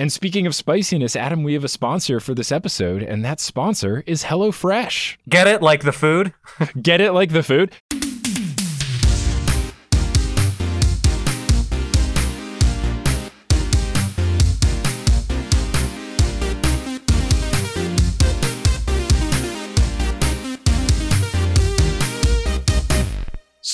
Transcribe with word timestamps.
And 0.00 0.10
speaking 0.10 0.46
of 0.46 0.54
spiciness, 0.54 1.14
Adam, 1.14 1.42
we 1.42 1.52
have 1.52 1.62
a 1.62 1.68
sponsor 1.68 2.20
for 2.20 2.32
this 2.32 2.50
episode, 2.50 3.02
and 3.02 3.22
that 3.22 3.38
sponsor 3.38 4.02
is 4.06 4.24
HelloFresh. 4.24 5.18
Get 5.28 5.46
it 5.46 5.60
like 5.60 5.82
the 5.82 5.92
food? 5.92 6.32
Get 6.80 7.02
it 7.02 7.12
like 7.12 7.32
the 7.32 7.42
food? 7.42 7.76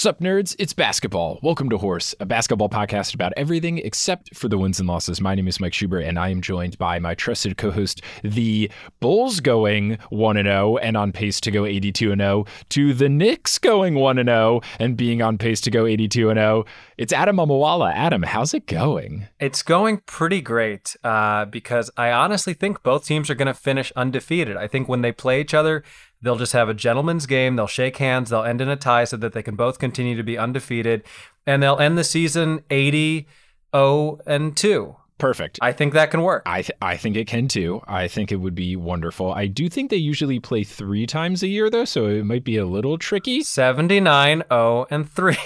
Sup, 0.06 0.20
nerds? 0.20 0.54
It's 0.60 0.72
basketball. 0.72 1.40
Welcome 1.42 1.68
to 1.70 1.78
Horse, 1.78 2.14
a 2.20 2.26
basketball 2.26 2.68
podcast 2.68 3.12
about 3.12 3.32
everything 3.36 3.78
except 3.78 4.36
for 4.36 4.46
the 4.46 4.56
wins 4.56 4.78
and 4.78 4.88
losses. 4.88 5.20
My 5.20 5.34
name 5.34 5.48
is 5.48 5.58
Mike 5.58 5.74
Schubert, 5.74 6.04
and 6.04 6.16
I 6.16 6.28
am 6.28 6.40
joined 6.40 6.78
by 6.78 7.00
my 7.00 7.16
trusted 7.16 7.56
co 7.56 7.72
host, 7.72 8.02
the 8.22 8.70
Bulls 9.00 9.40
going 9.40 9.98
1 10.10 10.36
0 10.36 10.76
and 10.76 10.96
on 10.96 11.10
pace 11.10 11.40
to 11.40 11.50
go 11.50 11.64
82 11.64 12.14
0, 12.14 12.44
to 12.68 12.94
the 12.94 13.08
Knicks 13.08 13.58
going 13.58 13.96
1 13.96 14.24
0 14.24 14.60
and 14.78 14.96
being 14.96 15.22
on 15.22 15.38
pace 15.38 15.60
to 15.62 15.72
go 15.72 15.86
82 15.86 16.32
0. 16.34 16.64
It's 16.96 17.12
Adam 17.12 17.38
Mamawala. 17.38 17.92
Adam, 17.92 18.22
how's 18.22 18.54
it 18.54 18.66
going? 18.66 19.26
It's 19.40 19.64
going 19.64 20.02
pretty 20.06 20.40
great 20.40 20.94
uh, 21.02 21.46
because 21.46 21.90
I 21.96 22.12
honestly 22.12 22.54
think 22.54 22.84
both 22.84 23.06
teams 23.06 23.28
are 23.28 23.34
going 23.34 23.46
to 23.46 23.54
finish 23.54 23.90
undefeated. 23.96 24.56
I 24.56 24.68
think 24.68 24.88
when 24.88 25.02
they 25.02 25.10
play 25.10 25.40
each 25.40 25.52
other, 25.52 25.82
They'll 26.22 26.36
just 26.36 26.52
have 26.52 26.68
a 26.68 26.74
gentleman's 26.74 27.26
game. 27.26 27.56
They'll 27.56 27.66
shake 27.66 27.98
hands. 27.98 28.30
They'll 28.30 28.42
end 28.42 28.60
in 28.60 28.68
a 28.68 28.76
tie 28.76 29.04
so 29.04 29.16
that 29.18 29.32
they 29.32 29.42
can 29.42 29.56
both 29.56 29.78
continue 29.78 30.16
to 30.16 30.22
be 30.22 30.38
undefeated. 30.38 31.04
And 31.46 31.62
they'll 31.62 31.78
end 31.78 31.98
the 31.98 32.04
season 32.04 32.62
80 32.70 33.26
0 33.74 34.18
and 34.26 34.56
2. 34.56 34.96
Perfect. 35.18 35.58
I 35.62 35.72
think 35.72 35.94
that 35.94 36.10
can 36.10 36.20
work. 36.22 36.42
I 36.44 36.60
th- 36.60 36.76
I 36.82 36.98
think 36.98 37.16
it 37.16 37.26
can 37.26 37.48
too. 37.48 37.80
I 37.88 38.06
think 38.06 38.30
it 38.30 38.36
would 38.36 38.54
be 38.54 38.76
wonderful. 38.76 39.32
I 39.32 39.46
do 39.46 39.70
think 39.70 39.88
they 39.88 39.96
usually 39.96 40.38
play 40.40 40.62
three 40.62 41.06
times 41.06 41.42
a 41.42 41.48
year 41.48 41.70
though, 41.70 41.86
so 41.86 42.06
it 42.06 42.26
might 42.26 42.44
be 42.44 42.58
a 42.58 42.66
little 42.66 42.98
tricky. 42.98 43.42
79 43.42 44.42
0 44.50 44.86
and 44.90 45.10
3. 45.10 45.36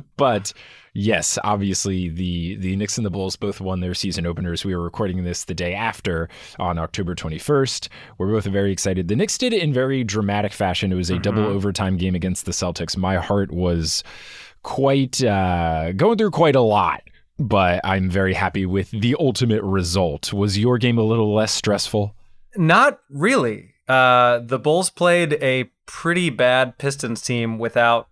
but 0.16 0.52
yes, 0.94 1.38
obviously 1.44 2.08
the 2.08 2.56
the 2.56 2.76
Knicks 2.76 2.96
and 2.96 3.04
the 3.04 3.10
Bulls 3.10 3.36
both 3.36 3.60
won 3.60 3.80
their 3.80 3.94
season 3.94 4.26
openers. 4.26 4.64
We 4.64 4.74
were 4.74 4.82
recording 4.82 5.22
this 5.24 5.44
the 5.44 5.54
day 5.54 5.74
after 5.74 6.28
on 6.58 6.78
October 6.78 7.14
21st. 7.14 7.88
We're 8.16 8.32
both 8.32 8.44
very 8.44 8.72
excited. 8.72 9.08
The 9.08 9.16
Knicks 9.16 9.36
did 9.36 9.52
it 9.52 9.62
in 9.62 9.72
very 9.72 10.04
dramatic 10.04 10.52
fashion. 10.52 10.92
It 10.92 10.96
was 10.96 11.10
a 11.10 11.14
mm-hmm. 11.14 11.22
double 11.22 11.44
overtime 11.44 11.96
game 11.96 12.14
against 12.14 12.46
the 12.46 12.52
Celtics. 12.52 12.96
My 12.96 13.16
heart 13.16 13.52
was 13.52 14.02
quite 14.62 15.22
uh, 15.22 15.92
going 15.92 16.16
through 16.16 16.30
quite 16.30 16.56
a 16.56 16.62
lot 16.62 17.02
but 17.38 17.80
I'm 17.84 18.08
very 18.08 18.34
happy 18.34 18.66
with 18.66 18.90
the 18.90 19.16
ultimate 19.18 19.62
result. 19.62 20.32
Was 20.32 20.58
your 20.58 20.78
game 20.78 20.98
a 20.98 21.02
little 21.02 21.34
less 21.34 21.52
stressful? 21.52 22.14
Not 22.56 23.00
really. 23.10 23.74
Uh, 23.88 24.38
the 24.38 24.58
Bulls 24.58 24.90
played 24.90 25.34
a 25.34 25.70
pretty 25.86 26.30
bad 26.30 26.78
Pistons 26.78 27.20
team 27.20 27.58
without 27.58 28.08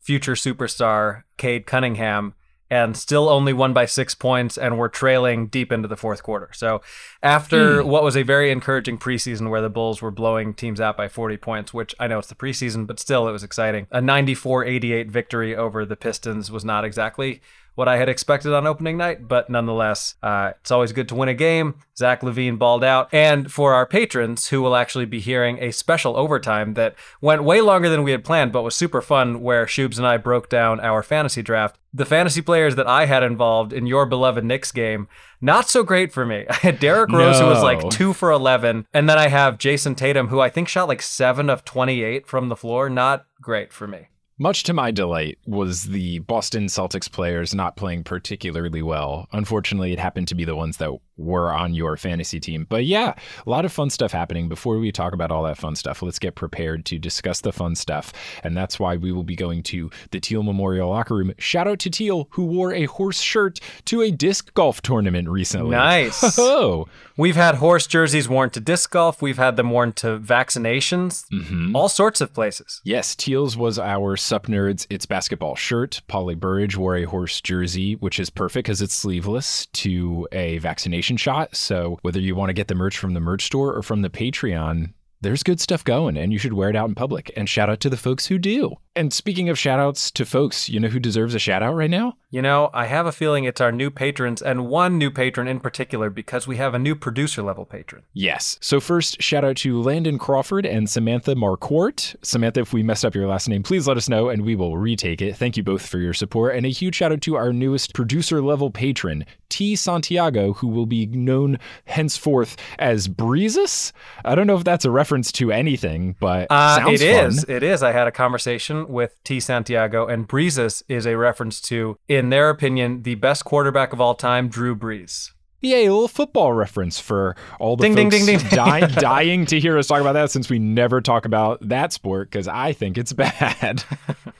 future 0.00 0.34
superstar 0.34 1.24
Cade 1.36 1.66
Cunningham 1.66 2.34
and 2.70 2.96
still 2.96 3.28
only 3.28 3.52
won 3.52 3.72
by 3.72 3.84
six 3.84 4.14
points 4.14 4.56
and 4.56 4.78
were 4.78 4.88
trailing 4.88 5.48
deep 5.48 5.72
into 5.72 5.88
the 5.88 5.96
fourth 5.96 6.22
quarter. 6.22 6.50
So, 6.52 6.80
after 7.22 7.82
mm. 7.82 7.86
what 7.86 8.04
was 8.04 8.16
a 8.16 8.22
very 8.22 8.52
encouraging 8.52 8.98
preseason 8.98 9.50
where 9.50 9.60
the 9.60 9.68
Bulls 9.68 10.00
were 10.00 10.12
blowing 10.12 10.54
teams 10.54 10.80
out 10.80 10.96
by 10.96 11.08
40 11.08 11.36
points, 11.38 11.74
which 11.74 11.94
I 11.98 12.06
know 12.06 12.20
it's 12.20 12.28
the 12.28 12.36
preseason, 12.36 12.86
but 12.86 13.00
still 13.00 13.28
it 13.28 13.32
was 13.32 13.42
exciting, 13.42 13.88
a 13.90 14.00
94 14.00 14.64
88 14.64 15.10
victory 15.10 15.56
over 15.56 15.84
the 15.84 15.96
Pistons 15.96 16.50
was 16.50 16.64
not 16.64 16.84
exactly 16.84 17.40
what 17.80 17.88
I 17.88 17.96
had 17.96 18.10
expected 18.10 18.52
on 18.52 18.66
opening 18.66 18.98
night, 18.98 19.26
but 19.26 19.48
nonetheless, 19.48 20.14
uh, 20.22 20.52
it's 20.60 20.70
always 20.70 20.92
good 20.92 21.08
to 21.08 21.14
win 21.14 21.30
a 21.30 21.34
game. 21.34 21.76
Zach 21.96 22.20
LaVine 22.20 22.58
balled 22.58 22.84
out. 22.84 23.08
And 23.10 23.50
for 23.50 23.72
our 23.72 23.86
patrons 23.86 24.48
who 24.48 24.60
will 24.60 24.76
actually 24.76 25.06
be 25.06 25.18
hearing 25.18 25.56
a 25.62 25.72
special 25.72 26.14
overtime 26.14 26.74
that 26.74 26.94
went 27.22 27.42
way 27.42 27.62
longer 27.62 27.88
than 27.88 28.02
we 28.02 28.10
had 28.10 28.22
planned, 28.22 28.52
but 28.52 28.64
was 28.64 28.74
super 28.74 29.00
fun, 29.00 29.40
where 29.40 29.64
Shubes 29.64 29.96
and 29.96 30.06
I 30.06 30.18
broke 30.18 30.50
down 30.50 30.78
our 30.80 31.02
fantasy 31.02 31.40
draft. 31.40 31.78
The 31.94 32.04
fantasy 32.04 32.42
players 32.42 32.76
that 32.76 32.86
I 32.86 33.06
had 33.06 33.22
involved 33.22 33.72
in 33.72 33.86
your 33.86 34.04
beloved 34.04 34.44
Knicks 34.44 34.72
game, 34.72 35.08
not 35.40 35.70
so 35.70 35.82
great 35.82 36.12
for 36.12 36.26
me. 36.26 36.44
I 36.50 36.56
had 36.56 36.80
Derrick 36.80 37.10
Rose, 37.10 37.40
no. 37.40 37.46
who 37.46 37.50
was 37.50 37.62
like 37.62 37.88
two 37.88 38.12
for 38.12 38.30
11. 38.30 38.88
And 38.92 39.08
then 39.08 39.16
I 39.16 39.28
have 39.28 39.56
Jayson 39.56 39.94
Tatum, 39.94 40.28
who 40.28 40.38
I 40.40 40.50
think 40.50 40.68
shot 40.68 40.86
like 40.86 41.00
seven 41.00 41.48
of 41.48 41.64
28 41.64 42.26
from 42.26 42.50
the 42.50 42.56
floor. 42.56 42.90
Not 42.90 43.24
great 43.40 43.72
for 43.72 43.86
me. 43.86 44.08
Much 44.42 44.62
to 44.62 44.72
my 44.72 44.90
delight, 44.90 45.38
was 45.44 45.82
the 45.82 46.18
Boston 46.20 46.64
Celtics 46.64 47.12
players 47.12 47.54
not 47.54 47.76
playing 47.76 48.02
particularly 48.02 48.80
well. 48.80 49.28
Unfortunately, 49.32 49.92
it 49.92 49.98
happened 49.98 50.28
to 50.28 50.34
be 50.34 50.46
the 50.46 50.56
ones 50.56 50.78
that 50.78 50.90
were 51.20 51.52
on 51.52 51.74
your 51.74 51.96
fantasy 51.96 52.40
team. 52.40 52.66
But 52.68 52.84
yeah, 52.84 53.14
a 53.46 53.50
lot 53.50 53.64
of 53.64 53.72
fun 53.72 53.90
stuff 53.90 54.12
happening. 54.12 54.48
Before 54.48 54.78
we 54.78 54.92
talk 54.92 55.12
about 55.12 55.30
all 55.30 55.44
that 55.44 55.58
fun 55.58 55.76
stuff, 55.76 56.02
let's 56.02 56.18
get 56.18 56.34
prepared 56.34 56.84
to 56.86 56.98
discuss 56.98 57.40
the 57.40 57.52
fun 57.52 57.74
stuff. 57.74 58.12
And 58.42 58.56
that's 58.56 58.78
why 58.78 58.96
we 58.96 59.12
will 59.12 59.24
be 59.24 59.36
going 59.36 59.62
to 59.64 59.90
the 60.10 60.20
Teal 60.20 60.42
Memorial 60.42 60.90
Locker 60.90 61.14
Room. 61.14 61.32
Shout 61.38 61.68
out 61.68 61.78
to 61.80 61.90
Teal, 61.90 62.28
who 62.30 62.44
wore 62.44 62.72
a 62.72 62.86
horse 62.86 63.20
shirt 63.20 63.60
to 63.86 64.02
a 64.02 64.10
disc 64.10 64.52
golf 64.54 64.82
tournament 64.82 65.28
recently. 65.28 65.70
Nice. 65.70 66.38
Oh, 66.50 66.86
We've 67.20 67.36
had 67.36 67.56
horse 67.56 67.86
jerseys 67.86 68.30
worn 68.30 68.48
to 68.48 68.60
disc 68.60 68.92
golf. 68.92 69.20
We've 69.20 69.36
had 69.36 69.56
them 69.56 69.68
worn 69.68 69.92
to 69.92 70.18
vaccinations, 70.18 71.28
mm-hmm. 71.28 71.76
all 71.76 71.90
sorts 71.90 72.22
of 72.22 72.32
places. 72.32 72.80
Yes, 72.82 73.14
Teal's 73.14 73.58
was 73.58 73.78
our 73.78 74.16
Sup 74.16 74.46
Nerds 74.46 74.86
It's 74.88 75.04
Basketball 75.04 75.54
shirt. 75.54 76.00
Polly 76.08 76.34
Burridge 76.34 76.78
wore 76.78 76.96
a 76.96 77.04
horse 77.04 77.42
jersey, 77.42 77.94
which 77.96 78.18
is 78.18 78.30
perfect 78.30 78.64
because 78.64 78.80
it's 78.80 78.94
sleeveless, 78.94 79.66
to 79.66 80.26
a 80.32 80.56
vaccination 80.60 81.09
shot. 81.16 81.56
So 81.56 81.98
whether 82.02 82.20
you 82.20 82.34
want 82.34 82.50
to 82.50 82.54
get 82.54 82.68
the 82.68 82.74
merch 82.74 82.98
from 82.98 83.14
the 83.14 83.20
merch 83.20 83.44
store 83.44 83.74
or 83.74 83.82
from 83.82 84.02
the 84.02 84.10
Patreon, 84.10 84.92
there's 85.20 85.42
good 85.42 85.60
stuff 85.60 85.84
going 85.84 86.16
and 86.16 86.32
you 86.32 86.38
should 86.38 86.54
wear 86.54 86.70
it 86.70 86.76
out 86.76 86.88
in 86.88 86.94
public. 86.94 87.30
And 87.36 87.48
shout 87.48 87.68
out 87.68 87.80
to 87.80 87.90
the 87.90 87.96
folks 87.96 88.26
who 88.26 88.38
do. 88.38 88.76
And 88.96 89.12
speaking 89.12 89.48
of 89.48 89.58
shout 89.58 89.80
outs 89.80 90.10
to 90.12 90.24
folks, 90.24 90.68
you 90.68 90.80
know 90.80 90.88
who 90.88 91.00
deserves 91.00 91.34
a 91.34 91.38
shout 91.38 91.62
out 91.62 91.74
right 91.74 91.90
now? 91.90 92.14
You 92.32 92.42
know, 92.42 92.70
I 92.72 92.86
have 92.86 93.06
a 93.06 93.12
feeling 93.12 93.42
it's 93.42 93.60
our 93.60 93.72
new 93.72 93.90
patrons 93.90 94.40
and 94.40 94.68
one 94.68 94.98
new 94.98 95.10
patron 95.10 95.48
in 95.48 95.58
particular 95.58 96.10
because 96.10 96.46
we 96.46 96.58
have 96.58 96.74
a 96.74 96.78
new 96.78 96.94
producer 96.94 97.42
level 97.42 97.64
patron. 97.64 98.04
Yes. 98.12 98.56
So, 98.60 98.78
first, 98.78 99.20
shout 99.20 99.44
out 99.44 99.56
to 99.58 99.82
Landon 99.82 100.16
Crawford 100.16 100.64
and 100.64 100.88
Samantha 100.88 101.34
Marquardt. 101.34 102.14
Samantha, 102.22 102.60
if 102.60 102.72
we 102.72 102.84
messed 102.84 103.04
up 103.04 103.16
your 103.16 103.26
last 103.26 103.48
name, 103.48 103.64
please 103.64 103.88
let 103.88 103.96
us 103.96 104.08
know 104.08 104.28
and 104.28 104.44
we 104.44 104.54
will 104.54 104.78
retake 104.78 105.20
it. 105.20 105.36
Thank 105.36 105.56
you 105.56 105.64
both 105.64 105.84
for 105.84 105.98
your 105.98 106.12
support. 106.12 106.54
And 106.54 106.64
a 106.64 106.68
huge 106.68 106.94
shout 106.94 107.10
out 107.10 107.20
to 107.22 107.34
our 107.34 107.52
newest 107.52 107.94
producer 107.94 108.40
level 108.40 108.70
patron, 108.70 109.24
T. 109.48 109.74
Santiago, 109.74 110.52
who 110.52 110.68
will 110.68 110.86
be 110.86 111.06
known 111.06 111.58
henceforth 111.86 112.56
as 112.78 113.08
Breezes. 113.08 113.92
I 114.24 114.36
don't 114.36 114.46
know 114.46 114.56
if 114.56 114.62
that's 114.62 114.84
a 114.84 114.90
reference 114.92 115.32
to 115.32 115.50
anything, 115.50 116.14
but 116.20 116.46
uh, 116.48 116.84
it 116.86 117.02
is. 117.02 117.44
It 117.48 117.64
is. 117.64 117.82
I 117.82 117.90
had 117.90 118.06
a 118.06 118.12
conversation 118.12 118.86
with 118.86 119.18
T. 119.24 119.40
Santiago, 119.40 120.06
and 120.06 120.28
Breezes 120.28 120.84
is 120.88 121.06
a 121.06 121.16
reference 121.16 121.60
to, 121.62 121.98
in 122.20 122.28
their 122.28 122.50
opinion, 122.50 123.02
the 123.02 123.14
best 123.14 123.46
quarterback 123.46 123.94
of 123.94 124.00
all 124.00 124.14
time, 124.14 124.48
Drew 124.48 124.76
Brees. 124.76 125.32
Yeah, 125.62 125.76
a 125.76 125.90
little 125.90 126.08
football 126.08 126.54
reference 126.54 126.98
for 126.98 127.36
all 127.58 127.76
the 127.76 127.82
ding, 127.82 127.94
folks 127.94 128.16
ding, 128.16 128.26
ding, 128.26 128.38
ding. 128.38 128.48
die, 128.56 128.80
dying 128.86 129.44
to 129.46 129.60
hear 129.60 129.76
us 129.76 129.86
talk 129.86 130.00
about 130.00 130.14
that 130.14 130.30
since 130.30 130.48
we 130.48 130.58
never 130.58 131.02
talk 131.02 131.26
about 131.26 131.58
that 131.68 131.92
sport 131.92 132.30
because 132.30 132.48
I 132.48 132.72
think 132.72 132.96
it's 132.96 133.12
bad. 133.12 133.84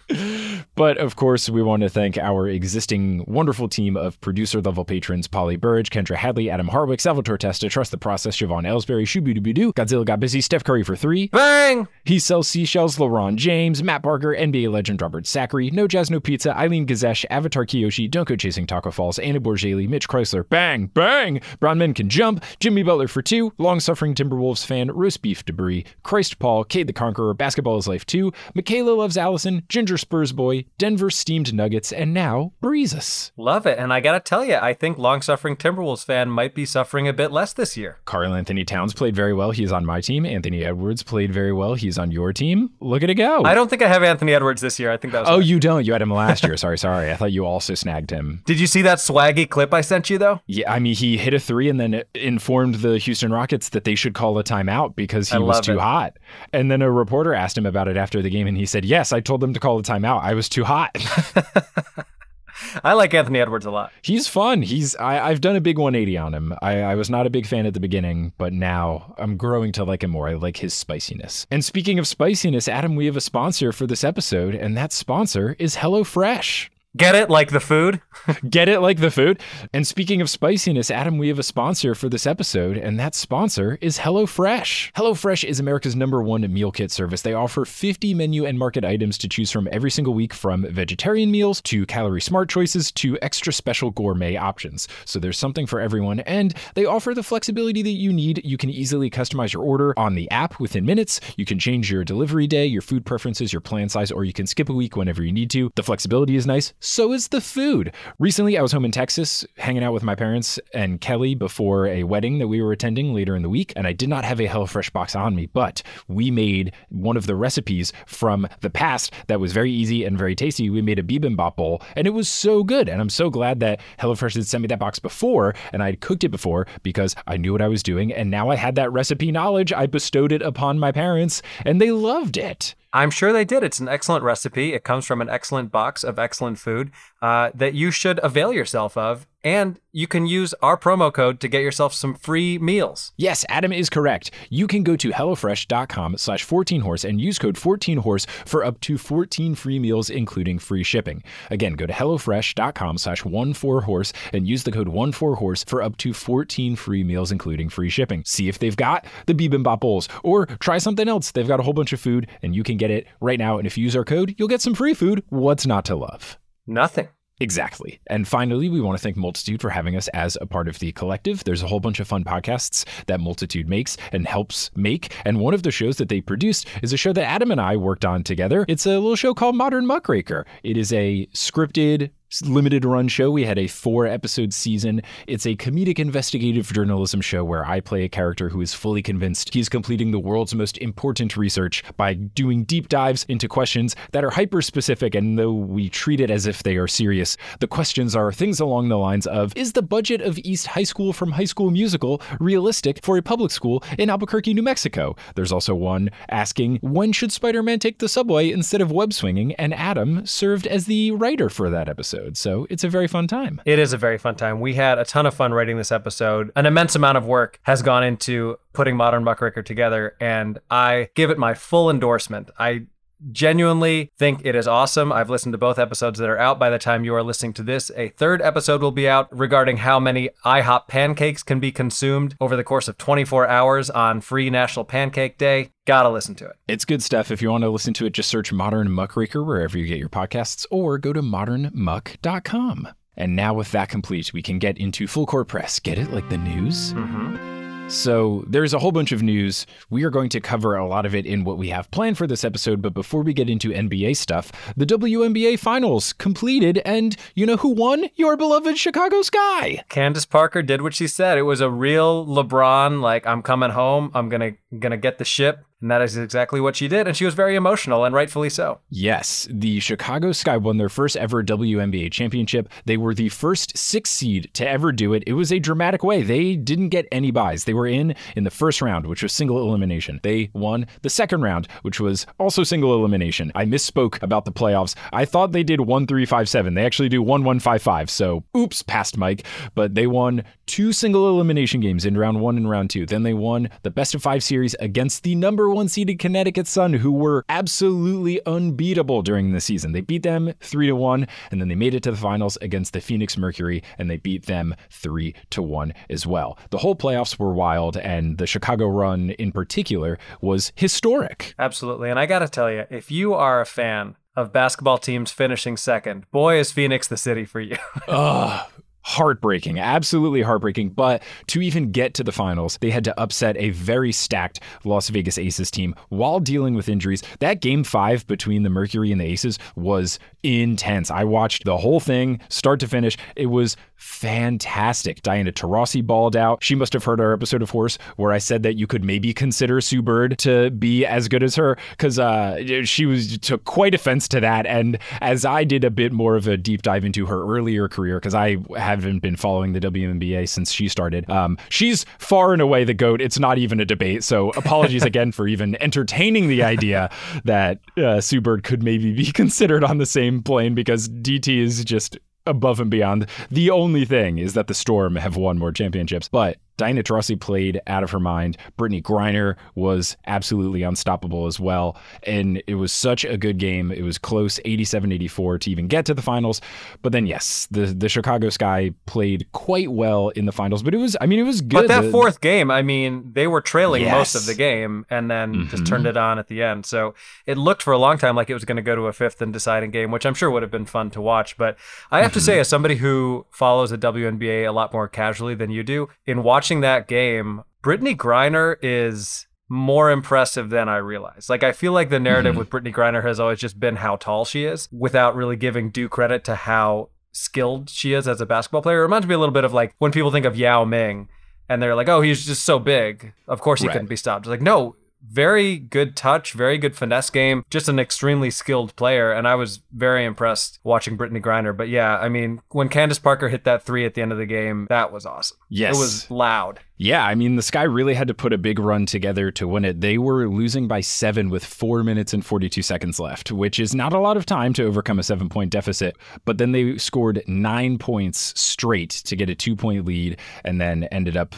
but 0.75 0.97
of 0.97 1.17
course, 1.17 1.51
we 1.51 1.63
want 1.63 1.83
to 1.83 1.91
thank 1.91 2.17
our 2.17 2.49
existing 2.49 3.25
wonderful 3.27 3.69
team 3.69 3.99
of 3.99 4.19
producer 4.23 4.63
level 4.63 4.85
patrons 4.85 5.29
Polly 5.29 5.57
Burridge, 5.57 5.91
Kendra 5.91 6.17
Hadley, 6.17 6.49
Adam 6.49 6.69
Harwick, 6.69 7.01
Salvatore 7.03 7.37
Testa, 7.37 7.69
Trust 7.69 7.91
the 7.91 7.99
Process, 7.99 8.37
Siobhan 8.39 8.67
Ellsbury, 8.67 9.05
Shubidoo 9.05 9.75
Godzilla 9.75 10.07
Got 10.07 10.21
Busy, 10.21 10.41
Steph 10.41 10.65
Curry 10.65 10.83
for 10.83 10.97
three. 10.97 11.27
Bang! 11.29 11.87
He 12.05 12.19
sells 12.19 12.49
seashells, 12.49 12.97
LeBron 12.97 13.37
James, 13.37 13.83
Matt 13.83 14.03
Barker, 14.03 14.35
NBA 14.35 14.73
legend 14.73 15.03
Robert 15.03 15.27
Sacre, 15.27 15.71
No 15.71 15.87
Jazz 15.87 16.11
No 16.11 16.19
Pizza, 16.19 16.57
Eileen 16.57 16.87
Gazesh, 16.87 17.27
Avatar 17.29 17.67
Kiyoshi, 17.67 18.11
Don't 18.11 18.27
Go 18.27 18.37
Chasing 18.37 18.67
Taco 18.67 18.91
Falls, 18.91 19.19
Anna 19.19 19.41
Borgeli, 19.41 19.87
Mitch 19.87 20.09
Chrysler, 20.09 20.49
Bang! 20.49 20.87
Bang! 20.87 21.10
Bang! 21.11 21.41
Brown 21.59 21.79
Men 21.79 21.93
can 21.95 22.09
jump. 22.09 22.45
Jimmy 22.61 22.83
Butler 22.83 23.09
for 23.09 23.21
two. 23.23 23.53
Long 23.59 23.81
suffering 23.81 24.15
Timberwolves 24.15 24.65
fan. 24.65 24.91
Roast 24.93 25.23
beef 25.23 25.45
debris. 25.45 25.85
Christ 26.03 26.39
Paul. 26.39 26.63
Cade 26.65 26.87
the 26.87 26.93
Conqueror. 26.93 27.35
Basketball 27.35 27.79
is 27.79 27.89
life 27.89 28.07
two. 28.07 28.33
Michaela 28.55 28.93
loves 28.93 29.17
Allison. 29.17 29.65
Ginger 29.69 29.99
Spurs 29.99 30.33
boy. 30.33 30.65
Denver 30.79 31.11
steamed 31.11 31.53
nuggets. 31.53 31.93
And 31.93 32.15
now 32.15 32.53
Breezes. 32.61 33.33
Love 33.37 33.67
it. 33.67 33.79
And 33.79 33.93
I 33.93 34.01
gotta 34.01 34.21
tell 34.21 34.45
you, 34.45 34.55
I 34.57 34.73
think 34.73 34.99
long 34.99 35.21
suffering 35.23 35.57
Timberwolves 35.57 36.05
fan 36.05 36.31
might 36.31 36.55
be 36.55 36.65
suffering 36.65 37.09
a 37.09 37.13
bit 37.13 37.33
less 37.33 37.53
this 37.53 37.77
year. 37.77 37.99
Karl-Anthony 38.05 38.65
Towns 38.65 38.95
played 38.95 39.17
very 39.17 39.33
well. 39.35 39.51
He's 39.51 39.73
on 39.73 39.85
my 39.85 40.01
team. 40.01 40.25
Anthony 40.25 40.65
Edwards 40.65 41.03
played 41.03 41.33
very 41.33 41.53
well. 41.53 41.75
He's 41.75 41.99
on 41.99 42.11
your 42.13 42.33
team. 42.33 42.71
Look 42.81 43.03
at 43.03 43.11
it 43.11 43.15
go. 43.15 43.43
I 43.45 43.55
don't 43.55 43.69
think 43.69 43.83
I 43.83 43.89
have 43.89 44.03
Anthony 44.05 44.33
Edwards 44.33 44.61
this 44.63 44.79
year. 44.79 44.93
I 44.93 44.97
think 44.97 45.13
that 45.13 45.21
was. 45.21 45.29
Oh, 45.29 45.39
you 45.41 45.59
don't. 45.59 45.85
You 45.85 45.93
had 45.93 46.03
him 46.03 46.13
last 46.13 46.45
year. 46.45 46.57
sorry, 46.57 46.79
sorry. 46.79 47.11
I 47.11 47.17
thought 47.17 47.33
you 47.33 47.45
also 47.45 47.75
snagged 47.75 48.11
him. 48.11 48.43
Did 48.47 48.61
you 48.61 48.67
see 48.67 48.83
that 48.83 48.99
swaggy 48.99 49.49
clip 49.49 49.75
I 49.75 49.81
sent 49.81 50.09
you 50.11 50.19
though? 50.19 50.41
Yeah, 50.47 50.73
I 50.73 50.79
mean 50.79 50.95
he 51.01 51.17
hit 51.17 51.35
a 51.35 51.41
three 51.41 51.69
and 51.69 51.81
then 51.81 52.03
informed 52.15 52.77
the 52.77 52.99
Houston 52.99 53.33
Rockets 53.33 53.71
that 53.71 53.85
they 53.85 53.95
should 53.95 54.15
call 54.15 54.39
a 54.39 54.45
timeout 54.45 54.95
because 54.95 55.31
he 55.31 55.39
was 55.39 55.61
too 55.61 55.75
it. 55.75 55.81
hot. 55.81 56.17
And 56.53 56.71
then 56.71 56.83
a 56.83 56.91
reporter 56.91 57.35
asked 57.35 57.59
him 57.59 57.67
about 57.67 57.89
it 57.89 57.97
after 57.97 58.23
the 58.23 58.31
game, 58.31 58.47
and 58.47 58.57
he 58.57 58.67
said, 58.67 58.85
Yes, 58.85 59.13
I 59.13 59.21
told 59.21 59.41
them 59.41 59.55
to 59.55 59.61
call 59.61 59.79
a 59.79 59.83
timeout. 59.83 60.23
I 60.23 60.35
was 60.35 60.49
too 60.49 60.65
hot. 60.65 60.91
I 62.85 62.93
like 62.93 63.15
Anthony 63.15 63.41
Edwards 63.41 63.67
a 63.67 63.71
lot. 63.71 63.93
He's 64.03 64.29
fun. 64.29 64.63
He's 64.63 64.95
I, 64.97 65.29
I've 65.29 65.41
done 65.41 65.57
a 65.57 65.61
big 65.61 65.79
180 65.79 66.19
on 66.19 66.35
him. 66.35 66.55
I, 66.61 66.81
I 66.81 66.95
was 66.95 67.11
not 67.11 67.27
a 67.27 67.31
big 67.31 67.47
fan 67.47 67.67
at 67.67 67.75
the 67.75 67.81
beginning, 67.81 68.33
but 68.39 68.53
now 68.53 69.15
I'm 69.19 69.37
growing 69.37 69.73
to 69.73 69.85
like 69.85 70.05
him 70.05 70.11
more. 70.11 70.29
I 70.29 70.35
like 70.35 70.59
his 70.59 70.75
spiciness. 70.75 71.47
And 71.51 71.65
speaking 71.65 71.99
of 71.99 72.07
spiciness, 72.07 72.69
Adam, 72.69 72.97
we 72.97 73.07
have 73.07 73.17
a 73.17 73.21
sponsor 73.21 73.73
for 73.73 73.87
this 73.87 74.05
episode, 74.05 74.55
and 74.55 74.77
that 74.77 74.93
sponsor 74.93 75.57
is 75.59 75.77
HelloFresh. 75.77 76.69
Get 76.97 77.15
it 77.15 77.31
like 77.31 77.53
the 77.53 77.61
food? 77.61 78.01
Get 78.51 78.69
it 78.69 78.81
like 78.81 78.99
the 78.99 79.13
food? 79.13 79.41
And 79.73 79.87
speaking 79.87 80.21
of 80.21 80.29
spiciness, 80.29 80.91
Adam, 80.91 81.19
we 81.19 81.29
have 81.29 81.39
a 81.39 81.45
sponsor 81.45 81.95
for 81.95 82.09
this 82.09 82.27
episode, 82.27 82.77
and 82.77 82.99
that 82.99 83.15
sponsor 83.15 83.79
is 83.81 83.99
HelloFresh. 83.99 84.93
HelloFresh 84.95 85.45
is 85.45 85.61
America's 85.61 85.95
number 85.95 86.21
one 86.21 86.53
meal 86.53 86.73
kit 86.73 86.91
service. 86.91 87.23
They 87.23 87.33
offer 87.33 87.65
50 87.65 88.13
menu 88.15 88.45
and 88.45 88.59
market 88.59 88.85
items 88.85 89.19
to 89.19 89.29
choose 89.29 89.53
from 89.53 89.69
every 89.71 89.93
single 89.93 90.15
week, 90.15 90.35
from 90.35 90.67
vegetarian 90.69 91.31
meals 91.31 91.61
to 91.63 91.87
calorie 91.87 92.21
smart 92.21 92.49
choices 92.49 92.91
to 92.93 93.17
extra 93.23 93.53
special 93.53 93.93
gourmet 93.93 94.35
options. 94.35 94.89
So 95.05 95.21
there's 95.21 95.39
something 95.39 95.67
for 95.67 95.79
everyone, 95.79 96.19
and 96.21 96.55
they 96.75 96.87
offer 96.87 97.15
the 97.15 97.23
flexibility 97.23 97.83
that 97.83 97.91
you 97.91 98.13
need. 98.13 98.45
You 98.45 98.57
can 98.57 98.69
easily 98.69 99.11
customize 99.11 99.53
your 99.53 99.63
order 99.63 99.97
on 99.97 100.17
the 100.17 100.29
app 100.33 100.59
within 100.59 100.87
minutes. 100.87 101.21
You 101.37 101.45
can 101.45 101.61
change 101.61 101.89
your 101.89 102.03
delivery 102.03 102.49
day, 102.49 102.67
your 102.67 102.83
food 102.83 103.07
preferences, 103.07 103.53
your 103.53 103.61
plan 103.61 103.89
size, 103.89 104.11
or 104.11 104.25
you 104.25 104.33
can 104.33 104.49
skip 104.49 104.69
a 104.69 104.75
week 104.75 104.97
whenever 104.97 105.23
you 105.23 105.31
need 105.31 105.51
to. 105.51 105.71
The 105.77 105.85
flexibility 105.85 106.35
is 106.35 106.49
nice 106.49 106.73
so 106.81 107.13
is 107.13 107.29
the 107.29 107.41
food. 107.41 107.93
Recently, 108.19 108.57
I 108.59 108.63
was 108.63 108.73
home 108.73 108.85
in 108.85 108.91
Texas 108.91 109.45
hanging 109.59 109.85
out 109.85 109.93
with 109.93 110.03
my 110.03 110.15
parents 110.15 110.59
and 110.73 111.01
Kelly 111.01 111.35
before 111.35 111.87
a 111.87 112.05
wedding 112.05 112.39
that 112.39 112.49
we 112.49 112.63
were 112.63 112.73
attending 112.73 113.15
later 113.15 113.37
in 113.37 113.43
the 113.43 113.49
week, 113.49 113.73
and 113.77 113.87
I 113.87 113.93
did 113.93 114.09
not 114.09 114.25
have 114.25 114.41
a 114.41 114.49
HelloFresh 114.49 114.93
box 114.93 115.15
on 115.15 115.37
me, 115.37 115.47
but 115.47 115.83
we 116.09 116.31
made 116.31 116.73
one 116.89 117.17
of 117.17 117.27
the 117.27 117.37
recipes 117.37 117.93
from 118.07 118.49
the 118.61 118.71
past 118.71 119.13
that 119.29 119.41
was 119.41 119.53
very 119.53 119.71
easy 119.71 120.05
and 120.05 120.19
very 120.19 120.35
tasty. 120.35 120.71
We 120.71 120.83
made 120.83 120.99
a 120.99 121.03
bibimbap 121.03 121.57
bowl, 121.57 121.83
and 121.97 122.07
it 122.07 122.11
was 122.11 122.29
so 122.29 122.65
good. 122.65 122.89
And 122.89 123.01
I'm 123.01 123.11
so 123.11 123.31
glad 123.31 123.61
that 123.61 123.81
HelloFresh 123.99 124.35
had 124.35 124.47
sent 124.47 124.63
me 124.63 124.69
that 124.69 124.79
box 124.79 124.99
before, 124.99 125.55
and 125.73 125.83
I'd 125.83 126.01
cooked 126.01 126.25
it 126.25 126.31
before 126.31 126.67
because 126.83 127.15
I 127.27 127.37
knew 127.37 127.53
what 127.53 127.63
I 127.63 127.69
was 127.69 127.83
doing, 127.83 128.13
and 128.13 128.31
now 128.31 128.49
I 128.49 128.57
had 128.57 128.75
that 128.77 128.93
recipe 128.93 129.31
knowledge. 129.31 129.73
I 129.73 129.87
bestowed 129.87 130.33
it 130.33 130.43
upon 130.43 130.79
my 130.79 130.93
parents, 130.93 131.43
and 131.67 131.81
they 131.81 131.91
loved 131.91 132.37
it. 132.37 132.75
I'm 132.93 133.11
sure 133.11 133.33
they 133.33 133.45
did. 133.45 133.63
It's 133.63 133.79
an 133.79 133.89
excellent 133.89 134.25
recipe. 134.25 134.73
It 134.73 134.85
comes 134.85 135.07
from 135.07 135.21
an 135.21 135.29
excellent 135.29 135.71
box 135.71 136.03
of 136.03 136.19
excellent 136.19 136.59
food 136.59 136.91
uh, 137.23 137.51
that 137.55 137.75
you 137.75 137.91
should 137.91 138.19
avail 138.23 138.53
yourself 138.53 138.97
of. 138.97 139.27
And 139.43 139.81
you 139.93 140.07
can 140.07 140.27
use 140.27 140.55
our 140.63 140.77
promo 140.77 141.13
code 141.13 141.41
to 141.41 141.49
get 141.49 141.63
yourself 141.63 141.95
some 141.95 142.15
free 142.15 142.59
meals. 142.59 143.13
Yes, 143.17 143.45
Adam 143.49 143.73
is 143.73 143.89
correct. 143.89 144.31
You 144.51 144.67
can 144.67 144.83
go 144.83 144.97
to 144.97 145.11
HelloFresh.com 145.11 146.19
slash 146.19 146.47
14horse 146.47 147.09
and 147.09 147.21
use 147.21 147.39
code 147.39 147.57
14horse 147.57 148.29
for 148.47 148.65
up 148.65 148.81
to 148.83 148.99
14 148.99 149.55
free 149.55 149.79
meals, 149.79 150.11
including 150.11 150.59
free 150.59 150.83
shipping. 150.83 151.23
Again, 151.51 151.73
go 151.73 151.87
to 151.87 151.93
HelloFresh.com 151.93 152.99
slash 152.99 153.23
14horse 153.23 154.13
and 154.33 154.47
use 154.47 154.65
the 154.65 154.73
code 154.73 154.89
14horse 154.89 155.69
for 155.69 155.83
up 155.83 155.97
to 155.99 156.13
14 156.13 156.77
free 156.77 157.03
meals, 157.03 157.33
including 157.33 157.69
free 157.71 157.89
shipping. 157.89 158.23
See 158.27 158.49
if 158.49 158.59
they've 158.59 158.77
got 158.77 159.07
the 159.27 159.35
bibimbap 159.35 159.81
bowls 159.81 160.09
or 160.23 160.47
try 160.47 160.79
something 160.79 161.09
else. 161.09 161.31
They've 161.33 161.49
got 161.49 161.61
a 161.61 161.63
whole 161.63 161.73
bunch 161.73 161.93
of 161.93 162.01
food 162.01 162.29
and 162.43 162.55
you 162.55 162.63
can 162.63 162.77
get 162.77 162.91
it 162.91 163.07
right 163.21 163.39
now. 163.39 163.59
And 163.59 163.67
if 163.67 163.79
you 163.79 163.85
use 163.85 163.97
our 163.97 164.05
code, 164.05 164.35
you'll 164.39 164.49
get 164.49 164.61
some 164.61 164.75
free 164.75 164.95
food. 164.95 165.23
What's 165.31 165.67
not 165.67 165.85
to 165.87 165.97
love? 165.97 166.39
Nothing. 166.67 167.09
Exactly. 167.41 167.99
And 168.09 168.29
finally, 168.29 168.69
we 168.69 168.83
want 168.83 168.99
to 168.99 169.03
thank 169.03 169.17
Multitude 169.17 169.63
for 169.63 169.71
having 169.71 169.97
us 169.97 170.09
as 170.09 170.37
a 170.41 170.47
part 170.47 170.69
of 170.69 170.79
the 170.79 170.93
collective. 170.93 171.43
There's 171.45 171.63
a 171.63 171.67
whole 171.67 171.81
bunch 171.81 171.99
of 171.99 172.07
fun 172.07 172.23
podcasts 172.23 172.85
that 173.07 173.19
Multitude 173.19 173.69
makes 173.69 173.97
and 174.13 174.27
helps 174.27 174.71
make. 174.77 175.15
And 175.25 175.41
one 175.41 175.55
of 175.55 175.63
the 175.63 175.71
shows 175.71 175.97
that 175.97 176.11
they 176.11 176.21
produced 176.21 176.69
is 176.83 176.93
a 176.93 176.99
show 176.99 177.15
that 177.15 177.25
Adam 177.25 177.51
and 177.51 177.61
I 177.61 177.77
worked 177.77 178.05
on 178.05 178.23
together. 178.23 178.67
It's 178.69 178.85
a 178.85 178.91
little 178.91 179.17
show 179.17 179.33
called 179.33 179.57
Modern 179.57 179.87
Muckraker. 179.87 180.47
It 180.63 180.77
is 180.77 180.93
a 180.93 181.27
scripted 181.33 182.11
limited 182.43 182.85
run 182.85 183.09
show. 183.09 183.31
We 183.31 183.45
had 183.45 183.59
a 183.59 183.67
four 183.67 184.07
episode 184.07 184.55
season. 184.55 185.03
It's 185.27 185.47
a 185.47 185.57
comedic 185.57 185.99
investigative 185.99 186.73
journalism 186.73 187.21
show 187.21 187.45
where 187.45 187.67
I 187.67 187.81
play 187.81 188.05
a 188.05 188.09
character 188.09 188.49
who 188.49 188.61
is 188.61 188.73
fully 188.73 189.03
convinced 189.03 189.53
he's 189.53 189.69
completing 189.69 190.13
the 190.13 190.19
world's 190.19 190.55
most 190.55 190.79
important 190.79 191.37
research 191.37 191.83
by 191.97 192.15
doing 192.15 192.65
deep 192.65 192.89
dives 192.89 193.25
into 193.29 193.49
questions 193.49 193.97
that 194.13 194.25
are 194.25 194.31
hyper 194.31 194.63
specific. 194.63 195.15
And 195.17 195.39
though 195.39 195.53
we 195.53 195.89
treat 195.89 196.21
it 196.21 196.31
as 196.31 196.47
if 196.47 196.63
they 196.63 196.77
are 196.77 196.87
serious, 196.87 197.37
the 197.59 197.67
questions 197.67 198.15
are 198.15 198.33
things 198.33 198.61
along 198.61 198.89
the 198.89 198.99
lines 198.99 199.27
of 199.27 199.53
Is 199.57 199.73
the 199.73 199.83
budget 199.83 200.21
of 200.21 200.39
East 200.39 200.69
High 200.69 200.85
School 200.85 201.13
from 201.13 201.33
High 201.33 201.45
School 201.45 201.71
Musical 201.71 202.23
realistic 202.39 203.05
for 203.05 203.17
a 203.17 203.23
public 203.23 203.51
school 203.51 203.83
in 203.99 204.09
Albuquerque, 204.09 204.55
New 204.55 204.63
Mexico? 204.63 205.17
There's 205.35 205.53
also 205.53 205.75
one 205.75 206.11
asking 206.29 206.77
When 206.81 207.13
should 207.13 207.33
Spider 207.33 207.63
Man 207.63 207.81
take 207.81 207.99
the 207.99 208.09
subway 208.09 208.53
instead 208.53 208.81
of 208.81 208.93
web 208.93 209.13
swinging? 209.13 209.53
And 209.55 209.75
Adam 209.75 210.25
served 210.25 210.69
as 210.69 210.87
the 210.87 211.11
writer 211.11 211.49
for 211.49 211.71
that 211.71 211.89
episode 211.89 212.20
episode. 212.21 212.37
So 212.37 212.67
it's 212.71 212.85
a 212.85 212.89
very 212.89 213.07
fun 213.07 213.27
time. 213.27 213.61
It 213.65 213.79
is 213.79 213.93
a 213.93 213.97
very 213.97 214.19
fun 214.19 214.37
time. 214.37 214.61
We 214.61 214.75
had 214.75 214.99
a 214.99 215.05
ton 215.05 215.27
of 215.27 215.35
fun 215.35 215.53
writing 215.53 215.77
this 215.77 215.93
episode. 215.93 216.53
An 216.57 216.67
immense 216.67 216.95
amount 216.95 217.19
of 217.19 217.27
work 217.27 217.59
has 217.63 217.83
gone 217.83 218.05
into 218.05 218.57
putting 218.73 218.97
Modern 218.97 219.25
Muckraker 219.25 219.63
together, 219.63 220.17
and 220.21 220.59
I 220.71 221.09
give 221.15 221.31
it 221.31 221.39
my 221.39 221.55
full 221.55 221.91
endorsement. 221.91 222.51
I 222.59 222.87
genuinely 223.31 224.11
think 224.19 224.41
it 224.45 224.55
is 224.55 224.67
awesome. 224.67 225.13
I've 225.13 225.31
listened 225.31 225.53
to 225.53 225.59
both 225.59 225.79
episodes 225.79 226.19
that 226.19 226.29
are 226.29 226.39
out 226.39 226.59
by 226.59 226.71
the 226.71 226.79
time 226.79 227.05
you 227.05 227.15
are 227.15 227.23
listening 227.23 227.53
to 227.55 227.63
this. 227.63 227.91
A 227.97 228.09
third 228.11 228.43
episode 228.43 228.83
will 228.83 228.91
be 228.91 229.09
out 229.09 229.29
regarding 229.37 229.79
how 229.79 230.01
many 230.01 230.31
IHOP 230.45 230.89
pancakes 230.89 231.43
can 231.43 231.61
be 231.61 231.73
consumed 231.73 232.37
over 232.41 232.57
the 232.57 232.65
course 232.65 232.89
of 232.89 232.99
24 232.99 233.49
hours 233.49 233.91
on 233.91 234.21
free 234.21 234.51
National 234.51 234.85
Pancake 234.85 235.39
Day. 235.39 235.71
Gotta 235.87 236.11
listen 236.11 236.35
to 236.37 236.47
it. 236.47 236.57
It's 236.69 236.85
good 236.85 237.03
stuff. 237.03 237.31
If 237.31 237.43
you 237.43 237.51
want 237.51 237.65
to 237.65 237.71
listen 237.71 237.95
to 237.95 238.07
it, 238.07 238.13
just 238.13 238.29
search 238.29 238.53
Modern 238.53 238.91
Muckraker 238.91 239.43
wherever 239.43 239.77
you 239.77 239.87
get 239.87 239.99
your 239.99 240.09
podcasts 240.09 240.67
or 240.71 240.99
go 240.99 241.13
to 241.13 241.23
modernmuck.com. 241.23 242.89
And 243.17 243.37
now, 243.37 243.53
with 243.53 243.73
that 243.73 243.91
complete, 243.91 244.33
we 244.33 244.41
can 244.41 244.59
get 244.59 244.79
into 244.79 245.07
full 245.07 245.27
court 245.27 245.49
press. 245.49 245.79
Get 245.79 245.99
it 245.99 246.11
like 246.11 246.31
the 246.31 246.39
news? 246.39 246.95
Mm-hmm. 246.95 247.60
So 247.91 248.45
there's 248.47 248.73
a 248.73 248.79
whole 248.79 248.93
bunch 248.93 249.11
of 249.11 249.21
news. 249.21 249.67
We 249.91 250.05
are 250.05 250.11
going 250.11 250.29
to 250.31 250.41
cover 250.41 250.77
a 250.77 250.87
lot 250.87 251.05
of 251.05 251.15
it 251.15 251.27
in 251.27 251.43
what 251.43 251.59
we 251.59 251.71
have 251.71 251.91
planned 251.91 252.17
for 252.17 252.29
this 252.29 252.45
episode. 252.45 252.81
But 252.81 252.95
before 252.95 253.23
we 253.23 253.35
get 253.35 253.51
into 253.51 253.71
NBA 253.71 254.17
stuff, 254.17 254.53
the 254.77 254.87
WNBA 254.87 255.59
finals 255.59 256.13
completed, 256.13 256.81
and 256.85 257.17
you 257.35 257.47
know 257.47 257.57
who 257.57 257.71
won? 257.71 258.07
Your 258.15 258.37
beloved 258.37 258.79
Chicago 258.79 259.23
Sky. 259.23 259.83
Candace 259.89 260.25
Parker 260.25 260.63
did 260.63 260.83
what 260.83 260.95
she 260.95 261.09
said. 261.09 261.37
It 261.37 261.43
was 261.43 261.61
a 261.61 261.69
real 261.69 262.25
LeBron, 262.25 263.01
like, 263.01 263.27
I'm 263.27 263.43
coming 263.43 263.71
home. 263.71 264.13
I'm 264.15 264.31
to 264.31 264.55
gonna 264.79 264.97
get 264.97 265.19
the 265.19 265.25
ship. 265.25 265.65
And 265.81 265.91
that 265.91 266.03
is 266.03 266.17
exactly 266.17 266.61
what 266.61 266.77
she 266.77 266.89
did. 266.89 267.07
And 267.07 267.17
she 267.17 267.25
was 267.25 267.35
very 267.35 267.57
emotional, 267.57 268.05
and 268.05 268.15
rightfully 268.15 268.51
so. 268.51 268.81
Yes. 268.91 269.49
The 269.51 269.81
Chicago 269.81 270.33
Sky 270.33 270.57
won 270.57 270.77
their 270.77 270.89
first 270.89 271.17
ever 271.17 271.43
WNBA 271.43 272.13
championship. 272.13 272.69
They 272.85 272.99
were 272.99 273.15
the 273.15 273.31
first 273.31 273.77
six 273.77 274.11
seed 274.11 274.51
to 274.55 274.69
ever 274.69 274.93
do 274.93 275.15
it. 275.15 275.25
It 275.27 275.33
was 275.33 275.51
a 275.51 275.59
dramatic 275.59 276.03
way. 276.03 276.23
They 276.23 276.55
didn't 276.57 276.91
get 276.91 277.09
any 277.11 277.31
buys. 277.31 277.65
They 277.65 277.75
were 277.75 277.87
in 277.87 278.15
in 278.37 278.45
the 278.45 278.51
first 278.51 278.83
round, 278.83 279.07
which 279.07 279.23
was 279.23 279.33
single 279.33 279.59
elimination. 279.63 280.21
They 280.23 280.51
won 280.53 280.87
the 281.03 281.11
second 281.11 281.43
round, 281.43 281.67
which 281.83 281.99
was 281.99 282.27
also 282.39 282.63
single 282.63 282.95
elimination. 282.95 283.51
I 283.55 283.65
misspoke 283.65 284.23
about 284.23 284.45
the 284.45 284.53
playoffs. 284.53 284.95
I 285.13 285.25
thought 285.25 285.53
they 285.53 285.63
did 285.63 285.81
1 285.81 286.07
3 286.07 286.27
5 286.27 286.49
7. 286.49 286.75
They 286.75 286.85
actually 286.85 287.09
do 287.09 287.23
1 287.23 287.45
1 287.45 287.61
5 287.61 287.83
5. 287.83 288.11
So, 288.11 288.45
oops, 288.55 288.83
past 288.83 289.17
Mike. 289.17 289.47
But 289.75 289.95
they 289.95 290.07
won 290.07 290.45
two 290.67 290.93
single 290.93 291.29
elimination 291.29 291.81
games 291.81 292.05
in 292.05 292.19
round 292.19 292.41
one 292.41 292.57
and 292.57 292.69
round 292.69 292.91
two. 292.91 293.07
Then 293.07 293.23
they 293.23 293.35
won 293.35 293.71
the 293.83 293.91
best 293.91 294.15
of 294.15 294.23
five 294.23 294.43
series 294.43 294.75
against 294.79 295.23
the 295.23 295.35
number 295.35 295.70
one 295.71 295.89
seeded 295.89 296.19
Connecticut 296.19 296.67
Sun, 296.67 296.95
who 296.95 297.13
were 297.13 297.45
absolutely 297.49 298.45
unbeatable 298.47 299.23
during 299.23 299.53
the 299.53 299.61
season. 299.61 299.93
They 299.93 300.01
beat 300.01 300.23
them 300.23 300.53
three 300.61 300.87
to 300.87 300.97
one, 300.97 301.27
and 301.51 301.61
then 301.61 301.69
they 301.69 301.75
made 301.75 301.95
it 301.95 302.03
to 302.05 302.11
the 302.11 302.17
finals 302.17 302.59
against 302.61 302.93
the 302.93 303.01
Phoenix 303.01 303.37
Mercury, 303.37 303.83
and 303.99 304.11
they 304.11 304.17
beat 304.17 304.47
them 304.47 304.75
three 304.91 305.35
to 305.51 305.63
one 305.63 305.93
as 306.09 306.27
well. 306.27 306.59
The 306.71 306.79
whole 306.79 306.97
playoffs 306.97 307.39
were 307.39 307.53
wild, 307.53 307.97
and 307.97 308.39
the 308.39 308.47
Chicago 308.47 308.87
run 308.87 309.31
in 309.31 309.53
particular 309.53 310.19
was 310.41 310.73
historic. 310.75 311.55
Absolutely. 311.59 312.11
And 312.11 312.19
I 312.19 312.27
got 312.27 312.41
to 312.41 312.49
tell 312.49 312.71
you, 312.71 312.85
if 312.91 313.11
you 313.11 313.35
are 313.35 313.61
a 313.61 313.67
fan 313.67 314.17
of 314.37 314.53
basketball 314.53 314.99
teams 314.99 315.31
finishing 315.31 315.77
second, 315.77 316.31
boy, 316.31 316.59
is 316.59 316.73
Phoenix 316.73 317.09
the 317.09 317.17
city 317.17 317.45
for 317.45 317.61
you. 317.61 317.77
Ugh, 318.09 318.70
heartbreaking, 319.03 319.79
absolutely 319.79 320.43
heartbreaking. 320.43 320.91
But 320.91 321.23
to 321.49 321.61
even 321.61 321.93
get 321.93 322.15
to 322.15 322.25
the 322.25 322.33
finals, 322.33 322.79
they 322.81 322.91
had 322.91 323.05
to 323.05 323.21
upset 323.21 323.57
a 323.57 323.71
very 323.71 324.13
stacked 324.13 324.61
Las 324.85 325.09
Vegas 325.09 325.39
Aces 325.39 325.71
team 325.71 325.95
while 326.09 326.41
dealing 326.41 326.75
with 326.75 326.89
injuries. 326.89 327.23
That 327.41 327.61
game 327.61 327.85
five 327.85 328.27
between 328.27 328.63
the 328.63 328.71
Mercury 328.71 329.13
and 329.13 329.21
the 329.21 329.27
Aces 329.27 329.59
was 329.77 330.19
intense. 330.43 331.11
I 331.11 331.25
watched 331.25 331.65
the 331.65 331.77
whole 331.77 332.01
thing 332.01 332.41
start 332.49 332.81
to 332.81 332.89
finish. 332.89 333.17
It 333.37 333.47
was 333.47 333.77
fantastic. 333.97 335.23
Diana 335.23 335.53
Taurasi 335.53 336.05
balled 336.05 336.35
out. 336.35 336.65
She 336.65 336.75
must 336.75 336.95
have 336.95 337.05
heard 337.05 337.21
our 337.21 337.35
episode 337.35 337.61
of 337.61 337.71
Horse 337.71 337.99
where 338.17 338.33
I 338.33 338.39
said 338.39 338.63
that 338.63 338.75
you 338.75 338.87
could 338.87 339.05
maybe 339.05 339.35
consider 339.35 339.81
Sue 339.81 340.01
Bird 340.01 340.39
to 340.39 340.71
be 340.71 341.05
as 341.05 341.29
good 341.29 341.43
as 341.43 341.55
her 341.57 341.77
because 341.91 342.19
uh, 342.19 342.85
she 342.85 343.05
was 343.05 343.39
took 343.39 343.65
quite 343.65 343.95
offense 343.95 344.27
to 344.29 344.41
that. 344.41 344.67
And 344.67 344.99
as 345.21 345.45
I 345.45 345.65
did 345.65 345.85
a 345.85 345.91
bit 345.91 346.13
more 346.13 346.37
of 346.37 346.47
a 346.47 346.57
deep 346.57 346.83
dive 346.83 347.05
into 347.05 347.27
her 347.27 347.43
earlier 347.43 347.89
career, 347.89 348.19
because 348.19 348.35
I 348.35 348.57
haven't 348.91 349.21
been 349.21 349.37
following 349.37 349.73
the 349.73 349.81
WNBA 349.81 350.49
since 350.49 350.73
she 350.73 350.89
started, 350.89 351.29
um, 351.31 351.59
she's 351.69 352.05
far 352.19 352.53
and 352.53 352.63
away 352.63 352.85
the 352.85 352.95
goat. 352.95 353.21
It's 353.21 353.39
not 353.39 353.59
even 353.59 353.81
a 353.81 353.85
debate. 353.85 354.25
So 354.25 354.51
apologies 354.51 355.05
again 355.11 355.33
for 355.33 355.49
even 355.49 355.81
entertaining 355.83 356.49
the 356.49 356.63
idea 356.63 357.11
that 357.45 357.81
uh, 357.97 358.21
Sue 358.21 358.41
Bird 358.41 358.63
could 358.63 358.83
maybe 358.83 359.13
be 359.13 359.27
considered 359.33 359.85
on 359.85 359.99
the 359.99 360.07
same 360.07 360.43
plane 360.43 360.75
because 360.75 361.09
DT 361.09 361.59
is 361.59 361.85
just 361.85 362.19
above 362.47 362.81
and 362.81 362.91
beyond. 362.91 363.27
The 363.51 363.71
only 363.71 364.05
thing 364.05 364.39
is 364.39 364.55
that 364.55 364.67
the 364.67 364.75
Storm 364.75 365.17
have 365.17 365.37
won 365.37 365.59
more 365.59 365.73
championships, 365.73 366.29
but 366.29 366.59
Diana 366.77 367.03
Taurasi 367.03 367.39
played 367.39 367.81
out 367.87 368.03
of 368.03 368.11
her 368.11 368.21
mind. 368.21 368.57
Brittney 368.79 369.03
Griner 369.03 369.57
was 369.75 370.17
absolutely 370.27 370.83
unstoppable 370.83 371.47
as 371.47 371.61
well. 371.61 371.97
And 372.23 372.63
it 372.67 372.77
was 372.77 372.93
such 372.93 373.25
a 373.25 373.37
good 373.37 373.59
game. 373.59 373.91
It 373.93 374.03
was 374.03 374.17
close 374.19 374.59
87 374.65 375.13
84 375.13 375.59
to 375.59 375.71
even 375.71 375.89
get 375.89 376.07
to 376.07 376.15
the 376.15 376.23
finals. 376.23 376.61
But 377.03 377.13
then, 377.13 377.27
yes, 377.27 377.69
the, 377.71 377.87
the 377.87 378.09
Chicago 378.09 378.49
Sky 378.49 378.93
played 379.07 379.47
quite 379.53 379.91
well 379.93 380.31
in 380.31 380.47
the 380.47 380.53
finals. 380.53 380.83
But 380.83 380.95
it 380.95 380.99
was, 380.99 381.17
I 381.21 381.27
mean, 381.27 381.39
it 381.39 381.43
was 381.45 381.61
good. 381.61 381.73
But 381.83 381.89
that 381.89 382.01
The- 382.03 382.11
fourth 382.11 382.41
game, 382.41 382.71
I 382.71 382.83
mean, 382.83 383.31
they 383.33 383.47
were 383.47 383.61
trailing 383.61 384.05
most 384.05 384.35
of 384.35 384.47
the 384.47 384.55
game 384.55 385.05
and 385.11 385.31
then 385.31 385.67
just 385.69 385.83
Mhm. 385.85 385.87
turned 385.89 386.07
it 386.07 386.17
on 386.17 386.39
at 386.39 386.49
the 386.49 386.63
end. 386.63 386.87
So 386.87 387.15
it 387.47 387.59
looked 387.59 387.83
for 387.83 387.93
a 387.93 387.99
long 387.99 388.17
time 388.17 388.37
like 388.37 388.49
it 388.49 388.55
was 388.55 388.65
going 388.65 388.77
to 388.77 388.83
go 388.83 388.95
to 388.97 389.03
a 389.07 389.13
fifth 389.13 389.43
and 389.43 389.53
deciding 389.53 389.91
game, 389.91 390.11
which 390.11 390.25
I'm 390.25 390.35
sure 390.35 390.51
would 390.51 390.63
have 390.63 390.71
been 390.71 390.87
fun 390.87 391.11
to 391.11 391.21
watch. 391.21 391.57
But 391.59 391.77
I 392.11 392.23
have 392.23 392.33
to 392.33 392.39
Mm-hmm. 392.39 392.45
say, 392.47 392.59
as 392.61 392.69
somebody 392.69 392.97
who 392.97 393.45
follows 393.51 393.91
the 393.91 393.99
WNBA 393.99 394.65
a 394.65 394.73
lot 394.73 394.93
more 394.93 395.09
casually 395.09 395.55
than 395.55 395.71
you 395.71 395.83
do, 395.83 396.09
in 396.27 396.43
watching 396.43 396.70
that 396.79 397.09
game, 397.09 397.65
Brittney 397.83 398.17
Griner 398.17 398.77
is 398.81 399.49
more 399.69 400.11
impressive 400.11 400.71
than 400.71 400.89
I 400.89 400.99
realized. 400.99 401.49
Like 401.51 401.65
I 401.65 401.73
feel 401.73 401.93
like 401.93 402.09
the 402.11 402.21
narrative 402.21 402.55
Mhm. 402.55 402.59
with 402.59 402.71
Brittney 402.71 402.95
Griner 402.95 403.23
has 403.25 403.41
always 403.41 403.59
just 403.59 403.81
been 403.81 403.97
how 403.97 404.15
tall 404.17 404.45
she 404.45 404.65
is, 404.65 404.89
without 404.93 405.35
really 405.35 405.57
giving 405.57 405.91
due 405.91 406.09
credit 406.09 406.45
to 406.45 406.55
how 406.55 407.09
skilled 407.33 407.89
she 407.91 408.13
is 408.13 408.27
as 408.29 408.41
a 408.41 408.47
basketball 408.47 408.83
player. 408.83 408.99
It 409.01 409.03
reminds 409.03 409.27
me 409.27 409.35
a 409.35 409.39
little 409.39 409.53
bit 409.53 409.65
of 409.65 409.73
like 409.73 409.95
when 409.99 410.13
people 410.13 410.31
think 410.31 410.47
of 410.47 410.57
Yao 410.57 410.85
Ming 410.85 411.29
and 411.69 411.81
they're 411.81 411.95
like, 411.95 412.09
"Oh, 412.09 412.21
he's 412.21 412.45
just 412.45 412.65
so 412.65 412.79
big. 412.81 413.33
Of 413.47 413.61
course 413.61 413.81
he 413.81 413.87
Right. 413.87 413.93
couldn't 413.93 414.09
be 414.09 414.17
stopped." 414.17 414.47
It's 414.47 414.51
like, 414.51 414.61
no, 414.61 414.97
very 415.23 415.79
good 415.79 416.17
touch, 416.17 416.53
very 416.53 416.79
good 416.79 416.97
finesse 416.97 417.31
game, 417.31 417.65
just 417.71 417.89
an 417.89 417.99
extremely 417.99 418.51
skilled 418.51 418.95
player. 418.97 419.33
And 419.33 419.47
I 419.47 419.55
was 419.55 419.81
very 419.93 420.25
impressed 420.25 420.81
watching 420.83 421.17
Brittney 421.17 421.43
Griner. 421.43 421.77
But 421.77 421.89
yeah, 421.89 422.19
I 422.19 422.29
mean, 422.29 422.61
when 422.71 422.89
Candace 422.89 423.19
Parker 423.19 423.49
hit 423.49 423.65
that 423.65 423.83
three 423.83 424.05
at 424.05 424.15
the 424.15 424.23
end 424.23 424.33
of 424.33 424.39
the 424.39 424.47
game, 424.47 424.87
that 424.89 425.13
was 425.13 425.27
awesome. 425.27 425.59
Yes. 425.69 425.97
It 425.97 426.01
was 426.01 426.31
loud. 426.31 426.81
Yeah, 427.03 427.25
I 427.25 427.35
mean, 427.35 427.57
the 427.57 427.63
Sky 427.63 427.85
really 427.85 428.13
had 428.13 428.29
to 428.29 428.35
put 428.35 428.53
a 428.53 428.59
big 428.59 428.79
run 428.79 429.07
together 429.07 429.51
to 429.53 429.67
win 429.67 429.87
it. 429.87 430.03
They 430.03 430.19
were 430.19 430.47
losing 430.49 430.87
by 430.87 431.01
seven 431.01 431.49
with 431.49 431.65
four 431.65 432.05
minutes 432.05 432.35
and 432.35 432.45
42 432.45 432.83
seconds 432.83 433.19
left, 433.19 433.51
which 433.51 433.81
is 433.81 433.95
not 433.95 434.13
a 434.13 434.19
lot 434.19 434.37
of 434.37 434.45
time 434.45 434.75
to 434.75 434.85
overcome 434.85 435.19
a 435.19 435.23
seven 435.23 435.49
point 435.49 435.71
deficit. 435.71 436.19
But 436.45 436.59
then 436.59 436.73
they 436.73 436.99
scored 436.99 437.43
nine 437.47 437.97
points 437.97 438.53
straight 438.61 439.11
to 439.11 439.35
get 439.35 439.49
a 439.49 439.55
two 439.55 439.77
point 439.77 440.05
lead 440.05 440.39
and 440.63 440.79
then 440.79 441.05
ended 441.05 441.39
up 441.39 441.55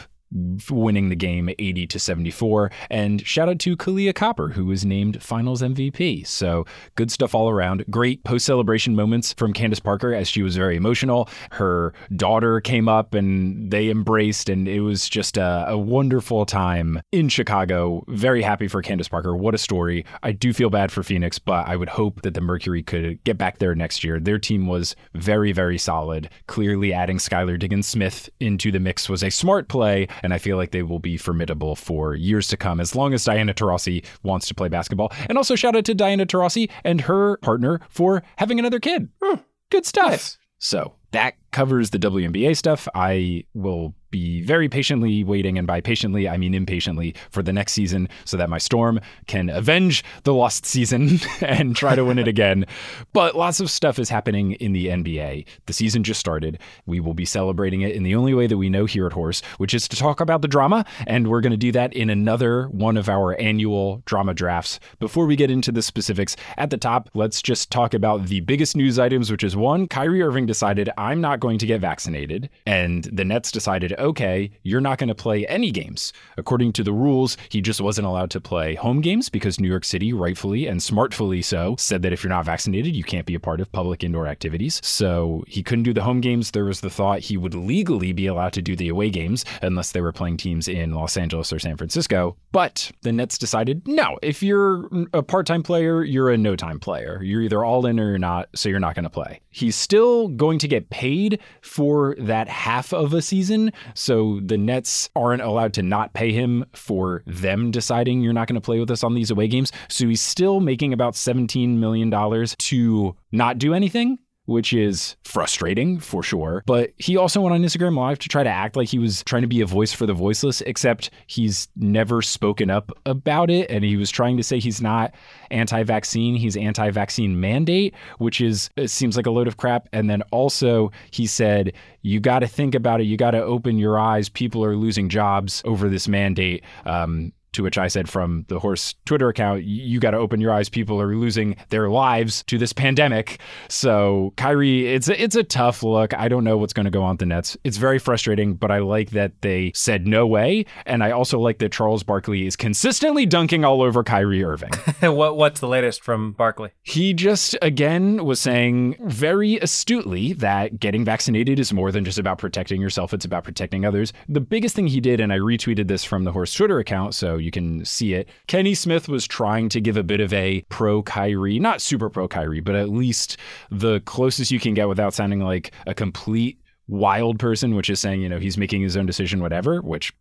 winning 0.69 1.09
the 1.09 1.15
game 1.15 1.49
80 1.59 1.87
to 1.87 1.99
74 1.99 2.71
and 2.89 3.25
shout 3.25 3.49
out 3.49 3.59
to 3.59 3.77
Kahleah 3.77 4.15
Copper 4.15 4.49
who 4.49 4.65
was 4.65 4.85
named 4.85 5.21
finals 5.21 5.61
MVP 5.61 6.25
so 6.25 6.65
good 6.95 7.11
stuff 7.11 7.35
all 7.35 7.49
around. 7.49 7.85
Great 7.89 8.23
post 8.23 8.45
celebration 8.45 8.95
moments 8.95 9.33
from 9.33 9.53
Candace 9.53 9.79
Parker 9.79 10.13
as 10.13 10.27
she 10.27 10.41
was 10.41 10.55
very 10.55 10.75
emotional. 10.75 11.29
Her 11.51 11.93
daughter 12.15 12.59
came 12.61 12.87
up 12.87 13.13
and 13.13 13.71
they 13.71 13.89
embraced 13.89 14.49
and 14.49 14.67
it 14.67 14.81
was 14.81 15.07
just 15.07 15.37
a, 15.37 15.65
a 15.67 15.77
wonderful 15.77 16.45
time 16.45 17.01
in 17.11 17.29
Chicago. 17.29 18.03
Very 18.07 18.41
happy 18.41 18.67
for 18.67 18.81
Candace 18.81 19.07
Parker. 19.07 19.35
What 19.35 19.55
a 19.55 19.59
story. 19.59 20.05
I 20.23 20.31
do 20.31 20.53
feel 20.53 20.69
bad 20.69 20.91
for 20.91 21.03
Phoenix 21.03 21.39
but 21.39 21.67
I 21.67 21.75
would 21.75 21.89
hope 21.89 22.21
that 22.23 22.33
the 22.33 22.41
Mercury 22.41 22.83
could 22.83 23.23
get 23.23 23.37
back 23.37 23.59
there 23.59 23.75
next 23.75 24.03
year. 24.03 24.19
Their 24.19 24.39
team 24.39 24.67
was 24.67 24.95
very 25.13 25.51
very 25.51 25.77
solid. 25.77 26.29
Clearly 26.47 26.93
adding 26.93 27.17
Skylar 27.17 27.59
Diggins 27.59 27.87
Smith 27.87 28.29
into 28.39 28.71
the 28.71 28.79
mix 28.79 29.07
was 29.07 29.23
a 29.23 29.29
smart 29.29 29.67
play 29.67 30.07
and 30.23 30.33
I 30.33 30.37
feel 30.37 30.57
like 30.57 30.71
they 30.71 30.83
will 30.83 30.99
be 30.99 31.17
formidable 31.17 31.75
for 31.75 32.15
years 32.15 32.47
to 32.47 32.57
come 32.57 32.79
as 32.79 32.95
long 32.95 33.13
as 33.13 33.25
Diana 33.25 33.53
Taurasi 33.53 34.05
wants 34.23 34.47
to 34.47 34.55
play 34.55 34.69
basketball. 34.69 35.11
And 35.29 35.37
also 35.37 35.55
shout 35.55 35.75
out 35.75 35.85
to 35.85 35.93
Diana 35.93 36.25
Taurasi 36.25 36.69
and 36.83 37.01
her 37.01 37.37
partner 37.37 37.81
for 37.89 38.23
having 38.37 38.57
another 38.59 38.79
kid. 38.79 39.09
Hmm. 39.21 39.41
Good 39.69 39.85
stuff. 39.85 40.11
Nice. 40.11 40.37
So 40.59 40.93
that 41.11 41.35
covers 41.51 41.89
the 41.89 41.99
WNBA 41.99 42.55
stuff. 42.55 42.87
I 42.95 43.43
will 43.53 43.93
be 44.13 44.43
very 44.43 44.69
patiently 44.69 45.23
waiting, 45.23 45.57
and 45.57 45.65
by 45.65 45.81
patiently, 45.81 46.29
I 46.29 46.37
mean 46.37 46.53
impatiently, 46.53 47.15
for 47.31 47.41
the 47.41 47.51
next 47.51 47.73
season 47.73 48.07
so 48.25 48.37
that 48.37 48.49
my 48.49 48.59
Storm 48.59 49.01
can 49.25 49.49
avenge 49.49 50.03
the 50.23 50.35
lost 50.35 50.67
season 50.67 51.19
and 51.41 51.75
try 51.75 51.95
to 51.95 52.05
win 52.05 52.19
it 52.19 52.27
again. 52.27 52.65
But 53.11 53.35
lots 53.35 53.59
of 53.59 53.71
stuff 53.71 53.97
is 53.97 54.09
happening 54.09 54.53
in 54.53 54.71
the 54.71 54.87
NBA. 54.87 55.45
The 55.65 55.73
season 55.73 56.03
just 56.03 56.19
started. 56.19 56.59
We 56.85 56.99
will 56.99 57.15
be 57.15 57.25
celebrating 57.25 57.81
it 57.81 57.95
in 57.95 58.03
the 58.03 58.13
only 58.13 58.35
way 58.35 58.45
that 58.45 58.57
we 58.57 58.69
know 58.69 58.85
here 58.85 59.07
at 59.07 59.13
Horse, 59.13 59.41
which 59.57 59.73
is 59.73 59.87
to 59.87 59.97
talk 59.97 60.19
about 60.19 60.43
the 60.43 60.47
drama. 60.47 60.85
And 61.07 61.27
we're 61.27 61.41
going 61.41 61.51
to 61.51 61.57
do 61.57 61.71
that 61.71 61.91
in 61.93 62.11
another 62.11 62.67
one 62.67 62.97
of 62.97 63.09
our 63.09 63.39
annual 63.41 64.03
drama 64.05 64.35
drafts. 64.35 64.79
Before 64.99 65.25
we 65.25 65.35
get 65.35 65.49
into 65.49 65.71
the 65.71 65.81
specifics, 65.81 66.35
at 66.57 66.69
the 66.69 66.77
top, 66.77 67.09
let's 67.15 67.41
just 67.41 67.71
talk 67.71 67.95
about 67.95 68.27
the 68.27 68.41
biggest 68.41 68.77
news 68.77 68.99
items, 68.99 69.31
which 69.31 69.43
is 69.43 69.55
one, 69.55 69.87
Kyrie 69.87 70.21
Irving 70.21 70.45
decided, 70.45 70.91
I'm 70.99 71.19
not 71.19 71.39
going 71.39 71.57
to 71.57 71.65
get 71.65 71.81
vaccinated. 71.81 72.51
And 72.67 73.05
the 73.05 73.25
Nets 73.25 73.51
decided, 73.51 73.93
okay, 74.03 74.51
you're 74.61 74.81
not 74.81 74.97
going 74.97 75.07
to 75.07 75.15
play 75.15 75.47
any 75.47 75.71
games. 75.71 76.13
According 76.37 76.73
to 76.73 76.83
the 76.83 76.93
rules, 76.93 77.37
he 77.49 77.61
just 77.61 77.81
wasn't 77.81 78.05
allowed 78.05 78.29
to 78.31 78.41
play 78.41 78.75
home 78.75 79.01
games 79.01 79.29
because 79.29 79.59
New 79.59 79.67
York 79.67 79.85
City, 79.85 80.13
rightfully 80.13 80.67
and 80.67 80.79
smartfully 80.79 81.43
so, 81.43 81.75
said 81.79 82.01
that 82.03 82.13
if 82.13 82.23
you're 82.23 82.29
not 82.29 82.45
vaccinated, 82.45 82.95
you 82.95 83.03
can't 83.03 83.25
be 83.25 83.35
a 83.35 83.39
part 83.39 83.61
of 83.61 83.71
public 83.71 84.03
indoor 84.03 84.27
activities. 84.27 84.81
So 84.83 85.43
he 85.47 85.63
couldn't 85.63 85.83
do 85.83 85.93
the 85.93 86.03
home 86.03 86.21
games. 86.21 86.51
There 86.51 86.65
was 86.65 86.81
the 86.81 86.89
thought 86.89 87.19
he 87.19 87.37
would 87.37 87.55
legally 87.55 88.11
be 88.11 88.27
allowed 88.27 88.53
to 88.53 88.61
do 88.61 88.75
the 88.75 88.89
away 88.89 89.09
games 89.09 89.45
unless 89.61 89.93
they 89.93 90.01
were 90.01 90.11
playing 90.11 90.37
teams 90.37 90.67
in 90.67 90.93
Los 90.93 91.17
Angeles 91.17 91.53
or 91.53 91.59
San 91.59 91.77
Francisco. 91.77 92.35
But 92.51 92.91
the 93.01 93.11
Nets 93.11 93.37
decided, 93.37 93.87
no, 93.87 94.19
if 94.21 94.43
you're 94.43 94.89
a 95.13 95.23
part 95.23 95.47
time 95.47 95.63
player, 95.63 96.03
you're 96.03 96.29
a 96.29 96.37
no 96.37 96.55
time 96.55 96.79
player. 96.79 97.21
You're 97.23 97.41
either 97.41 97.63
all 97.63 97.85
in 97.85 97.99
or 97.99 98.09
you're 98.09 98.19
not, 98.19 98.49
so 98.53 98.69
you're 98.69 98.79
not 98.79 98.95
going 98.95 99.03
to 99.03 99.09
play. 99.09 99.39
He's 99.49 99.75
still 99.75 100.27
going 100.27 100.59
to 100.59 100.67
get 100.67 100.89
paid 100.89 101.39
for 101.61 102.15
that 102.19 102.47
half 102.47 102.93
of 102.93 103.13
a 103.13 103.21
season. 103.21 103.71
So 103.93 104.39
the 104.43 104.57
Nets 104.57 105.09
aren't 105.15 105.41
allowed 105.41 105.73
to 105.73 105.83
not 105.83 106.13
pay 106.13 106.31
him 106.31 106.65
for 106.73 107.23
them 107.25 107.71
deciding 107.71 108.21
you're 108.21 108.33
not 108.33 108.47
going 108.47 108.55
to 108.55 108.61
play 108.61 108.79
with 108.79 108.91
us 108.91 109.03
on 109.03 109.13
these 109.13 109.31
away 109.31 109.47
games. 109.47 109.71
So 109.89 110.07
he's 110.07 110.21
still 110.21 110.59
making 110.59 110.93
about 110.93 111.13
$17 111.13 111.77
million 111.77 112.11
to 112.47 113.15
not 113.31 113.57
do 113.57 113.73
anything. 113.73 114.19
Which 114.45 114.73
is 114.73 115.15
frustrating 115.23 115.99
for 115.99 116.21
sure. 116.21 116.63
But 116.65 116.91
he 116.97 117.15
also 117.15 117.39
went 117.39 117.53
on 117.53 117.61
Instagram 117.61 117.95
Live 117.95 118.19
to 118.19 118.29
try 118.29 118.43
to 118.43 118.49
act 118.49 118.75
like 118.75 118.89
he 118.89 118.99
was 118.99 119.23
trying 119.23 119.43
to 119.43 119.47
be 119.47 119.61
a 119.61 119.65
voice 119.65 119.93
for 119.93 120.05
the 120.05 120.13
voiceless, 120.13 120.59
except 120.61 121.11
he's 121.27 121.69
never 121.77 122.21
spoken 122.21 122.69
up 122.69 122.91
about 123.05 123.49
it. 123.49 123.71
And 123.71 123.85
he 123.85 123.95
was 123.95 124.11
trying 124.11 124.35
to 124.37 124.43
say 124.43 124.59
he's 124.59 124.81
not 124.81 125.15
anti 125.49 125.83
vaccine, 125.83 126.35
he's 126.35 126.57
anti 126.57 126.91
vaccine 126.91 127.39
mandate, 127.39 127.95
which 128.17 128.41
is, 128.41 128.69
seems 128.85 129.15
like 129.15 129.27
a 129.27 129.31
load 129.31 129.47
of 129.47 129.55
crap. 129.55 129.87
And 129.93 130.09
then 130.09 130.21
also, 130.23 130.91
he 131.11 131.25
said, 131.25 131.71
you 132.01 132.19
got 132.19 132.39
to 132.39 132.47
think 132.47 132.75
about 132.75 132.99
it. 132.99 133.05
You 133.05 133.15
got 133.15 133.31
to 133.31 133.41
open 133.41 133.77
your 133.77 133.97
eyes. 133.97 134.27
People 134.27 134.63
are 134.65 134.75
losing 134.75 135.07
jobs 135.07 135.61
over 135.65 135.87
this 135.87 136.07
mandate. 136.07 136.63
Um, 136.85 137.31
to 137.53 137.63
which 137.63 137.77
I 137.77 137.87
said 137.87 138.09
from 138.09 138.45
the 138.49 138.59
horse 138.59 138.95
Twitter 139.05 139.29
account, 139.29 139.63
you 139.63 139.99
got 139.99 140.11
to 140.11 140.17
open 140.17 140.41
your 140.41 140.51
eyes. 140.51 140.69
People 140.69 140.99
are 141.01 141.15
losing 141.15 141.55
their 141.69 141.89
lives 141.89 142.43
to 142.43 142.57
this 142.57 142.73
pandemic. 142.73 143.39
So 143.69 144.33
Kyrie, 144.37 144.87
it's 144.93 145.07
a, 145.07 145.21
it's 145.21 145.35
a 145.35 145.43
tough 145.43 145.83
look. 145.83 146.13
I 146.13 146.27
don't 146.27 146.43
know 146.43 146.57
what's 146.57 146.73
going 146.73 146.85
to 146.85 146.91
go 146.91 147.03
on 147.03 147.11
with 147.11 147.19
the 147.19 147.25
Nets. 147.25 147.57
It's 147.63 147.77
very 147.77 147.99
frustrating, 147.99 148.55
but 148.55 148.71
I 148.71 148.79
like 148.79 149.11
that 149.11 149.41
they 149.41 149.71
said 149.75 150.07
no 150.07 150.25
way, 150.27 150.65
and 150.85 151.03
I 151.03 151.11
also 151.11 151.39
like 151.39 151.59
that 151.59 151.71
Charles 151.71 152.03
Barkley 152.03 152.45
is 152.45 152.55
consistently 152.55 153.25
dunking 153.25 153.63
all 153.63 153.81
over 153.81 154.03
Kyrie 154.03 154.43
Irving. 154.43 154.71
what 155.01 155.37
What's 155.37 155.59
the 155.59 155.67
latest 155.67 156.03
from 156.03 156.31
Barkley? 156.31 156.71
He 156.81 157.13
just 157.13 157.55
again 157.61 158.25
was 158.25 158.39
saying 158.39 158.95
very 159.01 159.57
astutely 159.59 160.33
that 160.33 160.79
getting 160.79 161.05
vaccinated 161.05 161.59
is 161.59 161.73
more 161.73 161.91
than 161.91 162.05
just 162.05 162.17
about 162.17 162.37
protecting 162.37 162.81
yourself, 162.81 163.13
it's 163.13 163.25
about 163.25 163.43
protecting 163.43 163.85
others. 163.85 164.13
The 164.27 164.41
biggest 164.41 164.75
thing 164.75 164.87
he 164.87 164.99
did, 164.99 165.19
and 165.19 165.31
I 165.31 165.37
retweeted 165.37 165.87
this 165.87 166.03
from 166.03 166.23
the 166.23 166.31
Horse 166.31 166.53
Twitter 166.53 166.79
account 166.79 167.13
so 167.13 167.37
you 167.43 167.51
can 167.51 167.85
see 167.85 168.13
it. 168.13 168.29
Kenny 168.47 168.73
Smith 168.73 169.07
was 169.07 169.27
trying 169.27 169.69
to 169.69 169.81
give 169.81 169.97
a 169.97 170.03
bit 170.03 170.19
of 170.19 170.33
a 170.33 170.61
pro 170.69 171.03
Kyrie, 171.03 171.59
not 171.59 171.81
super 171.81 172.09
pro 172.09 172.27
Kyrie, 172.27 172.61
but 172.61 172.75
at 172.75 172.89
least 172.89 173.37
the 173.69 173.99
closest 174.01 174.51
you 174.51 174.59
can 174.59 174.73
get 174.73 174.87
without 174.87 175.13
sounding 175.13 175.41
like 175.41 175.71
a 175.85 175.93
complete 175.93 176.59
wild 176.87 177.39
person, 177.39 177.75
which 177.75 177.89
is 177.89 177.99
saying, 177.99 178.21
you 178.21 178.29
know, 178.29 178.39
he's 178.39 178.57
making 178.57 178.81
his 178.81 178.97
own 178.97 179.05
decision, 179.05 179.41
whatever, 179.41 179.81
which, 179.81 180.13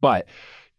but 0.00 0.26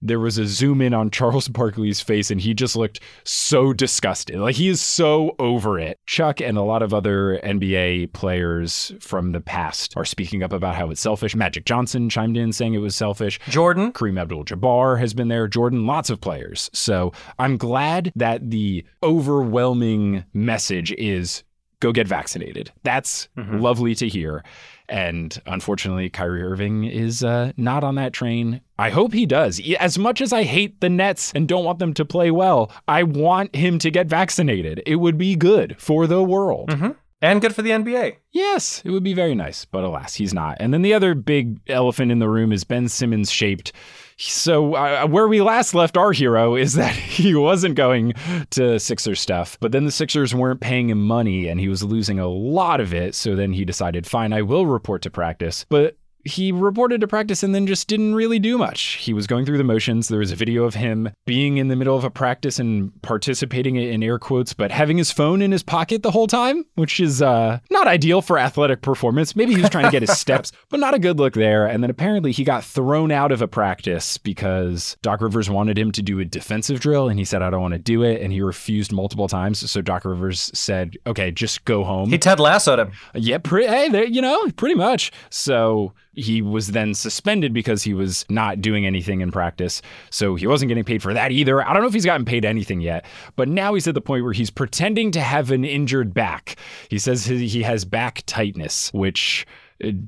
there 0.01 0.20
was 0.20 0.38
a 0.38 0.46
zoom 0.46 0.82
in 0.82 0.94
on 0.94 1.10
Charles 1.10 1.48
Barkley's 1.48 2.00
face 2.01 2.30
and 2.30 2.39
he 2.39 2.54
just 2.54 2.75
looked 2.75 3.00
so 3.24 3.74
disgusted. 3.74 4.36
Like 4.38 4.56
he 4.56 4.68
is 4.68 4.80
so 4.80 5.36
over 5.39 5.80
it. 5.80 5.98
Chuck 6.06 6.39
and 6.39 6.58
a 6.58 6.62
lot 6.62 6.84
of 6.84 6.94
other 6.94 7.39
NBA 7.44 8.13
players 8.13 8.94
from 9.00 9.32
the 9.32 9.42
past 9.42 9.94
are 9.98 10.06
speaking 10.06 10.44
up 10.44 10.54
about 10.54 10.75
how 10.75 10.89
it's 10.92 11.01
selfish. 11.01 11.36
Magic 11.36 11.66
Johnson 11.66 12.10
chimed 12.10 12.38
in 12.38 12.54
saying 12.54 12.74
it 12.75 12.80
was 12.80 12.96
selfish. 12.96 13.39
Jordan? 13.50 13.92
Kareem 13.92 14.20
Abdul 14.22 14.46
Jabbar 14.46 15.00
has 15.00 15.13
been 15.13 15.30
there, 15.30 15.48
Jordan, 15.48 15.86
lots 15.88 16.10
of 16.10 16.22
players. 16.22 16.70
So 16.74 17.12
I'm 17.39 17.58
glad 17.58 18.12
that 18.16 18.50
the 18.51 18.86
overwhelming 19.04 20.24
message 20.34 20.92
is 20.94 21.44
go 21.80 21.92
get 21.92 22.08
vaccinated. 22.08 22.72
That's 22.84 23.30
Mhm. 23.38 23.62
lovely 23.62 23.94
to 23.96 24.08
hear. 24.08 24.44
And 24.89 25.39
unfortunately, 25.46 26.10
Kyrie 26.10 26.44
Irving 26.44 26.86
is 26.86 27.24
uh, 27.24 27.51
not 27.58 27.84
on 27.84 27.96
that 27.96 28.13
train. 28.13 28.62
I 28.79 28.89
hope 28.89 29.12
he 29.13 29.25
does. 29.25 29.60
As 29.79 29.98
much 29.98 30.22
as 30.22 30.32
I 30.32 30.44
hate 30.44 30.79
the 30.79 30.89
Nets 30.89 31.32
and 31.36 31.48
don't 31.48 31.65
want 31.65 31.79
them 31.79 31.94
to 31.96 32.06
play 32.06 32.32
well, 32.32 32.72
I 32.88 33.03
want 33.03 33.56
him 33.56 33.79
to 33.79 33.91
get 33.91 34.08
vaccinated. 34.08 34.82
It 34.86 34.96
would 34.98 35.17
be 35.17 35.36
good 35.36 35.75
for 35.77 36.08
the 36.08 36.24
world. 36.24 36.70
Mhm. 36.70 36.96
And 37.22 37.41
good 37.41 37.56
for 37.56 37.63
the 37.63 37.72
NBA. 37.72 38.17
Yes, 38.32 38.82
it 38.86 38.91
would 38.91 39.03
be 39.03 39.15
very 39.15 39.34
nice, 39.34 39.65
but 39.65 39.84
alas, 39.84 40.13
he's 40.15 40.34
not. 40.36 40.58
And 40.60 40.72
then 40.74 40.84
the 40.84 40.94
other 40.94 41.15
big 41.15 41.60
elephant 41.67 42.12
in 42.12 42.20
the 42.20 42.29
room 42.29 42.51
is 42.51 42.63
Ben 42.63 42.88
Simmons 42.88 43.32
shaped. 43.32 43.74
So, 44.19 44.74
uh, 44.74 45.05
where 45.05 45.27
we 45.27 45.41
last 45.41 45.75
left 45.75 45.95
our 45.95 46.12
hero 46.12 46.55
is 46.55 46.74
that 46.74 46.95
he 46.95 47.36
wasn't 47.36 47.75
going 47.75 48.13
to 48.51 48.79
Sixers 48.79 49.21
stuff, 49.21 49.57
but 49.59 49.71
then 49.71 49.86
the 49.86 49.91
Sixers 49.91 50.33
weren't 50.33 50.59
paying 50.59 50.89
him 50.89 51.05
money 51.05 51.47
and 51.47 51.59
he 51.59 51.69
was 51.69 51.83
losing 51.83 52.19
a 52.19 52.27
lot 52.27 52.81
of 52.81 52.93
it. 52.93 53.13
So 53.13 53.36
then 53.36 53.53
he 53.53 53.63
decided, 53.63 54.07
fine, 54.07 54.33
I 54.33 54.41
will 54.41 54.65
report 54.65 55.03
to 55.03 55.12
practice. 55.12 55.65
But 55.69 55.97
he 56.27 56.51
reported 56.51 57.01
to 57.01 57.07
practice 57.07 57.41
and 57.43 57.55
then 57.55 57.65
just 57.65 57.88
didn't 57.88 58.13
really 58.13 58.39
do 58.39 58.57
much. 58.57 58.96
He 58.96 59.13
was 59.13 59.27
going 59.27 59.46
through 59.46 59.57
the 59.57 59.63
motions. 59.63 60.07
There 60.07 60.19
was 60.19 60.31
a 60.31 60.36
video 60.36 60.65
of 60.65 60.75
him 60.75 61.10
being 61.25 61.57
in 61.57 61.69
the 61.69 61.75
middle 61.75 61.96
of 61.96 62.03
a 62.03 62.10
practice 62.10 62.60
and 62.60 62.91
participating 63.01 63.75
in 63.77 64.03
air 64.03 64.19
quotes, 64.19 64.53
but 64.53 64.72
having 64.72 64.98
his 64.98 65.12
phone 65.12 65.41
in 65.41 65.51
his 65.51 65.63
pocket 65.63 66.03
the 66.03 66.12
whole 66.12 66.27
time, 66.27 66.65
which 66.75 67.00
is 67.00 67.22
uh, 67.22 67.60
not 67.72 67.88
ideal 67.88 68.22
for 68.22 68.38
athletic 68.38 68.81
performance. 68.81 69.36
Maybe 69.36 69.55
he 69.55 69.62
was 69.62 69.69
trying 69.69 69.86
to 69.86 69.91
get 69.91 70.01
his 70.01 70.17
steps, 70.17 70.51
but 70.69 70.79
not 70.79 70.93
a 70.93 71.00
good 71.00 71.17
look 71.17 71.34
there. 71.34 71.65
And 71.65 71.81
then 71.81 71.89
apparently 71.89 72.31
he 72.31 72.43
got 72.43 72.63
thrown 72.63 73.12
out 73.12 73.31
of 73.31 73.41
a 73.41 73.48
practice 73.48 74.17
because 74.17 74.98
Doc 75.01 75.22
Rivers 75.22 75.50
wanted 75.50 75.77
him 75.77 75.91
to 75.93 76.01
do 76.01 76.19
a 76.19 76.25
defensive 76.25 76.79
drill 76.79 77.10
and 77.10 77.17
he 77.17 77.25
said, 77.25 77.41
I 77.41 77.50
don't 77.50 77.62
want 77.62 77.74
to 77.74 77.79
do 77.79 78.03
it. 78.03 78.22
And 78.22 78.34
he 78.34 78.41
refused 78.41 78.91
multiple 78.91 79.27
times. 79.27 79.69
So 79.69 79.81
Doc 79.81 80.05
Rivers 80.05 80.51
said, 80.53 80.96
okay, 81.05 81.31
just 81.31 81.65
go 81.65 81.84
home. 81.84 82.10
He 82.10 82.17
Ted 82.17 82.39
Lassoed 82.39 82.79
him. 82.79 82.91
Yeah, 83.13 83.38
pre- 83.38 83.67
hey, 83.67 83.89
there, 83.89 84.05
you 84.05 84.22
know, 84.22 84.50
pretty 84.51 84.75
much. 84.75 85.12
So 85.29 85.93
he 86.17 86.41
was 86.41 86.69
then 86.69 86.93
suspended 86.93 87.53
because 87.53 87.83
he 87.83 87.93
was 87.93 88.25
not 88.29 88.59
doing 88.59 88.86
anything 88.86 89.21
in 89.21 89.31
practice. 89.31 89.81
So 90.09 90.36
he 90.36 90.47
wasn't 90.47 90.69
getting 90.69 90.83
paid 90.83 91.03
for 91.03 91.13
that 91.13 91.31
either. 91.31 91.65
I 91.65 91.74
don't 91.74 91.81
know 91.81 91.88
if 91.88 91.93
he's 91.93 92.05
gotten 92.05 92.25
paid 92.25 92.43
anything 92.43 92.81
yet, 92.81 93.05
but 93.36 93.47
now 93.47 93.75
he's 93.75 93.88
at 93.88 93.93
the 93.93 94.01
point 94.01 94.24
where 94.24 94.33
he's 94.33 94.50
pretending 94.50 95.12
to 95.12 95.21
have 95.21 95.51
an 95.51 95.63
injured 95.63 96.13
back. 96.13 96.57
He 96.89 96.97
says 97.00 97.25
he 97.25 97.62
has 97.62 97.86
back 97.86 98.24
tightness, 98.25 98.91
which 98.93 99.45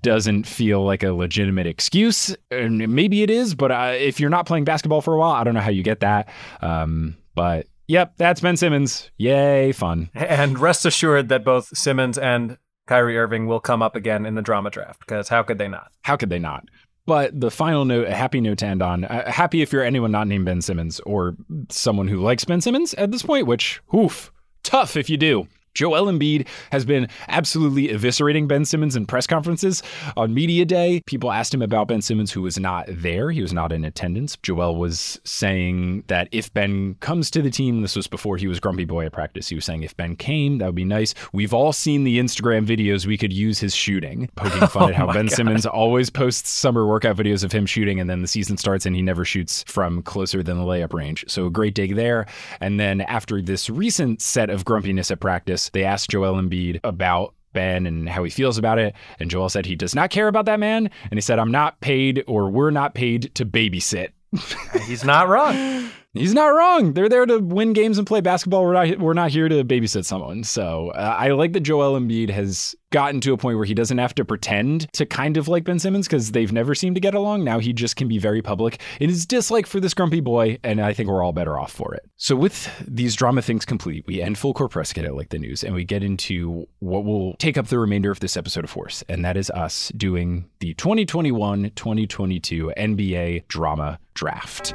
doesn't 0.02 0.48
feel 0.48 0.84
like 0.84 1.04
a 1.04 1.14
legitimate 1.14 1.68
excuse. 1.68 2.36
And 2.50 2.90
maybe 2.90 3.22
it 3.22 3.30
is, 3.30 3.54
but 3.54 3.72
uh, 3.72 3.94
if 3.96 4.20
you're 4.20 4.32
not 4.32 4.48
playing 4.48 4.64
basketball 4.64 5.02
for 5.02 5.14
a 5.14 5.20
while, 5.20 5.34
I 5.34 5.44
don't 5.44 5.54
know 5.54 5.60
how 5.60 5.70
you 5.70 5.84
get 5.84 6.00
that. 6.00 6.30
Um, 6.62 7.18
but 7.36 7.68
yep, 7.88 8.14
that's 8.18 8.42
Ben 8.42 8.58
Simmons. 8.58 9.12
Yay, 9.18 9.72
fun. 9.74 10.10
And 10.16 10.58
rest 10.58 10.86
assured 10.86 11.30
that 11.30 11.44
both 11.44 11.78
Simmons 11.78 12.18
and 12.18 12.58
Kyrie 12.90 13.20
Irving 13.20 13.46
will 13.46 13.60
come 13.60 13.84
up 13.84 13.96
again 13.96 14.26
in 14.26 14.34
the 14.34 14.42
drama 14.42 14.72
draft 14.72 15.02
because 15.02 15.30
how 15.30 15.44
could 15.44 15.60
they 15.60 15.68
not? 15.68 15.92
How 16.02 16.18
could 16.18 16.32
they 16.32 16.40
not? 16.40 16.66
But 17.06 17.40
the 17.40 17.52
final 17.52 17.86
note, 17.86 18.08
a 18.08 18.16
happy 18.16 18.42
note 18.42 18.58
to 18.58 18.66
end 18.66 18.82
on. 18.82 19.04
Uh, 19.04 19.30
happy 19.30 19.62
if 19.62 19.72
you're 19.72 19.84
anyone 19.84 20.12
not 20.12 20.28
named 20.28 20.46
Ben 20.46 20.60
Simmons 20.60 21.00
or 21.02 21.36
someone 21.70 22.08
who 22.08 22.20
likes 22.20 22.46
Ben 22.46 22.62
Simmons 22.62 22.96
at 22.96 23.12
this 23.12 23.22
point, 23.22 23.46
which, 23.46 23.80
oof, 23.94 24.32
tough 24.64 24.98
if 24.98 25.08
you 25.08 25.18
do. 25.18 25.48
Joel 25.80 26.08
Embiid 26.08 26.46
has 26.74 26.84
been 26.84 27.08
absolutely 27.30 27.88
eviscerating 27.88 28.50
Ben 28.50 28.66
Simmons 28.66 28.98
in 28.98 29.06
press 29.06 29.26
conferences. 29.26 29.82
On 30.18 30.34
Media 30.34 30.66
Day, 30.66 31.02
people 31.06 31.32
asked 31.32 31.54
him 31.54 31.62
about 31.62 31.88
Ben 31.88 32.02
Simmons, 32.02 32.34
who 32.34 32.42
was 32.42 32.60
not 32.60 32.86
there. 32.90 33.32
He 33.32 33.42
was 33.42 33.54
not 33.54 33.72
in 33.72 33.86
attendance. 33.86 34.36
Joel 34.44 34.76
was 34.76 35.22
saying 35.24 36.04
that 36.08 36.28
if 36.34 36.54
Ben 36.54 36.96
comes 36.96 37.32
to 37.32 37.42
the 37.42 37.50
team, 37.50 37.82
this 37.82 37.96
was 37.96 38.08
before 38.08 38.36
he 38.36 38.46
was 38.46 38.60
Grumpy 38.60 38.84
Boy 38.84 39.06
at 39.06 39.14
practice. 39.14 39.48
He 39.48 39.56
was 39.56 39.64
saying 39.64 39.84
if 39.84 39.96
Ben 39.96 40.18
came, 40.18 40.58
that 40.58 40.66
would 40.66 40.76
be 40.76 40.84
nice. 40.84 41.14
We've 41.32 41.54
all 41.54 41.72
seen 41.72 42.04
the 42.04 42.20
Instagram 42.20 42.68
videos. 42.68 43.06
We 43.06 43.18
could 43.18 43.32
use 43.32 43.60
his 43.60 43.74
shooting, 43.74 44.30
poking 44.36 44.68
fun 44.68 44.84
oh 44.84 44.90
at 44.90 44.96
how 44.96 45.14
Ben 45.14 45.28
God. 45.28 45.32
Simmons 45.32 45.66
always 45.66 46.10
posts 46.10 46.50
summer 46.50 46.86
workout 46.88 47.16
videos 47.16 47.46
of 47.46 47.54
him 47.54 47.66
shooting, 47.66 48.02
and 48.02 48.10
then 48.10 48.22
the 48.22 48.28
season 48.28 48.58
starts 48.58 48.86
and 48.86 48.98
he 48.98 49.02
never 49.02 49.24
shoots 49.24 49.64
from 49.64 50.02
closer 50.02 50.44
than 50.44 50.58
the 50.58 50.66
layup 50.66 50.92
range. 50.92 51.24
So 51.30 51.46
a 51.46 51.50
great 51.50 51.74
dig 51.74 51.96
there. 51.96 52.26
And 52.60 52.82
then 52.82 53.00
after 53.00 53.42
this 53.42 53.70
recent 53.70 54.22
set 54.22 54.50
of 54.50 54.66
grumpiness 54.66 55.10
at 55.10 55.22
practice, 55.22 55.69
they 55.72 55.84
asked 55.84 56.10
Joel 56.10 56.36
Embiid 56.36 56.80
about 56.84 57.34
Ben 57.54 57.86
and 57.86 58.08
how 58.08 58.24
he 58.24 58.30
feels 58.30 58.58
about 58.58 58.80
it. 58.80 58.94
And 59.20 59.30
Joel 59.30 59.50
said 59.50 59.66
he 59.66 59.76
does 59.76 59.96
not 59.96 60.10
care 60.10 60.28
about 60.28 60.46
that 60.46 60.60
man. 60.60 60.90
And 61.10 61.14
he 61.18 61.22
said, 61.22 61.40
I'm 61.40 61.52
not 61.52 61.80
paid 61.82 62.24
or 62.28 62.50
we're 62.50 62.72
not 62.72 62.94
paid 62.94 63.34
to 63.36 63.46
babysit. 63.46 64.10
He's 64.88 65.04
not 65.04 65.28
wrong. 65.28 65.90
He's 66.14 66.34
not 66.34 66.48
wrong. 66.48 66.94
They're 66.94 67.08
there 67.08 67.28
to 67.28 67.38
win 67.38 67.74
games 67.74 68.00
and 68.00 68.08
play 68.08 68.20
basketball. 68.20 68.64
We're 68.64 68.74
not 68.74 69.00
we're 69.00 69.14
not 69.14 69.30
here 69.30 69.48
to 69.48 69.64
babysit 69.64 70.06
someone. 70.06 70.44
So 70.44 70.92
uh, 70.96 71.16
I 71.18 71.30
like 71.30 71.54
that 71.54 71.60
Joel 71.60 72.00
Embiid 72.00 72.32
has 72.32 72.76
gotten 72.92 73.22
to 73.22 73.34
a 73.34 73.38
point 73.38 73.58
where 73.58 73.66
he 73.66 73.76
doesn't 73.76 74.00
have 74.00 74.16
to 74.16 74.26
pretend 74.26 74.92
to 74.94 75.06
kind 75.06 75.38
of 75.38 75.48
like 75.48 75.66
Ben 75.66 75.78
Simmons 75.78 76.08
because 76.08 76.32
they've 76.32 76.52
never 76.52 76.74
seemed 76.74 76.96
to 76.96 77.00
get 77.00 77.14
along. 77.14 77.44
Now 77.44 77.60
he 77.60 77.74
just 77.74 77.96
can 77.96 78.08
be 78.08 78.18
very 78.18 78.42
public 78.42 78.82
in 79.00 79.10
his 79.10 79.28
dislike 79.28 79.68
for 79.68 79.80
this 79.80 79.94
grumpy 79.94 80.20
boy, 80.20 80.58
and 80.64 80.82
I 80.82 80.94
think 80.94 81.10
we're 81.10 81.24
all 81.24 81.32
better 81.32 81.60
off 81.60 81.72
for 81.72 81.94
it. 81.94 82.10
So 82.18 82.36
with 82.36 82.72
these 82.88 83.16
drama 83.16 83.44
things 83.44 83.64
complete, 83.64 84.06
we 84.08 84.20
end 84.20 84.40
full 84.40 84.56
court 84.56 84.72
press 84.72 84.92
get 84.92 85.06
it 85.06 85.14
like 85.14 85.30
the 85.30 85.38
news, 85.38 85.64
and 85.64 85.76
we 85.76 85.84
get 85.84 86.04
into 86.04 86.68
what 86.80 87.06
will 87.06 87.36
take 87.36 87.56
up 87.56 87.68
the 87.68 87.78
remainder 87.78 88.10
of 88.10 88.20
this 88.20 88.36
episode 88.36 88.64
of 88.64 88.72
Force, 88.72 89.04
and 89.08 89.24
that 89.24 89.38
is 89.38 89.52
us 89.52 89.92
doing 89.96 90.50
the 90.60 90.74
2021-2022 90.74 92.74
NBA 92.76 93.48
drama 93.48 94.00
draft. 94.16 94.74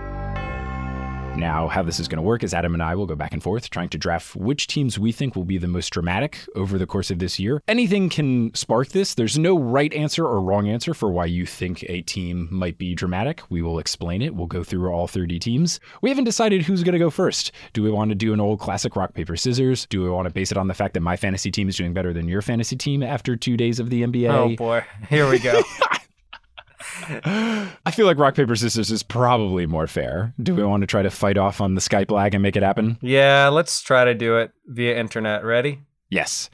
Now, 1.37 1.67
how 1.67 1.83
this 1.83 1.99
is 1.99 2.07
going 2.07 2.19
to 2.19 2.23
work 2.23 2.45
is 2.45 2.55
Adam 2.55 2.75
and 2.75 2.83
I 2.83 2.95
will 2.95 3.07
go 3.07 3.17
back 3.17 3.33
and 3.33 3.43
forth 3.43 3.69
trying 3.69 3.89
to 3.91 3.99
draft 3.99 4.37
which 4.37 4.69
teams 4.69 4.99
we 4.99 5.11
think 5.11 5.35
will 5.35 5.45
be 5.45 5.59
the 5.59 5.67
most 5.67 5.91
dramatic 5.91 6.39
over 6.55 6.79
the 6.79 6.87
course 6.87 7.11
of 7.11 7.19
this 7.19 7.41
year. 7.41 7.61
Anything 7.67 8.09
can 8.09 8.55
spark 8.55 8.89
this. 8.89 9.15
There's 9.15 9.37
no 9.37 9.59
right 9.59 9.93
answer 9.93 10.25
or 10.25 10.41
wrong 10.41 10.69
answer 10.69 10.95
for 10.95 11.11
why 11.11 11.27
you 11.27 11.45
think 11.45 11.85
a 11.89 12.03
team 12.03 12.49
might 12.53 12.79
be 12.79 12.95
dramatic. 12.95 13.43
We 13.51 13.63
will 13.63 13.81
explain 13.81 14.23
it. 14.23 14.35
We'll 14.35 14.47
go 14.47 14.63
through 14.63 14.91
all 14.93 15.09
30 15.09 15.39
teams. 15.41 15.81
We 16.03 16.09
haven't 16.09 16.25
decided 16.25 16.63
who's 16.63 16.85
going 16.85 16.95
to 16.95 16.99
go 16.99 17.11
first. 17.11 17.51
Do 17.73 17.83
we 17.83 17.91
want 17.91 18.11
to 18.11 18.15
do 18.15 18.33
an 18.33 18.41
old 18.41 18.61
classic 18.61 18.95
rock, 18.95 19.13
paper, 19.13 19.37
scissors? 19.37 19.87
Do 19.87 20.03
we 20.03 20.11
want 20.11 20.29
to 20.29 20.33
base 20.33 20.53
it 20.53 20.57
on 20.57 20.69
the 20.69 20.75
fact 20.75 20.95
that 20.95 21.01
my 21.01 21.17
fantasy 21.17 21.51
team 21.51 21.69
is 21.69 21.77
doing 21.77 21.93
better 21.93 22.13
than 22.13 22.29
your 22.29 22.43
fantasy 22.43 22.77
team 22.77 23.03
after 23.03 23.35
two 23.35 23.57
days 23.57 23.81
of 23.81 23.91
the 23.91 24.03
NBA? 24.03 24.33
Oh, 24.33 24.55
boy. 24.57 24.85
Here 25.11 25.29
we 25.29 25.41
go. 25.41 25.61
I 27.87 27.91
feel 27.91 28.07
like 28.07 28.19
rock 28.19 28.35
paper 28.35 28.57
scissors 28.57 28.91
is 28.91 29.03
probably 29.03 29.67
more 29.67 29.87
fair. 29.87 30.35
Do 30.43 30.55
we 30.55 30.63
want 30.65 30.81
to 30.83 30.87
try 30.87 31.03
to 31.03 31.11
fight 31.11 31.39
off 31.39 31.61
on 31.61 31.75
the 31.75 31.81
Skype 31.81 32.11
lag 32.11 32.35
and 32.35 32.43
make 32.43 32.57
it 32.57 32.63
happen? 32.63 32.99
Yeah, 33.01 33.49
let's 33.49 33.83
try 33.83 34.05
to 34.05 34.15
do 34.15 34.39
it 34.39 34.53
via 34.67 34.97
internet. 34.99 35.45
Ready? 35.45 35.81
Yes. 36.11 36.51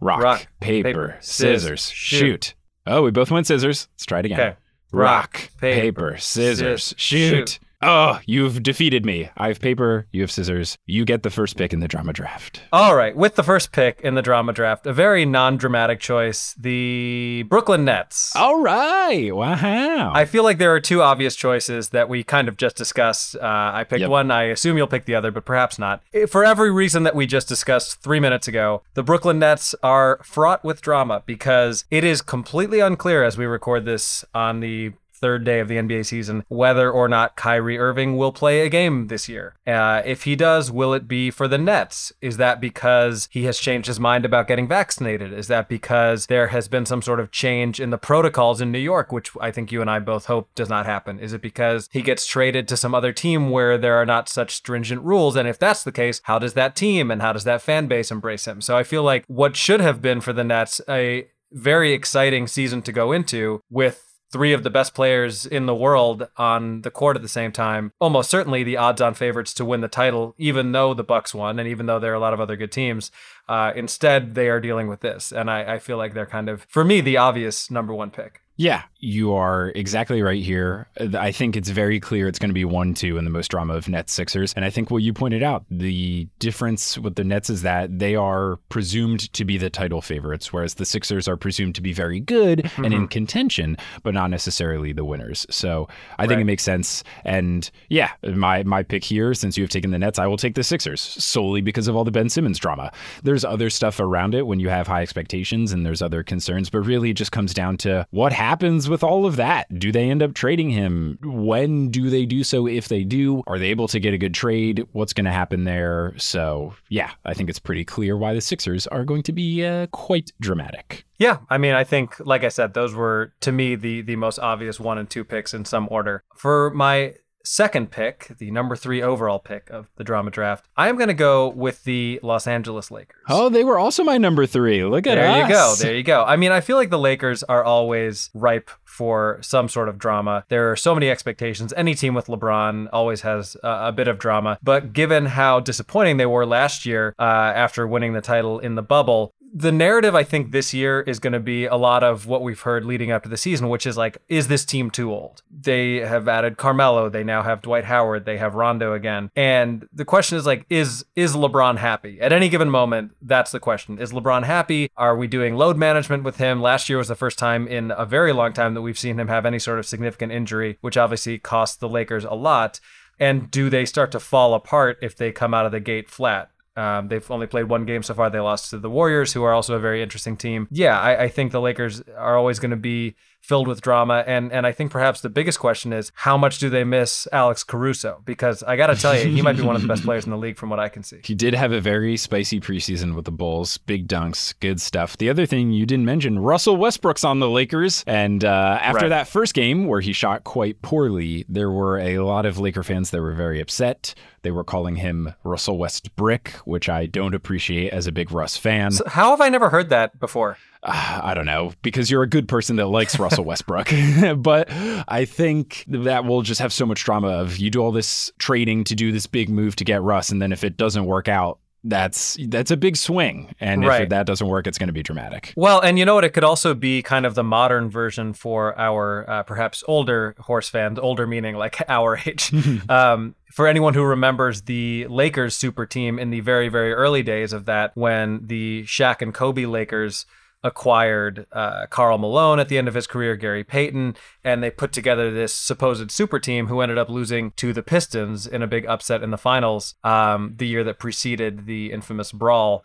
Rock, 0.00 0.20
rock 0.20 0.46
paper, 0.60 0.88
paper, 0.88 1.16
scissors, 1.20 1.90
shoot. 1.90 2.18
shoot. 2.18 2.54
Oh, 2.86 3.02
we 3.02 3.12
both 3.12 3.30
went 3.30 3.46
scissors. 3.46 3.88
Let's 3.94 4.04
try 4.04 4.18
it 4.18 4.24
again. 4.26 4.40
Okay. 4.40 4.56
Rock, 4.92 5.04
rock 5.04 5.50
paper, 5.58 5.80
paper, 5.80 6.16
scissors, 6.18 6.94
shoot. 6.96 7.48
shoot. 7.48 7.58
Oh, 7.82 8.20
you've 8.26 8.62
defeated 8.62 9.04
me. 9.04 9.28
I 9.36 9.48
have 9.48 9.60
paper, 9.60 10.06
you 10.12 10.20
have 10.20 10.30
scissors. 10.30 10.78
You 10.86 11.04
get 11.04 11.24
the 11.24 11.30
first 11.30 11.56
pick 11.56 11.72
in 11.72 11.80
the 11.80 11.88
drama 11.88 12.12
draft. 12.12 12.62
All 12.72 12.94
right, 12.94 13.16
with 13.16 13.34
the 13.34 13.42
first 13.42 13.72
pick 13.72 14.00
in 14.02 14.14
the 14.14 14.22
drama 14.22 14.52
draft, 14.52 14.86
a 14.86 14.92
very 14.92 15.24
non 15.24 15.56
dramatic 15.56 15.98
choice 15.98 16.54
the 16.54 17.44
Brooklyn 17.48 17.84
Nets. 17.84 18.34
All 18.36 18.60
right, 18.60 19.34
wow. 19.34 20.12
I 20.14 20.24
feel 20.24 20.44
like 20.44 20.58
there 20.58 20.72
are 20.72 20.80
two 20.80 21.02
obvious 21.02 21.34
choices 21.34 21.88
that 21.88 22.08
we 22.08 22.22
kind 22.22 22.48
of 22.48 22.56
just 22.56 22.76
discussed. 22.76 23.36
Uh, 23.36 23.72
I 23.74 23.84
picked 23.84 24.00
yep. 24.00 24.10
one, 24.10 24.30
I 24.30 24.44
assume 24.44 24.76
you'll 24.76 24.86
pick 24.86 25.06
the 25.06 25.16
other, 25.16 25.32
but 25.32 25.44
perhaps 25.44 25.78
not. 25.78 26.02
For 26.28 26.44
every 26.44 26.70
reason 26.70 27.02
that 27.02 27.16
we 27.16 27.26
just 27.26 27.48
discussed 27.48 28.00
three 28.00 28.20
minutes 28.20 28.46
ago, 28.46 28.82
the 28.94 29.02
Brooklyn 29.02 29.40
Nets 29.40 29.74
are 29.82 30.20
fraught 30.22 30.62
with 30.62 30.80
drama 30.80 31.22
because 31.26 31.84
it 31.90 32.04
is 32.04 32.22
completely 32.22 32.80
unclear 32.80 33.24
as 33.24 33.36
we 33.36 33.44
record 33.44 33.84
this 33.84 34.24
on 34.34 34.60
the 34.60 34.92
third 35.22 35.44
day 35.44 35.60
of 35.60 35.68
the 35.68 35.76
NBA 35.76 36.04
season 36.04 36.44
whether 36.48 36.90
or 36.90 37.08
not 37.08 37.36
Kyrie 37.36 37.78
Irving 37.78 38.16
will 38.16 38.32
play 38.32 38.60
a 38.60 38.68
game 38.68 39.06
this 39.06 39.28
year. 39.28 39.54
Uh, 39.66 40.02
if 40.04 40.24
he 40.24 40.36
does, 40.36 40.70
will 40.70 40.92
it 40.92 41.08
be 41.08 41.30
for 41.30 41.46
the 41.48 41.56
Nets? 41.56 42.12
Is 42.20 42.36
that 42.36 42.60
because 42.60 43.28
he 43.30 43.44
has 43.44 43.58
changed 43.58 43.86
his 43.86 44.00
mind 44.00 44.24
about 44.24 44.48
getting 44.48 44.68
vaccinated? 44.68 45.32
Is 45.32 45.46
that 45.46 45.68
because 45.68 46.26
there 46.26 46.48
has 46.48 46.68
been 46.68 46.84
some 46.84 47.00
sort 47.00 47.20
of 47.20 47.30
change 47.30 47.80
in 47.80 47.90
the 47.90 47.98
protocols 47.98 48.60
in 48.60 48.72
New 48.72 48.78
York, 48.78 49.12
which 49.12 49.30
I 49.40 49.50
think 49.50 49.70
you 49.70 49.80
and 49.80 49.88
I 49.88 50.00
both 50.00 50.26
hope 50.26 50.52
does 50.54 50.68
not 50.68 50.86
happen? 50.86 51.20
Is 51.20 51.32
it 51.32 51.40
because 51.40 51.88
he 51.92 52.02
gets 52.02 52.26
traded 52.26 52.66
to 52.68 52.76
some 52.76 52.94
other 52.94 53.12
team 53.12 53.50
where 53.50 53.78
there 53.78 53.96
are 53.96 54.06
not 54.06 54.28
such 54.28 54.54
stringent 54.54 55.02
rules? 55.02 55.36
And 55.36 55.48
if 55.48 55.58
that's 55.58 55.84
the 55.84 55.92
case, 55.92 56.20
how 56.24 56.38
does 56.38 56.54
that 56.54 56.74
team 56.74 57.10
and 57.10 57.22
how 57.22 57.32
does 57.32 57.44
that 57.44 57.62
fan 57.62 57.86
base 57.86 58.10
embrace 58.10 58.46
him? 58.46 58.60
So 58.60 58.76
I 58.76 58.82
feel 58.82 59.04
like 59.04 59.24
what 59.28 59.56
should 59.56 59.80
have 59.80 60.02
been 60.02 60.20
for 60.20 60.32
the 60.32 60.44
Nets 60.44 60.80
a 60.88 61.28
very 61.52 61.92
exciting 61.92 62.46
season 62.46 62.82
to 62.82 62.92
go 62.92 63.12
into 63.12 63.62
with 63.70 64.11
three 64.32 64.52
of 64.54 64.62
the 64.62 64.70
best 64.70 64.94
players 64.94 65.44
in 65.44 65.66
the 65.66 65.74
world 65.74 66.26
on 66.36 66.80
the 66.82 66.90
court 66.90 67.16
at 67.16 67.22
the 67.22 67.28
same 67.28 67.52
time, 67.52 67.92
almost 68.00 68.30
certainly 68.30 68.64
the 68.64 68.78
odds-on 68.78 69.14
favorites 69.14 69.52
to 69.54 69.64
win 69.64 69.82
the 69.82 69.88
title, 69.88 70.34
even 70.38 70.72
though 70.72 70.94
the 70.94 71.04
Bucks 71.04 71.34
won, 71.34 71.58
and 71.58 71.68
even 71.68 71.86
though 71.86 71.98
there 71.98 72.12
are 72.12 72.16
a 72.16 72.20
lot 72.20 72.32
of 72.32 72.40
other 72.40 72.56
good 72.56 72.72
teams. 72.72 73.10
Uh, 73.48 73.72
instead, 73.74 74.34
they 74.34 74.48
are 74.48 74.60
dealing 74.60 74.88
with 74.88 75.00
this, 75.00 75.32
and 75.32 75.50
I, 75.50 75.74
I 75.74 75.78
feel 75.78 75.96
like 75.96 76.14
they're 76.14 76.26
kind 76.26 76.48
of, 76.48 76.66
for 76.68 76.84
me, 76.84 77.00
the 77.00 77.16
obvious 77.16 77.70
number 77.70 77.92
one 77.92 78.10
pick. 78.10 78.42
Yeah, 78.56 78.82
you 79.00 79.32
are 79.32 79.72
exactly 79.74 80.20
right 80.20 80.42
here. 80.42 80.86
I 81.14 81.32
think 81.32 81.56
it's 81.56 81.70
very 81.70 81.98
clear 81.98 82.28
it's 82.28 82.38
going 82.38 82.50
to 82.50 82.54
be 82.54 82.66
1 82.66 82.94
2 82.94 83.16
in 83.16 83.24
the 83.24 83.30
most 83.30 83.48
drama 83.48 83.74
of 83.74 83.88
Nets 83.88 84.12
Sixers. 84.12 84.52
And 84.52 84.64
I 84.64 84.70
think 84.70 84.90
what 84.90 85.02
you 85.02 85.14
pointed 85.14 85.42
out, 85.42 85.64
the 85.70 86.28
difference 86.38 86.98
with 86.98 87.14
the 87.14 87.24
Nets 87.24 87.48
is 87.48 87.62
that 87.62 87.98
they 87.98 88.14
are 88.14 88.58
presumed 88.68 89.32
to 89.32 89.44
be 89.46 89.56
the 89.56 89.70
title 89.70 90.02
favorites, 90.02 90.52
whereas 90.52 90.74
the 90.74 90.84
Sixers 90.84 91.26
are 91.26 91.36
presumed 91.36 91.74
to 91.76 91.80
be 91.82 91.94
very 91.94 92.20
good 92.20 92.60
mm-hmm. 92.60 92.84
and 92.84 92.94
in 92.94 93.00
mm-hmm. 93.00 93.08
contention, 93.08 93.76
but 94.02 94.12
not 94.12 94.30
necessarily 94.30 94.92
the 94.92 95.04
winners. 95.04 95.46
So 95.50 95.88
I 96.18 96.22
right. 96.22 96.28
think 96.28 96.40
it 96.42 96.44
makes 96.44 96.62
sense. 96.62 97.02
And 97.24 97.68
yeah, 97.88 98.10
my, 98.22 98.62
my 98.64 98.82
pick 98.82 99.02
here, 99.02 99.32
since 99.32 99.56
you 99.56 99.64
have 99.64 99.70
taken 99.70 99.90
the 99.92 99.98
Nets, 99.98 100.18
I 100.18 100.26
will 100.26 100.36
take 100.36 100.54
the 100.54 100.62
Sixers 100.62 101.00
solely 101.00 101.62
because 101.62 101.88
of 101.88 101.96
all 101.96 102.04
the 102.04 102.12
Ben 102.12 102.28
Simmons 102.28 102.58
drama. 102.58 102.92
There 103.22 103.31
there's 103.32 103.46
other 103.46 103.70
stuff 103.70 103.98
around 103.98 104.34
it 104.34 104.46
when 104.46 104.60
you 104.60 104.68
have 104.68 104.86
high 104.86 105.00
expectations 105.00 105.72
and 105.72 105.86
there's 105.86 106.02
other 106.02 106.22
concerns, 106.22 106.68
but 106.68 106.80
really 106.80 107.08
it 107.08 107.14
just 107.14 107.32
comes 107.32 107.54
down 107.54 107.78
to 107.78 108.06
what 108.10 108.30
happens 108.30 108.90
with 108.90 109.02
all 109.02 109.24
of 109.24 109.36
that. 109.36 109.66
Do 109.78 109.90
they 109.90 110.10
end 110.10 110.22
up 110.22 110.34
trading 110.34 110.68
him? 110.68 111.18
When 111.22 111.88
do 111.88 112.10
they 112.10 112.26
do 112.26 112.44
so? 112.44 112.66
If 112.66 112.88
they 112.88 113.04
do, 113.04 113.42
are 113.46 113.58
they 113.58 113.68
able 113.68 113.88
to 113.88 113.98
get 113.98 114.12
a 114.12 114.18
good 114.18 114.34
trade? 114.34 114.86
What's 114.92 115.14
going 115.14 115.24
to 115.24 115.30
happen 115.30 115.64
there? 115.64 116.12
So, 116.18 116.74
yeah, 116.90 117.12
I 117.24 117.32
think 117.32 117.48
it's 117.48 117.58
pretty 117.58 117.86
clear 117.86 118.18
why 118.18 118.34
the 118.34 118.42
Sixers 118.42 118.86
are 118.88 119.06
going 119.06 119.22
to 119.22 119.32
be 119.32 119.64
uh, 119.64 119.86
quite 119.86 120.30
dramatic. 120.38 121.06
Yeah, 121.16 121.38
I 121.48 121.56
mean, 121.56 121.72
I 121.72 121.84
think, 121.84 122.20
like 122.20 122.44
I 122.44 122.48
said, 122.50 122.74
those 122.74 122.94
were 122.94 123.32
to 123.40 123.50
me 123.50 123.76
the 123.76 124.02
the 124.02 124.16
most 124.16 124.40
obvious 124.40 124.78
one 124.78 124.98
and 124.98 125.08
two 125.08 125.24
picks 125.24 125.54
in 125.54 125.64
some 125.64 125.88
order. 125.90 126.22
For 126.36 126.70
my 126.74 127.14
second 127.44 127.90
pick, 127.90 128.28
the 128.38 128.50
number 128.50 128.76
three 128.76 129.02
overall 129.02 129.38
pick 129.38 129.70
of 129.70 129.88
the 129.96 130.04
drama 130.04 130.30
draft, 130.30 130.68
I 130.76 130.88
am 130.88 130.96
going 130.96 131.08
to 131.08 131.14
go 131.14 131.48
with 131.48 131.84
the 131.84 132.20
Los 132.22 132.46
Angeles 132.46 132.90
Lakers. 132.90 133.16
Oh, 133.28 133.48
they 133.48 133.64
were 133.64 133.78
also 133.78 134.04
my 134.04 134.18
number 134.18 134.46
three. 134.46 134.84
Look 134.84 135.06
at 135.06 135.16
there 135.16 135.42
us. 135.42 135.48
you 135.48 135.54
go. 135.54 135.74
There 135.78 135.96
you 135.96 136.02
go. 136.02 136.24
I 136.24 136.36
mean, 136.36 136.52
I 136.52 136.60
feel 136.60 136.76
like 136.76 136.90
the 136.90 136.98
Lakers 136.98 137.42
are 137.44 137.64
always 137.64 138.30
ripe 138.34 138.70
for 138.84 139.38
some 139.42 139.68
sort 139.68 139.88
of 139.88 139.98
drama. 139.98 140.44
There 140.48 140.70
are 140.70 140.76
so 140.76 140.94
many 140.94 141.08
expectations. 141.08 141.72
Any 141.76 141.94
team 141.94 142.14
with 142.14 142.26
LeBron 142.26 142.88
always 142.92 143.22
has 143.22 143.56
a, 143.62 143.86
a 143.88 143.92
bit 143.92 144.08
of 144.08 144.18
drama. 144.18 144.58
But 144.62 144.92
given 144.92 145.26
how 145.26 145.60
disappointing 145.60 146.18
they 146.18 146.26
were 146.26 146.44
last 146.44 146.84
year 146.84 147.14
uh, 147.18 147.22
after 147.22 147.86
winning 147.86 148.12
the 148.12 148.20
title 148.20 148.58
in 148.58 148.74
the 148.74 148.82
bubble, 148.82 149.34
the 149.54 149.70
narrative 149.70 150.14
I 150.14 150.24
think 150.24 150.50
this 150.50 150.72
year 150.72 151.02
is 151.02 151.18
going 151.18 151.34
to 151.34 151.40
be 151.40 151.66
a 151.66 151.76
lot 151.76 152.02
of 152.02 152.26
what 152.26 152.42
we've 152.42 152.60
heard 152.60 152.86
leading 152.86 153.10
up 153.10 153.22
to 153.24 153.28
the 153.28 153.36
season, 153.36 153.68
which 153.68 153.86
is 153.86 153.98
like, 153.98 154.16
is 154.28 154.48
this 154.48 154.64
team 154.64 154.90
too 154.90 155.12
old? 155.12 155.42
They 155.50 155.96
have 155.96 156.26
added 156.26 156.56
Carmelo, 156.56 157.10
they 157.10 157.22
now 157.22 157.42
have 157.42 157.60
Dwight 157.60 157.84
Howard, 157.84 158.24
they 158.24 158.38
have 158.38 158.54
Rondo 158.54 158.94
again, 158.94 159.30
and 159.36 159.86
the 159.92 160.06
question 160.06 160.38
is 160.38 160.46
like, 160.46 160.64
is 160.70 161.04
is 161.14 161.36
LeBron 161.36 161.76
happy 161.76 162.20
at 162.20 162.32
any 162.32 162.48
given 162.48 162.70
moment? 162.70 163.12
That's 163.20 163.52
the 163.52 163.60
question. 163.60 163.98
Is 163.98 164.12
LeBron 164.12 164.44
happy? 164.44 164.90
Are 164.96 165.16
we 165.16 165.26
doing 165.26 165.54
load 165.54 165.76
management 165.76 166.24
with 166.24 166.38
him? 166.38 166.62
Last 166.62 166.88
year 166.88 166.98
was 166.98 167.08
the 167.08 167.14
first 167.14 167.38
time 167.38 167.68
in 167.68 167.92
a 167.96 168.06
very 168.06 168.32
long 168.32 168.54
time 168.54 168.72
that 168.74 168.82
we've 168.82 168.98
seen 168.98 169.20
him 169.20 169.28
have 169.28 169.44
any 169.44 169.58
sort 169.58 169.78
of 169.78 169.86
significant 169.86 170.32
injury, 170.32 170.78
which 170.80 170.96
obviously 170.96 171.38
cost 171.38 171.80
the 171.80 171.88
Lakers 171.88 172.24
a 172.24 172.34
lot. 172.34 172.80
And 173.18 173.50
do 173.50 173.70
they 173.70 173.84
start 173.84 174.10
to 174.12 174.20
fall 174.20 174.54
apart 174.54 174.98
if 175.02 175.14
they 175.14 175.30
come 175.30 175.54
out 175.54 175.66
of 175.66 175.72
the 175.72 175.80
gate 175.80 176.10
flat? 176.10 176.50
Um, 176.74 177.08
they've 177.08 177.30
only 177.30 177.46
played 177.46 177.68
one 177.68 177.84
game 177.84 178.02
so 178.02 178.14
far. 178.14 178.30
They 178.30 178.40
lost 178.40 178.70
to 178.70 178.78
the 178.78 178.88
Warriors, 178.90 179.32
who 179.32 179.42
are 179.42 179.52
also 179.52 179.74
a 179.74 179.80
very 179.80 180.02
interesting 180.02 180.36
team. 180.36 180.68
Yeah, 180.70 180.98
I, 180.98 181.24
I 181.24 181.28
think 181.28 181.52
the 181.52 181.60
Lakers 181.60 182.02
are 182.16 182.36
always 182.36 182.58
going 182.58 182.70
to 182.70 182.76
be 182.76 183.14
filled 183.42 183.66
with 183.68 183.80
drama. 183.82 184.22
And 184.26 184.52
and 184.52 184.66
I 184.66 184.72
think 184.72 184.90
perhaps 184.90 185.20
the 185.20 185.28
biggest 185.28 185.58
question 185.58 185.92
is 185.92 186.10
how 186.14 186.38
much 186.38 186.58
do 186.58 186.70
they 186.70 186.84
miss 186.84 187.26
Alex 187.32 187.64
Caruso? 187.64 188.22
Because 188.24 188.62
I 188.62 188.76
got 188.76 188.86
to 188.86 188.94
tell 188.96 189.18
you, 189.18 189.28
he 189.28 189.42
might 189.42 189.56
be 189.56 189.62
one 189.62 189.74
of 189.76 189.82
the 189.82 189.88
best 189.88 190.04
players 190.04 190.24
in 190.24 190.30
the 190.30 190.36
league 190.38 190.56
from 190.56 190.70
what 190.70 190.78
I 190.80 190.88
can 190.88 191.02
see. 191.02 191.20
He 191.24 191.34
did 191.34 191.54
have 191.54 191.72
a 191.72 191.80
very 191.80 192.16
spicy 192.16 192.60
preseason 192.60 193.14
with 193.14 193.24
the 193.24 193.32
Bulls, 193.32 193.78
big 193.78 194.06
dunks, 194.06 194.54
good 194.60 194.80
stuff. 194.80 195.16
The 195.18 195.28
other 195.28 195.44
thing 195.46 195.72
you 195.72 195.84
didn't 195.86 196.04
mention, 196.06 196.38
Russell 196.38 196.76
Westbrook's 196.76 197.24
on 197.24 197.40
the 197.40 197.48
Lakers, 197.48 198.04
and 198.06 198.44
uh, 198.44 198.78
after 198.80 199.02
Right. 199.02 199.08
that 199.08 199.28
first 199.28 199.54
game 199.54 199.86
where 199.86 200.00
he 200.00 200.12
shot 200.12 200.44
quite 200.44 200.80
poorly, 200.82 201.44
there 201.48 201.70
were 201.70 201.98
a 201.98 202.18
lot 202.20 202.46
of 202.46 202.58
Laker 202.58 202.82
fans 202.82 203.10
that 203.10 203.20
were 203.20 203.34
very 203.34 203.60
upset. 203.60 204.14
They 204.42 204.50
were 204.50 204.64
calling 204.64 204.96
him 204.96 205.34
Russell 205.44 205.78
Westbrick, 205.78 206.50
which 206.66 206.88
I 206.88 207.06
don't 207.06 207.34
appreciate 207.34 207.92
as 207.92 208.06
a 208.06 208.12
big 208.12 208.30
Russ 208.30 208.56
fan. 208.56 208.90
So 208.92 209.04
how 209.08 209.30
have 209.30 209.40
I 209.40 209.48
never 209.48 209.70
heard 209.70 209.88
that 209.90 210.18
before? 210.20 210.58
Uh, 210.82 211.20
I 211.22 211.34
don't 211.34 211.46
know, 211.46 211.72
because 211.82 212.10
you're 212.10 212.22
a 212.22 212.28
good 212.28 212.48
person 212.48 212.76
that 212.76 212.86
likes 212.86 213.18
Russell 213.18 213.44
Westbrook. 213.44 213.92
but 214.36 214.68
I 214.70 215.24
think 215.24 215.84
that 215.88 216.24
will 216.24 216.42
just 216.42 216.60
have 216.60 216.72
so 216.72 216.86
much 216.86 217.04
drama 217.04 217.28
of 217.28 217.58
you 217.58 217.70
do 217.70 217.80
all 217.80 217.92
this 217.92 218.30
trading 218.38 218.84
to 218.84 218.94
do 218.94 219.12
this 219.12 219.26
big 219.26 219.48
move 219.48 219.76
to 219.76 219.84
get 219.84 220.02
Russ, 220.02 220.30
and 220.30 220.40
then 220.42 220.52
if 220.52 220.64
it 220.64 220.76
doesn't 220.76 221.04
work 221.06 221.28
out, 221.28 221.58
that's 221.84 222.36
that's 222.46 222.70
a 222.70 222.76
big 222.76 222.96
swing. 222.96 223.54
And 223.58 223.84
Right. 223.84 224.02
if 224.02 224.10
that 224.10 224.24
doesn't 224.24 224.46
work, 224.46 224.68
it's 224.68 224.78
going 224.78 224.86
to 224.86 224.92
be 224.92 225.02
dramatic. 225.02 225.52
Well, 225.56 225.80
and 225.80 225.98
you 225.98 226.04
know 226.04 226.14
what? 226.14 226.22
It 226.22 226.30
could 226.30 226.44
also 226.44 226.74
be 226.74 227.02
kind 227.02 227.26
of 227.26 227.34
the 227.34 227.42
modern 227.42 227.90
version 227.90 228.34
for 228.34 228.78
our 228.78 229.28
uh, 229.28 229.42
perhaps 229.42 229.82
older 229.88 230.36
horse 230.38 230.68
fans, 230.68 230.98
older 231.00 231.26
meaning 231.26 231.56
like 231.56 231.82
our 231.88 232.18
age. 232.24 232.52
um, 232.88 233.34
for 233.50 233.66
anyone 233.66 233.94
who 233.94 234.04
remembers 234.04 234.62
the 234.62 235.08
Lakers 235.08 235.56
super 235.56 235.84
team 235.84 236.20
in 236.20 236.30
the 236.30 236.38
very, 236.38 236.68
very 236.68 236.92
early 236.92 237.24
days 237.24 237.52
of 237.52 237.64
that, 237.64 237.90
when 237.96 238.46
the 238.46 238.84
Shaq 238.84 239.20
and 239.20 239.34
Kobe 239.34 239.66
Lakers 239.66 240.24
acquired 240.62 241.46
uh, 241.52 241.86
Karl 241.86 242.18
Malone 242.18 242.60
at 242.60 242.68
the 242.68 242.78
end 242.78 242.88
of 242.88 242.94
his 242.94 243.06
career, 243.06 243.36
Gary 243.36 243.64
Payton, 243.64 244.16
and 244.44 244.62
they 244.62 244.70
put 244.70 244.92
together 244.92 245.30
this 245.30 245.54
supposed 245.54 246.10
super 246.10 246.38
team 246.38 246.68
who 246.68 246.80
ended 246.80 246.98
up 246.98 247.08
losing 247.08 247.50
to 247.52 247.72
the 247.72 247.82
Pistons 247.82 248.46
in 248.46 248.62
a 248.62 248.66
big 248.66 248.86
upset 248.86 249.22
in 249.22 249.30
the 249.30 249.38
finals 249.38 249.94
um, 250.04 250.54
the 250.56 250.66
year 250.66 250.84
that 250.84 250.98
preceded 250.98 251.66
the 251.66 251.92
infamous 251.92 252.32
brawl. 252.32 252.84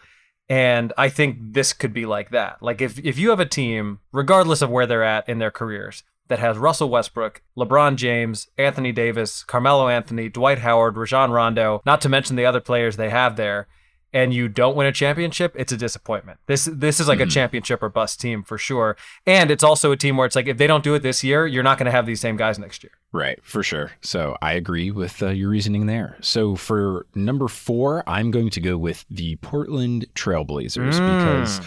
And 0.49 0.93
I 0.97 1.09
think 1.09 1.37
this 1.39 1.73
could 1.73 1.93
be 1.93 2.05
like 2.05 2.31
that. 2.31 2.61
Like 2.61 2.81
if 2.81 2.97
if 2.99 3.17
you 3.19 3.31
have 3.31 3.39
a 3.39 3.45
team, 3.45 3.99
regardless 4.13 4.61
of 4.61 4.69
where 4.69 4.85
they're 4.85 5.03
at 5.03 5.27
in 5.27 5.39
their 5.39 5.51
careers, 5.51 6.03
that 6.29 6.39
has 6.39 6.57
Russell 6.57 6.89
Westbrook, 6.89 7.41
LeBron 7.57 7.95
James, 7.95 8.47
Anthony 8.57 8.91
Davis, 8.91 9.43
Carmelo 9.43 9.87
Anthony, 9.87 10.29
Dwight 10.29 10.59
Howard, 10.59 10.97
Rajon 10.97 11.31
Rondo, 11.31 11.81
not 11.85 12.01
to 12.01 12.09
mention 12.09 12.35
the 12.35 12.45
other 12.45 12.59
players 12.59 12.97
they 12.97 13.09
have 13.09 13.35
there, 13.35 13.67
and 14.13 14.33
you 14.33 14.47
don't 14.47 14.75
win 14.75 14.87
a 14.87 14.91
championship, 14.91 15.53
it's 15.57 15.71
a 15.71 15.77
disappointment. 15.77 16.39
This 16.47 16.65
this 16.71 16.99
is 16.99 17.07
like 17.07 17.19
a 17.19 17.25
championship 17.25 17.83
or 17.83 17.89
bust 17.89 18.21
team 18.21 18.43
for 18.43 18.57
sure. 18.57 18.95
And 19.25 19.51
it's 19.51 19.63
also 19.63 19.91
a 19.91 19.97
team 19.97 20.17
where 20.17 20.25
it's 20.25 20.35
like 20.35 20.47
if 20.47 20.57
they 20.57 20.67
don't 20.67 20.83
do 20.83 20.93
it 20.93 21.03
this 21.03 21.23
year, 21.23 21.45
you're 21.45 21.63
not 21.63 21.77
going 21.77 21.85
to 21.85 21.91
have 21.91 22.05
these 22.05 22.21
same 22.21 22.37
guys 22.37 22.57
next 22.57 22.83
year. 22.83 22.91
Right, 23.11 23.39
for 23.43 23.63
sure. 23.63 23.91
So 24.01 24.37
I 24.41 24.53
agree 24.53 24.91
with 24.91 25.21
uh, 25.23 25.29
your 25.29 25.49
reasoning 25.49 25.85
there. 25.85 26.17
So 26.21 26.55
for 26.55 27.05
number 27.15 27.47
four, 27.47 28.03
I'm 28.07 28.31
going 28.31 28.49
to 28.51 28.61
go 28.61 28.77
with 28.77 29.05
the 29.09 29.35
Portland 29.37 30.05
Trailblazers 30.15 30.91
because 30.91 31.59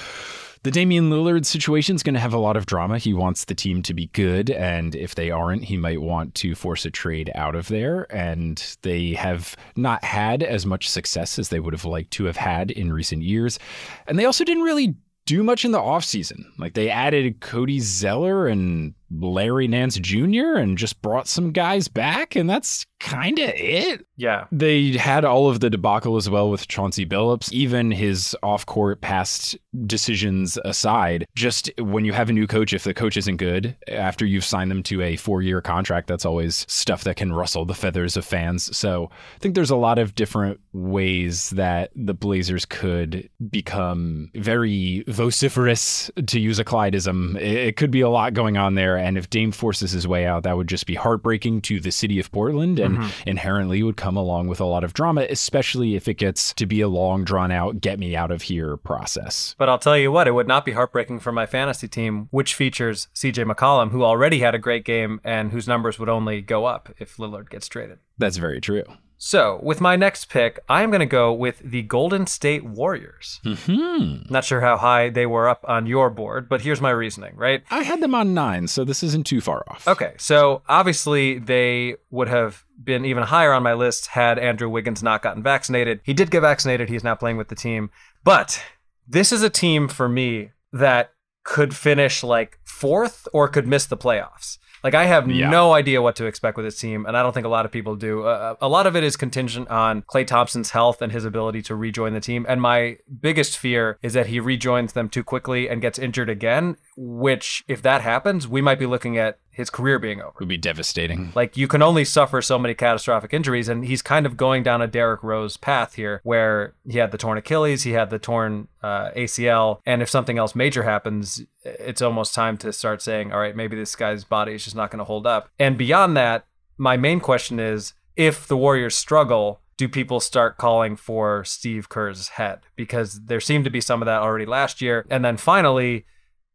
the 0.62 0.70
Damian 0.70 1.10
Lillard 1.10 1.46
situation 1.46 1.96
is 1.96 2.02
going 2.02 2.14
to 2.14 2.20
have 2.20 2.34
a 2.34 2.38
lot 2.38 2.56
of 2.56 2.66
drama. 2.66 2.98
He 2.98 3.14
wants 3.14 3.46
the 3.46 3.54
team 3.54 3.82
to 3.82 3.94
be 3.94 4.08
good, 4.08 4.50
and 4.50 4.94
if 4.94 5.14
they 5.14 5.30
aren't, 5.30 5.64
he 5.64 5.78
might 5.78 6.02
want 6.02 6.34
to 6.36 6.54
force 6.54 6.84
a 6.84 6.90
trade 6.90 7.30
out 7.34 7.54
of 7.54 7.68
there. 7.68 8.06
And 8.14 8.76
they 8.82 9.14
have 9.14 9.56
not 9.74 10.04
had 10.04 10.42
as 10.42 10.66
much 10.66 10.88
success 10.88 11.38
as 11.38 11.48
they 11.48 11.60
would 11.60 11.72
have 11.72 11.86
liked 11.86 12.10
to 12.12 12.24
have 12.24 12.36
had 12.36 12.70
in 12.70 12.92
recent 12.92 13.22
years. 13.22 13.58
And 14.06 14.18
they 14.18 14.26
also 14.26 14.44
didn't 14.44 14.64
really 14.64 14.94
do 15.24 15.42
much 15.42 15.64
in 15.64 15.72
the 15.72 15.78
offseason. 15.78 16.44
Like 16.58 16.74
they 16.74 16.90
added 16.90 17.40
Cody 17.40 17.80
Zeller 17.80 18.46
and 18.46 18.94
Larry 19.10 19.68
Nance 19.68 19.98
Jr. 19.98 20.56
and 20.56 20.78
just 20.78 21.02
brought 21.02 21.28
some 21.28 21.52
guys 21.52 21.88
back, 21.88 22.36
and 22.36 22.48
that's 22.48 22.86
kind 23.00 23.38
of 23.38 23.50
it. 23.54 24.06
Yeah. 24.16 24.46
They 24.52 24.92
had 24.92 25.24
all 25.24 25.48
of 25.48 25.60
the 25.60 25.70
debacle 25.70 26.16
as 26.16 26.28
well 26.28 26.50
with 26.50 26.68
Chauncey 26.68 27.06
Billups, 27.06 27.50
even 27.52 27.90
his 27.90 28.36
off 28.42 28.66
court 28.66 29.00
past 29.00 29.56
decisions 29.86 30.58
aside. 30.64 31.26
Just 31.34 31.70
when 31.78 32.04
you 32.04 32.12
have 32.12 32.28
a 32.28 32.32
new 32.32 32.46
coach, 32.46 32.72
if 32.72 32.84
the 32.84 32.94
coach 32.94 33.16
isn't 33.16 33.38
good, 33.38 33.76
after 33.88 34.26
you've 34.26 34.44
signed 34.44 34.70
them 34.70 34.82
to 34.84 35.02
a 35.02 35.16
four 35.16 35.42
year 35.42 35.60
contract, 35.62 36.06
that's 36.06 36.26
always 36.26 36.66
stuff 36.68 37.04
that 37.04 37.16
can 37.16 37.32
rustle 37.32 37.64
the 37.64 37.74
feathers 37.74 38.16
of 38.16 38.24
fans. 38.24 38.76
So 38.76 39.10
I 39.10 39.38
think 39.38 39.54
there's 39.54 39.70
a 39.70 39.76
lot 39.76 39.98
of 39.98 40.14
different 40.14 40.60
ways 40.72 41.50
that 41.50 41.90
the 41.96 42.14
Blazers 42.14 42.66
could 42.66 43.28
become 43.48 44.30
very 44.34 45.04
vociferous, 45.08 46.10
to 46.26 46.38
use 46.38 46.58
a 46.58 46.64
Clydism. 46.64 47.36
It, 47.36 47.68
it 47.68 47.76
could 47.76 47.90
be 47.90 48.02
a 48.02 48.10
lot 48.10 48.34
going 48.34 48.58
on 48.58 48.74
there. 48.74 48.98
And 49.00 49.18
if 49.18 49.30
Dame 49.30 49.52
forces 49.52 49.92
his 49.92 50.06
way 50.06 50.26
out, 50.26 50.42
that 50.44 50.56
would 50.56 50.68
just 50.68 50.86
be 50.86 50.94
heartbreaking 50.94 51.62
to 51.62 51.80
the 51.80 51.90
city 51.90 52.18
of 52.20 52.30
Portland 52.30 52.78
and 52.78 52.98
mm-hmm. 52.98 53.28
inherently 53.28 53.82
would 53.82 53.96
come 53.96 54.16
along 54.16 54.48
with 54.48 54.60
a 54.60 54.64
lot 54.64 54.84
of 54.84 54.92
drama, 54.92 55.26
especially 55.28 55.96
if 55.96 56.08
it 56.08 56.14
gets 56.14 56.52
to 56.54 56.66
be 56.66 56.80
a 56.80 56.88
long, 56.88 57.24
drawn 57.24 57.50
out, 57.50 57.80
get 57.80 57.98
me 57.98 58.14
out 58.14 58.30
of 58.30 58.42
here 58.42 58.76
process. 58.76 59.54
But 59.58 59.68
I'll 59.68 59.78
tell 59.78 59.96
you 59.96 60.12
what, 60.12 60.28
it 60.28 60.32
would 60.32 60.48
not 60.48 60.64
be 60.64 60.72
heartbreaking 60.72 61.20
for 61.20 61.32
my 61.32 61.46
fantasy 61.46 61.88
team, 61.88 62.28
which 62.30 62.54
features 62.54 63.08
CJ 63.14 63.50
McCollum, 63.50 63.90
who 63.90 64.04
already 64.04 64.40
had 64.40 64.54
a 64.54 64.58
great 64.58 64.84
game 64.84 65.20
and 65.24 65.52
whose 65.52 65.66
numbers 65.66 65.98
would 65.98 66.08
only 66.08 66.40
go 66.40 66.66
up 66.66 66.94
if 66.98 67.16
Lillard 67.16 67.50
gets 67.50 67.68
traded. 67.68 67.98
That's 68.18 68.36
very 68.36 68.60
true. 68.60 68.84
So, 69.22 69.60
with 69.62 69.82
my 69.82 69.96
next 69.96 70.30
pick, 70.30 70.60
I 70.66 70.82
am 70.82 70.88
going 70.88 71.00
to 71.00 71.06
go 71.06 71.30
with 71.30 71.58
the 71.58 71.82
Golden 71.82 72.26
State 72.26 72.64
Warriors. 72.64 73.38
Hmm. 73.44 74.20
Not 74.30 74.46
sure 74.46 74.62
how 74.62 74.78
high 74.78 75.10
they 75.10 75.26
were 75.26 75.46
up 75.46 75.62
on 75.68 75.86
your 75.86 76.08
board, 76.08 76.48
but 76.48 76.62
here's 76.62 76.80
my 76.80 76.88
reasoning, 76.88 77.36
right? 77.36 77.62
I 77.70 77.82
had 77.82 78.00
them 78.00 78.14
on 78.14 78.32
nine, 78.32 78.66
so 78.66 78.82
this 78.82 79.02
isn't 79.02 79.26
too 79.26 79.42
far 79.42 79.62
off. 79.68 79.86
Okay, 79.86 80.14
so 80.16 80.62
obviously 80.70 81.38
they 81.38 81.96
would 82.08 82.28
have 82.28 82.64
been 82.82 83.04
even 83.04 83.24
higher 83.24 83.52
on 83.52 83.62
my 83.62 83.74
list 83.74 84.06
had 84.06 84.38
Andrew 84.38 84.70
Wiggins 84.70 85.02
not 85.02 85.20
gotten 85.20 85.42
vaccinated. 85.42 86.00
He 86.02 86.14
did 86.14 86.30
get 86.30 86.40
vaccinated, 86.40 86.88
he's 86.88 87.04
now 87.04 87.14
playing 87.14 87.36
with 87.36 87.48
the 87.48 87.54
team. 87.54 87.90
But 88.24 88.62
this 89.06 89.32
is 89.32 89.42
a 89.42 89.50
team 89.50 89.88
for 89.88 90.08
me 90.08 90.52
that 90.72 91.12
could 91.44 91.76
finish 91.76 92.22
like 92.22 92.58
fourth 92.64 93.28
or 93.34 93.48
could 93.48 93.66
miss 93.66 93.84
the 93.84 93.98
playoffs. 93.98 94.56
Like 94.82 94.94
I 94.94 95.04
have 95.06 95.30
Yeah. 95.30 95.50
no 95.50 95.72
idea 95.72 96.00
what 96.02 96.16
to 96.16 96.26
expect 96.26 96.56
with 96.56 96.64
this 96.66 96.78
team, 96.78 97.04
and 97.06 97.16
I 97.16 97.22
don't 97.22 97.32
think 97.32 97.46
a 97.46 97.50
lot 97.50 97.64
of 97.66 97.72
people 97.72 97.96
do. 97.96 98.22
Uh, 98.24 98.54
a 98.60 98.68
lot 98.68 98.86
of 98.86 98.96
it 98.96 99.04
is 99.04 99.16
contingent 99.16 99.68
on 99.68 100.02
Klay 100.02 100.26
Thompson's 100.26 100.70
health 100.70 101.02
and 101.02 101.12
his 101.12 101.24
ability 101.24 101.62
to 101.62 101.74
rejoin 101.74 102.14
the 102.14 102.20
team. 102.20 102.46
And 102.48 102.60
my 102.62 102.98
biggest 103.20 103.58
fear 103.58 103.98
is 104.02 104.12
that 104.14 104.26
he 104.26 104.40
rejoins 104.40 104.92
them 104.94 105.08
too 105.08 105.22
quickly 105.24 105.68
and 105.68 105.82
gets 105.82 105.98
injured 105.98 106.28
again. 106.30 106.76
Which, 107.02 107.64
if 107.66 107.80
that 107.80 108.02
happens, 108.02 108.46
we 108.46 108.60
might 108.60 108.78
be 108.78 108.84
looking 108.84 109.16
at 109.16 109.38
his 109.48 109.70
career 109.70 109.98
being 109.98 110.20
over. 110.20 110.32
It 110.34 110.40
would 110.40 110.48
be 110.48 110.58
devastating. 110.58 111.32
Like 111.34 111.56
you 111.56 111.66
can 111.66 111.80
only 111.80 112.04
suffer 112.04 112.42
so 112.42 112.58
many 112.58 112.74
catastrophic 112.74 113.32
injuries, 113.32 113.70
and 113.70 113.86
he's 113.86 114.02
kind 114.02 114.26
of 114.26 114.36
going 114.36 114.62
down 114.62 114.82
a 114.82 114.86
Derrick 114.86 115.22
Rose 115.22 115.56
path 115.56 115.94
here, 115.94 116.20
where 116.24 116.74
he 116.86 116.98
had 116.98 117.10
the 117.10 117.16
torn 117.16 117.38
Achilles, 117.38 117.84
he 117.84 117.92
had 117.92 118.10
the 118.10 118.18
torn 118.18 118.68
uh, 118.82 119.12
ACL, 119.16 119.80
and 119.86 120.02
if 120.02 120.10
something 120.10 120.36
else 120.36 120.54
major 120.54 120.82
happens, 120.82 121.42
it's 121.64 122.02
almost 122.02 122.34
time 122.34 122.58
to 122.58 122.70
start 122.70 123.00
saying, 123.00 123.32
all 123.32 123.40
right, 123.40 123.56
maybe 123.56 123.76
this 123.76 123.96
guy's 123.96 124.24
body 124.24 124.52
is 124.52 124.64
just 124.64 124.76
not 124.76 124.90
going 124.90 124.98
to 124.98 125.04
hold 125.04 125.26
up. 125.26 125.48
And 125.58 125.78
beyond 125.78 126.18
that, 126.18 126.44
my 126.76 126.98
main 126.98 127.20
question 127.20 127.58
is, 127.58 127.94
if 128.14 128.46
the 128.46 128.58
Warriors 128.58 128.94
struggle. 128.94 129.60
Do 129.78 129.88
people 129.88 130.20
start 130.20 130.58
calling 130.58 130.94
for 130.94 131.42
Steve 131.42 131.88
Kerr's 131.88 132.28
head? 132.28 132.60
Because 132.76 133.18
there 133.24 133.40
seemed 133.40 133.64
to 133.64 133.70
be 133.70 133.80
some 133.80 134.02
of 134.02 134.06
that 134.06 134.20
already 134.20 134.44
last 134.44 134.82
year. 134.82 135.06
And 135.08 135.24
then 135.24 135.38
finally, 135.38 136.04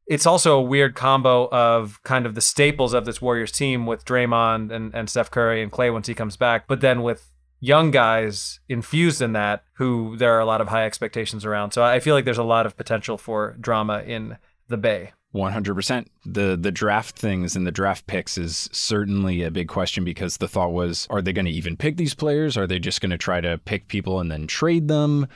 it's 0.08 0.26
also 0.26 0.58
a 0.58 0.62
weird 0.62 0.96
combo 0.96 1.48
of 1.50 2.02
kind 2.04 2.26
of 2.26 2.36
the 2.36 2.42
staples 2.42 2.94
of 2.94 3.06
this 3.06 3.22
Warriors 3.22 3.52
team 3.52 3.86
with 3.86 4.06
Draymond 4.06 4.72
and, 4.72 4.94
and 4.94 5.10
Steph 5.10 5.32
Curry 5.32 5.64
and 5.64 5.72
Klay 5.72 5.92
once 5.92 6.08
he 6.08 6.14
comes 6.14 6.38
back, 6.38 6.68
but 6.68 6.82
then 6.82 7.02
with 7.02 7.32
young 7.60 7.90
guys 7.90 8.60
infused 8.70 9.22
in 9.22 9.34
that 9.34 9.64
who 9.74 10.16
there 10.18 10.34
are 10.34 10.40
a 10.40 10.46
lot 10.46 10.62
of 10.62 10.68
high 10.68 10.86
expectations 10.86 11.46
around. 11.46 11.72
So 11.72 11.84
I 11.84 12.00
feel 12.00 12.14
like 12.14 12.26
there's 12.26 12.38
a 12.38 12.44
lot 12.44 12.66
of 12.66 12.78
potential 12.78 13.18
for 13.18 13.56
drama 13.60 14.04
in 14.06 14.38
the 14.68 14.78
Bay. 14.78 15.14
One 15.32 15.52
hundred 15.52 15.76
percent. 15.76 16.10
The 16.26 16.56
the 16.56 16.72
draft 16.72 17.18
things 17.18 17.56
and 17.58 17.68
the 17.68 17.72
draft 17.72 18.08
picks 18.08 18.38
is 18.38 18.70
certainly 18.72 19.42
a 19.42 19.52
big 19.52 19.68
question 19.68 20.06
because 20.06 20.38
the 20.38 20.48
thought 20.48 20.72
was, 20.72 21.08
are 21.10 21.22
they 21.22 21.34
going 21.34 21.46
to 21.46 21.52
even 21.52 21.76
pick 21.76 21.98
these 21.98 22.14
players? 22.14 22.56
Are 22.56 22.68
they 22.68 22.80
just 22.80 23.02
going 23.02 23.10
to 23.10 23.18
try 23.18 23.42
to 23.42 23.58
pick 23.66 23.90
people 23.90 24.22
and 24.22 24.32
then 24.32 24.48
trade 24.48 24.88
them? 24.88 25.28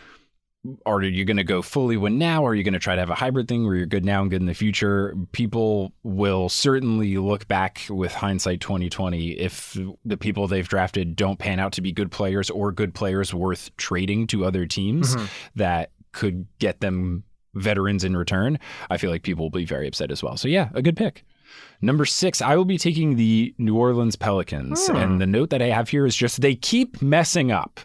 Are 0.86 1.02
you 1.02 1.24
going 1.24 1.38
to 1.38 1.44
go 1.44 1.62
fully 1.62 1.96
win 1.96 2.18
now? 2.18 2.44
Or 2.44 2.52
are 2.52 2.56
you 2.56 2.64
going 2.64 2.74
to 2.74 2.80
try 2.80 2.96
to 2.96 3.02
have 3.02 3.10
a 3.10 3.16
hybrid 3.16 3.48
thing 3.48 3.66
where 3.66 3.76
you're 3.76 3.86
good 3.86 4.04
now 4.04 4.22
and 4.22 4.30
good 4.30 4.42
in 4.42 4.46
the 4.46 4.54
future? 4.54 5.16
People 5.32 5.94
will 6.04 6.50
certainly 6.50 7.16
look 7.18 7.48
back 7.48 7.82
with 7.90 8.14
hindsight 8.14 8.60
2020 8.60 9.32
if 9.32 9.78
the 10.04 10.18
people 10.18 10.48
they've 10.48 10.68
drafted 10.68 11.16
don't 11.16 11.40
pan 11.40 11.60
out 11.60 11.72
to 11.74 11.82
be 11.82 11.94
good 11.94 12.12
players 12.12 12.50
or 12.50 12.74
good 12.74 12.94
players 12.94 13.34
worth 13.34 13.76
trading 13.78 14.28
to 14.28 14.44
other 14.44 14.66
teams 14.66 15.16
that 15.56 15.92
could 16.12 16.46
get 16.60 16.82
them 16.82 17.24
veterans 17.54 18.04
in 18.04 18.18
return. 18.18 18.60
I 18.90 18.98
feel 18.98 19.12
like 19.12 19.24
people 19.24 19.46
will 19.46 19.52
be 19.52 19.66
very 19.66 19.88
upset 19.88 20.12
as 20.12 20.22
well. 20.22 20.36
So 20.36 20.48
yeah, 20.48 20.70
a 20.74 20.82
good 20.82 20.98
pick. 20.98 21.24
Number 21.82 22.06
six, 22.06 22.42
I 22.42 22.56
will 22.56 22.66
be 22.66 22.78
taking 22.78 23.16
the 23.16 23.56
New 23.58 23.78
Orleans 23.78 24.16
Pelicans. 24.16 24.88
Hmm. 24.88 24.96
And 24.96 25.22
the 25.22 25.26
note 25.26 25.50
that 25.52 25.62
I 25.62 25.68
have 25.68 25.90
here 25.90 26.06
is 26.06 26.16
just 26.16 26.42
they 26.42 26.56
keep 26.56 27.02
messing 27.02 27.52
up. 27.52 27.80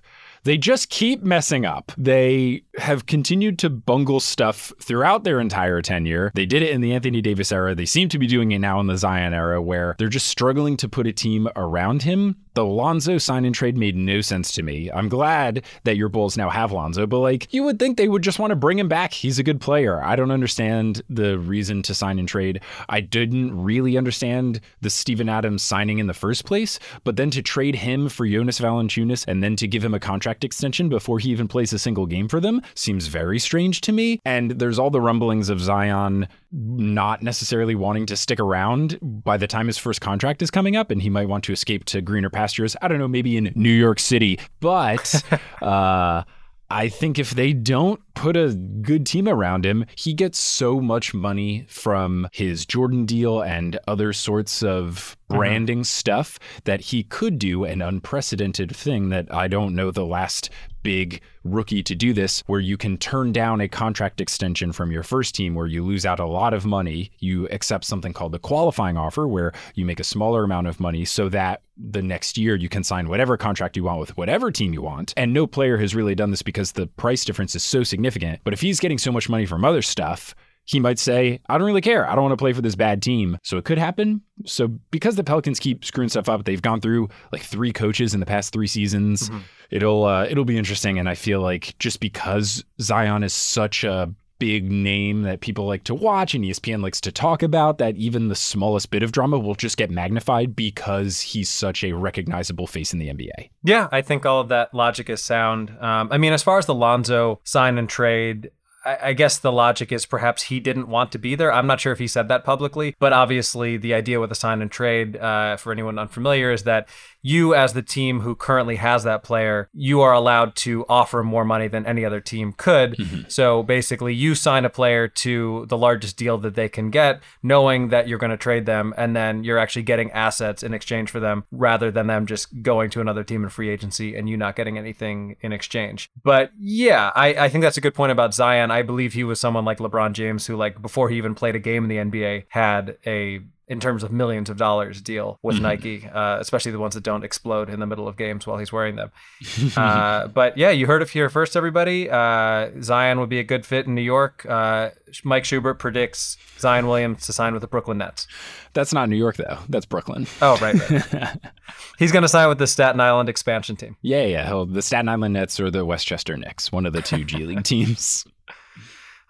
They 0.45 0.59
just 0.59 0.91
keep 0.91 1.23
messing 1.23 1.65
up. 1.65 1.91
They 1.97 2.65
have 2.77 3.07
continued 3.07 3.59
to 3.61 3.71
bungle 3.71 4.21
stuff 4.21 4.73
throughout 4.81 5.25
their 5.25 5.41
entire 5.41 5.81
tenure. 5.81 6.33
They 6.35 6.45
did 6.45 6.63
it 6.63 6.71
in 6.71 6.83
the 6.83 6.93
Anthony 6.93 7.23
Davis 7.23 7.51
era. 7.51 7.75
They 7.75 7.87
seem 7.87 8.11
to 8.11 8.19
be 8.19 8.27
doing 8.27 8.53
it 8.53 8.59
now 8.59 8.79
in 8.79 8.87
the 8.87 8.99
Zion 8.99 9.33
era, 9.33 9.63
where 9.63 9.97
they're 9.99 10.09
just 10.09 10.29
struggling 10.29 10.77
to 10.79 10.89
put 10.89 11.07
a 11.07 11.13
team 11.13 11.49
around 11.57 12.03
him. 12.03 12.37
The 12.53 12.65
Lonzo 12.65 13.19
sign 13.19 13.45
and 13.45 13.55
trade 13.55 13.77
made 13.77 13.97
no 13.97 14.21
sense 14.21 14.53
to 14.53 14.63
me. 14.63 14.91
I'm 14.93 15.09
glad 15.09 15.65
that 15.85 15.97
your 15.97 16.09
Bulls 16.09 16.37
now 16.37 16.51
have 16.51 16.71
Lonzo, 16.71 17.07
but 17.07 17.19
like 17.19 17.53
you 17.53 17.65
would 17.65 17.79
think 17.79 17.97
they 17.97 18.09
would 18.09 18.23
just 18.23 18.39
want 18.39 18.51
to 18.51 18.57
bring 18.57 18.79
him 18.79 18.89
back. 18.89 19.13
He's 19.13 19.41
a 19.41 19.43
good 19.43 19.61
player. 19.61 20.03
I 20.05 20.15
don't 20.15 20.31
understand 20.31 21.03
the 21.09 21.39
reason 21.39 21.83
to 21.83 21.95
sign 21.95 22.19
and 22.19 22.29
trade. 22.29 22.61
I 22.89 23.01
didn't 23.01 23.61
really 23.61 23.97
understand 23.97 24.61
the 24.83 24.91
Steven 24.91 25.29
Adams 25.29 25.63
signing 25.63 25.99
in 25.99 26.07
the 26.07 26.15
first 26.15 26.45
place, 26.45 26.79
but 27.03 27.17
then 27.17 27.31
to 27.31 27.43
trade 27.43 27.77
him 27.77 28.09
for 28.09 28.27
Jonas 28.27 28.61
Valanciunas 28.61 29.25
and 29.27 29.43
then 29.43 29.57
to 29.57 29.67
give 29.67 29.85
him 29.85 29.95
a 29.95 30.01
contract 30.01 30.34
extension 30.43 30.89
before 30.89 31.19
he 31.19 31.31
even 31.31 31.47
plays 31.47 31.73
a 31.73 31.79
single 31.79 32.07
game 32.07 32.29
for 32.29 32.41
them 32.41 32.63
seems 32.75 33.07
very 33.07 33.39
strange 33.39 33.83
to 33.83 33.93
me. 33.93 34.21
And 34.25 34.53
there's 34.53 34.79
all 34.79 34.91
the 34.91 35.01
rumblings 35.01 35.51
of 35.51 35.61
Zion 35.61 36.27
not 36.51 37.23
necessarily 37.23 37.75
wanting 37.75 38.07
to 38.07 38.17
stick 38.17 38.41
around 38.41 38.99
by 39.03 39.37
the 39.37 39.47
time 39.47 39.67
his 39.67 39.79
first 39.79 40.01
contract 40.01 40.41
is 40.43 40.51
coming 40.51 40.77
up 40.77 40.91
and 40.91 41.03
he 41.03 41.11
might 41.11 41.29
want 41.29 41.45
to 41.45 41.53
escape 41.53 41.85
to 41.87 42.01
greener 42.01 42.31
pastures. 42.31 42.75
I 42.81 42.89
don't 42.89 42.99
know, 42.99 43.09
maybe 43.09 43.37
in 43.37 43.53
New 43.55 43.69
York 43.69 44.01
City. 44.01 44.41
But 44.61 45.23
uh 45.63 46.25
I 46.71 46.89
think 46.89 47.19
if 47.19 47.31
they 47.31 47.53
don't 47.53 48.01
put 48.15 48.37
a 48.37 48.55
good 48.55 49.07
team 49.07 49.29
around 49.29 49.67
him, 49.67 49.85
he 49.97 50.15
gets 50.15 50.39
so 50.39 50.81
much 50.81 51.13
money 51.13 51.67
from 51.69 52.29
his 52.33 52.65
Jordan 52.65 53.05
deal 53.05 53.43
and 53.43 53.79
other 53.87 54.13
sorts 54.13 54.63
of 54.63 55.17
Uh-huh. 55.31 55.39
branding 55.39 55.85
stuff 55.85 56.39
that 56.65 56.83
he 56.83 57.03
could 57.03 57.39
do 57.39 57.65
an 57.65 57.81
unprecedented 57.81 58.77
thing 58.77 59.09
that 59.09 59.33
I 59.33 59.49
don't 59.49 59.75
know 59.75 59.91
the 59.91 60.05
last 60.05 60.51
big 60.83 61.23
rookie 61.45 61.83
to 61.83 61.95
do 61.95 62.13
this, 62.13 62.43
where 62.47 62.61
you 62.61 62.77
can 62.77 62.99
turn 62.99 63.33
down 63.33 63.63
a 63.63 63.69
contract 63.69 64.21
extension 64.21 64.71
from 64.71 64.93
your 64.93 65.03
first 65.03 65.35
team 65.35 65.55
where 65.55 65.67
you 65.67 65.83
lose 65.83 66.05
out 66.05 66.21
a 66.21 66.27
lot 66.27 66.53
of 66.53 66.67
money. 66.67 67.11
You 67.21 67.49
accept 67.49 67.87
something 67.87 68.13
called 68.13 68.33
the 68.33 68.39
qualifying 68.39 68.99
offer, 68.99 69.27
where 69.27 69.53
you 69.75 69.87
make 69.87 69.99
a 69.99 70.05
smaller 70.05 70.45
amount 70.45 70.67
of 70.67 70.79
money 70.79 71.07
so 71.07 71.31
that 71.31 71.63
the 71.77 72.03
next 72.03 72.37
year 72.37 72.55
you 72.55 72.69
can 72.69 72.85
sign 72.85 73.09
whatever 73.09 73.39
contract 73.39 73.79
you 73.79 73.85
want 73.85 74.01
with 74.01 74.15
whatever 74.19 74.51
team 74.51 74.75
you 74.75 74.83
want. 74.83 75.15
And 75.17 75.33
no 75.33 75.47
player 75.47 75.79
has 75.79 75.95
really 75.95 76.15
done 76.15 76.33
this 76.33 76.43
because 76.43 76.73
the 76.73 76.87
price 76.87 77.25
difference 77.25 77.55
is 77.55 77.65
so 77.65 77.83
significant. 77.83 78.41
But 78.45 78.53
if 78.53 78.61
he's 78.61 78.79
getting 78.79 78.99
so 78.99 79.11
much 79.11 79.31
money 79.31 79.47
from 79.47 79.65
other 79.65 79.83
stuff, 79.83 80.35
he 80.65 80.81
might 80.81 80.99
say, 80.99 81.41
I 81.49 81.59
don't 81.59 81.67
really 81.67 81.81
care. 81.81 82.09
I 82.09 82.15
don't 82.15 82.25
want 82.25 82.33
to 82.33 82.43
play 82.43 82.53
for 82.53 82.63
this 82.63 82.75
bad 82.75 83.03
team. 83.03 83.39
So 83.43 83.59
it 83.59 83.65
could 83.65 83.79
happen. 83.79 84.23
So 84.47 84.69
because 84.91 85.17
the 85.17 85.25
Pelicans 85.25 85.61
keep 85.61 85.85
screwing 85.85 86.09
stuff 86.09 86.29
up, 86.29 86.45
they've 86.45 86.63
gone 86.63 86.81
through 86.81 87.09
like 87.33 87.43
three 87.43 87.73
coaches 87.73 88.15
in 88.15 88.21
the 88.21 88.27
past 88.27 88.53
three 88.53 88.67
seasons. 88.67 89.31
It'll 89.71 90.05
uh, 90.05 90.25
it'll 90.25 90.45
be 90.45 90.59
interesting. 90.59 90.99
And 90.99 91.09
I 91.09 91.15
feel 91.15 91.41
like 91.41 91.77
just 91.79 92.01
because 92.01 92.65
Zion 92.81 93.23
is 93.23 93.33
such 93.33 93.85
a 93.85 94.13
big 94.39 94.71
name 94.71 95.23
that 95.23 95.41
people 95.41 95.67
like 95.67 95.85
to 95.85 95.95
watch 95.95 96.35
and 96.35 96.45
ESPN 96.45 96.83
likes 96.83 97.01
to 97.03 97.13
talk 97.13 97.43
about, 97.43 97.79
that 97.79 97.97
even 97.97 98.29
the 98.29 98.35
smallest 98.35 98.91
bit 98.91 99.03
of 99.03 99.13
drama 99.13 99.39
will 99.39 99.55
just 99.55 99.77
get 99.77 99.91
magnified 99.91 100.57
because 100.57 101.21
he's 101.21 101.49
such 101.49 101.85
a 101.85 101.93
recognizable 101.93 102.67
face 102.67 102.93
in 102.93 102.99
the 102.99 103.09
NBA. 103.09 103.51
Yeah, 103.63 103.89
I 103.93 104.03
think 104.03 104.27
all 104.27 104.41
of 104.41 104.49
that 104.49 104.75
logic 104.75 105.09
is 105.09 105.23
sound. 105.23 105.71
Um, 105.81 106.09
I 106.11 106.19
mean, 106.19 106.33
as 106.33 106.43
far 106.43 106.59
as 106.59 106.67
the 106.67 106.75
Lonzo 106.75 107.41
sign 107.45 107.79
and 107.79 107.89
trade, 107.89 108.51
I, 108.85 109.13
guess 109.15 109.39
the 109.39 109.51
logic 109.53 109.93
is 109.93 110.05
perhaps 110.05 110.45
he 110.45 110.61
didn't 110.61 110.89
want 110.89 111.13
to 111.13 111.19
be 111.19 111.35
there. 111.35 111.53
I'm 111.53 111.67
not 111.67 111.81
sure 111.81 111.93
if 111.93 111.99
he 111.99 112.07
said 112.07 112.29
that 112.29 112.45
publicly, 112.45 112.95
but 112.99 113.13
obviously 113.13 113.77
the 113.77 113.95
idea 113.95 114.21
with 114.21 114.31
a 114.31 114.35
sign 114.35 114.61
and 114.61 114.71
trade, 114.71 115.17
uh, 115.17 115.57
for 115.57 115.73
anyone 115.73 115.99
unfamiliar, 115.99 116.51
is 116.51 116.65
that 116.65 116.89
you, 117.25 117.55
as 117.55 117.73
the 117.73 117.83
team 117.83 118.21
who 118.21 118.35
currently 118.35 118.77
has 118.77 119.03
that 119.05 119.25
player, 119.25 119.71
you 119.73 120.03
are 120.03 120.13
allowed 120.13 120.55
to 120.57 120.85
offer 120.91 121.25
more 121.25 121.45
money 121.45 121.69
than 121.69 121.87
any 121.87 122.05
other 122.05 122.21
team 122.21 122.53
could. 122.53 122.95
Mm-hmm. 123.05 123.29
So 123.29 123.63
basically, 123.63 124.15
you 124.15 124.35
sign 124.35 124.65
a 124.65 124.71
player 124.71 125.09
to 125.09 125.67
the 125.69 125.77
largest 125.77 126.17
deal 126.17 126.39
that 126.39 126.55
they 126.55 126.69
can 126.69 126.91
get, 126.91 127.23
knowing 127.43 127.89
that 127.89 128.09
you're 128.09 128.19
going 128.19 128.31
to 128.31 128.37
trade 128.37 128.67
them, 128.67 128.95
and 128.97 129.15
then 129.15 129.45
you're 129.45 129.59
actually 129.59 129.83
getting 129.83 130.11
assets 130.13 130.63
in 130.63 130.73
exchange 130.73 131.11
for 131.11 131.21
them 131.21 131.45
rather 131.51 131.91
than 131.91 132.07
them 132.07 132.27
just 132.27 132.63
going 132.63 132.91
to 132.91 133.01
another 133.01 133.25
team 133.25 133.43
in 133.43 133.51
free 133.51 133.69
agency 133.69 134.17
and 134.17 134.29
you 134.29 134.37
not 134.37 134.57
getting 134.57 134.79
anything 134.79 135.37
in 135.41 135.53
exchange. 135.53 136.11
But 136.23 136.53
yeah, 136.59 137.11
I, 137.15 137.35
I 137.35 137.49
think 137.49 137.63
that's 137.63 137.77
a 137.77 137.83
good 137.83 137.95
point 137.95 138.13
about 138.13 138.35
Zion. 138.35 138.71
I 138.71 138.83
believe 138.83 139.13
he 139.13 139.25
was 139.25 139.41
someone 139.41 139.65
like 139.65 139.79
LeBron 139.79 140.13
James 140.13 140.47
who, 140.47 140.57
like, 140.57 140.81
before 140.81 141.09
he 141.09 141.17
even 141.17 141.35
played 141.35 141.57
a 141.57 141.61
game 141.61 141.85
in 141.85 141.89
the 141.91 141.97
NBA, 141.97 142.45
had 142.49 142.97
a 143.07 143.41
in 143.67 143.81
terms 143.81 144.03
of 144.03 144.13
millions 144.13 144.51
of 144.51 144.59
dollars 144.59 145.01
deal 145.01 145.39
with 145.43 145.59
Nike, 145.59 146.07
uh, 146.13 146.39
especially 146.39 146.71
the 146.71 146.79
ones 146.79 146.95
that 146.95 147.03
don't 147.03 147.25
explode 147.25 147.71
in 147.71 147.81
the 147.81 147.87
middle 147.87 148.07
of 148.07 148.17
games 148.17 148.47
while 148.47 148.59
he's 148.59 148.73
wearing 148.73 148.97
them. 148.97 149.11
uh, 149.77 150.27
but 150.29 150.59
yeah, 150.59 150.71
you 150.71 150.87
heard 150.87 151.01
it 151.01 151.09
here 151.09 151.31
first, 151.31 151.57
everybody. 151.57 152.11
Uh, 152.11 152.71
Zion 152.83 153.21
would 153.21 153.31
be 153.31 153.39
a 153.39 153.45
good 153.45 153.65
fit 153.65 153.87
in 153.87 153.95
New 153.95 154.03
York. 154.03 154.45
Uh, 154.47 154.91
Mike 155.23 155.47
Schubert 155.47 155.79
predicts 155.79 156.37
Zion 156.59 156.87
Williams 156.87 157.25
to 157.27 157.33
sign 157.33 157.55
with 157.55 157.63
the 157.63 157.67
Brooklyn 157.69 157.99
Nets. 157.99 158.27
That's 158.75 158.93
not 158.93 159.09
New 159.09 159.17
York 159.17 159.37
though. 159.37 159.59
That's 159.69 159.87
Brooklyn. 159.87 160.27
Oh, 160.43 160.59
right, 160.59 160.75
right. 160.91 161.39
he's 161.99 162.13
going 162.13 162.23
to 162.23 162.29
sign 162.29 162.49
with 162.49 162.59
the 162.59 162.67
Staten 162.67 163.01
Island 163.01 163.29
expansion 163.29 163.77
team. 163.77 163.97
Yeah, 164.03 164.25
yeah. 164.25 164.65
The 164.69 164.83
Staten 164.83 165.09
Island 165.09 165.35
Nets 165.35 165.59
or 165.59 165.71
the 165.71 165.87
Westchester 165.87 166.37
Knicks, 166.37 166.71
one 166.71 166.85
of 166.85 166.93
the 166.93 167.01
two 167.01 167.25
G 167.25 167.47
League 167.47 167.65
teams. 167.65 168.27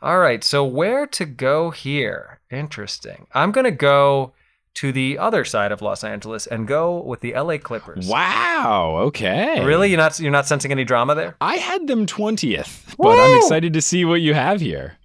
All 0.04 0.18
right, 0.18 0.44
so 0.44 0.62
where 0.66 1.06
to 1.06 1.24
go 1.24 1.70
here? 1.70 2.38
Interesting. 2.50 3.26
I'm 3.32 3.52
going 3.52 3.64
to 3.64 3.70
go 3.70 4.34
to 4.74 4.92
the 4.92 5.16
other 5.16 5.46
side 5.46 5.72
of 5.72 5.80
Los 5.80 6.04
Angeles 6.04 6.46
and 6.46 6.68
go 6.68 7.00
with 7.00 7.20
the 7.20 7.32
LA 7.32 7.56
Clippers. 7.56 8.06
Wow. 8.06 8.98
Okay. 9.04 9.64
Really? 9.64 9.88
You're 9.88 9.96
not 9.96 10.20
you're 10.20 10.30
not 10.30 10.46
sensing 10.46 10.70
any 10.72 10.84
drama 10.84 11.14
there? 11.14 11.36
I 11.40 11.56
had 11.56 11.86
them 11.86 12.04
20th, 12.04 12.96
but 12.98 13.18
I'm 13.18 13.38
excited 13.38 13.72
to 13.72 13.80
see 13.80 14.04
what 14.04 14.20
you 14.20 14.34
have 14.34 14.60
here. 14.60 14.98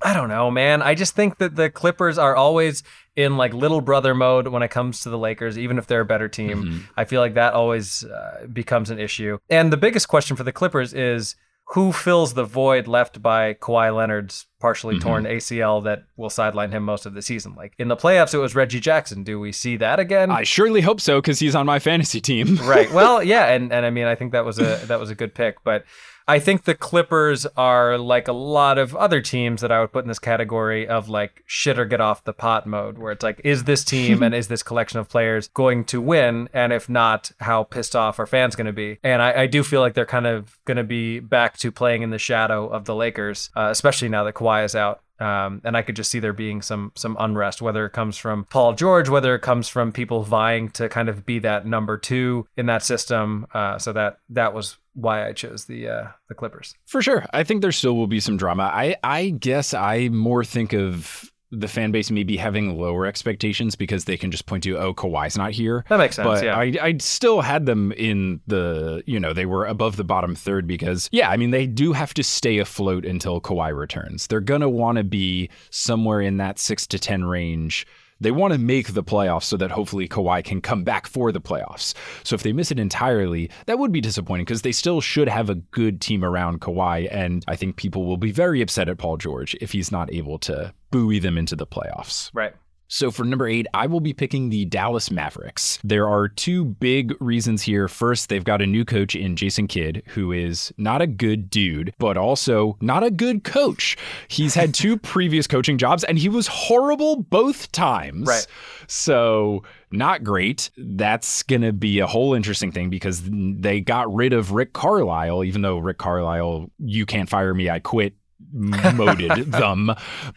I 0.00 0.14
don't 0.14 0.28
know, 0.28 0.52
man. 0.52 0.82
I 0.82 0.94
just 0.94 1.16
think 1.16 1.38
that 1.38 1.56
the 1.56 1.68
Clippers 1.68 2.16
are 2.16 2.36
always 2.36 2.84
in 3.16 3.36
like 3.36 3.54
little 3.54 3.80
brother 3.80 4.14
mode 4.14 4.46
when 4.46 4.62
it 4.62 4.70
comes 4.70 5.00
to 5.00 5.10
the 5.10 5.18
Lakers, 5.18 5.58
even 5.58 5.78
if 5.78 5.88
they're 5.88 6.02
a 6.02 6.04
better 6.04 6.28
team. 6.28 6.86
I 6.96 7.06
feel 7.06 7.20
like 7.20 7.34
that 7.34 7.54
always 7.54 8.04
uh, 8.04 8.46
becomes 8.52 8.90
an 8.90 9.00
issue. 9.00 9.38
And 9.50 9.72
the 9.72 9.76
biggest 9.76 10.06
question 10.06 10.36
for 10.36 10.44
the 10.44 10.52
Clippers 10.52 10.94
is 10.94 11.34
who 11.68 11.92
fills 11.92 12.34
the 12.34 12.44
void 12.44 12.86
left 12.86 13.22
by 13.22 13.54
Kawhi 13.54 13.94
Leonard's 13.94 14.46
partially 14.60 14.96
mm-hmm. 14.96 15.08
torn 15.08 15.24
ACL 15.24 15.82
that 15.84 16.04
will 16.16 16.30
sideline 16.30 16.70
him 16.70 16.82
most 16.82 17.06
of 17.06 17.14
the 17.14 17.22
season. 17.22 17.54
Like 17.54 17.74
in 17.78 17.88
the 17.88 17.96
playoffs, 17.96 18.34
it 18.34 18.38
was 18.38 18.54
Reggie 18.54 18.80
Jackson. 18.80 19.24
Do 19.24 19.40
we 19.40 19.50
see 19.50 19.76
that 19.78 19.98
again? 19.98 20.30
I 20.30 20.42
surely 20.42 20.82
hope 20.82 21.00
so 21.00 21.20
because 21.20 21.38
he's 21.38 21.54
on 21.54 21.66
my 21.66 21.78
fantasy 21.78 22.20
team. 22.20 22.56
right. 22.62 22.92
Well, 22.92 23.22
yeah, 23.22 23.46
and 23.46 23.72
and 23.72 23.86
I 23.86 23.90
mean, 23.90 24.06
I 24.06 24.14
think 24.14 24.32
that 24.32 24.44
was 24.44 24.58
a 24.58 24.80
that 24.86 25.00
was 25.00 25.10
a 25.10 25.14
good 25.14 25.34
pick, 25.34 25.62
but. 25.64 25.84
I 26.26 26.38
think 26.38 26.64
the 26.64 26.74
Clippers 26.74 27.44
are 27.56 27.98
like 27.98 28.28
a 28.28 28.32
lot 28.32 28.78
of 28.78 28.96
other 28.96 29.20
teams 29.20 29.60
that 29.60 29.70
I 29.70 29.80
would 29.80 29.92
put 29.92 30.04
in 30.04 30.08
this 30.08 30.18
category 30.18 30.88
of 30.88 31.08
like 31.08 31.44
shit 31.46 31.78
or 31.78 31.84
get 31.84 32.00
off 32.00 32.24
the 32.24 32.32
pot 32.32 32.66
mode, 32.66 32.96
where 32.96 33.12
it's 33.12 33.22
like, 33.22 33.40
is 33.44 33.64
this 33.64 33.84
team 33.84 34.22
and 34.22 34.34
is 34.34 34.48
this 34.48 34.62
collection 34.62 34.98
of 34.98 35.08
players 35.08 35.48
going 35.48 35.84
to 35.86 36.00
win? 36.00 36.48
And 36.54 36.72
if 36.72 36.88
not, 36.88 37.32
how 37.40 37.64
pissed 37.64 37.94
off 37.94 38.18
are 38.18 38.26
fans 38.26 38.56
going 38.56 38.66
to 38.66 38.72
be? 38.72 38.98
And 39.02 39.20
I, 39.20 39.42
I, 39.42 39.46
do 39.46 39.62
feel 39.62 39.80
like 39.80 39.94
they're 39.94 40.06
kind 40.06 40.26
of 40.26 40.58
going 40.64 40.78
to 40.78 40.84
be 40.84 41.20
back 41.20 41.58
to 41.58 41.70
playing 41.70 42.02
in 42.02 42.10
the 42.10 42.18
shadow 42.18 42.66
of 42.68 42.86
the 42.86 42.94
Lakers, 42.94 43.50
uh, 43.54 43.68
especially 43.70 44.08
now 44.08 44.24
that 44.24 44.34
Kawhi 44.34 44.64
is 44.64 44.74
out. 44.74 45.03
Um, 45.20 45.60
and 45.64 45.76
I 45.76 45.82
could 45.82 45.96
just 45.96 46.10
see 46.10 46.18
there 46.18 46.32
being 46.32 46.62
some 46.62 46.92
some 46.94 47.16
unrest, 47.18 47.62
whether 47.62 47.86
it 47.86 47.92
comes 47.92 48.16
from 48.16 48.44
Paul 48.44 48.74
George, 48.74 49.08
whether 49.08 49.34
it 49.34 49.40
comes 49.40 49.68
from 49.68 49.92
people 49.92 50.22
vying 50.22 50.70
to 50.70 50.88
kind 50.88 51.08
of 51.08 51.24
be 51.24 51.38
that 51.40 51.66
number 51.66 51.96
two 51.96 52.46
in 52.56 52.66
that 52.66 52.82
system. 52.82 53.46
Uh, 53.54 53.78
so 53.78 53.92
that 53.92 54.18
that 54.30 54.54
was 54.54 54.76
why 54.94 55.26
I 55.26 55.32
chose 55.32 55.66
the 55.66 55.88
uh, 55.88 56.06
the 56.28 56.34
Clippers. 56.34 56.74
For 56.86 57.02
sure, 57.02 57.26
I 57.32 57.44
think 57.44 57.62
there 57.62 57.72
still 57.72 57.96
will 57.96 58.06
be 58.06 58.20
some 58.20 58.36
drama. 58.36 58.64
I 58.64 58.96
I 59.02 59.30
guess 59.30 59.74
I 59.74 60.08
more 60.08 60.44
think 60.44 60.72
of 60.72 61.30
the 61.50 61.68
fan 61.68 61.92
base 61.92 62.10
maybe 62.10 62.36
having 62.36 62.78
lower 62.78 63.06
expectations 63.06 63.76
because 63.76 64.04
they 64.04 64.16
can 64.16 64.30
just 64.30 64.46
point 64.46 64.64
to, 64.64 64.76
oh, 64.78 64.94
Kawhi's 64.94 65.36
not 65.36 65.52
here. 65.52 65.84
That 65.88 65.98
makes 65.98 66.16
sense. 66.16 66.26
But 66.26 66.44
yeah. 66.44 66.56
I, 66.56 66.74
I 66.80 66.96
still 66.98 67.40
had 67.40 67.66
them 67.66 67.92
in 67.92 68.40
the, 68.46 69.02
you 69.06 69.20
know, 69.20 69.32
they 69.32 69.46
were 69.46 69.66
above 69.66 69.96
the 69.96 70.04
bottom 70.04 70.34
third 70.34 70.66
because, 70.66 71.08
yeah, 71.12 71.30
I 71.30 71.36
mean, 71.36 71.50
they 71.50 71.66
do 71.66 71.92
have 71.92 72.14
to 72.14 72.24
stay 72.24 72.58
afloat 72.58 73.04
until 73.04 73.40
Kawhi 73.40 73.76
returns. 73.76 74.26
They're 74.26 74.40
going 74.40 74.62
to 74.62 74.68
want 74.68 74.98
to 74.98 75.04
be 75.04 75.50
somewhere 75.70 76.20
in 76.20 76.38
that 76.38 76.58
six 76.58 76.86
to 76.88 76.98
10 76.98 77.24
range 77.24 77.86
they 78.20 78.30
want 78.30 78.52
to 78.52 78.58
make 78.58 78.94
the 78.94 79.04
playoffs 79.04 79.44
so 79.44 79.56
that 79.56 79.70
hopefully 79.70 80.08
Kawhi 80.08 80.44
can 80.44 80.60
come 80.60 80.84
back 80.84 81.06
for 81.06 81.32
the 81.32 81.40
playoffs. 81.40 81.94
So 82.22 82.34
if 82.34 82.42
they 82.42 82.52
miss 82.52 82.70
it 82.70 82.78
entirely, 82.78 83.50
that 83.66 83.78
would 83.78 83.92
be 83.92 84.00
disappointing 84.00 84.44
because 84.44 84.62
they 84.62 84.72
still 84.72 85.00
should 85.00 85.28
have 85.28 85.50
a 85.50 85.56
good 85.56 86.00
team 86.00 86.24
around 86.24 86.60
Kawhi. 86.60 87.08
And 87.10 87.44
I 87.48 87.56
think 87.56 87.76
people 87.76 88.04
will 88.04 88.16
be 88.16 88.32
very 88.32 88.60
upset 88.60 88.88
at 88.88 88.98
Paul 88.98 89.16
George 89.16 89.56
if 89.60 89.72
he's 89.72 89.92
not 89.92 90.12
able 90.12 90.38
to 90.40 90.72
buoy 90.90 91.18
them 91.18 91.36
into 91.36 91.56
the 91.56 91.66
playoffs. 91.66 92.30
Right. 92.32 92.54
So 92.88 93.10
for 93.10 93.24
number 93.24 93.48
eight, 93.48 93.66
I 93.74 93.86
will 93.86 94.00
be 94.00 94.12
picking 94.12 94.50
the 94.50 94.64
Dallas 94.66 95.10
Mavericks. 95.10 95.78
There 95.82 96.08
are 96.08 96.28
two 96.28 96.64
big 96.64 97.14
reasons 97.20 97.62
here. 97.62 97.88
First, 97.88 98.28
they've 98.28 98.44
got 98.44 98.62
a 98.62 98.66
new 98.66 98.84
coach 98.84 99.14
in 99.14 99.36
Jason 99.36 99.66
Kidd, 99.66 100.02
who 100.08 100.32
is 100.32 100.72
not 100.76 101.02
a 101.02 101.06
good 101.06 101.50
dude, 101.50 101.94
but 101.98 102.16
also 102.16 102.76
not 102.80 103.02
a 103.02 103.10
good 103.10 103.42
coach. 103.44 103.96
He's 104.28 104.54
had 104.54 104.74
two 104.74 104.96
previous 104.98 105.46
coaching 105.46 105.78
jobs 105.78 106.04
and 106.04 106.18
he 106.18 106.28
was 106.28 106.46
horrible 106.46 107.16
both 107.16 107.72
times. 107.72 108.28
Right. 108.28 108.46
So 108.86 109.62
not 109.90 110.22
great. 110.22 110.70
That's 110.76 111.42
going 111.42 111.62
to 111.62 111.72
be 111.72 112.00
a 112.00 112.06
whole 112.06 112.34
interesting 112.34 112.70
thing 112.70 112.90
because 112.90 113.22
they 113.24 113.80
got 113.80 114.12
rid 114.12 114.32
of 114.32 114.52
Rick 114.52 114.72
Carlisle, 114.72 115.44
even 115.44 115.62
though 115.62 115.78
Rick 115.78 115.98
Carlisle, 115.98 116.70
you 116.78 117.06
can't 117.06 117.28
fire 117.28 117.54
me, 117.54 117.70
I 117.70 117.78
quit 117.78 118.14
moded 118.52 119.30
them. 119.50 119.90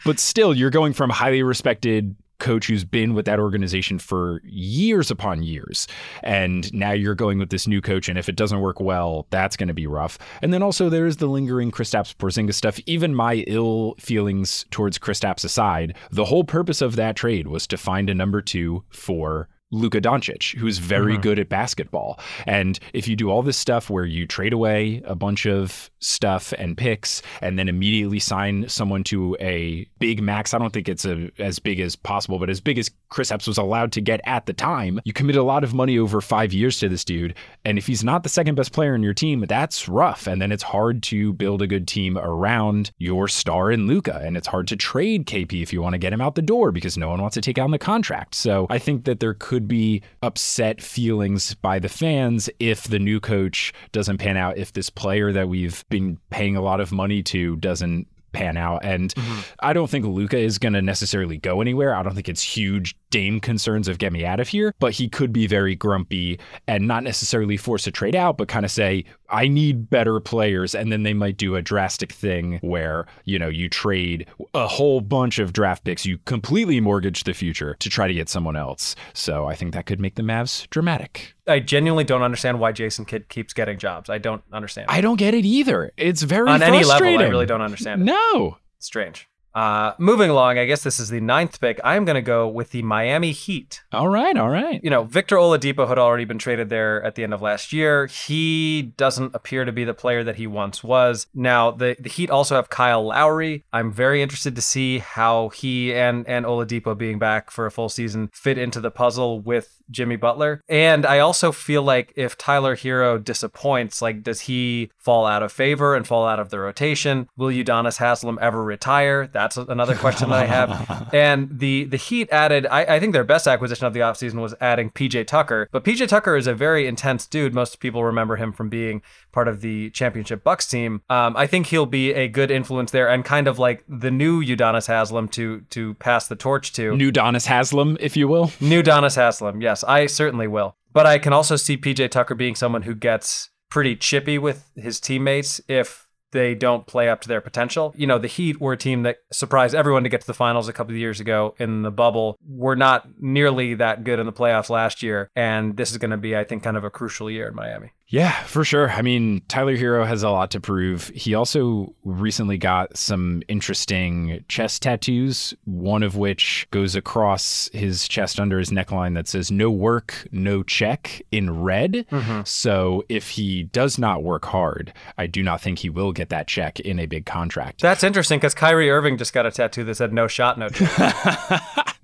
But 0.06 0.20
still, 0.20 0.54
you're 0.54 0.70
going 0.70 0.94
from 0.94 1.10
highly 1.10 1.44
respected 1.44 2.16
coach 2.40 2.68
who's 2.68 2.84
been 2.84 3.14
with 3.14 3.26
that 3.26 3.40
organization 3.40 4.00
for 4.00 4.42
years 4.44 5.10
upon 5.12 5.44
years. 5.44 5.88
And 6.24 6.72
now 6.74 6.92
you're 6.92 7.16
going 7.16 7.40
with 7.40 7.50
this 7.50 7.68
new 7.68 7.82
coach. 7.82 8.10
And 8.10 8.18
if 8.18 8.30
it 8.30 8.36
doesn't 8.36 8.62
work 8.62 8.80
well, 8.80 9.28
that's 9.30 9.58
going 9.58 9.68
to 9.68 9.74
be 9.74 9.88
rough. 9.88 10.18
And 10.42 10.54
then 10.54 10.64
also 10.64 10.90
there's 10.90 11.18
the 11.18 11.28
lingering 11.28 11.72
Kristaps 11.72 12.16
Porzingis 12.16 12.56
stuff. 12.56 12.80
Even 12.86 13.16
my 13.16 13.44
ill 13.48 13.96
feelings 14.00 14.66
towards 14.72 15.00
Kristaps 15.00 15.44
aside, 15.44 15.96
the 16.12 16.26
whole 16.26 16.44
purpose 16.44 16.82
of 16.82 16.96
that 16.96 17.16
trade 17.16 17.48
was 17.48 17.68
to 17.68 17.78
find 17.78 18.10
a 18.10 18.16
number 18.16 18.42
two 18.42 18.84
for 18.90 19.50
Luka 19.72 20.00
Doncic, 20.00 20.56
who's 20.58 20.78
very 20.78 21.14
mm-hmm. 21.14 21.22
good 21.22 21.40
at 21.40 21.50
basketball. 21.50 22.20
And 22.46 22.80
if 22.94 23.08
you 23.08 23.16
do 23.16 23.30
all 23.30 23.44
this 23.44 23.58
stuff 23.58 23.90
where 23.90 24.06
you 24.06 24.26
trade 24.26 24.54
away 24.54 25.02
a 25.06 25.16
bunch 25.16 25.46
of 25.46 25.92
stuff 26.00 26.54
and 26.58 26.78
picks 26.78 27.22
and 27.42 27.60
then 27.60 27.68
immediately 27.68 28.20
sign 28.20 28.68
someone 28.70 29.04
to 29.06 29.36
a 29.40 29.88
big 30.00 30.22
max, 30.22 30.54
I 30.54 30.58
don't 30.58 30.72
think 30.72 30.88
it's 30.88 31.06
a, 31.06 31.30
as 31.40 31.60
big 31.60 31.80
as 31.80 31.96
possible, 31.96 32.40
but 32.40 32.50
as 32.50 32.62
big 32.62 32.78
as 32.78 32.90
Kristaps 33.12 33.48
was 33.48 33.58
allowed 33.58 33.92
to 33.94 34.02
get 34.02 34.22
at 34.26 34.46
the 34.46 34.54
time, 34.54 35.00
you 35.04 35.14
commit 35.14 35.36
a 35.36 35.44
lot 35.44 35.64
of 35.64 35.74
money 35.74 35.98
over 35.98 36.22
five 36.22 36.54
years 36.54 36.80
to 36.80 36.90
this 36.90 37.04
dude. 37.04 37.36
And 37.66 37.78
if 37.78 37.88
he's 37.88 38.04
not 38.04 38.24
the 38.24 38.30
second 38.30 38.56
best 38.56 38.72
player 38.72 38.96
in 38.96 39.04
your 39.04 39.14
team, 39.14 39.46
that's 39.48 39.90
rough. 39.90 40.28
And 40.28 40.42
then 40.42 40.52
it's 40.52 40.64
hard 40.64 41.04
to 41.04 41.34
build 41.34 41.62
a 41.62 41.68
good 41.68 41.88
team 41.88 42.18
around 42.18 42.92
your 42.98 43.28
star 43.28 43.72
in 43.72 43.88
Luka. 43.88 44.22
And 44.24 44.38
it's 44.38 44.48
hard 44.48 44.68
to 44.70 44.76
trade 44.76 45.26
KP 45.26 45.62
if 45.62 45.74
you 45.74 45.82
want 45.82 45.94
to 45.94 46.00
get 46.00 46.14
him 46.14 46.22
out 46.22 46.36
the 46.36 46.42
door 46.42 46.72
because 46.72 46.98
no 46.98 47.10
one 47.10 47.22
wants 47.22 47.36
to 47.36 47.42
take 47.42 47.60
on 47.60 47.72
the 47.72 47.80
contract. 47.80 48.36
So 48.36 48.68
I 48.70 48.78
think 48.78 49.06
that 49.06 49.20
there 49.20 49.34
could 49.34 49.57
could 49.58 49.68
be 49.68 50.04
upset 50.22 50.84
feelings 50.84 51.56
by 51.56 51.80
the 51.80 51.90
fans 51.90 52.48
if 52.60 52.84
the 52.84 53.00
new 53.00 53.20
coach 53.20 53.74
doesn't 53.92 54.20
pan 54.20 54.38
out, 54.38 54.56
if 54.56 54.72
this 54.74 54.92
player 54.92 55.32
that 55.32 55.50
we've 55.50 55.84
been 55.90 56.20
paying 56.30 56.56
a 56.56 56.62
lot 56.62 56.80
of 56.80 56.92
money 56.92 57.24
to 57.24 57.56
doesn't 57.56 58.06
pan 58.34 58.56
out. 58.56 58.86
And 58.86 59.16
mm-hmm. 59.16 59.40
I 59.62 59.74
don't 59.74 59.90
think 59.90 60.06
Luka 60.06 60.38
is 60.38 60.60
going 60.60 60.74
to 60.74 60.82
necessarily 60.84 61.40
go 61.40 61.60
anywhere. 61.60 61.96
I 61.96 62.04
don't 62.04 62.14
think 62.14 62.30
it's 62.30 62.44
huge 62.44 62.96
Dame 63.10 63.40
concerns 63.40 63.88
of 63.88 63.98
get 63.98 64.12
me 64.12 64.26
out 64.26 64.40
of 64.40 64.50
here, 64.50 64.74
but 64.80 64.94
he 64.94 65.08
could 65.08 65.32
be 65.32 65.48
very 65.48 65.76
grumpy 65.76 66.40
and 66.68 66.88
not 66.88 67.04
necessarily 67.04 67.58
force 67.58 67.88
a 67.88 67.92
trade 67.92 68.16
out, 68.16 68.38
but 68.38 68.48
kind 68.48 68.66
of 68.66 68.72
say, 68.72 69.06
I 69.30 69.48
need 69.48 69.90
better 69.90 70.20
players. 70.20 70.76
And 70.76 70.92
then 70.92 71.04
they 71.04 71.14
might 71.14 71.38
do 71.38 71.56
a 71.56 71.62
drastic 71.62 72.12
thing 72.12 72.60
where, 72.62 73.06
you 73.26 73.40
know, 73.40 73.50
you 73.50 73.70
trade 73.70 74.28
a 74.54 74.68
whole 74.68 75.02
bunch 75.02 75.40
of 75.40 75.54
draft 75.54 75.84
picks, 75.84 76.06
you 76.06 76.18
completely 76.20 76.80
mortgage 76.80 77.24
the 77.24 77.34
future 77.34 77.76
to 77.80 77.90
try 77.90 78.08
to 78.08 78.14
get 78.14 78.30
someone 78.30 78.56
else. 78.56 78.96
So 79.14 79.46
I 79.46 79.56
think 79.56 79.74
that 79.74 79.86
could 79.86 80.00
make 80.00 80.16
the 80.16 80.22
Mavs 80.22 80.70
dramatic. 80.70 81.34
I 81.48 81.60
genuinely 81.60 82.04
don't 82.04 82.24
understand 82.24 82.60
why 82.60 82.74
Jason 82.74 83.06
Kidd 83.06 83.30
keeps 83.30 83.54
getting 83.54 83.78
jobs. 83.78 84.10
I 84.10 84.18
don't 84.18 84.44
understand. 84.52 84.88
I 84.90 85.00
don't 85.02 85.18
get 85.18 85.34
it 85.34 85.46
either. 85.46 85.92
It's 85.96 86.24
very 86.24 86.50
on 86.50 86.62
any 86.62 86.84
level. 86.84 87.08
I 87.08 87.24
really 87.28 87.46
don't 87.46 87.62
understand 87.62 88.02
it. 88.02 88.06
No, 88.06 88.58
strange. 88.80 89.28
Uh, 89.58 89.96
moving 89.98 90.30
along, 90.30 90.60
I 90.60 90.66
guess 90.66 90.84
this 90.84 91.00
is 91.00 91.10
the 91.10 91.20
ninth 91.20 91.60
pick. 91.60 91.80
I'm 91.84 92.06
going 92.06 92.14
to 92.14 92.22
go 92.22 92.48
with 92.48 92.70
the 92.70 92.84
Miami 92.84 93.32
Heat. 93.32 93.82
All 93.92 94.08
right, 94.08 94.38
all 94.38 94.50
right. 94.50 94.80
You 94.84 94.92
know, 94.92 95.06
Victor 95.06 95.36
Oladipo 95.36 95.88
had 95.88 95.98
already 95.98 96.26
been 96.26 96.38
traded 96.38 96.70
there 96.70 97.02
at 97.04 97.16
the 97.16 97.24
end 97.24 97.34
of 97.34 97.42
last 97.42 97.74
year. 97.74 98.06
He 98.06 98.94
doesn't 98.98 99.34
appear 99.34 99.66
to 99.66 99.72
be 99.72 99.84
the 99.84 99.96
player 99.96 100.24
that 100.24 100.36
he 100.36 100.46
once 100.46 100.84
was. 100.84 101.26
Now, 101.34 101.72
the, 101.72 101.96
the 102.00 102.08
Heat 102.08 102.30
also 102.30 102.54
have 102.54 102.70
Kyle 102.70 103.04
Lowry. 103.04 103.66
I'm 103.74 103.92
very 103.92 104.22
interested 104.22 104.56
to 104.58 104.62
see 104.62 105.00
how 105.00 105.50
he 105.50 105.92
and, 105.92 106.28
and 106.28 106.46
Oladipo 106.46 106.96
being 106.96 107.18
back 107.18 107.50
for 107.50 107.66
a 107.66 107.72
full 107.72 107.90
season 107.90 108.30
fit 108.34 108.60
into 108.60 108.80
the 108.80 108.92
puzzle 108.92 109.40
with 109.40 109.82
Jimmy 109.90 110.18
Butler. 110.18 110.62
And 110.68 111.06
I 111.06 111.20
also 111.20 111.52
feel 111.52 111.82
like 111.82 112.14
if 112.16 112.38
Tyler 112.38 112.76
Herro 112.76 113.24
disappoints, 113.24 114.02
like 114.02 114.22
does 114.22 114.42
he 114.42 114.92
fall 114.98 115.26
out 115.26 115.44
of 115.44 115.52
favor 115.52 115.96
and 115.96 116.06
fall 116.06 116.28
out 116.28 116.40
of 116.40 116.50
the 116.50 116.60
rotation? 116.60 117.30
Will 117.38 117.50
Udonis 117.50 117.98
Haslem 117.98 118.38
ever 118.42 118.64
retire? 118.64 119.28
That's 119.28 119.47
another 119.56 119.96
question 119.96 120.30
that 120.30 120.40
I 120.40 120.46
have. 120.46 121.10
and 121.14 121.60
the 121.60 121.86
the 121.86 121.96
Heat 121.96 122.28
added, 122.32 122.68
I, 122.68 122.96
I 122.96 123.00
think 123.00 123.14
their 123.14 123.24
best 123.24 123.48
acquisition 123.48 123.88
of 123.88 123.94
the 123.94 124.02
offseason 124.02 124.42
was 124.42 124.54
adding 124.60 124.90
PJ 124.90 125.28
Tucker. 125.28 125.70
But 125.72 125.86
PJ 125.86 126.10
Tucker 126.10 126.36
is 126.36 126.48
a 126.48 126.54
very 126.54 126.86
intense 126.86 127.26
dude. 127.26 127.54
Most 127.54 127.80
people 127.80 128.04
remember 128.04 128.36
him 128.36 128.52
from 128.52 128.68
being 128.68 129.02
part 129.32 129.48
of 129.48 129.62
the 129.62 129.90
championship 129.92 130.44
Bucks 130.44 130.68
team. 130.68 131.02
Um, 131.10 131.38
I 131.38 131.48
think 131.48 131.68
he'll 131.68 131.86
be 131.86 132.12
a 132.14 132.28
good 132.28 132.52
influence 132.52 132.92
there 132.92 133.08
and 133.08 133.24
kind 133.24 133.48
of 133.48 133.58
like 133.58 133.86
the 133.88 134.12
new 134.12 134.44
Udonis 134.44 134.88
Haslem 134.88 135.30
to 135.30 135.62
to 135.70 135.94
pass 135.96 136.28
the 136.28 136.36
torch 136.36 136.74
to. 136.74 136.92
Newdonis 136.92 137.48
Haslem, 137.48 137.96
if 138.02 138.18
you 138.18 138.28
will. 138.28 138.48
Newdonis 138.60 139.16
Haslem, 139.16 139.62
yes. 139.62 139.78
Yes, 139.78 139.84
I 139.84 140.08
certainly 140.08 140.48
will. 140.48 140.76
But 140.92 141.06
I 141.06 141.20
can 141.20 141.34
also 141.34 141.56
see 141.56 141.78
PJ 141.78 142.10
Tucker 142.10 142.34
being 142.34 142.56
someone 142.56 142.82
who 142.82 142.96
gets 142.96 143.52
pretty 143.70 143.96
chippy 143.96 144.40
with 144.40 144.72
his 144.76 145.00
teammates 145.00 145.62
if 145.68 146.07
they 146.32 146.56
don't 146.56 146.86
play 146.88 147.10
up 147.10 147.22
to 147.22 147.28
their 147.28 147.42
potential. 147.42 147.94
You 147.98 148.08
know, 148.08 148.18
the 148.18 148.28
Heat 148.28 148.60
were 148.60 148.74
a 148.74 148.78
team 148.78 149.04
that 149.04 149.18
surprised 149.32 149.76
everyone 149.76 150.04
to 150.04 150.10
get 150.10 150.22
to 150.22 150.28
the 150.28 150.34
finals 150.34 150.68
a 150.68 150.74
couple 150.74 150.94
of 150.94 151.00
years 151.00 151.20
ago 151.20 151.56
in 151.58 151.84
the 151.84 151.92
bubble. 151.92 152.38
We're 152.48 152.76
not 152.76 153.08
nearly 153.20 153.76
that 153.76 154.04
good 154.04 154.20
in 154.20 154.26
the 154.26 154.34
playoffs 154.34 154.70
last 154.70 155.02
year. 155.04 155.30
And 155.36 155.78
this 155.78 155.92
is 155.92 155.98
going 155.98 156.12
to 156.12 156.18
be, 156.18 156.36
I 156.36 156.44
think, 156.44 156.64
kind 156.64 156.78
of 156.78 156.84
a 156.84 156.90
crucial 156.90 157.30
year 157.30 157.48
in 157.48 157.56
Miami. 157.56 157.92
Yeah, 158.10 158.32
for 158.44 158.64
sure. 158.64 158.90
I 158.90 159.02
mean, 159.02 159.42
Tyler 159.50 159.76
Herro 159.76 160.08
has 160.08 160.24
a 160.24 160.30
lot 160.30 160.52
to 160.52 160.62
prove. 160.62 161.10
He 161.10 161.34
also 161.34 161.94
recently 162.06 162.58
got 162.58 162.98
some 162.98 163.44
interesting 163.50 164.46
chest 164.48 164.82
tattoos, 164.82 165.54
one 165.66 166.04
of 166.04 166.16
which 166.16 166.68
goes 166.72 166.96
across 166.96 167.70
his 167.74 168.08
chest 168.08 168.40
under 168.40 168.60
his 168.60 168.70
neckline 168.70 169.14
that 169.16 169.28
says 169.28 169.52
no 169.52 169.70
work, 169.70 170.28
no 170.32 170.64
check 170.64 171.22
in 171.32 171.62
red. 171.62 172.06
Mm-hmm. 172.10 172.42
So 172.46 173.04
if 173.10 173.30
he 173.30 173.64
does 173.64 173.98
not 173.98 174.24
work 174.24 174.46
hard, 174.46 174.94
I 175.18 175.28
do 175.28 175.44
not 175.44 175.60
think 175.60 175.80
he 175.80 175.90
will 175.90 176.14
get 176.14 176.30
that 176.30 176.48
check 176.48 176.80
in 176.80 177.00
a 177.00 177.08
big 177.08 177.26
contract. 177.26 177.82
That's 177.82 178.04
interesting 178.04 178.40
because 178.40 178.54
Kyrie 178.54 178.90
Irving 178.90 179.18
just 179.18 179.34
got 179.34 179.46
a 179.46 179.52
tattoo 179.52 179.84
that 179.84 179.96
said 179.96 180.14
no 180.14 180.28
shot, 180.28 180.58
no 180.58 180.70
check. 180.70 181.97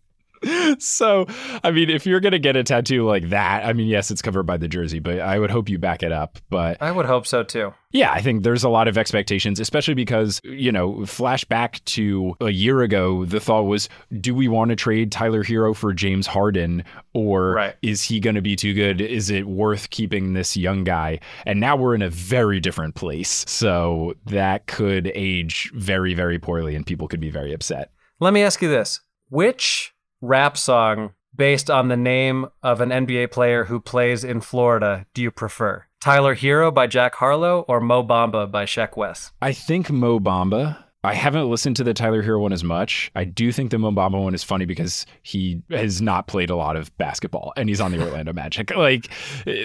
So, 0.79 1.25
I 1.63 1.71
mean, 1.71 1.89
if 1.89 2.05
you're 2.05 2.19
going 2.19 2.33
to 2.33 2.39
get 2.39 2.55
a 2.55 2.63
tattoo 2.63 3.05
like 3.05 3.29
that, 3.29 3.65
I 3.65 3.73
mean, 3.73 3.87
yes, 3.87 4.11
it's 4.11 4.21
covered 4.21 4.43
by 4.43 4.57
the 4.57 4.67
jersey, 4.67 4.99
but 4.99 5.19
I 5.19 5.39
would 5.39 5.51
hope 5.51 5.69
you 5.69 5.77
back 5.77 6.03
it 6.03 6.11
up. 6.11 6.39
But 6.49 6.81
I 6.81 6.91
would 6.91 7.05
hope 7.05 7.27
so 7.27 7.43
too. 7.43 7.73
Yeah, 7.91 8.11
I 8.11 8.21
think 8.21 8.43
there's 8.43 8.63
a 8.63 8.69
lot 8.69 8.87
of 8.87 8.97
expectations, 8.97 9.59
especially 9.59 9.93
because, 9.93 10.41
you 10.43 10.71
know, 10.71 10.93
flashback 11.01 11.83
to 11.85 12.35
a 12.41 12.49
year 12.49 12.81
ago, 12.81 13.23
the 13.25 13.39
thought 13.39 13.63
was 13.63 13.87
do 14.19 14.33
we 14.33 14.47
want 14.47 14.69
to 14.69 14.75
trade 14.75 15.11
Tyler 15.11 15.43
Herro 15.43 15.75
for 15.75 15.93
James 15.93 16.25
Harden 16.25 16.83
or 17.13 17.51
right. 17.51 17.75
is 17.83 18.01
he 18.03 18.19
going 18.19 18.35
to 18.35 18.41
be 18.41 18.55
too 18.55 18.73
good? 18.73 18.99
Is 18.99 19.29
it 19.29 19.47
worth 19.47 19.91
keeping 19.91 20.33
this 20.33 20.57
young 20.57 20.83
guy? 20.83 21.19
And 21.45 21.59
now 21.59 21.75
we're 21.75 21.93
in 21.93 22.01
a 22.01 22.09
very 22.09 22.59
different 22.59 22.95
place. 22.95 23.45
So 23.47 24.15
that 24.25 24.65
could 24.65 25.11
age 25.13 25.71
very, 25.75 26.15
very 26.15 26.39
poorly 26.39 26.75
and 26.75 26.85
people 26.85 27.07
could 27.07 27.21
be 27.21 27.29
very 27.29 27.53
upset. 27.53 27.91
Let 28.19 28.33
me 28.33 28.41
ask 28.41 28.61
you 28.61 28.69
this 28.69 29.01
which 29.29 29.92
rap 30.23 30.57
song 30.57 31.11
based 31.35 31.69
on 31.69 31.89
the 31.89 31.97
name 31.97 32.47
of 32.63 32.79
an 32.79 32.89
NBA 32.89 33.29
player 33.31 33.65
who 33.65 33.81
plays 33.81 34.23
in 34.23 34.39
Florida 34.39 35.05
do 35.13 35.21
you 35.21 35.29
prefer? 35.29 35.83
Tyler 35.99 36.35
Herro 36.35 36.73
by 36.73 36.87
Jack 36.87 37.15
Harlow 37.15 37.65
or 37.67 37.81
Mo 37.81 38.03
Bamba 38.03 38.49
by 38.49 38.65
Sheck 38.65 38.95
Wes? 38.95 39.33
I 39.41 39.51
think 39.51 39.91
Mo 39.91 40.19
Bamba. 40.19 40.82
I 41.05 41.13
haven't 41.13 41.49
listened 41.49 41.75
to 41.77 41.83
the 41.83 41.93
Tyler 41.93 42.23
Herro 42.23 42.39
one 42.39 42.53
as 42.53 42.63
much. 42.63 43.11
I 43.13 43.25
do 43.25 43.51
think 43.51 43.71
the 43.71 43.77
Mo 43.77 43.91
Bamba 43.91 44.23
one 44.23 44.33
is 44.33 44.43
funny 44.43 44.63
because 44.63 45.05
he 45.21 45.61
has 45.69 46.01
not 46.01 46.27
played 46.27 46.49
a 46.49 46.55
lot 46.55 46.77
of 46.77 46.95
basketball 46.97 47.51
and 47.57 47.67
he's 47.67 47.81
on 47.81 47.91
the 47.91 48.01
Orlando 48.05 48.33
Magic. 48.33 48.71
Like 48.83 49.09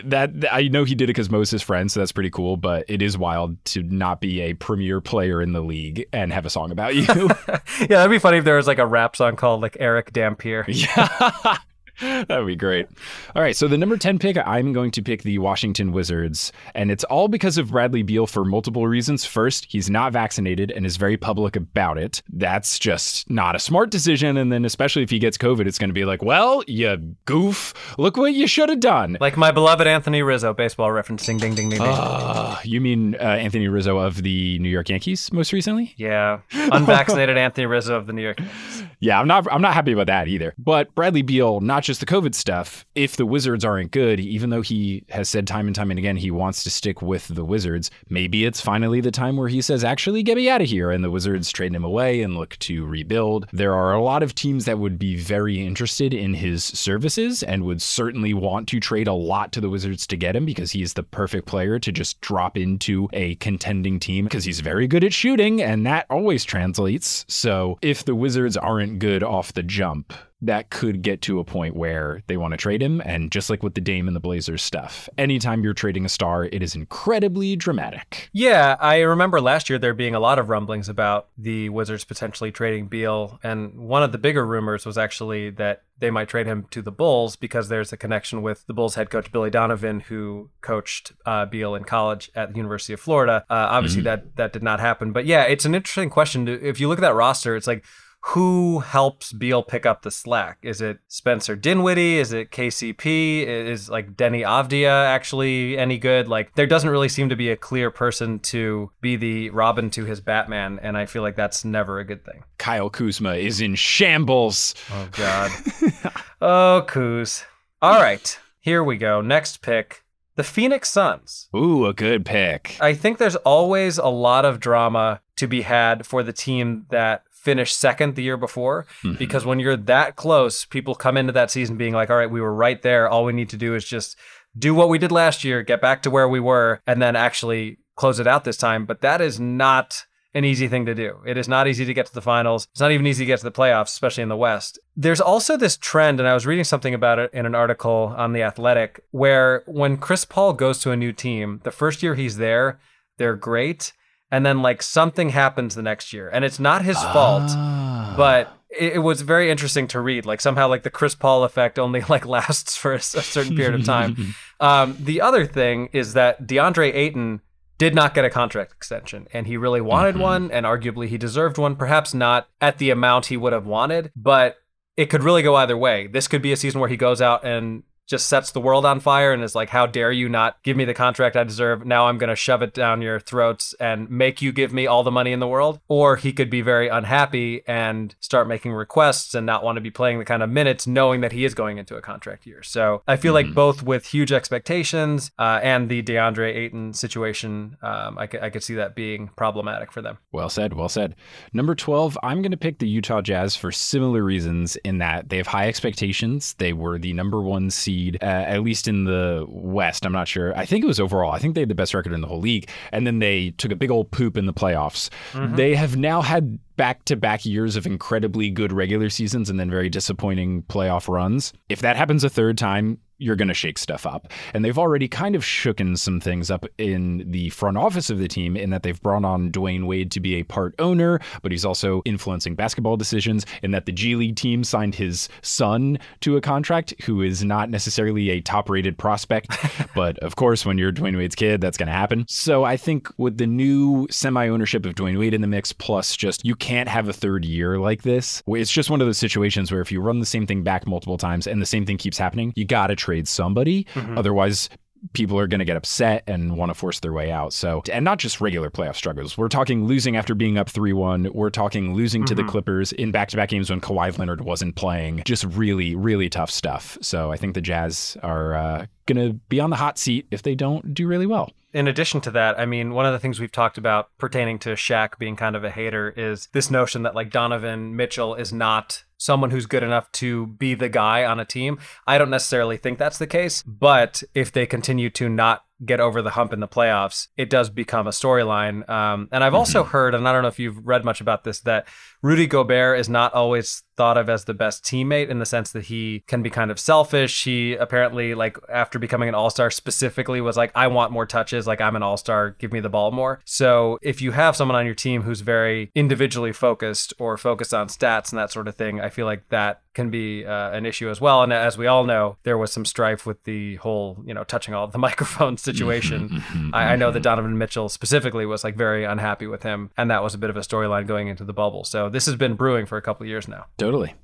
that, 0.04 0.30
I 0.52 0.68
know 0.68 0.84
he 0.84 0.94
did 0.94 1.04
it 1.04 1.08
because 1.08 1.28
Mo's 1.28 1.50
his 1.50 1.60
friend, 1.62 1.90
so 1.90 1.98
that's 1.98 2.12
pretty 2.12 2.30
cool. 2.30 2.56
But 2.56 2.84
it 2.88 3.02
is 3.02 3.18
wild 3.18 3.62
to 3.66 3.82
not 3.82 4.20
be 4.20 4.40
a 4.42 4.54
premier 4.54 5.00
player 5.00 5.42
in 5.42 5.52
the 5.52 5.60
league 5.60 6.06
and 6.12 6.32
have 6.32 6.46
a 6.46 6.50
song 6.50 6.70
about 6.70 6.94
you. 6.94 7.02
yeah, 7.08 7.86
that'd 7.88 8.10
be 8.10 8.18
funny 8.18 8.38
if 8.38 8.44
there 8.44 8.56
was 8.56 8.68
like 8.68 8.78
a 8.78 8.86
rap 8.86 9.16
song 9.16 9.34
called 9.34 9.60
like 9.60 9.76
Erick 9.80 10.12
Dampier. 10.12 10.64
Yeah. 10.68 11.58
That 12.00 12.28
would 12.28 12.46
be 12.46 12.56
great. 12.56 12.86
All 13.34 13.42
right, 13.42 13.56
so 13.56 13.68
the 13.68 13.78
number 13.78 13.96
10 13.96 14.18
pick, 14.18 14.36
I'm 14.36 14.72
going 14.72 14.90
to 14.92 15.02
pick 15.02 15.22
the 15.22 15.38
Washington 15.38 15.92
Wizards, 15.92 16.52
and 16.74 16.90
it's 16.90 17.04
all 17.04 17.28
because 17.28 17.58
of 17.58 17.70
Bradley 17.70 18.02
Beal 18.02 18.26
for 18.26 18.44
multiple 18.44 18.86
reasons. 18.86 19.24
First, 19.24 19.66
he's 19.68 19.90
not 19.90 20.12
vaccinated 20.12 20.70
and 20.70 20.86
is 20.86 20.96
very 20.96 21.16
public 21.16 21.56
about 21.56 21.98
it. 21.98 22.22
That's 22.32 22.78
just 22.78 23.28
not 23.30 23.56
a 23.56 23.58
smart 23.58 23.90
decision. 23.90 24.36
And 24.36 24.52
then, 24.52 24.64
especially 24.64 25.02
if 25.02 25.10
he 25.10 25.18
gets 25.18 25.36
COVID, 25.36 25.66
it's 25.66 25.78
going 25.78 25.90
to 25.90 25.94
be 25.94 26.04
like, 26.04 26.22
well, 26.22 26.62
you 26.66 27.16
goof, 27.24 27.74
look 27.98 28.16
what 28.16 28.34
you 28.34 28.46
should 28.46 28.68
have 28.68 28.80
done. 28.80 29.16
Like 29.20 29.36
my 29.36 29.50
beloved 29.50 29.86
Anthony 29.86 30.22
Rizzo, 30.22 30.54
baseball 30.54 30.88
referencing 30.88 31.40
ding, 31.40 31.54
ding, 31.54 31.68
ding, 31.68 31.70
ding. 31.70 31.80
Uh, 31.82 32.58
you 32.64 32.80
mean 32.80 33.14
uh, 33.16 33.18
Anthony 33.18 33.68
Rizzo 33.68 33.98
of 33.98 34.22
the 34.22 34.58
New 34.58 34.68
York 34.68 34.88
Yankees 34.88 35.32
most 35.32 35.52
recently? 35.52 35.94
Yeah, 35.96 36.40
unvaccinated 36.52 37.36
Anthony 37.36 37.66
Rizzo 37.66 37.96
of 37.96 38.06
the 38.06 38.12
New 38.12 38.22
York 38.22 38.38
Yankees. 38.38 38.84
Yeah, 39.00 39.20
I'm 39.20 39.28
not. 39.28 39.46
I'm 39.52 39.62
not 39.62 39.74
happy 39.74 39.92
about 39.92 40.06
that 40.06 40.28
either. 40.28 40.54
But 40.58 40.94
Bradley 40.94 41.22
Beal, 41.22 41.60
not 41.60 41.82
just 41.88 42.00
the 42.00 42.06
COVID 42.06 42.34
stuff. 42.34 42.86
If 42.94 43.16
the 43.16 43.26
Wizards 43.26 43.64
aren't 43.64 43.92
good, 43.92 44.20
even 44.20 44.50
though 44.50 44.60
he 44.60 45.04
has 45.08 45.28
said 45.28 45.46
time 45.46 45.66
and 45.66 45.74
time 45.74 45.90
and 45.90 45.98
again 45.98 46.18
he 46.18 46.30
wants 46.30 46.62
to 46.64 46.70
stick 46.70 47.00
with 47.00 47.26
the 47.28 47.44
Wizards, 47.44 47.90
maybe 48.10 48.44
it's 48.44 48.60
finally 48.60 49.00
the 49.00 49.10
time 49.10 49.38
where 49.38 49.48
he 49.48 49.62
says, 49.62 49.82
"Actually, 49.82 50.22
get 50.22 50.36
me 50.36 50.50
out 50.50 50.60
of 50.60 50.68
here," 50.68 50.90
and 50.90 51.02
the 51.02 51.10
Wizards 51.10 51.50
trade 51.50 51.74
him 51.74 51.84
away 51.84 52.20
and 52.20 52.36
look 52.36 52.58
to 52.60 52.84
rebuild. 52.84 53.46
There 53.52 53.74
are 53.74 53.94
a 53.94 54.02
lot 54.02 54.22
of 54.22 54.34
teams 54.34 54.66
that 54.66 54.78
would 54.78 54.98
be 54.98 55.16
very 55.16 55.64
interested 55.64 56.12
in 56.12 56.34
his 56.34 56.62
services 56.62 57.42
and 57.42 57.64
would 57.64 57.80
certainly 57.80 58.34
want 58.34 58.68
to 58.68 58.80
trade 58.80 59.08
a 59.08 59.14
lot 59.14 59.50
to 59.52 59.60
the 59.60 59.70
Wizards 59.70 60.06
to 60.08 60.16
get 60.16 60.36
him 60.36 60.44
because 60.44 60.72
he's 60.72 60.92
the 60.92 61.02
perfect 61.02 61.46
player 61.46 61.78
to 61.78 61.90
just 61.90 62.20
drop 62.20 62.58
into 62.58 63.08
a 63.14 63.34
contending 63.36 63.98
team 63.98 64.26
because 64.26 64.44
he's 64.44 64.60
very 64.60 64.86
good 64.86 65.04
at 65.04 65.14
shooting 65.14 65.62
and 65.62 65.86
that 65.86 66.04
always 66.10 66.44
translates. 66.44 67.24
So 67.28 67.78
if 67.80 68.04
the 68.04 68.14
Wizards 68.14 68.58
aren't 68.58 68.98
good 68.98 69.22
off 69.22 69.54
the 69.54 69.62
jump, 69.62 70.12
that 70.40 70.70
could 70.70 71.02
get 71.02 71.20
to 71.22 71.40
a 71.40 71.44
point 71.44 71.74
where 71.74 72.22
they 72.28 72.36
want 72.36 72.52
to 72.52 72.56
trade 72.56 72.82
him. 72.82 73.02
And 73.04 73.30
just 73.30 73.50
like 73.50 73.62
with 73.62 73.74
the 73.74 73.80
Dame 73.80 74.06
and 74.06 74.14
the 74.14 74.20
Blazers 74.20 74.62
stuff, 74.62 75.08
anytime 75.18 75.64
you're 75.64 75.74
trading 75.74 76.04
a 76.04 76.08
star, 76.08 76.44
it 76.44 76.62
is 76.62 76.74
incredibly 76.74 77.56
dramatic. 77.56 78.30
Yeah, 78.32 78.76
I 78.80 79.00
remember 79.00 79.40
last 79.40 79.68
year 79.68 79.78
there 79.78 79.94
being 79.94 80.14
a 80.14 80.20
lot 80.20 80.38
of 80.38 80.48
rumblings 80.48 80.88
about 80.88 81.28
the 81.36 81.68
Wizards 81.70 82.04
potentially 82.04 82.52
trading 82.52 82.86
Beal. 82.86 83.40
And 83.42 83.78
one 83.78 84.02
of 84.02 84.12
the 84.12 84.18
bigger 84.18 84.46
rumors 84.46 84.86
was 84.86 84.96
actually 84.96 85.50
that 85.50 85.82
they 85.98 86.10
might 86.10 86.28
trade 86.28 86.46
him 86.46 86.66
to 86.70 86.80
the 86.80 86.92
Bulls 86.92 87.34
because 87.34 87.68
there's 87.68 87.92
a 87.92 87.96
connection 87.96 88.42
with 88.42 88.64
the 88.66 88.74
Bulls 88.74 88.94
head 88.94 89.10
coach 89.10 89.32
Billy 89.32 89.50
Donovan, 89.50 90.00
who 90.00 90.50
coached 90.60 91.12
uh, 91.26 91.46
Beal 91.46 91.74
in 91.74 91.82
college 91.82 92.30
at 92.36 92.50
the 92.50 92.56
University 92.56 92.92
of 92.92 93.00
Florida. 93.00 93.44
Uh, 93.50 93.66
obviously, 93.70 94.02
mm-hmm. 94.02 94.04
that 94.04 94.36
that 94.36 94.52
did 94.52 94.62
not 94.62 94.78
happen. 94.78 95.10
But 95.12 95.26
yeah, 95.26 95.42
it's 95.42 95.64
an 95.64 95.74
interesting 95.74 96.10
question. 96.10 96.46
If 96.46 96.78
you 96.78 96.86
look 96.86 96.98
at 96.98 97.02
that 97.02 97.14
roster, 97.14 97.56
it's 97.56 97.66
like 97.66 97.84
who 98.20 98.80
helps 98.80 99.32
Beal 99.32 99.62
pick 99.62 99.86
up 99.86 100.02
the 100.02 100.10
slack? 100.10 100.58
Is 100.62 100.80
it 100.80 100.98
Spencer 101.08 101.56
Dinwiddie? 101.56 102.18
Is 102.18 102.32
it 102.32 102.50
KCP? 102.50 103.46
Is 103.46 103.88
like 103.88 104.16
Deni 104.16 104.44
Avdija 104.44 105.06
actually 105.06 105.78
any 105.78 105.98
good? 105.98 106.28
Like 106.28 106.54
there 106.54 106.66
doesn't 106.66 106.90
really 106.90 107.08
seem 107.08 107.28
to 107.28 107.36
be 107.36 107.50
a 107.50 107.56
clear 107.56 107.90
person 107.90 108.38
to 108.40 108.90
be 109.00 109.16
the 109.16 109.50
Robin 109.50 109.90
to 109.90 110.04
his 110.04 110.20
Batman, 110.20 110.78
and 110.82 110.96
I 110.96 111.06
feel 111.06 111.22
like 111.22 111.36
that's 111.36 111.64
never 111.64 112.00
a 112.00 112.04
good 112.04 112.24
thing. 112.24 112.42
Kyle 112.58 112.90
Kuzma 112.90 113.34
is 113.34 113.60
in 113.60 113.74
shambles. 113.76 114.74
Oh 114.92 115.08
God. 115.12 115.50
oh 116.40 116.84
Kuz. 116.86 117.44
All 117.80 118.00
right, 118.00 118.38
here 118.60 118.82
we 118.82 118.96
go. 118.96 119.20
Next 119.20 119.62
pick. 119.62 120.02
The 120.34 120.44
Phoenix 120.44 120.88
Suns. 120.88 121.48
Ooh, 121.56 121.86
a 121.86 121.92
good 121.92 122.24
pick. 122.24 122.76
I 122.80 122.94
think 122.94 123.18
there's 123.18 123.34
always 123.36 123.98
a 123.98 124.06
lot 124.06 124.44
of 124.44 124.60
drama 124.60 125.20
to 125.34 125.48
be 125.48 125.62
had 125.62 126.06
for 126.06 126.22
the 126.22 126.32
team 126.32 126.86
that 126.90 127.24
finished 127.48 127.80
second 127.80 128.14
the 128.14 128.22
year 128.22 128.36
before 128.36 128.84
mm-hmm. 129.02 129.16
because 129.16 129.46
when 129.46 129.58
you're 129.58 129.74
that 129.74 130.16
close, 130.16 130.66
people 130.66 130.94
come 130.94 131.16
into 131.16 131.32
that 131.32 131.50
season 131.50 131.78
being 131.78 131.94
like, 131.94 132.10
all 132.10 132.16
right, 132.18 132.30
we 132.30 132.42
were 132.42 132.52
right 132.52 132.82
there. 132.82 133.08
All 133.08 133.24
we 133.24 133.32
need 133.32 133.48
to 133.48 133.56
do 133.56 133.74
is 133.74 133.86
just 133.86 134.18
do 134.58 134.74
what 134.74 134.90
we 134.90 134.98
did 134.98 135.10
last 135.10 135.44
year, 135.44 135.62
get 135.62 135.80
back 135.80 136.02
to 136.02 136.10
where 136.10 136.28
we 136.28 136.40
were, 136.40 136.82
and 136.86 137.00
then 137.00 137.16
actually 137.16 137.78
close 137.96 138.20
it 138.20 138.26
out 138.26 138.44
this 138.44 138.58
time. 138.58 138.84
But 138.84 139.00
that 139.00 139.22
is 139.22 139.40
not 139.40 140.04
an 140.34 140.44
easy 140.44 140.68
thing 140.68 140.84
to 140.84 140.94
do. 140.94 141.20
It 141.26 141.38
is 141.38 141.48
not 141.48 141.66
easy 141.66 141.86
to 141.86 141.94
get 141.94 142.04
to 142.04 142.12
the 142.12 142.20
finals. 142.20 142.68
It's 142.72 142.82
not 142.82 142.92
even 142.92 143.06
easy 143.06 143.24
to 143.24 143.28
get 143.28 143.38
to 143.38 143.44
the 143.44 143.50
playoffs, 143.50 143.86
especially 143.86 144.24
in 144.24 144.28
the 144.28 144.36
West. 144.36 144.78
There's 144.94 145.22
also 145.22 145.56
this 145.56 145.78
trend, 145.78 146.20
and 146.20 146.28
I 146.28 146.34
was 146.34 146.44
reading 146.44 146.64
something 146.64 146.92
about 146.92 147.18
it 147.18 147.30
in 147.32 147.46
an 147.46 147.54
article 147.54 148.12
on 148.14 148.34
The 148.34 148.42
Athletic, 148.42 149.00
where 149.10 149.62
when 149.66 149.96
Chris 149.96 150.26
Paul 150.26 150.52
goes 150.52 150.80
to 150.80 150.90
a 150.90 150.98
new 150.98 151.14
team, 151.14 151.62
the 151.64 151.70
first 151.70 152.02
year 152.02 152.14
he's 152.14 152.36
there, 152.36 152.78
they're 153.16 153.36
great 153.36 153.94
and 154.30 154.44
then 154.44 154.62
like 154.62 154.82
something 154.82 155.30
happens 155.30 155.74
the 155.74 155.82
next 155.82 156.12
year 156.12 156.28
and 156.28 156.44
it's 156.44 156.58
not 156.58 156.84
his 156.84 156.96
fault 157.02 157.44
ah. 157.48 158.14
but 158.16 158.52
it, 158.70 158.94
it, 158.94 158.98
was 158.98 159.22
very 159.22 159.50
interesting 159.50 159.86
to 159.88 160.00
read 160.00 160.26
like 160.26 160.40
somehow 160.40 160.68
like 160.68 160.82
the 160.82 160.90
chris 160.90 161.14
paul 161.14 161.44
effect 161.44 161.78
only 161.78 162.00
like 162.08 162.26
lasts 162.26 162.76
for 162.76 162.92
a, 162.92 162.96
a 162.96 163.00
certain 163.00 163.56
period 163.56 163.74
of 163.74 163.84
time 163.84 164.34
um, 164.60 164.96
the 165.00 165.20
other 165.20 165.46
thing 165.46 165.88
is 165.92 166.14
that 166.14 166.46
deandre 166.46 166.92
ayton 166.94 167.40
did 167.78 167.94
not 167.94 168.12
get 168.12 168.24
a 168.24 168.30
contract 168.30 168.72
extension 168.72 169.26
and 169.32 169.46
he 169.46 169.56
really 169.56 169.80
wanted 169.80 170.14
mm-hmm. 170.14 170.22
one 170.22 170.50
and 170.50 170.66
arguably 170.66 171.08
he 171.08 171.16
deserved 171.16 171.58
one 171.58 171.76
perhaps 171.76 172.12
not 172.12 172.48
at 172.60 172.78
the 172.78 172.90
amount 172.90 173.26
he 173.26 173.36
would 173.36 173.52
have 173.52 173.66
wanted 173.66 174.10
but 174.16 174.56
it 174.96 175.06
could 175.06 175.22
really 175.22 175.42
go 175.42 175.54
either 175.56 175.76
way 175.76 176.06
this 176.08 176.26
could 176.28 176.42
be 176.42 176.52
a 176.52 176.56
season 176.56 176.80
where 176.80 176.90
he 176.90 176.96
goes 176.96 177.22
out 177.22 177.44
and 177.44 177.82
just 178.08 178.26
sets 178.26 178.50
the 178.50 178.60
world 178.60 178.86
on 178.86 179.00
fire 179.00 179.32
and 179.32 179.44
is 179.44 179.54
like, 179.54 179.68
How 179.68 179.86
dare 179.86 180.10
you 180.10 180.28
not 180.28 180.60
give 180.62 180.76
me 180.76 180.84
the 180.84 180.94
contract 180.94 181.36
I 181.36 181.44
deserve? 181.44 181.86
Now 181.86 182.08
I'm 182.08 182.18
going 182.18 182.30
to 182.30 182.36
shove 182.36 182.62
it 182.62 182.72
down 182.72 183.02
your 183.02 183.20
throats 183.20 183.74
and 183.78 184.10
make 184.10 184.40
you 184.40 184.50
give 184.50 184.72
me 184.72 184.86
all 184.86 185.04
the 185.04 185.10
money 185.10 185.30
in 185.30 185.40
the 185.40 185.46
world. 185.46 185.78
Or 185.88 186.16
he 186.16 186.32
could 186.32 186.48
be 186.48 186.62
very 186.62 186.88
unhappy 186.88 187.62
and 187.68 188.14
start 188.18 188.48
making 188.48 188.72
requests 188.72 189.34
and 189.34 189.44
not 189.44 189.62
want 189.62 189.76
to 189.76 189.82
be 189.82 189.90
playing 189.90 190.18
the 190.18 190.24
kind 190.24 190.42
of 190.42 190.48
minutes, 190.48 190.86
knowing 190.86 191.20
that 191.20 191.32
he 191.32 191.44
is 191.44 191.54
going 191.54 191.76
into 191.76 191.96
a 191.96 192.00
contract 192.00 192.46
year. 192.46 192.62
So 192.62 193.02
I 193.06 193.16
feel 193.16 193.34
mm-hmm. 193.34 193.48
like 193.48 193.54
both 193.54 193.82
with 193.82 194.06
huge 194.06 194.32
expectations 194.32 195.30
uh, 195.38 195.60
and 195.62 195.90
the 195.90 196.02
DeAndre 196.02 196.54
Ayton 196.54 196.94
situation, 196.94 197.76
um, 197.82 198.16
I, 198.18 198.26
could, 198.26 198.40
I 198.40 198.48
could 198.48 198.62
see 198.62 198.74
that 198.76 198.94
being 198.94 199.28
problematic 199.36 199.92
for 199.92 200.00
them. 200.00 200.16
Well 200.32 200.48
said. 200.48 200.72
Well 200.72 200.88
said. 200.88 201.14
Number 201.52 201.74
12, 201.74 202.16
I'm 202.22 202.40
going 202.40 202.52
to 202.52 202.56
pick 202.56 202.78
the 202.78 202.88
Utah 202.88 203.20
Jazz 203.20 203.54
for 203.54 203.70
similar 203.70 204.22
reasons 204.22 204.76
in 204.76 204.96
that 204.98 205.28
they 205.28 205.36
have 205.36 205.46
high 205.46 205.68
expectations. 205.68 206.54
They 206.54 206.72
were 206.72 206.98
the 206.98 207.12
number 207.12 207.42
one 207.42 207.68
seed 207.70 207.97
seed, 207.98 208.18
uh, 208.22 208.26
at 208.26 208.62
least 208.62 208.88
in 208.88 209.04
the 209.04 209.44
West. 209.48 210.06
I'm 210.06 210.12
not 210.12 210.28
sure. 210.28 210.56
I 210.56 210.64
think 210.64 210.84
it 210.84 210.86
was 210.86 211.00
overall. 211.00 211.32
I 211.32 211.38
think 211.38 211.54
they 211.54 211.62
had 211.62 211.68
the 211.68 211.74
best 211.74 211.94
record 211.94 212.12
in 212.12 212.20
the 212.20 212.26
whole 212.26 212.40
league. 212.40 212.68
And 212.92 213.06
then 213.06 213.18
they 213.18 213.50
took 213.50 213.72
a 213.72 213.76
big 213.76 213.90
old 213.90 214.10
poop 214.10 214.36
in 214.36 214.46
the 214.46 214.52
playoffs. 214.52 215.10
Mm-hmm. 215.32 215.56
They 215.56 215.74
have 215.74 215.96
now 215.96 216.22
had 216.22 216.58
back 216.76 217.04
to 217.06 217.16
back 217.16 217.44
years 217.44 217.76
of 217.76 217.86
incredibly 217.86 218.50
good 218.50 218.72
regular 218.72 219.10
seasons 219.10 219.50
and 219.50 219.58
then 219.58 219.70
very 219.70 219.88
disappointing 219.88 220.62
playoff 220.62 221.08
runs. 221.08 221.52
If 221.68 221.80
that 221.80 221.96
happens 221.96 222.22
a 222.22 222.30
third 222.30 222.56
time, 222.56 222.98
you're 223.18 223.36
going 223.36 223.48
to 223.48 223.54
shake 223.54 223.78
stuff 223.78 224.06
up. 224.06 224.28
And 224.54 224.64
they've 224.64 224.78
already 224.78 225.08
kind 225.08 225.34
of 225.34 225.42
shooken 225.42 225.98
some 225.98 226.20
things 226.20 226.50
up 226.50 226.66
in 226.78 227.30
the 227.30 227.50
front 227.50 227.76
office 227.76 228.10
of 228.10 228.18
the 228.18 228.28
team 228.28 228.56
in 228.56 228.70
that 228.70 228.82
they've 228.82 229.00
brought 229.00 229.24
on 229.24 229.50
Dwyane 229.50 229.86
Wade 229.86 230.10
to 230.12 230.20
be 230.20 230.36
a 230.36 230.42
part 230.44 230.74
owner, 230.78 231.20
but 231.42 231.52
he's 231.52 231.64
also 231.64 232.02
influencing 232.04 232.54
basketball 232.54 232.96
decisions, 232.96 233.44
in 233.62 233.72
that 233.72 233.86
the 233.86 233.92
G 233.92 234.14
League 234.14 234.36
team 234.36 234.62
signed 234.64 234.94
his 234.94 235.28
son 235.42 235.98
to 236.20 236.36
a 236.36 236.40
contract 236.40 236.94
who 237.02 237.22
is 237.22 237.44
not 237.44 237.70
necessarily 237.70 238.30
a 238.30 238.40
top 238.40 238.70
rated 238.70 238.96
prospect. 238.98 239.56
but 239.94 240.18
of 240.18 240.36
course, 240.36 240.64
when 240.64 240.78
you're 240.78 240.92
Dwyane 240.92 241.16
Wade's 241.16 241.34
kid, 241.34 241.60
that's 241.60 241.76
going 241.76 241.88
to 241.88 241.92
happen. 241.92 242.24
So 242.28 242.64
I 242.64 242.76
think 242.76 243.08
with 243.18 243.38
the 243.38 243.46
new 243.46 244.06
semi 244.10 244.48
ownership 244.48 244.86
of 244.86 244.94
Dwyane 244.94 245.18
Wade 245.18 245.34
in 245.34 245.40
the 245.40 245.46
mix, 245.46 245.72
plus 245.72 246.16
just 246.16 246.44
you 246.44 246.54
can't 246.54 246.88
have 246.88 247.08
a 247.08 247.12
third 247.12 247.44
year 247.44 247.78
like 247.78 248.02
this, 248.02 248.42
it's 248.46 248.70
just 248.70 248.90
one 248.90 249.00
of 249.00 249.06
those 249.06 249.18
situations 249.18 249.72
where 249.72 249.80
if 249.80 249.90
you 249.90 250.00
run 250.00 250.20
the 250.20 250.26
same 250.26 250.46
thing 250.46 250.62
back 250.62 250.86
multiple 250.86 251.18
times 251.18 251.46
and 251.46 251.60
the 251.60 251.66
same 251.66 251.84
thing 251.84 251.96
keeps 251.96 252.18
happening, 252.18 252.52
you 252.56 252.64
got 252.64 252.88
to 252.88 252.96
trade 253.08 253.26
somebody. 253.26 253.84
Mm-hmm. 253.94 254.18
Otherwise, 254.18 254.68
people 255.14 255.38
are 255.38 255.46
going 255.46 255.60
to 255.60 255.64
get 255.64 255.76
upset 255.76 256.24
and 256.26 256.58
want 256.58 256.68
to 256.68 256.74
force 256.74 257.00
their 257.00 257.12
way 257.12 257.30
out. 257.30 257.54
So, 257.54 257.82
and 257.90 258.04
not 258.04 258.18
just 258.18 258.38
regular 258.40 258.70
playoff 258.70 258.96
struggles. 258.96 259.38
We're 259.38 259.48
talking 259.48 259.86
losing 259.86 260.16
after 260.16 260.34
being 260.34 260.58
up 260.58 260.68
3 260.68 260.92
1. 260.92 261.30
We're 261.32 261.48
talking 261.48 261.94
losing 261.94 262.22
mm-hmm. 262.22 262.26
to 262.26 262.34
the 262.34 262.42
mm-hmm. 262.42 262.50
Clippers 262.50 262.92
in 262.92 263.10
back 263.10 263.28
to 263.28 263.36
back 263.36 263.48
games 263.48 263.70
when 263.70 263.80
Kawhi 263.80 264.16
Leonard 264.18 264.42
wasn't 264.42 264.76
playing. 264.76 265.22
Just 265.24 265.44
really, 265.44 265.94
really 265.94 266.28
tough 266.28 266.50
stuff. 266.50 266.98
So, 267.00 267.32
I 267.32 267.36
think 267.36 267.54
the 267.54 267.62
Jazz 267.62 268.18
are 268.22 268.54
uh, 268.54 268.86
going 269.06 269.26
to 269.26 269.34
be 269.48 269.58
on 269.58 269.70
the 269.70 269.76
hot 269.76 269.98
seat 269.98 270.26
if 270.30 270.42
they 270.42 270.54
don't 270.54 270.92
do 270.92 271.06
really 271.06 271.26
well 271.26 271.50
in 271.74 271.86
addition 271.86 272.20
to 272.22 272.30
that, 272.30 272.58
I 272.58 272.64
mean, 272.64 272.94
one 272.94 273.04
of 273.04 273.12
the 273.12 273.18
things 273.18 273.38
we've 273.38 273.52
talked 273.52 273.76
about 273.76 274.08
pertaining 274.16 274.58
to 274.60 274.70
Shaq 274.70 275.18
being 275.18 275.36
kind 275.36 275.54
of 275.54 275.64
a 275.64 275.70
hater 275.70 276.14
is 276.16 276.48
this 276.52 276.70
notion 276.70 277.02
that 277.02 277.14
like 277.14 277.30
Donovan 277.30 277.94
Mitchell 277.94 278.34
is 278.34 278.52
not 278.54 279.04
someone 279.18 279.50
who's 279.50 279.66
good 279.66 279.82
enough 279.82 280.10
to 280.12 280.46
be 280.46 280.74
the 280.74 280.88
guy 280.88 281.24
on 281.24 281.38
a 281.38 281.44
team. 281.44 281.78
I 282.06 282.16
don't 282.16 282.30
necessarily 282.30 282.76
think 282.76 282.98
that's 282.98 283.18
the 283.18 283.26
case, 283.26 283.62
but 283.64 284.22
if 284.34 284.50
they 284.50 284.64
continue 284.64 285.10
to 285.10 285.28
not 285.28 285.64
get 285.84 286.00
over 286.00 286.22
the 286.22 286.30
hump 286.30 286.52
in 286.52 286.58
the 286.58 286.66
playoffs, 286.66 287.28
it 287.36 287.48
does 287.48 287.70
become 287.70 288.08
a 288.08 288.10
storyline. 288.10 288.88
Um, 288.88 289.28
and 289.30 289.44
I've 289.44 289.54
also 289.54 289.82
mm-hmm. 289.82 289.92
heard, 289.92 290.14
and 290.14 290.26
I 290.26 290.32
don't 290.32 290.42
know 290.42 290.48
if 290.48 290.58
you've 290.58 290.84
read 290.84 291.04
much 291.04 291.20
about 291.20 291.44
this, 291.44 291.60
that 291.60 291.86
Rudy 292.20 292.48
Gobert 292.48 292.98
is 292.98 293.08
not 293.08 293.32
always 293.32 293.84
thought 293.96 294.18
of 294.18 294.28
as 294.28 294.44
the 294.44 294.54
best 294.54 294.84
teammate 294.84 295.28
in 295.28 295.38
the 295.38 295.46
sense 295.46 295.70
that 295.72 295.84
he 295.84 296.24
can 296.26 296.42
be 296.42 296.50
kind 296.50 296.72
of 296.72 296.80
selfish. 296.80 297.44
He 297.44 297.74
apparently, 297.74 298.34
like, 298.34 298.58
after 298.68 298.98
becoming 298.98 299.28
an 299.28 299.36
all 299.36 299.50
star, 299.50 299.70
specifically 299.70 300.40
was 300.40 300.56
like, 300.56 300.72
I 300.74 300.88
want 300.88 301.12
more 301.12 301.26
touches. 301.26 301.66
Like, 301.66 301.80
I'm 301.80 301.94
an 301.94 302.02
all 302.02 302.16
star. 302.16 302.56
Give 302.58 302.72
me 302.72 302.80
the 302.80 302.88
ball 302.88 303.12
more. 303.12 303.40
So 303.44 303.98
if 304.02 304.20
you 304.20 304.32
have 304.32 304.56
someone 304.56 304.76
on 304.76 304.86
your 304.86 304.96
team 304.96 305.22
who's 305.22 305.42
very 305.42 305.92
individually 305.94 306.52
focused 306.52 307.14
or 307.20 307.36
focused 307.36 307.72
on 307.72 307.86
stats 307.86 308.30
and 308.32 308.38
that 308.38 308.50
sort 308.50 308.66
of 308.66 308.74
thing, 308.74 309.00
I 309.00 309.07
feel 309.10 309.26
like 309.26 309.48
that 309.48 309.82
can 309.94 310.10
be 310.10 310.44
uh, 310.44 310.70
an 310.70 310.86
issue 310.86 311.10
as 311.10 311.20
well. 311.20 311.42
And 311.42 311.52
as 311.52 311.76
we 311.76 311.86
all 311.86 312.04
know, 312.04 312.36
there 312.44 312.56
was 312.56 312.72
some 312.72 312.84
strife 312.84 313.26
with 313.26 313.42
the 313.44 313.76
whole, 313.76 314.22
you 314.24 314.32
know, 314.32 314.44
touching 314.44 314.74
all 314.74 314.86
the 314.86 314.98
microphones 315.08 315.62
situation. 315.62 316.28
Mm-hmm, 316.28 316.36
mm-hmm, 316.36 316.74
I, 316.74 316.92
I, 316.92 316.96
know 316.96 317.10
that 317.10 317.18
mm-hmm. 317.18 317.24
Donovan 317.24 317.58
Mitchell 317.58 317.88
specifically 317.88 318.46
was 318.46 318.64
like 318.64 318.76
very 318.76 319.04
unhappy 319.04 319.46
with 319.46 319.62
him, 319.62 319.90
and 319.96 320.10
that 320.10 320.22
was 320.22 320.34
a 320.34 320.38
bit 320.38 320.50
of 320.50 320.56
a 320.56 320.60
storyline 320.60 321.06
going 321.06 321.28
into 321.28 321.44
the 321.44 321.52
bubble. 321.52 321.84
So 321.84 322.08
this 322.08 322.26
has 322.26 322.36
been 322.36 322.54
brewing 322.54 322.86
for 322.86 322.96
a 322.96 323.02
couple 323.02 323.26
years 323.26 323.48
now. 323.48 323.66
Totally. 323.76 324.14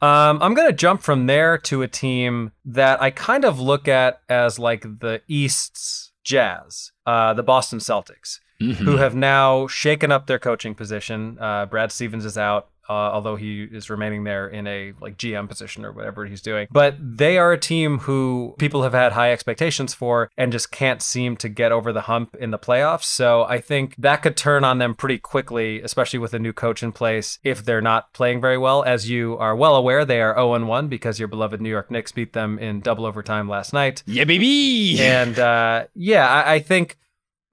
Um, 0.00 0.42
I'm 0.42 0.54
going 0.54 0.68
to 0.68 0.72
jump 0.72 1.02
from 1.02 1.26
there 1.26 1.56
to 1.58 1.82
a 1.82 1.88
team 1.88 2.52
that 2.64 3.00
I 3.00 3.10
kind 3.10 3.44
of 3.44 3.60
look 3.60 3.86
at 3.86 4.20
as 4.28 4.58
like 4.58 4.82
the 4.82 5.22
East's 5.28 6.12
Jazz, 6.24 6.90
uh, 7.06 7.34
the 7.34 7.42
Boston 7.42 7.78
Celtics. 7.78 8.40
Mm-hmm. 8.60 8.84
Who 8.84 8.96
have 8.98 9.16
now 9.16 9.66
shaken 9.66 10.12
up 10.12 10.28
their 10.28 10.38
coaching 10.38 10.76
position. 10.76 11.36
Uh, 11.40 11.66
Brad 11.66 11.90
Stevens 11.90 12.24
is 12.24 12.38
out 12.38 12.68
uh, 12.88 12.92
although 12.92 13.36
he 13.36 13.64
is 13.64 13.90
remaining 13.90 14.24
there 14.24 14.48
in 14.48 14.66
a 14.66 14.92
like 15.00 15.16
GM 15.16 15.48
position 15.48 15.84
or 15.84 15.92
whatever 15.92 16.26
he's 16.26 16.42
doing. 16.42 16.66
But 16.70 16.96
they 16.98 17.38
are 17.38 17.52
a 17.52 17.58
team 17.58 18.00
who 18.00 18.54
people 18.58 18.82
have 18.82 18.92
had 18.92 19.12
high 19.12 19.32
expectations 19.32 19.94
for 19.94 20.30
and 20.36 20.52
just 20.52 20.70
can't 20.70 21.02
seem 21.02 21.36
to 21.38 21.48
get 21.48 21.72
over 21.72 21.92
the 21.92 22.02
hump 22.02 22.36
in 22.36 22.50
the 22.50 22.58
playoffs. 22.58 23.04
So 23.04 23.44
I 23.44 23.60
think 23.60 23.94
that 23.96 24.22
could 24.22 24.36
turn 24.36 24.64
on 24.64 24.78
them 24.78 24.94
pretty 24.94 25.18
quickly, 25.18 25.80
especially 25.82 26.18
with 26.18 26.34
a 26.34 26.38
new 26.38 26.52
coach 26.52 26.82
in 26.82 26.92
place 26.92 27.38
if 27.42 27.64
they're 27.64 27.80
not 27.80 28.12
playing 28.12 28.40
very 28.40 28.58
well. 28.58 28.82
As 28.82 29.08
you 29.08 29.36
are 29.38 29.56
well 29.56 29.76
aware, 29.76 30.04
they 30.04 30.20
are 30.20 30.34
0 30.34 30.64
1 30.64 30.88
because 30.88 31.18
your 31.18 31.28
beloved 31.28 31.60
New 31.60 31.70
York 31.70 31.90
Knicks 31.90 32.12
beat 32.12 32.32
them 32.32 32.58
in 32.58 32.80
double 32.80 33.06
overtime 33.06 33.48
last 33.48 33.72
night. 33.72 34.02
Yeah, 34.06 34.24
baby. 34.24 35.00
And 35.00 35.38
uh, 35.38 35.86
yeah, 35.94 36.28
I, 36.28 36.54
I 36.54 36.58
think 36.58 36.98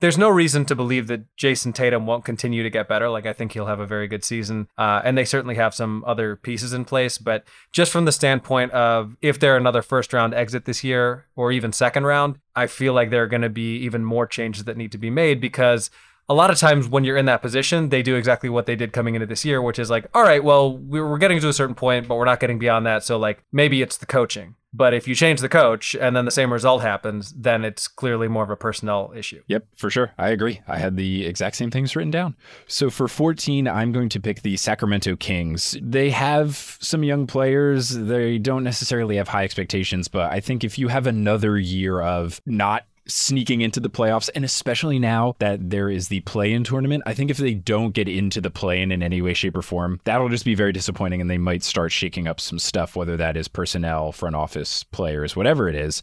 there's 0.02 0.18
no 0.18 0.30
reason 0.30 0.66
to 0.66 0.76
believe 0.76 1.08
that 1.08 1.36
Jayson 1.36 1.74
Tatum 1.74 2.06
won't 2.06 2.24
continue 2.24 2.64
to 2.64 2.70
get 2.70 2.88
better. 2.88 3.10
Like 3.10 3.26
I 3.26 3.34
think 3.34 3.52
he'll 3.52 3.66
have 3.66 3.80
a 3.80 3.86
very 3.86 4.08
good 4.08 4.24
season, 4.24 4.68
uh, 4.78 5.02
and 5.04 5.18
they 5.18 5.26
certainly 5.26 5.56
have 5.56 5.76
some 5.76 6.04
other 6.08 6.36
pieces 6.36 6.74
in 6.74 6.86
place. 6.86 7.18
But 7.18 7.44
just 7.72 7.92
from 7.92 8.06
the 8.06 8.12
standpoint 8.12 8.72
of 8.72 9.18
if 9.22 9.40
they're 9.40 9.58
another 9.58 9.82
first 9.82 10.14
round 10.14 10.34
exit 10.34 10.66
this 10.66 10.84
year 10.84 11.26
or 11.36 11.52
even 11.52 11.74
second 11.74 12.06
round, 12.06 12.40
I 12.56 12.68
feel 12.68 12.94
like 12.94 13.10
there 13.10 13.24
are 13.24 13.28
going 13.28 13.42
to 13.42 13.50
be 13.50 13.78
even 13.78 14.06
more 14.06 14.26
changes 14.26 14.64
that 14.66 14.78
need 14.78 14.92
to 14.94 14.98
be 14.98 15.10
made 15.10 15.42
because 15.42 15.90
a 16.30 16.34
lot 16.36 16.52
of 16.52 16.58
times 16.58 16.88
when 16.88 17.04
you're 17.04 17.18
in 17.18 17.26
that 17.26 17.42
position, 17.42 17.90
they 17.90 18.04
do 18.04 18.16
exactly 18.16 18.50
what 18.50 18.68
they 18.68 18.76
did 18.76 18.94
coming 18.94 19.16
into 19.16 19.26
this 19.26 19.44
year, 19.44 19.62
which 19.62 19.80
is 19.80 19.90
like, 19.90 20.08
all 20.14 20.22
right, 20.22 20.44
well, 20.44 20.78
we're 20.78 21.18
getting 21.18 21.40
to 21.40 21.50
a 21.50 21.54
certain 21.54 21.76
point, 21.76 22.08
but 22.08 22.16
we're 22.16 22.26
not 22.26 22.40
getting 22.40 22.60
beyond 22.60 22.86
that. 22.86 23.04
So, 23.04 23.18
like, 23.18 23.44
maybe 23.52 23.82
it's 23.82 23.98
the 23.98 24.06
coaching. 24.06 24.56
But 24.72 24.94
if 24.94 25.08
you 25.08 25.16
change 25.16 25.42
the 25.42 25.50
coach 25.50 25.96
and 25.96 26.16
then 26.16 26.26
the 26.26 26.32
same 26.32 26.54
result 26.54 26.84
happens, 26.84 27.34
then 27.36 27.66
it's 27.66 27.88
clearly 27.88 28.28
more 28.28 28.44
of 28.44 28.52
a 28.52 28.56
personnel 28.56 29.12
issue. 29.16 29.42
Yep, 29.48 29.66
for 29.76 29.90
sure. 29.90 30.12
I 30.20 30.30
agree. 30.30 30.62
I 30.68 30.78
had 30.78 30.96
the 30.96 31.26
exact 31.26 31.56
same 31.56 31.72
things 31.72 31.96
written 31.96 32.12
down. 32.12 32.36
So 32.68 32.92
for 32.92 33.08
14, 33.08 33.68
I'm 33.68 33.92
going 33.92 34.10
to 34.10 34.20
pick 34.20 34.44
the 34.44 34.58
Sacramento 34.58 35.16
Kings. 35.16 35.76
They 35.82 36.12
have 36.12 36.78
some 36.80 37.04
young 37.04 37.26
players. 37.26 37.90
They 37.90 38.38
don't 38.38 38.64
necessarily 38.64 39.16
have 39.16 39.30
high 39.30 39.44
expectations, 39.44 40.08
but 40.08 40.32
I 40.32 40.40
think 40.40 40.64
if 40.64 40.78
you 40.78 40.90
have 40.90 41.08
another 41.08 41.58
year 41.58 42.00
of 42.00 42.40
not 42.46 42.86
sneaking 43.10 43.62
into 43.62 43.80
the 43.80 43.90
playoffs, 43.90 44.30
and 44.36 44.46
especially 44.46 45.00
now 45.00 45.36
that 45.40 45.70
there 45.70 45.90
is 45.90 46.08
the 46.08 46.22
play 46.22 46.54
in 46.54 46.64
tournament. 46.64 47.04
I 47.06 47.14
think 47.14 47.32
if 47.32 47.38
they 47.38 47.54
don't 47.54 47.94
get 47.94 48.08
into 48.08 48.40
the 48.42 48.50
play 48.50 48.82
in 48.82 48.92
in 48.92 49.04
any 49.04 49.22
way, 49.22 49.34
shape, 49.34 49.58
or 49.58 49.62
form, 49.62 50.00
that'll 50.04 50.30
just 50.30 50.46
be 50.46 50.56
very 50.56 50.72
disappointing, 50.72 51.22
and 51.22 51.30
they 51.30 51.38
might 51.38 51.64
start 51.64 51.92
shaking 51.92 52.28
up 52.28 52.40
some 52.40 52.60
stuff, 52.60 52.96
whether 52.96 53.18
that 53.18 53.36
is 53.36 53.48
personnel, 53.48 54.12
front 54.12 54.36
office, 54.36 54.84
players, 54.84 55.36
whatever 55.36 55.68
it 55.68 55.76
is. 55.76 56.02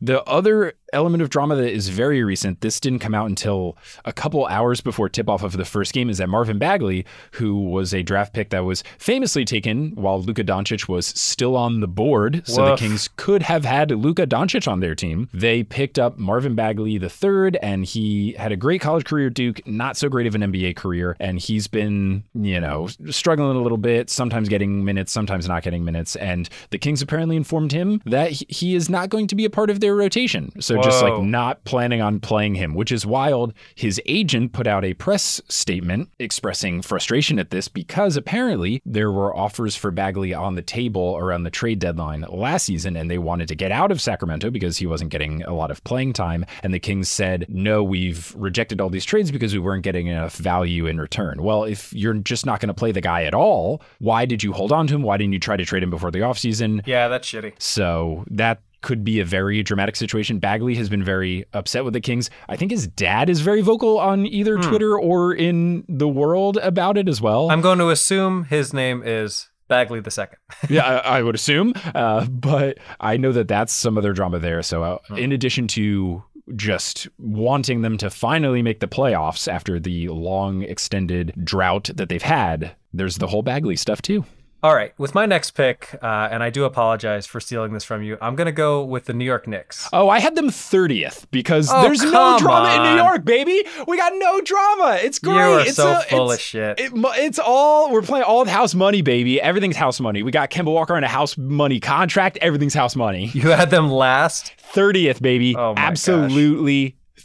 The 0.00 0.22
other 0.24 0.74
element 0.92 1.22
of 1.22 1.28
drama 1.28 1.54
that 1.56 1.70
is 1.70 1.90
very 1.90 2.24
recent, 2.24 2.60
this 2.60 2.80
didn't 2.80 3.00
come 3.00 3.14
out 3.14 3.26
until 3.26 3.76
a 4.04 4.12
couple 4.12 4.46
hours 4.46 4.80
before 4.80 5.08
tip 5.08 5.28
off 5.28 5.42
of 5.42 5.52
the 5.52 5.64
first 5.64 5.92
game, 5.92 6.10
is 6.10 6.18
that 6.18 6.28
Marvin 6.28 6.58
Bagley, 6.58 7.04
who 7.32 7.62
was 7.62 7.92
a 7.92 8.02
draft 8.02 8.32
pick 8.32 8.50
that 8.50 8.64
was 8.64 8.82
famously 8.98 9.44
taken 9.44 9.92
while 9.94 10.20
Luka 10.20 10.44
Doncic 10.44 10.88
was 10.88 11.06
still 11.06 11.56
on 11.56 11.80
the 11.80 11.88
board, 11.88 12.42
so 12.46 12.62
Woof. 12.62 12.78
the 12.78 12.86
Kings 12.86 13.08
could 13.16 13.42
have 13.42 13.64
had 13.64 13.90
Luka 13.90 14.26
Doncic 14.26 14.66
on 14.66 14.80
their 14.80 14.94
team. 14.94 15.28
They 15.32 15.62
picked 15.62 15.98
up 15.98 16.18
Marvin 16.18 16.47
Bagley 16.54 16.98
the 16.98 17.08
third, 17.08 17.56
and 17.62 17.84
he 17.84 18.32
had 18.32 18.52
a 18.52 18.56
great 18.56 18.80
college 18.80 19.04
career 19.04 19.28
at 19.28 19.34
Duke, 19.34 19.66
not 19.66 19.96
so 19.96 20.08
great 20.08 20.26
of 20.26 20.34
an 20.34 20.42
NBA 20.42 20.76
career, 20.76 21.16
and 21.20 21.38
he's 21.38 21.66
been, 21.66 22.24
you 22.34 22.60
know, 22.60 22.88
struggling 23.10 23.56
a 23.56 23.60
little 23.60 23.78
bit, 23.78 24.10
sometimes 24.10 24.48
getting 24.48 24.84
minutes, 24.84 25.12
sometimes 25.12 25.48
not 25.48 25.62
getting 25.62 25.84
minutes, 25.84 26.16
and 26.16 26.48
the 26.70 26.78
Kings 26.78 27.02
apparently 27.02 27.36
informed 27.36 27.72
him 27.72 28.00
that 28.06 28.30
he 28.30 28.74
is 28.74 28.88
not 28.88 29.08
going 29.08 29.26
to 29.26 29.34
be 29.34 29.44
a 29.44 29.50
part 29.50 29.70
of 29.70 29.80
their 29.80 29.94
rotation. 29.94 30.60
So 30.60 30.76
Whoa. 30.76 30.82
just 30.82 31.02
like 31.02 31.22
not 31.22 31.64
planning 31.64 32.00
on 32.00 32.20
playing 32.20 32.54
him, 32.54 32.74
which 32.74 32.92
is 32.92 33.06
wild. 33.06 33.54
His 33.74 34.00
agent 34.06 34.52
put 34.52 34.66
out 34.66 34.84
a 34.84 34.94
press 34.94 35.40
statement 35.48 36.10
expressing 36.18 36.82
frustration 36.82 37.38
at 37.38 37.50
this 37.50 37.68
because 37.68 38.16
apparently 38.16 38.82
there 38.84 39.12
were 39.12 39.34
offers 39.34 39.76
for 39.76 39.90
Bagley 39.90 40.34
on 40.34 40.54
the 40.54 40.62
table 40.62 41.16
around 41.16 41.44
the 41.44 41.50
trade 41.50 41.78
deadline 41.78 42.24
last 42.28 42.64
season, 42.64 42.96
and 42.96 43.10
they 43.10 43.18
wanted 43.18 43.48
to 43.48 43.54
get 43.54 43.72
out 43.72 43.90
of 43.90 44.00
Sacramento 44.00 44.50
because 44.50 44.78
he 44.78 44.86
wasn't 44.86 45.10
getting 45.10 45.42
a 45.44 45.54
lot 45.54 45.70
of 45.70 45.82
playing 45.84 46.12
time. 46.12 46.37
And 46.62 46.74
the 46.74 46.78
Kings 46.78 47.10
said, 47.10 47.46
no, 47.48 47.82
we've 47.82 48.34
rejected 48.36 48.80
all 48.80 48.90
these 48.90 49.04
trades 49.04 49.30
because 49.30 49.52
we 49.52 49.58
weren't 49.58 49.82
getting 49.82 50.06
enough 50.06 50.36
value 50.36 50.86
in 50.86 51.00
return. 51.00 51.42
Well, 51.42 51.64
if 51.64 51.92
you're 51.92 52.14
just 52.14 52.46
not 52.46 52.60
going 52.60 52.68
to 52.68 52.74
play 52.74 52.92
the 52.92 53.00
guy 53.00 53.24
at 53.24 53.34
all, 53.34 53.82
why 53.98 54.24
did 54.24 54.42
you 54.42 54.52
hold 54.52 54.72
on 54.72 54.86
to 54.88 54.94
him? 54.94 55.02
Why 55.02 55.16
didn't 55.16 55.32
you 55.32 55.40
try 55.40 55.56
to 55.56 55.64
trade 55.64 55.82
him 55.82 55.90
before 55.90 56.10
the 56.10 56.20
offseason? 56.20 56.86
Yeah, 56.86 57.08
that's 57.08 57.28
shitty. 57.28 57.54
So 57.58 58.24
that 58.30 58.60
could 58.80 59.04
be 59.04 59.20
a 59.20 59.24
very 59.24 59.62
dramatic 59.62 59.96
situation. 59.96 60.38
Bagley 60.38 60.74
has 60.76 60.88
been 60.88 61.02
very 61.02 61.44
upset 61.52 61.84
with 61.84 61.94
the 61.94 62.00
Kings. 62.00 62.30
I 62.48 62.56
think 62.56 62.70
his 62.70 62.86
dad 62.86 63.28
is 63.28 63.40
very 63.40 63.60
vocal 63.60 63.98
on 63.98 64.26
either 64.26 64.56
hmm. 64.56 64.62
Twitter 64.62 64.98
or 64.98 65.34
in 65.34 65.84
the 65.88 66.08
world 66.08 66.56
about 66.58 66.96
it 66.96 67.08
as 67.08 67.20
well. 67.20 67.50
I'm 67.50 67.60
going 67.60 67.78
to 67.78 67.90
assume 67.90 68.44
his 68.44 68.72
name 68.72 69.02
is 69.04 69.48
Bagley 69.68 70.00
the 70.00 70.10
second. 70.10 70.38
yeah, 70.68 70.84
I, 70.84 71.18
I, 71.18 71.22
would 71.22 71.34
assume, 71.34 71.74
uh, 71.94 72.24
but 72.26 72.78
I 73.00 73.16
know 73.16 73.32
that 73.32 73.48
that's 73.48 73.72
some 73.72 73.98
other 73.98 74.12
drama 74.12 74.38
there. 74.38 74.62
So, 74.62 74.82
uh, 74.82 74.98
hmm. 75.08 75.16
in 75.16 75.32
addition 75.32 75.66
to 75.68 76.22
just 76.56 77.08
wanting 77.18 77.82
them 77.82 77.96
to 77.98 78.10
finally 78.10 78.62
make 78.62 78.80
the 78.80 78.88
playoffs 78.88 79.46
after 79.50 79.78
the 79.78 80.08
long 80.08 80.62
extended 80.62 81.32
drought 81.44 81.90
that 81.94 82.08
they've 82.08 82.22
had, 82.22 82.74
there's 82.92 83.18
the 83.18 83.26
whole 83.26 83.42
Bagley 83.42 83.76
stuff 83.76 84.02
too. 84.02 84.24
All 84.60 84.74
right, 84.74 84.92
with 84.98 85.14
my 85.14 85.24
next 85.24 85.52
pick, 85.52 85.96
uh, 86.02 86.28
and 86.32 86.42
I 86.42 86.50
do 86.50 86.64
apologize 86.64 87.26
for 87.26 87.38
stealing 87.38 87.72
this 87.72 87.84
from 87.84 88.02
you. 88.02 88.18
I'm 88.20 88.34
gonna 88.34 88.50
go 88.50 88.82
with 88.82 89.04
the 89.04 89.12
New 89.12 89.24
York 89.24 89.46
Knicks. 89.46 89.88
Oh, 89.92 90.08
I 90.08 90.18
had 90.18 90.34
them 90.34 90.48
30th 90.50 91.26
because 91.30 91.70
Oh, 91.72 91.82
there's 91.82 92.02
no 92.02 92.38
drama 92.40 92.74
in 92.74 92.82
New. 92.96 93.00
York, 93.00 93.24
baby. 93.24 93.62
We 93.86 93.96
got 93.96 94.12
no 94.16 94.40
drama. 94.40 94.98
It's 95.00 95.20
great. 95.20 95.34
You 95.34 95.40
are 95.40 95.60
it's 95.60 95.76
so 95.76 95.98
a- 95.98 96.00
full 96.02 96.32
it's, 96.32 96.40
of 96.40 96.44
shit. 96.44 96.80
It, 96.80 96.90
it's 96.94 97.38
all 97.38 97.92
we're 97.92 98.02
playing 98.02 98.24
all 98.24 98.44
house 98.46 98.74
money, 98.74 99.00
baby. 99.00 99.40
Everything's 99.40 99.76
house 99.76 100.00
money. 100.00 100.24
We 100.24 100.32
got 100.32 100.50
Kemba 100.50 100.72
Walker 100.72 100.96
on 100.96 101.04
a 101.04 101.08
house 101.08 101.38
money 101.38 101.78
contract. 101.78 102.36
Everything's 102.40 102.74
house 102.74 102.96
money. 102.96 103.26
you 103.34 103.50
had 103.50 103.70
them 103.70 103.88
last. 103.92 104.52
30th, 104.74 105.22
baby. 105.22 105.54
Oh 105.56 105.74
my 105.74 105.82
gosh. 105.90 106.04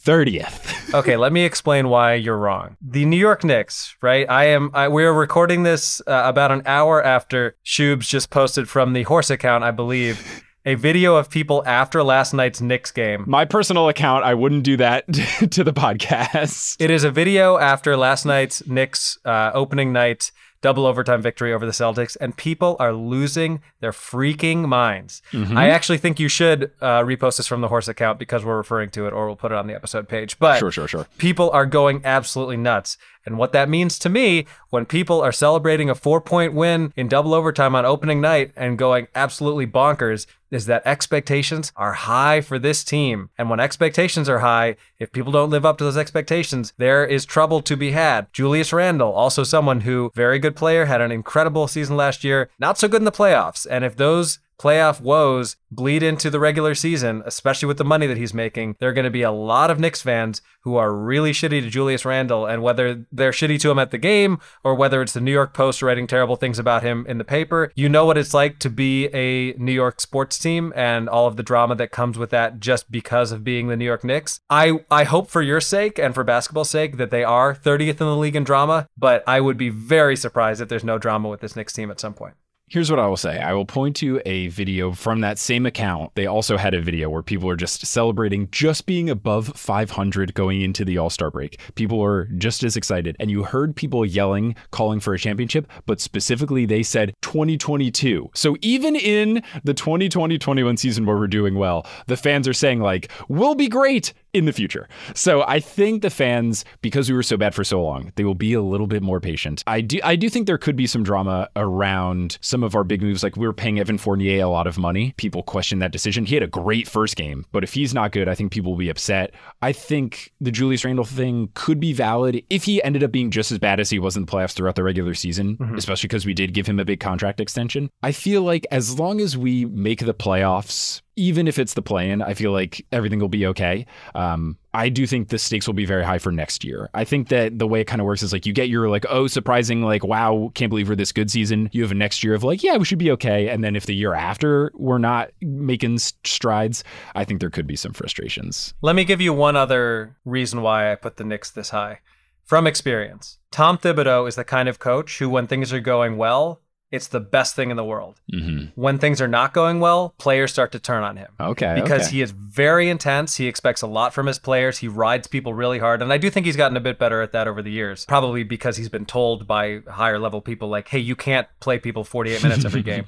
Absolutely 0.06 0.40
30th. 0.40 0.94
Okay, 0.94 1.18
let 1.18 1.32
me 1.32 1.44
explain 1.44 1.90
why 1.90 2.16
you're 2.16 2.38
wrong. 2.38 2.78
The 2.82 3.06
New 3.06 3.18
York 3.18 3.44
Knicks, 3.44 3.96
right? 4.02 4.30
I 4.30 4.46
am. 4.46 4.70
I, 4.74 4.88
we 4.88 5.04
are 5.06 5.14
recording 5.14 5.64
this 5.64 6.02
uh, 6.02 6.24
about 6.26 6.52
an 6.52 6.62
hour 6.66 7.04
after 7.04 7.56
Shubes 7.66 8.08
just 8.08 8.30
posted 8.30 8.70
from 8.70 8.94
the 8.94 9.04
horse 9.04 9.30
account, 9.30 9.64
I 9.64 9.72
believe, 9.72 10.44
a 10.66 10.76
video 10.76 11.16
of 11.16 11.30
people 11.30 11.64
after 11.66 12.04
last 12.04 12.34
night's 12.34 12.62
Knicks 12.62 12.92
game. 12.92 13.24
My 13.28 13.46
personal 13.46 13.90
account, 13.90 14.24
I 14.24 14.34
wouldn't 14.34 14.64
do 14.64 14.78
that 14.78 15.06
to 15.52 15.64
the 15.64 15.74
podcast. 15.74 16.76
It 16.80 16.92
is 16.92 17.04
a 17.04 17.12
video 17.12 17.58
after 17.58 17.96
last 17.98 18.26
night's 18.26 18.66
Knicks 18.68 19.18
uh, 19.26 19.52
opening 19.54 19.94
night 19.94 20.32
double 20.64 20.88
overtime 20.88 21.22
victory 21.22 21.54
over 21.54 21.66
the 21.66 21.72
Celtics, 21.72 22.18
and 22.20 22.36
people 22.36 22.76
are 22.80 22.94
losing 22.94 23.62
their 23.82 23.92
freaking 23.92 24.68
minds. 24.68 25.22
Mm-hmm. 25.32 25.56
I 25.56 25.70
actually 25.70 26.00
think 26.00 26.20
you 26.20 26.30
should 26.30 26.72
uh, 26.82 27.02
repost 27.02 27.38
this 27.38 27.46
from 27.46 27.62
the 27.62 27.68
horse 27.68 27.88
account 27.88 28.18
because 28.18 28.44
we're 28.44 28.58
referring 28.58 28.90
to 28.92 29.06
it, 29.06 29.14
or 29.14 29.28
we'll 29.28 29.36
put 29.36 29.52
it 29.52 29.58
on 29.58 29.68
the 29.68 29.76
episode 29.76 30.08
page. 30.08 30.40
But 30.40 30.58
Sure, 30.58 30.72
sure, 30.72 30.88
sure. 30.88 31.06
people 31.20 31.52
are 31.52 31.68
going 31.68 32.02
absolutely 32.04 32.58
nuts. 32.58 32.98
And 33.26 33.38
what 33.38 33.54
that 33.54 33.70
means 33.70 33.98
to 34.00 34.10
me, 34.10 34.46
when 34.70 34.86
people 34.86 35.22
are 35.22 35.32
celebrating 35.32 35.90
a 35.90 35.96
four 35.96 36.22
point 36.22 36.54
win 36.54 36.92
in 36.96 37.08
double 37.08 37.34
overtime 37.34 37.76
on 37.76 37.86
opening 37.86 38.22
night 38.22 38.52
and 38.56 38.78
going 38.78 39.08
absolutely 39.16 39.68
bonkers, 39.68 40.26
is 40.54 40.68
that 40.68 40.86
expectations 40.86 41.72
are 41.76 41.94
high 41.94 42.40
for 42.40 42.60
this 42.60 42.84
team. 42.84 43.30
And 43.38 43.50
when 43.50 43.60
expectations 43.60 44.30
are 44.30 44.40
high, 44.40 44.76
if 45.00 45.12
people 45.12 45.32
don't 45.32 45.50
live 45.50 45.66
up 45.66 45.80
to 45.80 45.84
those 45.84 45.98
expectations, 45.98 46.74
there 46.78 47.04
is 47.04 47.26
trouble 47.26 47.62
to 47.64 47.76
be 47.76 47.92
had. 47.92 48.32
Julius 48.32 48.72
Randle, 48.72 49.12
also 49.12 49.44
someone 49.44 49.82
who, 49.82 50.12
very 50.14 50.38
good 50.38 50.56
player, 50.56 50.86
had 50.86 51.02
an 51.02 51.12
incredible 51.12 51.68
season 51.68 51.98
last 51.98 52.24
year, 52.24 52.50
not 52.60 52.78
so 52.78 52.88
good 52.88 53.02
in 53.02 53.06
the 53.06 53.12
playoffs. 53.12 53.66
And 53.70 53.84
if 53.84 53.96
those 53.96 54.40
playoff 54.60 55.02
woes 55.02 55.56
bleed 55.76 56.04
into 56.04 56.30
the 56.30 56.40
regular 56.40 56.76
season, 56.76 57.24
especially 57.26 57.68
with 57.68 57.78
the 57.78 57.84
money 57.84 58.08
that 58.08 58.18
he's 58.18 58.34
making, 58.34 58.76
there 58.80 58.90
are 58.90 58.94
going 58.94 59.04
to 59.06 59.12
be 59.12 59.22
a 59.22 59.32
lot 59.32 59.72
of 59.72 59.80
Knicks 59.80 60.02
fans 60.02 60.42
who 60.62 60.76
are 60.76 60.94
really 60.94 61.32
shitty 61.32 61.62
to 61.62 61.70
Julius 61.70 62.06
Randle. 62.06 62.46
And 62.46 62.62
whether 62.62 63.06
they're 63.12 63.32
shitty 63.32 63.60
to 63.62 63.72
him 63.72 63.80
at 63.80 63.92
the 63.92 63.98
game 63.98 64.40
or 64.64 64.76
whether 64.76 65.02
it's 65.02 65.14
the 65.14 65.22
New 65.22 65.32
York 65.32 65.54
Post 65.54 65.82
writing 65.82 66.08
terrible 66.08 66.36
things 66.36 66.60
about 66.60 66.84
him 66.84 67.06
in 67.08 67.18
the 67.18 67.24
paper, 67.24 67.72
you 67.76 67.90
know 67.90 68.06
what 68.06 68.18
it's 68.18 68.34
like 68.34 68.60
to 68.60 68.70
be 68.70 69.08
a 69.08 69.54
New 69.54 69.72
York 69.72 70.00
sports 70.00 70.38
team 70.40 70.72
and 70.76 71.10
all 71.10 71.28
of 71.28 71.36
the 71.36 71.44
drama 71.44 71.76
that 71.76 71.92
comes 71.92 72.18
with 72.18 72.30
that 72.30 72.60
just 72.60 72.92
because 72.92 73.32
of 73.32 73.44
being 73.44 73.68
the 73.68 73.78
New 73.78 73.86
York 73.86 74.04
Knicks. 74.04 74.40
I, 74.50 74.80
I 74.90 75.04
hope 75.04 75.30
for 75.30 75.42
your 75.42 75.62
sake 75.62 76.00
and 76.00 76.14
for 76.14 76.24
basketball's 76.24 76.70
sake 76.70 76.98
that 76.98 77.12
they 77.12 77.24
are 77.24 77.54
30th 77.54 77.90
in 77.90 77.98
the 77.98 78.16
league 78.16 78.36
in 78.36 78.44
drama, 78.44 78.88
but 78.98 79.24
I 79.28 79.42
would 79.42 79.58
be 79.58 79.70
very 79.70 80.16
surprised 80.16 80.62
if 80.62 80.70
there's 80.70 80.84
no 80.84 80.98
drama 80.98 81.30
with 81.30 81.42
this 81.42 81.56
Knicks 81.56 81.74
team 81.74 81.92
at 81.92 82.00
some 82.00 82.14
point. 82.14 82.36
Here's 82.74 82.90
what 82.90 83.00
I 83.00 83.06
will 83.06 83.18
say. 83.18 83.38
I 83.38 83.54
will 83.54 83.68
point 83.68 83.96
to 83.98 84.20
a 84.26 84.48
video 84.48 84.94
from 84.94 85.22
that 85.22 85.38
same 85.38 85.68
account. 85.68 86.16
They 86.16 86.26
also 86.26 86.58
had 86.58 86.74
a 86.74 86.82
video 86.82 87.08
where 87.08 87.22
people 87.22 87.48
are 87.48 87.56
just 87.56 87.86
celebrating 87.86 88.50
just 88.50 88.88
being 88.88 89.12
above 89.12 89.50
500 89.56 90.34
going 90.34 90.60
into 90.60 90.84
the 90.84 90.98
All 90.98 91.12
Star 91.12 91.30
break. 91.30 91.60
People 91.76 92.00
were 92.00 92.26
just 92.36 92.64
as 92.64 92.76
excited. 92.76 93.16
And 93.20 93.30
you 93.30 93.44
heard 93.44 93.76
people 93.76 94.04
yelling, 94.04 94.56
calling 94.72 95.00
for 95.00 95.14
a 95.14 95.20
championship, 95.20 95.70
but 95.86 96.02
specifically 96.02 96.66
they 96.66 96.82
said 96.82 97.14
2022. 97.22 98.32
So 98.34 98.58
even 98.62 98.96
in 98.96 99.44
the 99.64 99.76
2020 99.76 100.40
21 100.40 100.78
season 100.78 101.06
where 101.06 101.18
we're 101.18 101.28
doing 101.28 101.54
well, 101.54 101.86
the 102.08 102.18
fans 102.18 102.48
are 102.48 102.54
saying, 102.54 102.80
like, 102.80 103.12
we'll 103.28 103.54
be 103.54 103.68
great 103.68 104.14
in 104.34 104.46
the 104.46 104.54
future. 104.54 104.88
So 105.14 105.44
I 105.48 105.60
think 105.60 106.02
the 106.02 106.10
fans, 106.10 106.66
because 106.82 107.10
we 107.10 107.16
were 107.16 107.24
so 107.24 107.38
bad 107.38 107.54
for 107.54 107.64
so 107.64 107.82
long, 107.84 108.12
they 108.16 108.24
will 108.24 108.36
be 108.36 108.54
a 108.54 108.62
little 108.62 108.88
bit 108.88 109.04
more 109.04 109.20
patient. 109.20 109.64
I 109.68 109.82
do 109.82 110.00
I 110.04 110.16
do 110.16 110.30
think 110.30 110.48
there 110.48 110.58
could 110.58 110.76
be 110.76 110.88
some 110.88 111.04
drama 111.04 111.50
around 111.56 112.38
some 112.42 112.64
of 112.64 112.76
our 112.76 112.84
big 112.84 113.02
moves. 113.02 113.24
Like 113.24 113.38
we 113.38 113.46
were 113.46 113.54
paying 113.54 113.80
Evan 113.80 113.98
Fournier 113.98 114.44
a 114.44 114.50
lot 114.50 114.68
of 114.68 114.78
money. 114.78 115.14
People 115.18 115.44
question 115.44 115.80
that 115.80 115.92
decision. 115.92 116.26
He 116.26 116.36
had 116.36 116.44
a 116.44 116.48
great 116.48 116.88
first 116.88 117.16
game, 117.16 117.46
but 117.52 117.64
if 117.64 117.74
he's 117.74 117.94
not 117.94 118.12
good, 118.12 118.28
I 118.28 118.36
think 118.36 118.52
people 118.52 118.72
will 118.72 118.80
be 118.80 118.90
upset. 118.90 119.34
I 119.62 119.72
think 119.72 120.34
the 120.42 120.52
Julius 120.52 120.84
Randle 120.84 121.06
thing 121.06 121.50
could 121.54 121.80
be 121.80 121.94
valid 121.94 122.44
if 122.50 122.64
he 122.64 122.82
ended 122.84 123.04
up 123.04 123.12
being 123.12 123.30
just 123.30 123.52
as 123.52 123.60
bad 123.60 123.80
as 123.80 123.90
he 123.90 124.00
was 124.00 124.18
in 124.18 124.26
the 124.26 124.32
playoffs 124.32 124.54
throughout 124.54 124.76
the 124.76 124.84
regular 124.84 125.14
season, 125.14 125.58
mm-hmm. 125.58 125.76
especially 125.76 126.08
because 126.08 126.26
we 126.26 126.34
did 126.34 126.54
give 126.54 126.68
him 126.68 126.80
a 126.80 126.86
big 126.86 127.00
contract 127.00 127.40
extension. 127.40 127.90
I 128.02 128.12
feel 128.12 128.42
like 128.42 128.66
as 128.72 128.98
long 128.98 129.22
as 129.22 129.38
we 129.38 129.66
make 129.66 130.00
the 130.00 130.14
playoffs 130.14 131.03
even 131.16 131.48
if 131.48 131.60
it's 131.60 131.74
the 131.74 131.82
play-in, 131.82 132.22
I 132.22 132.34
feel 132.34 132.52
like 132.52 132.86
everything 132.92 133.20
will 133.20 133.30
be 133.30 133.46
okay. 133.48 133.86
Um, 134.16 134.58
I 134.74 134.90
do 134.90 135.06
think 135.06 135.30
the 135.30 135.38
stakes 135.38 135.68
will 135.68 135.74
be 135.76 135.86
very 135.86 136.04
high 136.04 136.18
for 136.18 136.32
next 136.32 136.64
year. 136.64 136.90
I 136.94 137.04
think 137.04 137.30
that 137.30 137.60
the 137.60 137.68
way 137.68 137.82
it 137.82 137.86
kind 137.86 138.02
of 138.02 138.06
works 138.06 138.24
is 138.24 138.34
like 138.34 138.46
you 138.46 138.54
get 138.54 138.70
your 138.70 138.90
like, 138.90 139.06
oh, 139.10 139.28
surprising, 139.28 139.84
like, 139.84 140.04
wow, 140.04 140.52
can't 140.56 140.70
believe 140.70 140.90
we're 140.90 140.96
this 140.96 141.12
good 141.12 141.30
season. 141.30 141.70
You 141.72 141.84
have 141.84 141.92
a 141.92 141.96
next 141.96 142.24
year 142.24 142.34
of 142.34 142.44
like, 142.44 142.64
yeah, 142.64 142.78
we 142.78 142.86
should 142.86 142.98
be 142.98 143.12
okay. 143.12 143.50
And 143.50 143.64
then 143.64 143.76
if 143.76 143.86
the 143.86 143.96
year 143.96 144.14
after 144.16 144.72
we're 144.76 144.98
not 144.98 145.30
making 145.42 146.00
strides, 146.00 146.84
I 147.14 147.24
think 147.24 147.40
there 147.40 147.52
could 147.52 147.68
be 147.68 147.76
some 147.76 147.94
frustrations. 147.94 148.74
Let 148.82 148.96
me 148.96 149.04
give 149.04 149.22
you 149.22 149.34
one 149.34 149.56
other 149.56 150.18
reason 150.26 150.62
why 150.62 150.92
I 150.92 150.96
put 150.96 151.18
the 151.18 151.24
Knicks 151.24 151.52
this 151.52 151.70
high. 151.70 152.00
From 152.44 152.68
experience, 152.68 153.38
Tom 153.52 153.78
Thibodeau 153.78 154.28
is 154.28 154.36
the 154.36 154.44
kind 154.44 154.68
of 154.68 154.80
coach 154.80 155.20
who, 155.20 155.30
when 155.30 155.48
things 155.48 155.72
are 155.72 155.80
going 155.80 156.18
well, 156.18 156.62
it's 156.94 157.08
the 157.08 157.20
best 157.20 157.56
thing 157.56 157.72
in 157.72 157.76
the 157.76 157.84
world. 157.84 158.22
Mm-hmm. 158.32 158.80
When 158.80 159.00
things 159.00 159.20
are 159.20 159.28
not 159.28 159.52
going 159.52 159.80
well, 159.80 160.14
players 160.20 160.52
start 160.52 160.72
to 160.74 160.80
turn 160.80 161.02
on 161.02 161.18
him. 161.18 161.32
Okay. 161.40 161.74
Because 161.74 162.04
okay. 162.04 162.18
he 162.18 162.22
is 162.22 162.30
very 162.30 162.88
intense. 162.88 163.36
He 163.36 163.48
expects 163.48 163.82
a 163.82 163.88
lot 163.88 164.14
from 164.14 164.28
his 164.28 164.38
players. 164.38 164.78
He 164.78 164.88
rides 164.88 165.26
people 165.26 165.56
really 165.56 165.80
hard. 165.80 166.04
And 166.04 166.14
I 166.14 166.20
do 166.20 166.30
think 166.30 166.46
he's 166.46 166.56
gotten 166.56 166.78
a 166.78 166.80
bit 166.80 167.00
better 167.00 167.24
at 167.24 167.32
that 167.32 167.48
over 167.48 167.64
the 167.64 167.72
years. 167.72 168.06
Probably 168.06 168.44
because 168.44 168.78
he's 168.78 168.90
been 168.90 169.08
told 169.08 169.48
by 169.48 169.80
higher 169.90 170.20
level 170.20 170.40
people, 170.40 170.70
like, 170.70 170.88
hey, 170.88 171.00
you 171.00 171.16
can't 171.16 171.48
play 171.60 171.80
people 171.80 172.04
48 172.04 172.44
minutes 172.44 172.64
every 172.64 172.84
game. 172.84 173.06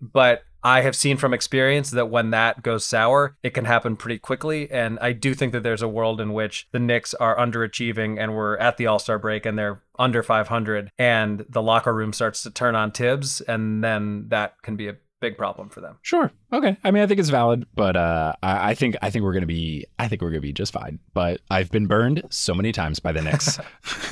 But 0.00 0.42
I 0.62 0.82
have 0.82 0.96
seen 0.96 1.16
from 1.16 1.32
experience 1.32 1.90
that 1.90 2.10
when 2.10 2.30
that 2.30 2.62
goes 2.62 2.84
sour, 2.84 3.36
it 3.42 3.54
can 3.54 3.64
happen 3.64 3.96
pretty 3.96 4.18
quickly. 4.18 4.70
And 4.70 4.98
I 5.00 5.12
do 5.12 5.34
think 5.34 5.52
that 5.52 5.62
there's 5.62 5.82
a 5.82 5.88
world 5.88 6.20
in 6.20 6.32
which 6.32 6.68
the 6.72 6.78
Knicks 6.78 7.14
are 7.14 7.36
underachieving 7.36 8.18
and 8.18 8.34
we're 8.34 8.56
at 8.58 8.76
the 8.76 8.86
All 8.86 8.98
Star 8.98 9.18
break 9.18 9.46
and 9.46 9.58
they're 9.58 9.82
under 9.98 10.22
500 10.22 10.90
and 10.98 11.44
the 11.48 11.62
locker 11.62 11.94
room 11.94 12.12
starts 12.12 12.42
to 12.42 12.50
turn 12.50 12.74
on 12.74 12.90
Thibs. 12.90 13.40
And 13.42 13.82
then 13.82 14.26
that 14.28 14.60
can 14.62 14.76
be 14.76 14.88
a 14.88 14.96
big 15.20 15.36
problem 15.36 15.68
for 15.68 15.80
them. 15.80 15.98
Sure. 16.02 16.32
Okay. 16.52 16.76
I 16.82 16.90
mean, 16.90 17.02
I 17.02 17.06
think 17.06 17.20
it's 17.20 17.28
valid, 17.28 17.66
but 17.74 17.96
uh, 17.96 18.32
I, 18.42 18.70
I 18.70 18.74
think 18.74 18.96
I 19.02 19.10
think 19.10 19.24
we're 19.24 19.32
gonna 19.32 19.46
be 19.46 19.86
I 19.98 20.08
think 20.08 20.22
we're 20.22 20.30
gonna 20.30 20.40
be 20.40 20.52
just 20.52 20.72
fine. 20.72 20.98
But 21.14 21.40
I've 21.50 21.70
been 21.70 21.86
burned 21.86 22.22
so 22.30 22.54
many 22.54 22.72
times 22.72 22.98
by 22.98 23.12
the 23.12 23.22
Knicks. 23.22 23.58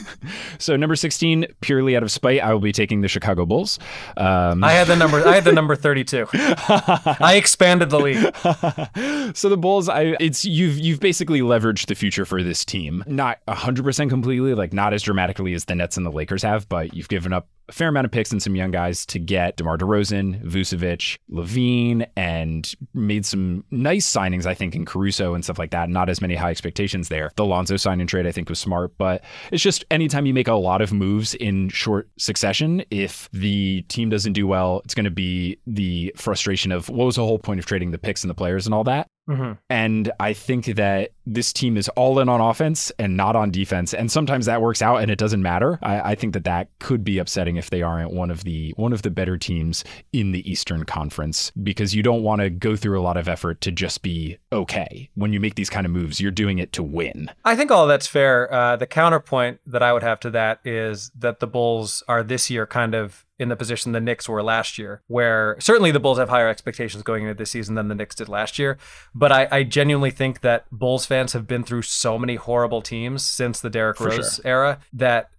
so 0.59 0.77
number 0.77 0.95
sixteen, 0.95 1.47
purely 1.61 1.97
out 1.97 2.03
of 2.03 2.11
spite, 2.11 2.41
I 2.43 2.53
will 2.53 2.61
be 2.61 2.73
taking 2.73 3.01
the 3.01 3.09
Chicago 3.09 3.47
Bulls. 3.47 3.79
Um, 4.17 4.63
I 4.63 4.73
had 4.73 4.87
the 4.87 4.97
number. 4.97 5.27
I 5.27 5.35
had 5.35 5.45
the 5.45 5.53
number 5.53 5.75
thirty-two. 5.75 6.27
I 6.33 7.35
expanded 7.37 7.91
the 7.91 7.99
league. 7.99 9.37
so 9.37 9.49
the 9.49 9.57
Bulls, 9.57 9.89
I 9.89 10.17
it's 10.21 10.45
you've 10.45 10.79
you've 10.79 11.01
basically 11.01 11.41
leveraged 11.41 11.87
the 11.87 11.95
future 11.95 12.25
for 12.25 12.43
this 12.43 12.65
team, 12.65 13.03
not 13.07 13.39
hundred 13.49 13.85
percent 13.85 14.11
completely, 14.11 14.55
like 14.55 14.73
not 14.73 14.93
as 14.93 15.03
dramatically 15.03 15.55
as 15.55 15.65
the 15.65 15.75
Nets 15.75 15.97
and 15.97 16.05
the 16.05 16.13
Lakers 16.13 16.43
have, 16.43 16.69
but 16.69 16.95
you've 16.95 17.09
given 17.09 17.33
up 17.33 17.49
a 17.69 17.73
fair 17.73 17.89
amount 17.89 18.05
of 18.05 18.11
picks 18.11 18.31
and 18.33 18.43
some 18.43 18.57
young 18.57 18.71
guys 18.71 19.05
to 19.07 19.19
get 19.19 19.57
DeMar 19.57 19.79
DeRozan, 19.79 20.43
Vucevic, 20.45 21.19
LaVine, 21.31 22.07
and 22.17 22.75
made 22.95 23.27
some 23.27 23.65
nice 23.71 24.11
signings, 24.11 24.47
I 24.47 24.55
think, 24.55 24.75
in 24.75 24.85
Caruso 24.85 25.35
and 25.35 25.45
stuff 25.45 25.59
like 25.59 25.71
that. 25.71 25.89
Not 25.89 26.09
as 26.09 26.21
many 26.21 26.35
high 26.35 26.51
expectations 26.51 27.09
there. 27.09 27.31
The 27.37 27.45
Lonzo 27.45 27.77
sign 27.77 28.01
and 28.01 28.09
trade, 28.09 28.27
I 28.27 28.33
think, 28.33 28.49
was 28.49 28.59
smart, 28.59 28.97
but 28.99 29.23
it's 29.53 29.63
just 29.63 29.85
anytime 29.91 30.27
you 30.27 30.35
make 30.35 30.49
a 30.49 30.55
lot 30.55 30.81
of 30.81 30.93
moves 30.93 31.35
in 31.35 31.69
short 31.69 32.09
succession, 32.19 32.85
if 32.91 33.29
the 33.33 33.83
team 33.83 34.09
doesn't 34.09 34.33
do 34.33 34.47
well, 34.47 34.81
it's 34.85 34.95
going 34.95 35.05
to 35.05 35.11
be 35.11 35.59
the 35.67 36.13
frustration 36.17 36.73
of 36.73 36.89
what 36.89 37.05
was 37.05 37.17
the 37.17 37.25
whole 37.25 37.39
point 37.39 37.61
of 37.61 37.67
trading 37.67 37.91
the 37.91 37.99
picks 37.99 38.23
and 38.23 38.31
the 38.31 38.35
players 38.35 38.67
and 38.67 38.75
all 38.75 38.85
that. 38.85 39.07
Mm-hmm. 39.29 39.53
And 39.69 40.11
I 40.19 40.33
think 40.33 40.67
that 40.77 41.11
this 41.27 41.53
team 41.53 41.77
is 41.77 41.89
all 41.91 42.19
in 42.19 42.29
on 42.29 42.41
offense 42.41 42.91
and 42.99 43.17
not 43.17 43.37
on 43.37 43.51
defense. 43.51 43.93
And 43.93 44.11
sometimes 44.11 44.47
that 44.47 44.63
works 44.63 44.81
out 44.81 45.03
and 45.03 45.11
it 45.11 45.19
doesn't 45.19 45.43
matter. 45.43 45.79
I, 45.83 46.13
I, 46.13 46.15
think 46.15 46.33
that 46.33 46.45
that 46.45 46.71
could 46.79 47.05
be 47.05 47.19
upsetting 47.19 47.57
if 47.57 47.69
they 47.69 47.83
aren't 47.83 48.13
one 48.13 48.31
of 48.31 48.45
the 48.45 48.73
one 48.77 48.95
of 48.95 49.03
the 49.03 49.11
better 49.11 49.37
teams 49.37 49.85
in 50.15 50.33
the 50.33 50.51
Eastern 50.51 50.85
Conference 50.85 51.53
because 51.63 51.95
you 51.95 52.03
don't 52.03 52.23
want 52.23 52.41
to 52.41 52.49
go 52.49 52.75
through 52.75 52.99
a 52.99 53.03
lot 53.03 53.19
of 53.19 53.29
effort 53.29 53.61
to 53.61 53.71
just 53.71 54.03
be 54.03 54.39
okay. 54.51 55.11
When 55.15 55.35
you 55.35 55.41
make 55.41 55.57
these 55.57 55.71
kind 55.71 55.85
of 55.85 55.93
moves, 55.93 56.21
you're 56.21 56.31
doing 56.31 56.59
it 56.59 56.73
to 56.73 56.83
win. 56.83 57.31
I 57.45 57.55
think 57.55 57.71
all 57.71 57.87
that's 57.87 58.07
fair. 58.07 58.53
Uh, 58.53 58.77
the 58.77 58.87
counterpoint 58.87 59.61
that 59.67 59.83
I 59.83 59.93
would 59.93 60.03
have 60.03 60.21
to 60.21 60.31
that 60.31 60.61
is 60.65 61.11
that 61.19 61.41
the 61.41 61.47
Bulls 61.47 62.03
are 62.09 62.23
this 62.23 62.49
year 62.49 62.67
kind 62.67 62.95
of 62.95 63.27
in 63.39 63.49
the 63.49 63.57
position 63.57 63.93
the 63.93 64.01
Knicks 64.01 64.29
were 64.29 64.43
last 64.43 64.79
year, 64.79 65.03
where 65.07 65.57
certainly 65.61 65.91
the 65.91 66.01
Bulls 66.01 66.19
have 66.19 66.29
higher 66.29 66.49
expectations 66.49 67.03
going 67.03 67.23
into 67.23 67.35
this 67.35 67.51
season 67.51 67.75
than 67.77 67.89
the 67.89 67.95
Knicks 67.95 68.15
did 68.15 68.29
last 68.29 68.59
year. 68.59 68.79
But 69.15 69.31
I, 69.31 69.49
I 69.51 69.63
genuinely 69.63 70.11
think 70.11 70.41
that 70.41 70.67
Bulls 70.71 71.07
fans 71.07 71.33
have 71.33 71.47
been 71.47 71.63
through 71.63 71.83
so 71.83 72.19
many 72.19 72.35
horrible 72.35 72.83
teams 72.83 73.23
since 73.25 73.61
the 73.61 73.71
Derrick 73.71 74.01
Rose 74.01 74.37
sure. 74.37 74.47
era 74.47 74.81
that 74.93 75.31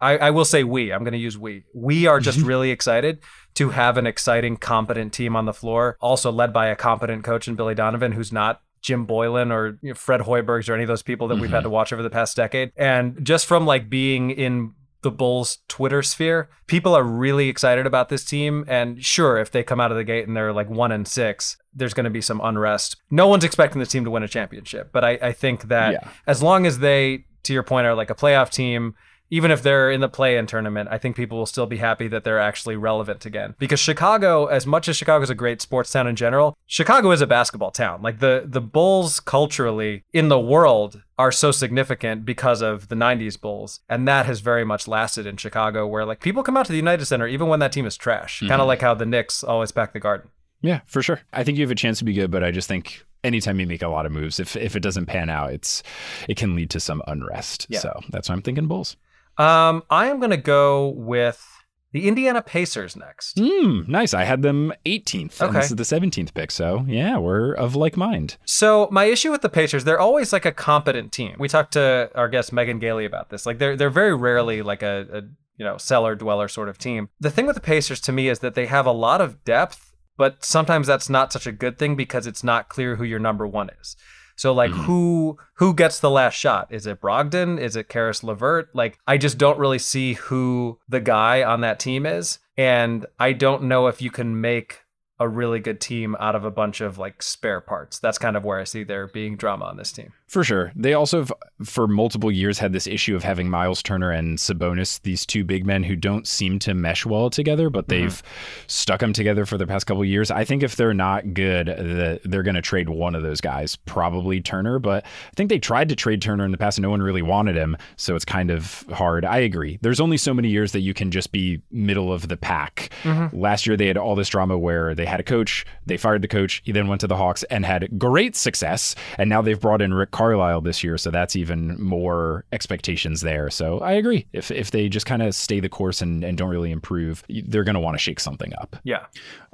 I, 0.00 0.18
I 0.18 0.30
will 0.30 0.44
say 0.44 0.64
we. 0.64 0.92
I'm 0.92 1.04
going 1.04 1.12
to 1.12 1.18
use 1.18 1.38
we. 1.38 1.64
We 1.74 2.06
are 2.06 2.20
just 2.20 2.38
mm-hmm. 2.38 2.48
really 2.48 2.70
excited 2.70 3.20
to 3.54 3.70
have 3.70 3.96
an 3.96 4.06
exciting, 4.06 4.56
competent 4.56 5.12
team 5.12 5.36
on 5.36 5.46
the 5.46 5.54
floor, 5.54 5.96
also 6.00 6.32
led 6.32 6.52
by 6.52 6.66
a 6.66 6.76
competent 6.76 7.24
coach 7.24 7.46
in 7.46 7.54
Billy 7.54 7.74
Donovan, 7.74 8.12
who's 8.12 8.32
not 8.32 8.60
Jim 8.82 9.06
Boylan 9.06 9.50
or 9.50 9.78
you 9.80 9.90
know, 9.90 9.94
Fred 9.94 10.20
Hoibergs 10.20 10.68
or 10.68 10.74
any 10.74 10.82
of 10.82 10.88
those 10.88 11.02
people 11.02 11.28
that 11.28 11.36
we've 11.36 11.50
had 11.50 11.58
mm-hmm. 11.58 11.64
to 11.64 11.70
watch 11.70 11.92
over 11.92 12.02
the 12.02 12.10
past 12.10 12.36
decade. 12.36 12.72
And 12.76 13.24
just 13.24 13.46
from 13.46 13.64
like 13.64 13.88
being 13.88 14.30
in 14.30 14.74
the 15.04 15.10
Bulls 15.12 15.58
Twitter 15.68 16.02
sphere, 16.02 16.48
people 16.66 16.96
are 16.96 17.04
really 17.04 17.48
excited 17.48 17.86
about 17.86 18.08
this 18.08 18.24
team. 18.24 18.64
And 18.66 19.04
sure, 19.04 19.36
if 19.38 19.52
they 19.52 19.62
come 19.62 19.78
out 19.80 19.92
of 19.92 19.96
the 19.96 20.02
gate 20.02 20.26
and 20.26 20.36
they're 20.36 20.52
like 20.52 20.68
one 20.68 20.90
and 20.90 21.06
six, 21.06 21.56
there's 21.72 21.94
going 21.94 22.04
to 22.04 22.10
be 22.10 22.20
some 22.20 22.40
unrest. 22.42 22.96
No 23.10 23.28
one's 23.28 23.44
expecting 23.44 23.78
the 23.78 23.86
team 23.86 24.04
to 24.04 24.10
win 24.10 24.22
a 24.24 24.28
championship, 24.28 24.90
but 24.92 25.04
I, 25.04 25.10
I 25.22 25.32
think 25.32 25.68
that 25.68 25.92
Yeah. 25.92 26.08
as 26.26 26.42
long 26.42 26.66
as 26.66 26.80
they, 26.80 27.26
to 27.44 27.52
your 27.52 27.62
point, 27.62 27.86
are 27.86 27.94
like 27.94 28.10
a 28.10 28.14
playoff 28.16 28.50
team. 28.50 28.96
Even 29.34 29.50
if 29.50 29.64
they're 29.64 29.90
in 29.90 30.00
the 30.00 30.08
play-in 30.08 30.46
tournament, 30.46 30.88
I 30.92 30.98
think 30.98 31.16
people 31.16 31.38
will 31.38 31.44
still 31.44 31.66
be 31.66 31.78
happy 31.78 32.06
that 32.06 32.22
they're 32.22 32.38
actually 32.38 32.76
relevant 32.76 33.26
again. 33.26 33.56
Because 33.58 33.80
Chicago, 33.80 34.46
as 34.46 34.64
much 34.64 34.88
as 34.88 34.96
Chicago 34.96 35.24
is 35.24 35.28
a 35.28 35.34
great 35.34 35.60
sports 35.60 35.90
town 35.90 36.06
in 36.06 36.14
general, 36.14 36.56
Chicago 36.68 37.10
is 37.10 37.20
a 37.20 37.26
basketball 37.26 37.72
town. 37.72 38.00
Like 38.00 38.20
the 38.20 38.44
the 38.46 38.60
Bulls 38.60 39.18
culturally 39.18 40.04
in 40.12 40.28
the 40.28 40.38
world 40.38 41.02
are 41.18 41.32
so 41.32 41.50
significant 41.50 42.24
because 42.24 42.62
of 42.62 42.86
the 42.86 42.94
90s 42.94 43.40
Bulls. 43.40 43.80
And 43.88 44.06
that 44.06 44.26
has 44.26 44.38
very 44.38 44.64
much 44.64 44.86
lasted 44.86 45.26
in 45.26 45.36
Chicago 45.36 45.84
where 45.84 46.04
like 46.04 46.20
people 46.20 46.44
come 46.44 46.56
out 46.56 46.66
to 46.66 46.72
the 46.72 46.78
United 46.78 47.06
Center 47.06 47.26
even 47.26 47.48
when 47.48 47.58
that 47.58 47.72
team 47.72 47.86
is 47.86 47.96
trash. 47.96 48.36
Mm-hmm. 48.36 48.50
Kind 48.50 48.62
of 48.62 48.68
like 48.68 48.82
how 48.82 48.94
the 48.94 49.04
Knicks 49.04 49.42
always 49.42 49.72
pack 49.72 49.94
the 49.94 49.98
garden. 49.98 50.30
Yeah, 50.62 50.82
for 50.86 51.02
sure. 51.02 51.20
I 51.32 51.42
think 51.42 51.58
you 51.58 51.64
have 51.64 51.72
a 51.72 51.74
chance 51.74 51.98
to 51.98 52.04
be 52.04 52.12
good, 52.12 52.30
but 52.30 52.44
I 52.44 52.52
just 52.52 52.68
think 52.68 53.04
anytime 53.24 53.58
you 53.58 53.66
make 53.66 53.82
a 53.82 53.88
lot 53.88 54.06
of 54.06 54.12
moves, 54.12 54.38
if 54.38 54.54
if 54.54 54.76
it 54.76 54.80
doesn't 54.80 55.06
pan 55.06 55.28
out, 55.28 55.52
it's 55.52 55.82
it 56.28 56.36
can 56.36 56.54
lead 56.54 56.70
to 56.70 56.78
some 56.78 57.02
unrest. 57.08 57.66
Yeah. 57.68 57.80
So 57.80 58.00
that's 58.10 58.28
why 58.28 58.36
I'm 58.36 58.42
thinking 58.42 58.68
Bulls. 58.68 58.96
Um, 59.38 59.82
I 59.90 60.06
am 60.06 60.18
going 60.18 60.30
to 60.30 60.36
go 60.36 60.88
with 60.90 61.44
the 61.92 62.08
Indiana 62.08 62.42
Pacers 62.42 62.96
next. 62.96 63.38
Hmm, 63.38 63.82
nice. 63.86 64.14
I 64.14 64.24
had 64.24 64.42
them 64.42 64.72
18th. 64.84 65.40
And 65.40 65.50
Okay. 65.50 65.60
this 65.60 65.70
is 65.70 65.76
the 65.76 65.84
17th 65.84 66.34
pick. 66.34 66.50
So 66.50 66.84
yeah, 66.88 67.18
we're 67.18 67.52
of 67.54 67.76
like 67.76 67.96
mind. 67.96 68.36
So 68.44 68.88
my 68.90 69.04
issue 69.04 69.30
with 69.30 69.42
the 69.42 69.48
Pacers, 69.48 69.84
they're 69.84 70.00
always 70.00 70.32
like 70.32 70.44
a 70.44 70.50
competent 70.52 71.12
team. 71.12 71.36
We 71.38 71.46
talked 71.48 71.72
to 71.74 72.10
our 72.16 72.28
guest 72.28 72.52
Megan 72.52 72.80
Gailey 72.80 73.04
about 73.04 73.30
this. 73.30 73.46
Like 73.46 73.58
they're 73.58 73.76
they're 73.76 73.90
very 73.90 74.14
rarely 74.14 74.60
like 74.60 74.82
a, 74.82 75.06
a 75.12 75.20
you 75.56 75.64
know 75.64 75.76
cellar 75.76 76.16
dweller 76.16 76.48
sort 76.48 76.68
of 76.68 76.78
team. 76.78 77.10
The 77.20 77.30
thing 77.30 77.46
with 77.46 77.54
the 77.54 77.60
Pacers 77.62 78.00
to 78.02 78.12
me 78.12 78.28
is 78.28 78.40
that 78.40 78.54
they 78.56 78.66
have 78.66 78.86
a 78.86 78.92
lot 78.92 79.20
of 79.20 79.44
depth, 79.44 79.92
but 80.16 80.44
sometimes 80.44 80.88
that's 80.88 81.08
not 81.08 81.32
such 81.32 81.46
a 81.46 81.52
good 81.52 81.78
thing 81.78 81.94
because 81.94 82.26
it's 82.26 82.42
not 82.42 82.68
clear 82.68 82.96
who 82.96 83.04
your 83.04 83.20
number 83.20 83.46
one 83.46 83.70
is. 83.80 83.96
So 84.36 84.52
like 84.52 84.70
mm-hmm. 84.70 84.82
who 84.82 85.38
who 85.54 85.74
gets 85.74 86.00
the 86.00 86.10
last 86.10 86.34
shot? 86.34 86.68
Is 86.70 86.86
it 86.86 87.00
Brogdon? 87.00 87.60
Is 87.60 87.76
it 87.76 87.88
Caris 87.88 88.22
LeVert? 88.22 88.68
Like 88.74 88.98
I 89.06 89.16
just 89.16 89.38
don't 89.38 89.58
really 89.58 89.78
see 89.78 90.14
who 90.14 90.78
the 90.88 91.00
guy 91.00 91.42
on 91.42 91.60
that 91.60 91.78
team 91.78 92.06
is, 92.06 92.38
and 92.56 93.06
I 93.18 93.32
don't 93.32 93.64
know 93.64 93.86
if 93.86 94.02
you 94.02 94.10
can 94.10 94.40
make 94.40 94.83
a 95.20 95.28
really 95.28 95.60
good 95.60 95.80
team 95.80 96.16
out 96.18 96.34
of 96.34 96.44
a 96.44 96.50
bunch 96.50 96.80
of 96.80 96.98
like 96.98 97.22
spare 97.22 97.60
parts. 97.60 97.98
That's 98.00 98.18
kind 98.18 98.36
of 98.36 98.44
where 98.44 98.58
I 98.58 98.64
see 98.64 98.82
there 98.82 99.06
being 99.06 99.36
drama 99.36 99.66
on 99.66 99.76
this 99.76 99.92
team. 99.92 100.12
For 100.26 100.42
sure. 100.42 100.72
They 100.74 100.94
also, 100.94 101.18
have, 101.18 101.32
for 101.62 101.86
multiple 101.86 102.32
years, 102.32 102.58
had 102.58 102.72
this 102.72 102.88
issue 102.88 103.14
of 103.14 103.22
having 103.22 103.48
Miles 103.48 103.84
Turner 103.84 104.10
and 104.10 104.36
Sabonis, 104.38 105.00
these 105.02 105.24
two 105.24 105.44
big 105.44 105.64
men 105.64 105.84
who 105.84 105.94
don't 105.94 106.26
seem 106.26 106.58
to 106.60 106.74
mesh 106.74 107.06
well 107.06 107.30
together, 107.30 107.70
but 107.70 107.86
mm-hmm. 107.86 108.02
they've 108.02 108.22
stuck 108.66 108.98
them 108.98 109.12
together 109.12 109.46
for 109.46 109.56
the 109.56 109.66
past 109.66 109.86
couple 109.86 110.02
of 110.02 110.08
years. 110.08 110.32
I 110.32 110.42
think 110.44 110.64
if 110.64 110.74
they're 110.74 110.94
not 110.94 111.34
good, 111.34 111.68
the, 111.68 112.20
they're 112.24 112.42
going 112.42 112.56
to 112.56 112.62
trade 112.62 112.88
one 112.88 113.14
of 113.14 113.22
those 113.22 113.40
guys, 113.40 113.76
probably 113.76 114.40
Turner. 114.40 114.80
But 114.80 115.04
I 115.04 115.34
think 115.36 115.50
they 115.50 115.60
tried 115.60 115.88
to 115.90 115.94
trade 115.94 116.20
Turner 116.20 116.44
in 116.44 116.50
the 116.50 116.58
past 116.58 116.78
and 116.78 116.82
no 116.82 116.90
one 116.90 117.02
really 117.02 117.22
wanted 117.22 117.54
him. 117.54 117.76
So 117.96 118.16
it's 118.16 118.24
kind 118.24 118.50
of 118.50 118.84
hard. 118.92 119.24
I 119.24 119.38
agree. 119.38 119.78
There's 119.82 120.00
only 120.00 120.16
so 120.16 120.34
many 120.34 120.48
years 120.48 120.72
that 120.72 120.80
you 120.80 120.94
can 120.94 121.12
just 121.12 121.30
be 121.30 121.62
middle 121.70 122.12
of 122.12 122.26
the 122.26 122.36
pack. 122.36 122.90
Mm-hmm. 123.04 123.38
Last 123.38 123.68
year, 123.68 123.76
they 123.76 123.86
had 123.86 123.96
all 123.96 124.16
this 124.16 124.30
drama 124.30 124.58
where 124.58 124.96
they 124.96 125.03
had 125.04 125.20
a 125.20 125.22
coach, 125.22 125.64
they 125.86 125.96
fired 125.96 126.22
the 126.22 126.28
coach, 126.28 126.62
he 126.64 126.72
then 126.72 126.88
went 126.88 127.00
to 127.00 127.06
the 127.06 127.16
Hawks 127.16 127.42
and 127.44 127.64
had 127.64 127.98
great 127.98 128.36
success. 128.36 128.94
And 129.18 129.28
now 129.28 129.42
they've 129.42 129.60
brought 129.60 129.82
in 129.82 129.94
Rick 129.94 130.10
Carlisle 130.10 130.62
this 130.62 130.82
year. 130.84 130.98
So 130.98 131.10
that's 131.10 131.36
even 131.36 131.80
more 131.82 132.44
expectations 132.52 133.20
there. 133.20 133.50
So 133.50 133.78
I 133.80 133.92
agree. 133.92 134.26
If, 134.32 134.50
if 134.50 134.70
they 134.70 134.88
just 134.88 135.06
kind 135.06 135.22
of 135.22 135.34
stay 135.34 135.60
the 135.60 135.68
course 135.68 136.02
and, 136.02 136.24
and 136.24 136.36
don't 136.36 136.50
really 136.50 136.70
improve, 136.70 137.24
they're 137.28 137.64
going 137.64 137.74
to 137.74 137.80
want 137.80 137.94
to 137.94 137.98
shake 137.98 138.20
something 138.20 138.52
up. 138.60 138.76
Yeah. 138.84 139.06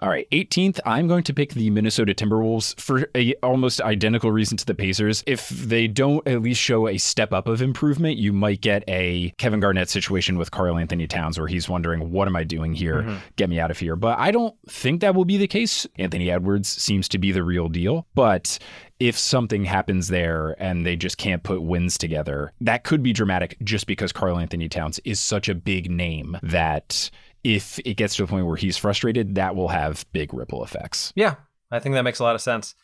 All 0.02 0.08
right, 0.08 0.26
18th, 0.30 0.80
I'm 0.86 1.08
going 1.08 1.24
to 1.24 1.34
pick 1.34 1.52
the 1.52 1.68
Minnesota 1.68 2.14
Timberwolves 2.14 2.80
for 2.80 3.10
a 3.14 3.34
almost 3.42 3.82
identical 3.82 4.32
reason 4.32 4.56
to 4.56 4.64
the 4.64 4.74
Pacers. 4.74 5.22
If 5.26 5.50
they 5.50 5.88
don't 5.88 6.26
at 6.26 6.40
least 6.40 6.58
show 6.58 6.88
a 6.88 6.96
step 6.96 7.34
up 7.34 7.46
of 7.46 7.60
improvement, 7.60 8.16
you 8.16 8.32
might 8.32 8.62
get 8.62 8.82
a 8.88 9.34
Kevin 9.36 9.60
Garnett 9.60 9.90
situation 9.90 10.38
with 10.38 10.52
Karl-Anthony 10.52 11.06
Towns 11.06 11.38
where 11.38 11.48
he's 11.48 11.68
wondering, 11.68 12.12
what 12.12 12.28
am 12.28 12.34
I 12.34 12.44
doing 12.44 12.72
here? 12.72 13.02
Mm-hmm. 13.02 13.16
Get 13.36 13.50
me 13.50 13.60
out 13.60 13.70
of 13.70 13.78
here. 13.78 13.94
But 13.94 14.18
I 14.18 14.30
don't 14.30 14.56
think 14.70 15.02
that 15.02 15.14
will 15.14 15.26
be 15.26 15.36
the 15.36 15.46
case. 15.46 15.86
Anthony 15.98 16.30
Edwards 16.30 16.70
seems 16.70 17.06
to 17.10 17.18
be 17.18 17.30
the 17.30 17.44
real 17.44 17.68
deal. 17.68 18.06
But 18.14 18.58
if 19.00 19.18
something 19.18 19.66
happens 19.66 20.08
there 20.08 20.56
and 20.58 20.86
they 20.86 20.96
just 20.96 21.18
can't 21.18 21.42
put 21.42 21.60
wins 21.60 21.98
together, 21.98 22.52
that 22.62 22.84
could 22.84 23.02
be 23.02 23.12
dramatic 23.12 23.58
just 23.64 23.86
because 23.86 24.12
Karl-Anthony 24.12 24.70
Towns 24.70 24.98
is 25.04 25.20
such 25.20 25.50
a 25.50 25.54
big 25.54 25.90
name 25.90 26.38
that 26.42 27.10
if 27.44 27.78
it 27.80 27.94
gets 27.94 28.16
to 28.16 28.24
a 28.24 28.26
point 28.26 28.46
where 28.46 28.56
he's 28.56 28.76
frustrated, 28.76 29.34
that 29.36 29.54
will 29.56 29.68
have 29.68 30.04
big 30.12 30.32
ripple 30.34 30.62
effects. 30.64 31.12
Yeah. 31.16 31.34
I 31.70 31.78
think 31.78 31.94
that 31.94 32.02
makes 32.02 32.18
a 32.18 32.22
lot 32.24 32.34
of 32.34 32.40
sense. 32.40 32.74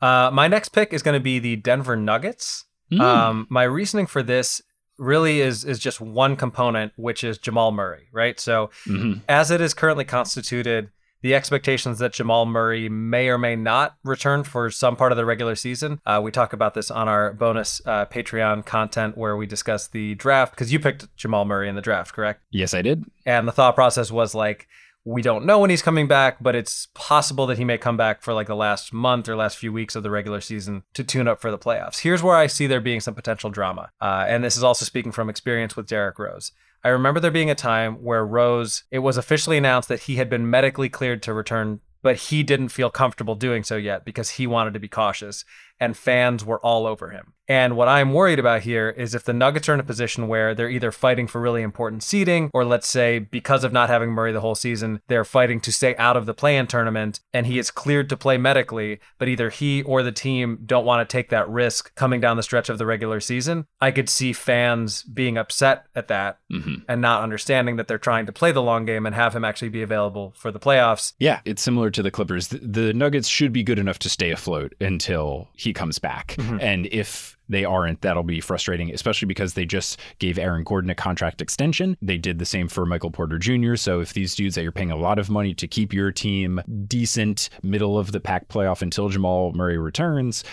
Uh, 0.00 0.30
my 0.32 0.48
next 0.48 0.68
pick 0.70 0.92
is 0.92 1.02
going 1.02 1.14
to 1.18 1.22
be 1.22 1.38
the 1.38 1.56
Denver 1.56 1.96
Nuggets. 1.96 2.64
Mm. 2.92 3.00
Um, 3.00 3.46
my 3.48 3.62
reasoning 3.64 4.06
for 4.06 4.22
this 4.22 4.60
really 4.98 5.40
is 5.40 5.64
is 5.64 5.78
just 5.78 6.00
one 6.00 6.36
component, 6.36 6.92
which 6.96 7.24
is 7.24 7.38
Jamal 7.38 7.72
Murray, 7.72 8.08
right? 8.12 8.38
So 8.38 8.70
Mhm. 8.86 9.22
as 9.28 9.50
it 9.50 9.60
is 9.60 9.74
currently 9.74 10.04
constituted, 10.04 10.90
the 11.24 11.34
expectations 11.34 12.00
that 12.00 12.12
Jamal 12.12 12.44
Murray 12.44 12.90
may 12.90 13.30
or 13.30 13.38
may 13.38 13.56
not 13.56 13.96
return 14.04 14.44
for 14.44 14.70
some 14.70 14.94
part 14.94 15.10
of 15.10 15.16
the 15.16 15.24
regular 15.24 15.54
season. 15.54 15.98
Uh, 16.04 16.20
we 16.22 16.30
talk 16.30 16.52
about 16.52 16.74
this 16.74 16.90
on 16.90 17.08
our 17.08 17.32
bonus 17.32 17.80
uh, 17.86 18.04
Patreon 18.04 18.66
content 18.66 19.16
where 19.16 19.34
we 19.34 19.46
discuss 19.46 19.88
the 19.88 20.14
draft 20.16 20.52
because 20.52 20.70
you 20.70 20.78
picked 20.78 21.16
Jamal 21.16 21.46
Murray 21.46 21.70
in 21.70 21.76
the 21.76 21.80
draft, 21.80 22.12
correct? 22.12 22.42
Yes, 22.50 22.74
I 22.74 22.82
did. 22.82 23.06
And 23.24 23.48
the 23.48 23.52
thought 23.52 23.74
process 23.74 24.10
was 24.10 24.34
like, 24.34 24.68
we 25.06 25.22
don't 25.22 25.46
know 25.46 25.60
when 25.60 25.70
he's 25.70 25.80
coming 25.80 26.06
back, 26.06 26.42
but 26.42 26.54
it's 26.54 26.88
possible 26.92 27.46
that 27.46 27.56
he 27.56 27.64
may 27.64 27.78
come 27.78 27.96
back 27.96 28.20
for 28.20 28.34
like 28.34 28.46
the 28.46 28.54
last 28.54 28.92
month 28.92 29.26
or 29.26 29.34
last 29.34 29.56
few 29.56 29.72
weeks 29.72 29.96
of 29.96 30.02
the 30.02 30.10
regular 30.10 30.42
season 30.42 30.82
to 30.92 31.02
tune 31.02 31.26
up 31.26 31.40
for 31.40 31.50
the 31.50 31.58
playoffs. 31.58 32.00
Here's 32.00 32.22
where 32.22 32.36
I 32.36 32.48
see 32.48 32.66
there 32.66 32.82
being 32.82 33.00
some 33.00 33.14
potential 33.14 33.48
drama. 33.48 33.90
Uh, 33.98 34.26
and 34.28 34.44
this 34.44 34.58
is 34.58 34.62
also 34.62 34.84
speaking 34.84 35.12
from 35.12 35.30
experience 35.30 35.74
with 35.74 35.86
Derrick 35.86 36.18
Rose. 36.18 36.52
I 36.84 36.90
remember 36.90 37.18
there 37.18 37.30
being 37.30 37.50
a 37.50 37.54
time 37.54 37.94
where 38.04 38.26
Rose, 38.26 38.84
it 38.90 38.98
was 38.98 39.16
officially 39.16 39.56
announced 39.56 39.88
that 39.88 40.02
he 40.02 40.16
had 40.16 40.28
been 40.28 40.50
medically 40.50 40.90
cleared 40.90 41.22
to 41.22 41.32
return, 41.32 41.80
but 42.02 42.16
he 42.16 42.42
didn't 42.42 42.68
feel 42.68 42.90
comfortable 42.90 43.34
doing 43.34 43.64
so 43.64 43.76
yet 43.76 44.04
because 44.04 44.30
he 44.30 44.46
wanted 44.46 44.74
to 44.74 44.80
be 44.80 44.88
cautious, 44.88 45.46
and 45.80 45.96
fans 45.96 46.44
were 46.44 46.60
all 46.60 46.86
over 46.86 47.08
him. 47.08 47.32
And 47.48 47.76
what 47.76 47.88
I'm 47.88 48.12
worried 48.12 48.38
about 48.38 48.62
here 48.62 48.88
is 48.90 49.14
if 49.14 49.24
the 49.24 49.32
Nuggets 49.34 49.68
are 49.68 49.74
in 49.74 49.80
a 49.80 49.84
position 49.84 50.28
where 50.28 50.54
they're 50.54 50.70
either 50.70 50.90
fighting 50.90 51.26
for 51.26 51.40
really 51.40 51.62
important 51.62 52.02
seeding, 52.02 52.50
or 52.54 52.64
let's 52.64 52.88
say 52.88 53.18
because 53.18 53.64
of 53.64 53.72
not 53.72 53.90
having 53.90 54.10
Murray 54.10 54.32
the 54.32 54.40
whole 54.40 54.54
season, 54.54 55.00
they're 55.08 55.24
fighting 55.24 55.60
to 55.60 55.72
stay 55.72 55.94
out 55.96 56.16
of 56.16 56.24
the 56.26 56.32
play 56.34 56.56
in 56.56 56.66
tournament, 56.66 57.20
and 57.32 57.46
he 57.46 57.58
is 57.58 57.70
cleared 57.70 58.08
to 58.08 58.16
play 58.16 58.38
medically, 58.38 58.98
but 59.18 59.28
either 59.28 59.50
he 59.50 59.82
or 59.82 60.02
the 60.02 60.12
team 60.12 60.58
don't 60.64 60.86
want 60.86 61.06
to 61.06 61.12
take 61.12 61.28
that 61.30 61.48
risk 61.48 61.94
coming 61.94 62.20
down 62.20 62.36
the 62.36 62.42
stretch 62.42 62.68
of 62.68 62.78
the 62.78 62.86
regular 62.86 63.20
season, 63.20 63.66
I 63.80 63.90
could 63.90 64.08
see 64.08 64.32
fans 64.32 65.02
being 65.02 65.36
upset 65.36 65.84
at 65.94 66.08
that 66.08 66.38
Mhm. 66.50 66.82
and 66.88 67.00
not 67.00 67.22
understanding 67.22 67.76
that 67.76 67.88
they're 67.88 67.98
trying 67.98 68.26
to 68.26 68.32
play 68.32 68.52
the 68.52 68.62
long 68.62 68.84
game 68.86 69.04
and 69.06 69.14
have 69.14 69.34
him 69.36 69.44
actually 69.44 69.68
be 69.68 69.82
available 69.82 70.32
for 70.36 70.50
the 70.50 70.58
playoffs. 70.60 71.12
Yeah, 71.18 71.40
it's 71.44 71.62
similar 71.62 71.90
to 71.90 72.02
the 72.02 72.10
Clippers. 72.10 72.48
The, 72.48 72.58
the 72.58 72.94
Nuggets 72.94 73.28
should 73.28 73.52
be 73.52 73.62
good 73.62 73.78
enough 73.78 73.98
to 74.00 74.08
stay 74.08 74.30
afloat 74.30 74.74
until 74.80 75.48
he 75.54 75.72
comes 75.72 75.98
back. 75.98 76.36
And 76.60 76.86
if 76.92 77.36
they 77.48 77.64
aren't, 77.64 78.00
that'll 78.00 78.22
be 78.22 78.40
frustrating, 78.40 78.92
especially 78.92 79.26
because 79.26 79.54
they 79.54 79.64
just 79.64 80.00
gave 80.18 80.38
Aaron 80.38 80.64
Gordon 80.64 80.90
a 80.90 80.94
contract 80.94 81.40
extension. 81.40 81.96
They 82.00 82.18
did 82.18 82.38
the 82.38 82.46
same 82.46 82.68
for 82.68 82.86
Michael 82.86 83.10
Porter 83.10 83.38
Jr. 83.38 83.76
So 83.76 84.00
if 84.00 84.12
these 84.12 84.34
dudes 84.34 84.54
that 84.54 84.62
you're 84.62 84.72
paying 84.72 84.90
a 84.90 84.96
lot 84.96 85.18
of 85.18 85.30
money 85.30 85.54
to 85.54 85.68
keep 85.68 85.92
your 85.92 86.10
team 86.12 86.60
decent, 86.86 87.50
middle 87.62 87.98
of 87.98 88.12
the 88.12 88.20
pack 88.20 88.48
playoff 88.48 88.82
until 88.82 89.08
Jamal 89.08 89.52
Murray 89.52 89.78
returns, 89.78 90.44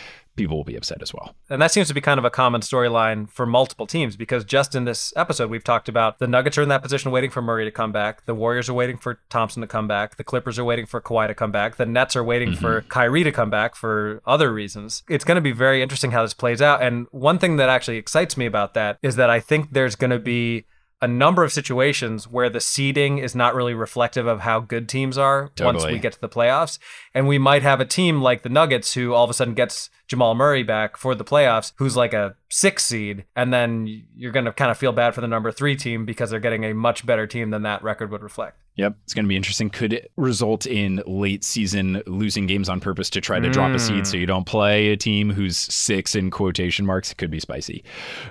people 0.41 0.57
will 0.57 0.63
be 0.63 0.75
upset 0.75 1.01
as 1.01 1.13
well. 1.13 1.35
And 1.49 1.61
that 1.61 1.71
seems 1.71 1.87
to 1.89 1.93
be 1.93 2.01
kind 2.01 2.17
of 2.17 2.25
a 2.25 2.31
common 2.31 2.61
storyline 2.61 3.29
for 3.29 3.45
multiple 3.45 3.85
teams 3.85 4.15
because 4.15 4.43
just 4.43 4.73
in 4.73 4.85
this 4.85 5.13
episode, 5.15 5.51
we've 5.51 5.63
talked 5.63 5.87
about 5.87 6.17
the 6.17 6.27
Nuggets 6.27 6.57
are 6.57 6.63
in 6.63 6.69
that 6.69 6.81
position 6.81 7.11
waiting 7.11 7.29
for 7.29 7.41
Murray 7.43 7.63
to 7.65 7.71
come 7.71 7.91
back. 7.91 8.25
The 8.25 8.33
Warriors 8.33 8.67
are 8.69 8.73
waiting 8.73 8.97
for 8.97 9.19
Thompson 9.29 9.61
to 9.61 9.67
come 9.67 9.87
back. 9.87 10.17
The 10.17 10.23
Clippers 10.23 10.57
are 10.57 10.65
waiting 10.65 10.87
for 10.87 10.99
Kawhi 10.99 11.27
to 11.27 11.35
come 11.35 11.51
back. 11.51 11.75
The 11.75 11.85
Nets 11.85 12.15
are 12.15 12.23
waiting 12.23 12.55
for 12.55 12.79
mm-hmm. 12.79 12.89
Kyrie 12.89 13.23
to 13.23 13.31
come 13.31 13.51
back 13.51 13.75
for 13.75 14.21
other 14.25 14.51
reasons. 14.51 15.03
It's 15.07 15.23
going 15.23 15.35
to 15.35 15.41
be 15.41 15.51
very 15.51 15.83
interesting 15.83 16.11
how 16.11 16.23
this 16.23 16.33
plays 16.33 16.61
out. 16.61 16.81
And 16.81 17.05
one 17.11 17.37
thing 17.37 17.57
that 17.57 17.69
actually 17.69 17.97
excites 17.97 18.35
me 18.35 18.47
about 18.47 18.73
that 18.73 18.97
is 19.03 19.15
that 19.17 19.29
I 19.29 19.39
think 19.39 19.73
there's 19.73 19.95
going 19.95 20.11
to 20.11 20.19
be 20.19 20.65
a 21.01 21.07
number 21.07 21.43
of 21.43 21.51
situations 21.51 22.27
where 22.27 22.49
the 22.49 22.59
seeding 22.59 23.17
is 23.17 23.33
not 23.33 23.55
really 23.55 23.73
reflective 23.73 24.27
of 24.27 24.41
how 24.41 24.59
good 24.59 24.87
teams 24.87 25.17
are 25.17 25.49
once 25.59 25.83
we 25.93 25.99
get 25.99 26.13
to 26.13 26.21
the 26.21 26.29
playoffs. 26.29 26.77
And 27.13 27.27
we 27.27 27.39
might 27.39 27.63
have 27.63 27.79
a 27.79 27.85
team 27.85 28.21
like 28.21 28.43
the 28.43 28.49
Nuggets 28.49 28.93
who 28.93 29.13
all 29.13 29.23
of 29.23 29.29
a 29.29 29.33
sudden 29.33 29.55
gets 29.55 29.89
Jamal 30.07 30.35
Murray 30.35 30.61
back 30.61 30.97
for 30.97 31.15
the 31.15 31.25
playoffs, 31.25 31.71
who's 31.77 31.97
like 31.97 32.13
a 32.13 32.35
six 32.51 32.85
seed, 32.85 33.25
and 33.35 33.51
then 33.51 34.03
you're 34.15 34.31
going 34.31 34.45
to 34.45 34.51
kind 34.51 34.69
of 34.69 34.77
feel 34.77 34.91
bad 34.91 35.15
for 35.15 35.21
the 35.21 35.27
number 35.27 35.51
three 35.51 35.75
team 35.75 36.05
because 36.05 36.29
they're 36.29 36.39
getting 36.39 36.65
a 36.65 36.73
much 36.73 37.05
better 37.05 37.25
team 37.25 37.49
than 37.49 37.63
that 37.63 37.81
record 37.81 38.11
would 38.11 38.21
reflect. 38.21 38.57
Yep, 38.75 38.97
it's 39.03 39.13
going 39.13 39.25
to 39.25 39.29
be 39.29 39.35
interesting. 39.35 39.69
Could 39.69 40.07
result 40.15 40.65
in 40.65 41.03
late 41.05 41.43
season 41.43 42.01
losing 42.05 42.47
games 42.47 42.69
on 42.69 42.79
purpose 42.79 43.09
to 43.11 43.21
try 43.21 43.39
to 43.39 43.49
mm. 43.49 43.53
drop 43.53 43.71
a 43.71 43.79
seed 43.79 44.07
so 44.07 44.17
you 44.17 44.25
don't 44.25 44.45
play 44.45 44.89
a 44.89 44.97
team 44.97 45.29
who's 45.29 45.57
six 45.57 46.15
in 46.15 46.29
quotation 46.29 46.85
marks? 46.85 47.11
It 47.11 47.17
could 47.17 47.31
be 47.31 47.39
spicy. 47.39 47.83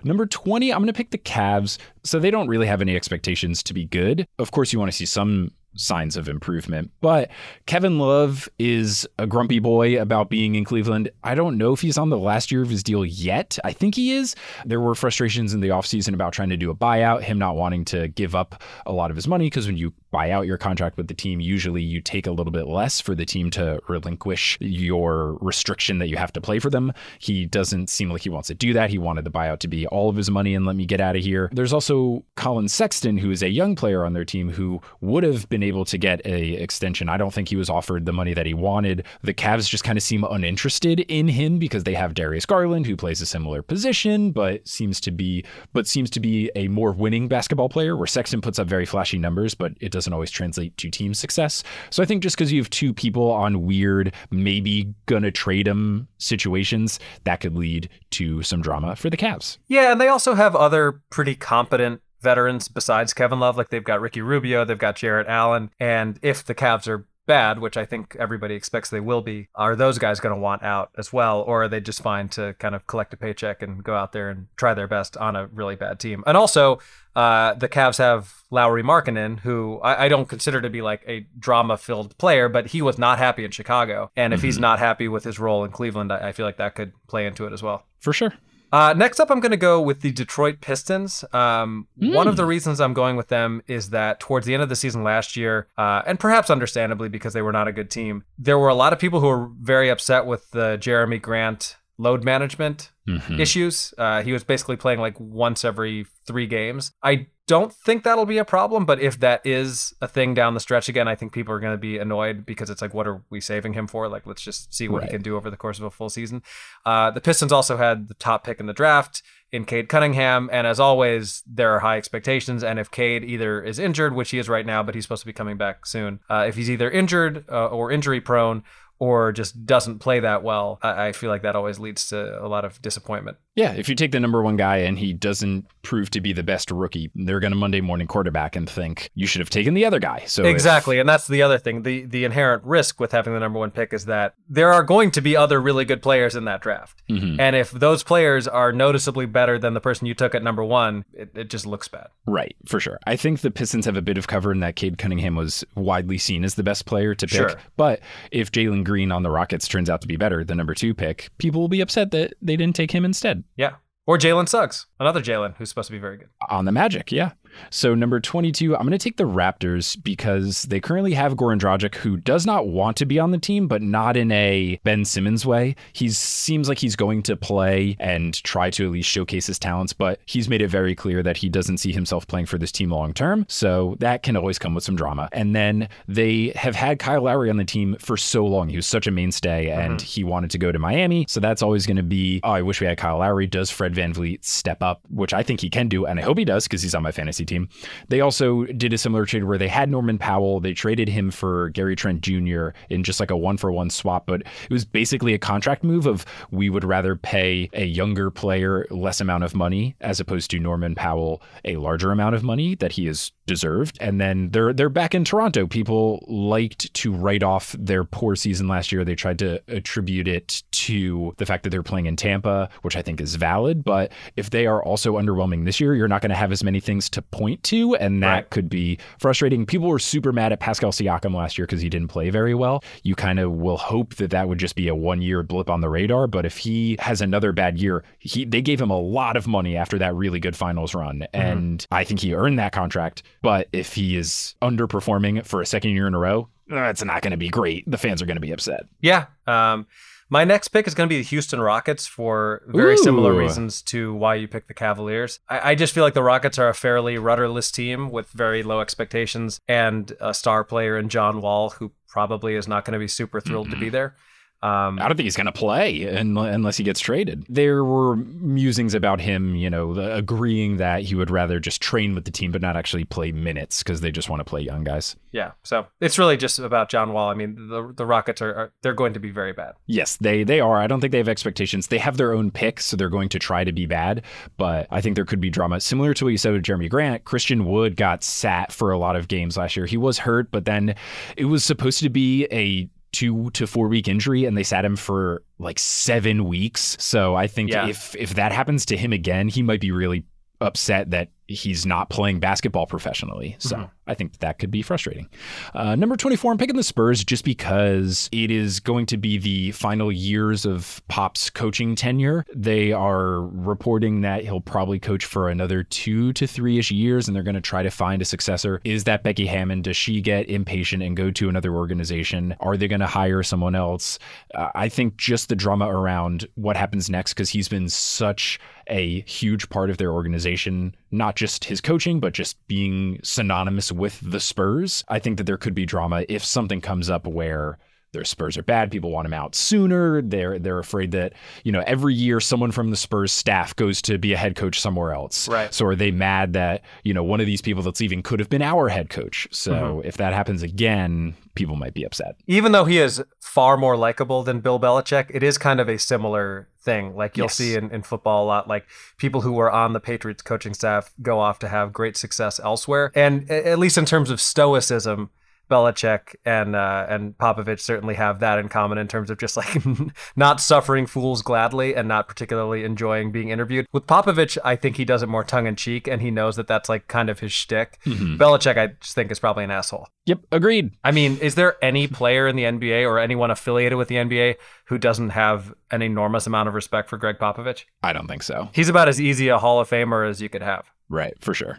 Number 0.02 0.26
20, 0.26 0.72
I'm 0.72 0.78
going 0.78 0.86
to 0.86 0.92
pick 0.92 1.10
the 1.10 1.18
Cavs. 1.18 1.78
So 2.04 2.18
they 2.18 2.30
don't 2.30 2.48
really 2.48 2.66
have 2.66 2.80
any 2.80 2.96
expectations 2.96 3.62
to 3.64 3.74
be 3.74 3.84
good. 3.84 4.26
Of 4.38 4.50
course, 4.50 4.72
you 4.72 4.78
want 4.78 4.90
to 4.90 4.96
see 4.96 5.04
some 5.04 5.50
signs 5.76 6.16
of 6.16 6.28
improvement. 6.28 6.90
But 7.00 7.30
Kevin 7.66 7.98
Love 7.98 8.48
is 8.58 9.06
a 9.18 9.26
grumpy 9.26 9.58
boy 9.58 10.00
about 10.00 10.30
being 10.30 10.54
in 10.54 10.64
Cleveland. 10.64 11.10
I 11.22 11.34
don't 11.34 11.58
know 11.58 11.72
if 11.72 11.80
he's 11.80 11.98
on 11.98 12.10
the 12.10 12.18
last 12.18 12.50
year 12.50 12.62
of 12.62 12.70
his 12.70 12.82
deal 12.82 13.04
yet. 13.04 13.58
I 13.64 13.72
think 13.72 13.94
he 13.94 14.12
is. 14.12 14.34
There 14.64 14.80
were 14.80 14.94
frustrations 14.94 15.54
in 15.54 15.60
the 15.60 15.68
offseason 15.68 16.14
about 16.14 16.32
trying 16.32 16.50
to 16.50 16.56
do 16.56 16.70
a 16.70 16.74
buyout, 16.74 17.22
him 17.22 17.38
not 17.38 17.56
wanting 17.56 17.84
to 17.86 18.08
give 18.08 18.34
up 18.34 18.62
a 18.86 18.92
lot 18.92 19.10
of 19.10 19.16
his 19.16 19.28
money 19.28 19.46
because 19.46 19.66
when 19.66 19.76
you 19.76 19.92
buy 20.10 20.30
out 20.30 20.46
your 20.46 20.58
contract 20.58 20.96
with 20.96 21.08
the 21.08 21.14
team, 21.14 21.40
usually 21.40 21.82
you 21.82 22.00
take 22.00 22.26
a 22.26 22.32
little 22.32 22.52
bit 22.52 22.66
less 22.66 23.00
for 23.00 23.14
the 23.14 23.24
team 23.24 23.50
to 23.50 23.80
relinquish 23.88 24.58
your 24.60 25.38
restriction 25.40 25.98
that 25.98 26.08
you 26.08 26.16
have 26.16 26.32
to 26.32 26.40
play 26.40 26.58
for 26.58 26.70
them. 26.70 26.92
He 27.18 27.46
doesn't 27.46 27.88
seem 27.90 28.10
like 28.10 28.22
he 28.22 28.30
wants 28.30 28.48
to 28.48 28.54
do 28.54 28.72
that. 28.72 28.90
He 28.90 28.98
wanted 28.98 29.24
the 29.24 29.30
buyout 29.30 29.58
to 29.60 29.68
be 29.68 29.86
all 29.86 30.08
of 30.08 30.16
his 30.16 30.30
money 30.30 30.54
and 30.54 30.66
let 30.66 30.76
me 30.76 30.86
get 30.86 31.00
out 31.00 31.16
of 31.16 31.22
here. 31.22 31.48
There's 31.52 31.72
also 31.72 32.24
Collin 32.36 32.68
Sexton, 32.68 33.18
who 33.18 33.30
is 33.30 33.42
a 33.42 33.48
young 33.48 33.76
player 33.76 34.04
on 34.04 34.12
their 34.12 34.24
team 34.24 34.50
who 34.50 34.80
would 35.00 35.22
have 35.22 35.48
been 35.48 35.62
able 35.62 35.84
to 35.84 35.98
get 35.98 36.24
a 36.26 36.54
extension. 36.54 37.08
I 37.08 37.16
don't 37.16 37.32
think 37.32 37.48
he 37.48 37.56
was 37.56 37.70
offered 37.70 38.06
the 38.06 38.12
money 38.12 38.34
that 38.34 38.46
he 38.46 38.54
wanted. 38.54 39.04
The 39.22 39.34
Cavs 39.34 39.68
just 39.68 39.84
kind 39.84 39.96
of 39.96 40.02
seem 40.02 40.24
uninterested 40.24 41.00
in 41.00 41.28
him 41.28 41.58
because 41.58 41.84
they 41.84 41.94
have 41.94 42.14
Darius 42.14 42.46
Garland, 42.46 42.86
who 42.86 42.96
plays 42.96 43.20
a 43.20 43.26
similar 43.26 43.62
position, 43.62 44.32
but 44.32 44.66
seems 44.66 45.00
to 45.02 45.10
be 45.10 45.44
but 45.72 45.86
seems 45.86 46.10
to 46.10 46.20
be 46.20 46.50
a 46.56 46.68
more 46.68 46.92
winning 46.92 47.28
basketball 47.28 47.68
player. 47.68 47.96
Where 47.96 48.06
Sexton 48.06 48.40
puts 48.40 48.58
up 48.58 48.66
very 48.66 48.86
flashy 48.86 49.18
numbers, 49.18 49.54
but 49.54 49.72
it 49.80 49.92
doesn't 49.92 49.99
always 50.08 50.30
translate 50.30 50.76
to 50.78 50.90
team 50.90 51.14
success. 51.14 51.62
So 51.90 52.02
I 52.02 52.06
think 52.06 52.22
just 52.22 52.36
because 52.36 52.52
you 52.52 52.60
have 52.60 52.70
two 52.70 52.92
people 52.92 53.30
on 53.30 53.62
weird, 53.62 54.14
maybe 54.30 54.94
gonna 55.06 55.30
trade 55.30 55.66
them 55.66 56.08
situations, 56.18 56.98
that 57.24 57.40
could 57.40 57.56
lead 57.56 57.88
to 58.10 58.42
some 58.42 58.62
drama 58.62 58.96
for 58.96 59.10
the 59.10 59.16
Cavs. 59.16 59.58
Yeah, 59.68 59.92
and 59.92 60.00
they 60.00 60.08
also 60.08 60.34
have 60.34 60.54
other 60.56 61.00
pretty 61.10 61.34
competent 61.34 62.00
veterans 62.20 62.68
besides 62.68 63.14
Kevin 63.14 63.40
Love. 63.40 63.56
Like 63.56 63.70
they've 63.70 63.82
got 63.82 64.00
Ricky 64.00 64.20
Rubio, 64.20 64.64
they've 64.64 64.78
got 64.78 64.96
Jarrett 64.96 65.26
Allen, 65.26 65.70
and 65.78 66.18
if 66.22 66.44
the 66.44 66.54
Cavs 66.54 66.86
are 66.86 67.06
bad, 67.30 67.60
which 67.60 67.76
I 67.76 67.84
think 67.84 68.16
everybody 68.18 68.56
expects 68.56 68.90
they 68.90 68.98
will 68.98 69.22
be, 69.22 69.48
are 69.54 69.76
those 69.76 69.98
guys 69.98 70.18
going 70.18 70.34
to 70.34 70.40
want 70.40 70.64
out 70.64 70.90
as 70.98 71.12
well? 71.12 71.42
Or 71.42 71.62
are 71.62 71.68
they 71.68 71.80
just 71.80 72.02
fine 72.02 72.28
to 72.30 72.54
kind 72.58 72.74
of 72.74 72.88
collect 72.88 73.14
a 73.14 73.16
paycheck 73.16 73.62
and 73.62 73.84
go 73.84 73.94
out 73.94 74.10
there 74.10 74.30
and 74.30 74.48
try 74.56 74.74
their 74.74 74.88
best 74.88 75.16
on 75.16 75.36
a 75.36 75.46
really 75.46 75.76
bad 75.76 76.00
team? 76.00 76.24
And 76.26 76.36
also, 76.36 76.80
uh, 77.16 77.54
the 77.54 77.68
Cavs 77.68 77.98
have 77.98 78.42
Lauri 78.50 78.82
Markkanen, 78.82 79.40
who 79.40 79.78
I, 79.80 80.04
I 80.04 80.08
don't 80.08 80.28
consider 80.28 80.60
to 80.60 80.70
be 80.70 80.82
like 80.82 81.02
a 81.06 81.26
drama 81.38 81.76
filled 81.76 82.16
player, 82.18 82.48
but 82.48 82.68
he 82.68 82.82
was 82.82 82.98
not 82.98 83.18
happy 83.18 83.44
in 83.44 83.50
Chicago. 83.50 84.10
And 84.16 84.32
if 84.32 84.40
mm-hmm. 84.40 84.46
he's 84.46 84.58
not 84.58 84.78
happy 84.78 85.08
with 85.08 85.24
his 85.24 85.38
role 85.38 85.64
in 85.64 85.70
Cleveland, 85.70 86.12
I, 86.12 86.28
I 86.28 86.32
feel 86.32 86.46
like 86.46 86.58
that 86.58 86.74
could 86.74 86.92
play 87.06 87.26
into 87.26 87.46
it 87.46 87.52
as 87.52 87.62
well. 87.62 87.84
For 88.00 88.12
sure. 88.12 88.32
Uh, 88.72 88.94
next 88.96 89.18
up, 89.18 89.30
I'm 89.30 89.40
going 89.40 89.50
to 89.50 89.56
go 89.56 89.80
with 89.80 90.00
the 90.00 90.12
Detroit 90.12 90.60
Pistons. 90.60 91.24
Um, 91.32 91.88
mm. 92.00 92.14
One 92.14 92.28
of 92.28 92.36
the 92.36 92.44
hmm. 92.44 92.50
reasons 92.50 92.80
I'm 92.80 92.94
going 92.94 93.16
with 93.16 93.28
them 93.28 93.62
is 93.66 93.90
that 93.90 94.20
towards 94.20 94.46
the 94.46 94.54
end 94.54 94.62
of 94.62 94.68
the 94.68 94.76
season 94.76 95.02
last 95.02 95.36
year, 95.36 95.66
uh, 95.76 96.02
and 96.06 96.20
perhaps 96.20 96.50
understandably 96.50 97.08
because 97.08 97.32
they 97.32 97.42
were 97.42 97.52
not 97.52 97.66
a 97.66 97.72
good 97.72 97.90
team, 97.90 98.24
there 98.38 98.58
were 98.58 98.68
a 98.68 98.74
lot 98.74 98.92
of 98.92 99.00
people 99.00 99.20
who 99.20 99.26
were 99.26 99.50
very 99.60 99.88
upset 99.88 100.24
with 100.24 100.48
the 100.52 100.78
Jerami 100.80 101.20
Grant 101.20 101.76
load 102.00 102.24
management 102.24 102.90
mm-hmm. 103.06 103.40
issues. 103.40 103.92
Uh, 103.98 104.22
he 104.22 104.32
was 104.32 104.42
basically 104.42 104.76
playing 104.76 105.00
like 105.00 105.18
once 105.20 105.64
every 105.64 106.06
three 106.26 106.46
games. 106.46 106.92
I 107.02 107.26
don't 107.46 107.72
think 107.72 108.04
that'll 108.04 108.26
be 108.26 108.38
a 108.38 108.44
problem, 108.44 108.86
but 108.86 109.00
if 109.00 109.20
that 109.20 109.44
is 109.44 109.92
a 110.00 110.08
thing 110.08 110.34
down 110.34 110.54
the 110.54 110.60
stretch 110.60 110.88
again, 110.88 111.08
I 111.08 111.14
think 111.14 111.32
people 111.32 111.52
are 111.52 111.60
going 111.60 111.74
to 111.74 111.78
be 111.78 111.98
annoyed 111.98 112.46
because 112.46 112.70
it's 112.70 112.80
like, 112.80 112.94
what 112.94 113.06
are 113.06 113.22
we 113.28 113.40
saving 113.40 113.74
him 113.74 113.86
for? 113.86 114.08
Like, 114.08 114.26
let's 114.26 114.40
just 114.42 114.72
see 114.72 114.88
what 114.88 115.02
right. 115.02 115.10
he 115.10 115.16
can 115.16 115.22
do 115.22 115.36
over 115.36 115.50
the 115.50 115.56
course 115.56 115.78
of 115.78 115.84
a 115.84 115.90
full 115.90 116.08
season. 116.08 116.42
Uh, 116.86 117.10
the 117.10 117.20
Pistons 117.20 117.52
also 117.52 117.76
had 117.76 118.08
the 118.08 118.14
top 118.14 118.44
pick 118.44 118.60
in 118.60 118.66
the 118.66 118.72
draft 118.72 119.22
in 119.52 119.64
Cade 119.64 119.88
Cunningham, 119.88 120.48
and 120.52 120.64
as 120.64 120.78
always, 120.78 121.42
there 121.44 121.72
are 121.72 121.80
high 121.80 121.96
expectations. 121.96 122.62
And 122.62 122.78
if 122.78 122.90
Cade 122.90 123.24
either 123.24 123.60
is 123.60 123.80
injured, 123.80 124.14
which 124.14 124.30
he 124.30 124.38
is 124.38 124.48
right 124.48 124.64
now, 124.64 124.82
but 124.84 124.94
he's 124.94 125.04
supposed 125.04 125.22
to 125.22 125.26
be 125.26 125.32
coming 125.32 125.56
back 125.56 125.86
soon, 125.86 126.20
uh, 126.30 126.44
if 126.46 126.54
he's 126.54 126.70
either 126.70 126.88
injured 126.88 127.44
uh, 127.50 127.66
or 127.66 127.90
injury 127.90 128.20
prone, 128.20 128.62
or 129.00 129.32
just 129.32 129.66
doesn't 129.66 129.98
play 129.98 130.20
that 130.20 130.42
well, 130.42 130.78
I, 130.82 131.08
I 131.08 131.12
feel 131.12 131.30
like 131.30 131.42
that 131.42 131.56
always 131.56 131.78
leads 131.78 132.08
to 132.10 132.44
a 132.44 132.46
lot 132.46 132.64
of 132.64 132.80
disappointment. 132.82 133.38
Yeah, 133.56 133.72
if 133.72 133.88
you 133.88 133.94
take 133.94 134.12
the 134.12 134.20
number 134.20 134.42
one 134.42 134.56
guy 134.56 134.78
and 134.78 134.98
he 134.98 135.12
doesn't 135.12 135.66
prove 135.82 136.10
to 136.10 136.20
be 136.20 136.32
the 136.32 136.42
best 136.42 136.70
rookie, 136.70 137.10
they're 137.14 137.40
going 137.40 137.52
to 137.52 137.58
Monday 137.58 137.80
morning 137.80 138.06
quarterback 138.06 138.54
and 138.54 138.68
think 138.68 139.10
you 139.14 139.26
should 139.26 139.40
have 139.40 139.50
taken 139.50 139.74
the 139.74 139.84
other 139.84 139.98
guy. 139.98 140.24
So 140.26 140.44
exactly, 140.44 140.98
if... 140.98 141.00
and 141.00 141.08
that's 141.08 141.26
the 141.26 141.42
other 141.42 141.58
thing. 141.58 141.82
the 141.82 142.04
The 142.04 142.24
inherent 142.24 142.62
risk 142.64 143.00
with 143.00 143.12
having 143.12 143.32
the 143.32 143.40
number 143.40 143.58
one 143.58 143.70
pick 143.70 143.92
is 143.92 144.04
that 144.04 144.34
there 144.48 144.72
are 144.72 144.82
going 144.82 145.10
to 145.12 145.20
be 145.20 145.36
other 145.36 145.60
really 145.60 145.84
good 145.84 146.02
players 146.02 146.36
in 146.36 146.44
that 146.44 146.60
draft, 146.60 147.02
mm-hmm. 147.08 147.40
and 147.40 147.56
if 147.56 147.70
those 147.70 148.02
players 148.02 148.46
are 148.46 148.70
noticeably 148.70 149.26
better 149.26 149.58
than 149.58 149.74
the 149.74 149.80
person 149.80 150.06
you 150.06 150.14
took 150.14 150.34
at 150.34 150.42
number 150.42 150.62
one, 150.62 151.04
it, 151.12 151.30
it 151.34 151.50
just 151.50 151.66
looks 151.66 151.88
bad. 151.88 152.08
Right, 152.26 152.54
for 152.66 152.78
sure. 152.78 152.98
I 153.06 153.16
think 153.16 153.40
the 153.40 153.50
Pistons 153.50 153.86
have 153.86 153.96
a 153.96 154.02
bit 154.02 154.18
of 154.18 154.28
cover 154.28 154.52
in 154.52 154.60
that 154.60 154.76
Cade 154.76 154.98
Cunningham 154.98 155.34
was 155.36 155.64
widely 155.74 156.18
seen 156.18 156.44
as 156.44 156.54
the 156.54 156.62
best 156.62 156.84
player 156.86 157.14
to 157.14 157.26
pick. 157.26 157.36
Sure. 157.36 157.54
But 157.76 158.00
if 158.30 158.52
Jalen 158.52 158.84
Green 158.90 159.12
on 159.12 159.22
the 159.22 159.30
Rockets 159.30 159.68
turns 159.68 159.88
out 159.88 160.00
to 160.00 160.08
be 160.08 160.16
better, 160.16 160.42
the 160.42 160.56
number 160.56 160.74
two 160.74 160.94
pick, 160.94 161.30
people 161.38 161.60
will 161.60 161.68
be 161.68 161.80
upset 161.80 162.10
that 162.10 162.34
they 162.42 162.56
didn't 162.56 162.74
take 162.74 162.90
him 162.90 163.04
instead. 163.04 163.44
Yeah. 163.56 163.76
Or 164.04 164.18
Jalen 164.18 164.48
Suggs, 164.48 164.86
another 164.98 165.22
Jalen 165.22 165.54
who's 165.56 165.68
supposed 165.68 165.86
to 165.86 165.92
be 165.92 166.00
very 166.00 166.16
good. 166.16 166.26
On 166.48 166.64
the 166.64 166.72
Magic, 166.72 167.12
yeah. 167.12 167.30
So 167.70 167.94
number 167.94 168.20
22, 168.20 168.76
I'm 168.76 168.82
going 168.82 168.92
to 168.92 168.98
take 168.98 169.16
the 169.16 169.24
Raptors 169.24 170.02
because 170.02 170.62
they 170.64 170.80
currently 170.80 171.14
have 171.14 171.34
Goran 171.34 171.58
Dragic 171.58 171.94
who 171.96 172.16
does 172.16 172.46
not 172.46 172.68
want 172.68 172.96
to 172.98 173.06
be 173.06 173.18
on 173.18 173.30
the 173.30 173.38
team, 173.38 173.68
but 173.68 173.82
not 173.82 174.16
in 174.16 174.32
a 174.32 174.80
Ben 174.84 175.04
Simmons 175.04 175.44
way. 175.44 175.76
He 175.92 176.08
seems 176.10 176.68
like 176.68 176.78
he's 176.78 176.96
going 176.96 177.22
to 177.24 177.36
play 177.36 177.96
and 177.98 178.42
try 178.44 178.70
to 178.70 178.86
at 178.86 178.92
least 178.92 179.08
showcase 179.08 179.46
his 179.46 179.58
talents, 179.58 179.92
but 179.92 180.20
he's 180.26 180.48
made 180.48 180.62
it 180.62 180.68
very 180.68 180.94
clear 180.94 181.22
that 181.22 181.36
he 181.36 181.48
doesn't 181.48 181.78
see 181.78 181.92
himself 181.92 182.26
playing 182.26 182.46
for 182.46 182.58
this 182.58 182.72
team 182.72 182.90
long 182.90 183.12
term. 183.12 183.46
So 183.48 183.96
that 184.00 184.22
can 184.22 184.36
always 184.36 184.58
come 184.58 184.74
with 184.74 184.84
some 184.84 184.96
drama. 184.96 185.28
And 185.32 185.54
then 185.54 185.88
they 186.08 186.52
have 186.56 186.74
had 186.74 186.98
Kyle 186.98 187.22
Lowry 187.22 187.50
on 187.50 187.56
the 187.56 187.64
team 187.64 187.96
for 187.98 188.16
so 188.16 188.44
long. 188.46 188.68
He 188.68 188.76
was 188.76 188.86
such 188.86 189.06
a 189.06 189.10
mainstay 189.10 189.70
and 189.70 189.98
mm-hmm. 189.98 190.06
he 190.06 190.24
wanted 190.24 190.50
to 190.52 190.58
go 190.58 190.72
to 190.72 190.78
Miami. 190.78 191.26
So 191.28 191.40
that's 191.40 191.62
always 191.62 191.86
going 191.86 191.96
to 191.96 192.02
be, 192.02 192.40
oh, 192.44 192.50
I 192.50 192.62
wish 192.62 192.80
we 192.80 192.86
had 192.86 192.98
Kyle 192.98 193.18
Lowry. 193.18 193.46
Does 193.46 193.70
Fred 193.70 193.94
VanVleet 193.94 194.44
step 194.44 194.82
up, 194.82 195.00
which 195.08 195.32
I 195.32 195.42
think 195.42 195.60
he 195.60 195.70
can 195.70 195.88
do. 195.88 196.06
And 196.06 196.18
I 196.18 196.22
hope 196.22 196.38
he 196.38 196.44
does 196.44 196.64
because 196.64 196.82
he's 196.82 196.94
on 196.94 197.02
my 197.02 197.12
fantasy 197.12 197.39
fantasy 197.40 197.44
team. 197.46 197.68
They 198.08 198.20
also 198.20 198.64
did 198.64 198.92
a 198.92 198.98
similar 198.98 199.26
trade 199.26 199.44
where 199.44 199.58
they 199.58 199.68
had 199.68 199.90
Norman 199.90 200.18
Powell. 200.18 200.60
They 200.60 200.72
traded 200.72 201.08
him 201.08 201.30
for 201.30 201.70
Gary 201.70 201.96
Trent 201.96 202.20
Jr. 202.20 202.68
in 202.88 203.02
just 203.04 203.20
like 203.20 203.30
a 203.30 203.36
one 203.36 203.56
for 203.56 203.72
one 203.72 203.90
swap, 203.90 204.26
but 204.26 204.42
it 204.42 204.70
was 204.70 204.84
basically 204.84 205.34
a 205.34 205.38
contract 205.38 205.84
move 205.84 206.06
of 206.06 206.24
we 206.50 206.70
would 206.70 206.84
rather 206.84 207.16
pay 207.16 207.68
a 207.72 207.84
younger 207.84 208.30
player 208.30 208.86
less 208.90 209.20
amount 209.20 209.44
of 209.44 209.54
money 209.54 209.96
as 210.00 210.20
opposed 210.20 210.50
to 210.50 210.58
Norman 210.58 210.94
Powell 210.94 211.42
a 211.64 211.76
larger 211.76 212.12
amount 212.12 212.34
of 212.34 212.42
money 212.42 212.74
that 212.76 212.92
he 212.92 213.06
is 213.06 213.32
deserved. 213.50 213.98
And 214.00 214.20
then 214.20 214.50
they're 214.50 214.72
they're 214.72 214.88
back 214.88 215.12
in 215.12 215.24
Toronto. 215.24 215.66
People 215.66 216.24
liked 216.28 216.94
to 216.94 217.12
write 217.12 217.42
off 217.42 217.74
their 217.76 218.04
poor 218.04 218.36
season 218.36 218.68
last 218.68 218.92
year. 218.92 219.04
They 219.04 219.16
tried 219.16 219.40
to 219.40 219.60
attribute 219.66 220.28
it 220.28 220.62
to 220.70 221.34
the 221.38 221.44
fact 221.44 221.64
that 221.64 221.70
they're 221.70 221.82
playing 221.82 222.06
in 222.06 222.14
Tampa, 222.14 222.68
which 222.82 222.94
I 222.96 223.02
think 223.02 223.20
is 223.20 223.34
valid. 223.34 223.82
But 223.82 224.12
if 224.36 224.50
they 224.50 224.66
are 224.66 224.82
also 224.84 225.18
underwhelming 225.18 225.64
this 225.64 225.80
year, 225.80 225.96
you're 225.96 226.06
not 226.06 226.22
going 226.22 226.30
to 226.30 226.36
have 226.36 226.52
as 226.52 226.62
many 226.62 226.78
things 226.78 227.10
to 227.10 227.22
point 227.22 227.60
to, 227.64 227.96
and 227.96 228.22
that 228.22 228.34
right. 228.34 228.50
could 228.50 228.68
be 228.68 228.98
frustrating. 229.18 229.66
People 229.66 229.88
were 229.88 229.98
super 229.98 230.32
mad 230.32 230.52
at 230.52 230.60
Pascal 230.60 230.92
Siakam 230.92 231.34
last 231.34 231.58
year 231.58 231.66
because 231.66 231.80
he 231.80 231.88
didn't 231.88 232.08
play 232.08 232.30
very 232.30 232.54
well. 232.54 232.84
You 233.02 233.16
kind 233.16 233.40
of 233.40 233.50
will 233.50 233.78
hope 233.78 234.14
that 234.16 234.30
that 234.30 234.48
would 234.48 234.58
just 234.58 234.76
be 234.76 234.86
a 234.86 234.94
one 234.94 235.22
year 235.22 235.42
blip 235.42 235.68
on 235.68 235.80
the 235.80 235.88
radar. 235.88 236.28
But 236.28 236.46
if 236.46 236.56
he 236.56 236.96
has 237.00 237.20
another 237.20 237.50
bad 237.50 237.78
year, 237.78 238.04
he 238.20 238.44
they 238.44 238.62
gave 238.62 238.80
him 238.80 238.90
a 238.90 239.00
lot 239.00 239.36
of 239.36 239.48
money 239.48 239.76
after 239.76 239.98
that 239.98 240.14
really 240.14 240.38
good 240.38 240.54
finals 240.54 240.94
run, 240.94 241.18
mm-hmm. 241.18 241.40
and 241.40 241.86
I 241.90 242.04
think 242.04 242.20
he 242.20 242.32
earned 242.32 242.60
that 242.60 242.70
contract. 242.70 243.24
But 243.42 243.68
if 243.72 243.94
he 243.94 244.16
is 244.16 244.54
underperforming 244.60 245.46
for 245.46 245.60
a 245.60 245.66
second 245.66 245.92
year 245.92 246.06
in 246.06 246.14
a 246.14 246.18
row, 246.18 246.48
that's 246.68 247.04
not 247.04 247.22
going 247.22 247.32
to 247.32 247.36
be 247.36 247.48
great. 247.48 247.90
The 247.90 247.98
fans 247.98 248.22
are 248.22 248.26
going 248.26 248.36
to 248.36 248.40
be 248.40 248.52
upset. 248.52 248.82
Yeah. 249.00 249.26
Um, 249.46 249.86
my 250.32 250.44
next 250.44 250.68
pick 250.68 250.86
is 250.86 250.94
going 250.94 251.08
to 251.08 251.12
be 251.12 251.18
the 251.18 251.24
Houston 251.24 251.60
Rockets 251.60 252.06
for 252.06 252.62
very 252.68 252.94
Ooh. 252.94 252.98
similar 252.98 253.34
reasons 253.34 253.82
to 253.82 254.14
why 254.14 254.36
you 254.36 254.46
picked 254.46 254.68
the 254.68 254.74
Cavaliers. 254.74 255.40
I, 255.48 255.72
I, 255.72 255.74
just 255.74 255.92
feel 255.92 256.04
like 256.04 256.14
the 256.14 256.22
Rockets 256.22 256.56
are 256.56 256.68
a 256.68 256.74
fairly 256.74 257.18
rudderless 257.18 257.72
team 257.72 258.10
with 258.10 258.28
very 258.28 258.62
low 258.62 258.80
expectations 258.80 259.60
and 259.66 260.12
a 260.20 260.32
star 260.32 260.62
player 260.62 260.96
in 260.96 261.08
John 261.08 261.42
Wall 261.42 261.70
who 261.70 261.90
probably 262.06 262.54
is 262.54 262.68
not 262.68 262.84
going 262.84 262.92
to 262.92 263.00
be 263.00 263.08
super 263.08 263.40
thrilled 263.40 263.66
mm-hmm. 263.66 263.74
to 263.74 263.80
be 263.80 263.88
there. 263.88 264.14
Um, 264.62 264.98
I 265.00 265.08
don't 265.08 265.16
think 265.16 265.24
he's 265.24 265.36
going 265.36 265.46
to 265.46 265.52
play 265.52 266.02
unless 266.02 266.76
he 266.76 266.84
gets 266.84 267.00
traded. 267.00 267.46
There 267.48 267.82
were 267.82 268.16
musings 268.16 268.92
about 268.92 269.20
him, 269.20 269.54
you 269.54 269.70
know, 269.70 269.92
agreeing 269.92 270.76
that 270.76 271.02
he 271.02 271.14
would 271.14 271.30
rather 271.30 271.58
just 271.58 271.80
train 271.80 272.14
with 272.14 272.26
the 272.26 272.30
team 272.30 272.52
but 272.52 272.60
not 272.60 272.76
actually 272.76 273.04
play 273.04 273.32
minutes 273.32 273.82
because 273.82 274.02
they 274.02 274.10
just 274.10 274.28
want 274.28 274.40
to 274.40 274.44
play 274.44 274.60
young 274.60 274.84
guys. 274.84 275.16
Yeah, 275.32 275.52
so 275.62 275.86
it's 276.00 276.18
really 276.18 276.36
just 276.36 276.58
about 276.58 276.90
John 276.90 277.12
Wall. 277.14 277.30
I 277.30 277.34
mean, 277.34 277.68
the 277.68 277.92
the 277.96 278.04
Rockets 278.04 278.42
are, 278.42 278.54
are 278.54 278.72
they're 278.82 278.92
going 278.92 279.14
to 279.14 279.20
be 279.20 279.30
very 279.30 279.52
bad. 279.52 279.74
Yes, 279.86 280.16
they 280.16 280.44
they 280.44 280.60
are. 280.60 280.76
I 280.76 280.86
don't 280.86 281.00
think 281.00 281.12
they 281.12 281.18
have 281.18 281.28
expectations. 281.28 281.86
They 281.86 281.98
have 281.98 282.18
their 282.18 282.34
own 282.34 282.50
picks, 282.50 282.84
so 282.84 282.96
they're 282.96 283.08
going 283.08 283.28
to 283.30 283.38
try 283.38 283.64
to 283.64 283.72
be 283.72 283.86
bad. 283.86 284.24
But 284.58 284.88
I 284.90 285.00
think 285.00 285.14
there 285.14 285.24
could 285.24 285.40
be 285.40 285.48
drama 285.48 285.80
similar 285.80 286.12
to 286.14 286.24
what 286.24 286.30
you 286.30 286.38
said 286.38 286.52
with 286.52 286.64
Jerami 286.64 286.90
Grant. 286.90 287.24
Christian 287.24 287.64
Wood 287.64 287.96
got 287.96 288.22
sat 288.22 288.72
for 288.72 288.90
a 288.90 288.98
lot 288.98 289.16
of 289.16 289.28
games 289.28 289.56
last 289.56 289.76
year. 289.76 289.86
He 289.86 289.96
was 289.96 290.18
hurt, 290.18 290.50
but 290.50 290.64
then 290.66 290.94
it 291.36 291.46
was 291.46 291.64
supposed 291.64 292.00
to 292.00 292.10
be 292.10 292.46
a 292.50 292.88
two 293.12 293.50
to 293.50 293.66
four 293.66 293.88
week 293.88 294.08
injury 294.08 294.44
and 294.44 294.56
they 294.56 294.62
sat 294.62 294.84
him 294.84 294.96
for 294.96 295.42
like 295.58 295.78
seven 295.78 296.44
weeks. 296.44 296.96
So 297.00 297.34
I 297.34 297.46
think 297.46 297.70
yeah. 297.70 297.88
if 297.88 298.14
if 298.16 298.34
that 298.34 298.52
happens 298.52 298.86
to 298.86 298.96
him 298.96 299.12
again, 299.12 299.48
he 299.48 299.62
might 299.62 299.80
be 299.80 299.90
really 299.90 300.24
upset 300.60 301.10
that 301.10 301.30
he's 301.50 301.84
not 301.84 302.10
playing 302.10 302.40
basketball 302.40 302.86
professionally. 302.86 303.56
So 303.58 303.76
mm-hmm. 303.76 303.86
I 304.06 304.14
think 304.14 304.38
that 304.38 304.58
could 304.58 304.70
be 304.70 304.82
frustrating. 304.82 305.28
Uh, 305.74 305.96
number 305.96 306.16
24, 306.16 306.52
I'm 306.52 306.58
picking 306.58 306.76
the 306.76 306.82
Spurs 306.82 307.24
just 307.24 307.44
because 307.44 308.28
it 308.32 308.50
is 308.50 308.80
going 308.80 309.06
to 309.06 309.16
be 309.16 309.38
the 309.38 309.72
final 309.72 310.12
years 310.12 310.64
of 310.64 311.02
Pop's 311.08 311.50
coaching 311.50 311.94
tenure. 311.94 312.44
They 312.54 312.92
are 312.92 313.42
reporting 313.42 314.20
that 314.22 314.44
he'll 314.44 314.60
probably 314.60 314.98
coach 314.98 315.24
for 315.24 315.48
another 315.48 315.82
two 315.82 316.32
to 316.34 316.46
three 316.46 316.78
ish 316.78 316.90
years 316.90 317.26
and 317.26 317.34
they're 317.34 317.42
going 317.42 317.54
to 317.54 317.60
try 317.60 317.82
to 317.82 317.90
find 317.90 318.22
a 318.22 318.24
successor. 318.24 318.80
Is 318.84 319.04
that 319.04 319.22
Becky 319.22 319.46
Hammon? 319.46 319.82
Does 319.82 319.96
she 319.96 320.20
get 320.20 320.48
impatient 320.48 321.02
and 321.02 321.16
go 321.16 321.30
to 321.32 321.48
another 321.48 321.74
organization? 321.74 322.56
Are 322.60 322.76
they 322.76 322.88
going 322.88 323.00
to 323.00 323.06
hire 323.06 323.42
someone 323.42 323.74
else? 323.74 324.18
Uh, 324.54 324.70
I 324.74 324.88
think 324.88 325.16
just 325.16 325.48
the 325.48 325.56
drama 325.56 325.86
around 325.86 326.46
what 326.54 326.76
happens 326.76 327.10
next 327.10 327.34
because 327.34 327.50
he's 327.50 327.68
been 327.68 327.88
such 327.88 328.58
a 328.90 329.20
huge 329.22 329.68
part 329.70 329.88
of 329.88 329.98
their 329.98 330.12
organization, 330.12 330.94
not 331.10 331.36
just 331.40 331.64
his 331.64 331.80
coaching, 331.80 332.20
but 332.20 332.34
just 332.34 332.66
being 332.68 333.18
synonymous 333.22 333.90
with 333.90 334.20
the 334.22 334.40
Spurs. 334.40 335.02
I 335.08 335.18
think 335.18 335.38
that 335.38 335.44
there 335.44 335.56
could 335.56 335.74
be 335.74 335.86
drama 335.86 336.26
if 336.28 336.44
something 336.44 336.82
comes 336.82 337.08
up 337.08 337.26
where 337.26 337.78
their 338.12 338.24
Spurs 338.24 338.56
are 338.56 338.62
bad. 338.62 338.90
People 338.90 339.10
want 339.10 339.26
him 339.26 339.34
out 339.34 339.54
sooner. 339.54 340.20
They're 340.22 340.58
they're 340.58 340.78
afraid 340.78 341.12
that 341.12 341.34
you 341.64 341.72
know 341.72 341.82
every 341.86 342.14
year 342.14 342.40
someone 342.40 342.72
from 342.72 342.90
the 342.90 342.96
Spurs 342.96 343.32
staff 343.32 343.74
goes 343.76 344.02
to 344.02 344.18
be 344.18 344.32
a 344.32 344.36
head 344.36 344.56
coach 344.56 344.80
somewhere 344.80 345.12
else. 345.12 345.48
Right. 345.48 345.72
So 345.72 345.86
are 345.86 345.96
they 345.96 346.10
mad 346.10 346.52
that 346.54 346.82
you 347.04 347.14
know 347.14 347.22
one 347.22 347.40
of 347.40 347.46
these 347.46 347.62
people 347.62 347.82
that's 347.82 348.00
leaving 348.00 348.22
could 348.22 348.40
have 348.40 348.48
been 348.48 348.62
our 348.62 348.88
head 348.88 349.10
coach? 349.10 349.48
So 349.50 349.72
mm-hmm. 349.72 350.08
if 350.08 350.16
that 350.16 350.32
happens 350.32 350.62
again, 350.62 351.36
people 351.54 351.76
might 351.76 351.94
be 351.94 352.04
upset. 352.04 352.36
Even 352.46 352.72
though 352.72 352.84
he 352.84 352.98
is 352.98 353.22
far 353.40 353.76
more 353.76 353.96
likable 353.96 354.42
than 354.42 354.60
Bill 354.60 354.80
Belichick, 354.80 355.26
it 355.30 355.42
is 355.42 355.58
kind 355.58 355.80
of 355.80 355.88
a 355.88 355.98
similar 355.98 356.68
thing. 356.80 357.14
Like 357.14 357.36
you'll 357.36 357.44
yes. 357.44 357.56
see 357.56 357.74
in, 357.74 357.90
in 357.90 358.02
football 358.02 358.44
a 358.44 358.46
lot, 358.46 358.68
like 358.68 358.86
people 359.18 359.42
who 359.42 359.52
were 359.52 359.70
on 359.70 359.92
the 359.92 360.00
Patriots 360.00 360.42
coaching 360.42 360.74
staff 360.74 361.12
go 361.22 361.38
off 361.38 361.58
to 361.60 361.68
have 361.68 361.92
great 361.92 362.16
success 362.16 362.58
elsewhere. 362.58 363.12
And 363.14 363.50
at 363.50 363.78
least 363.78 363.98
in 363.98 364.04
terms 364.04 364.30
of 364.30 364.40
stoicism, 364.40 365.30
Belichick 365.70 366.34
and 366.44 366.76
uh, 366.76 367.06
and 367.08 367.38
Popovich 367.38 367.80
certainly 367.80 368.14
have 368.14 368.40
that 368.40 368.58
in 368.58 368.68
common 368.68 368.98
in 368.98 369.08
terms 369.08 369.30
of 369.30 369.38
just 369.38 369.56
like 369.56 369.78
not 370.36 370.60
suffering 370.60 371.06
fools 371.06 371.42
gladly 371.42 371.94
and 371.94 372.08
not 372.08 372.28
particularly 372.28 372.84
enjoying 372.84 373.32
being 373.32 373.48
interviewed. 373.48 373.86
With 373.92 374.06
Popovich, 374.06 374.58
I 374.64 374.76
think 374.76 374.96
he 374.96 375.04
does 375.04 375.22
it 375.22 375.28
more 375.28 375.44
tongue 375.44 375.66
in 375.66 375.76
cheek, 375.76 376.06
and 376.06 376.20
he 376.20 376.30
knows 376.30 376.56
that 376.56 376.66
that's 376.66 376.88
like 376.88 377.08
kind 377.08 377.30
of 377.30 377.40
his 377.40 377.52
shtick. 377.52 377.98
Mm-hmm. 378.04 378.36
Belichick, 378.36 378.76
I 378.76 378.88
just 379.00 379.14
think 379.14 379.30
is 379.30 379.38
probably 379.38 379.64
an 379.64 379.70
asshole. 379.70 380.08
Yep, 380.26 380.40
agreed. 380.52 380.90
I 381.02 381.12
mean, 381.12 381.38
is 381.38 381.54
there 381.54 381.82
any 381.82 382.06
player 382.06 382.46
in 382.46 382.56
the 382.56 382.64
NBA 382.64 383.08
or 383.08 383.18
anyone 383.18 383.50
affiliated 383.50 383.96
with 383.96 384.08
the 384.08 384.16
NBA 384.16 384.56
who 384.86 384.98
doesn't 384.98 385.30
have 385.30 385.72
an 385.90 386.02
enormous 386.02 386.46
amount 386.46 386.68
of 386.68 386.74
respect 386.74 387.08
for 387.08 387.16
Gregg 387.16 387.38
Popovich? 387.38 387.84
I 388.02 388.12
don't 388.12 388.26
think 388.26 388.42
so. 388.42 388.68
He's 388.74 388.88
about 388.88 389.08
as 389.08 389.20
easy 389.20 389.48
a 389.48 389.58
Hall 389.58 389.80
of 389.80 389.88
Famer 389.88 390.28
as 390.28 390.42
you 390.42 390.48
could 390.48 390.62
have. 390.62 390.90
Right, 391.08 391.34
for 391.40 391.54
sure. 391.54 391.78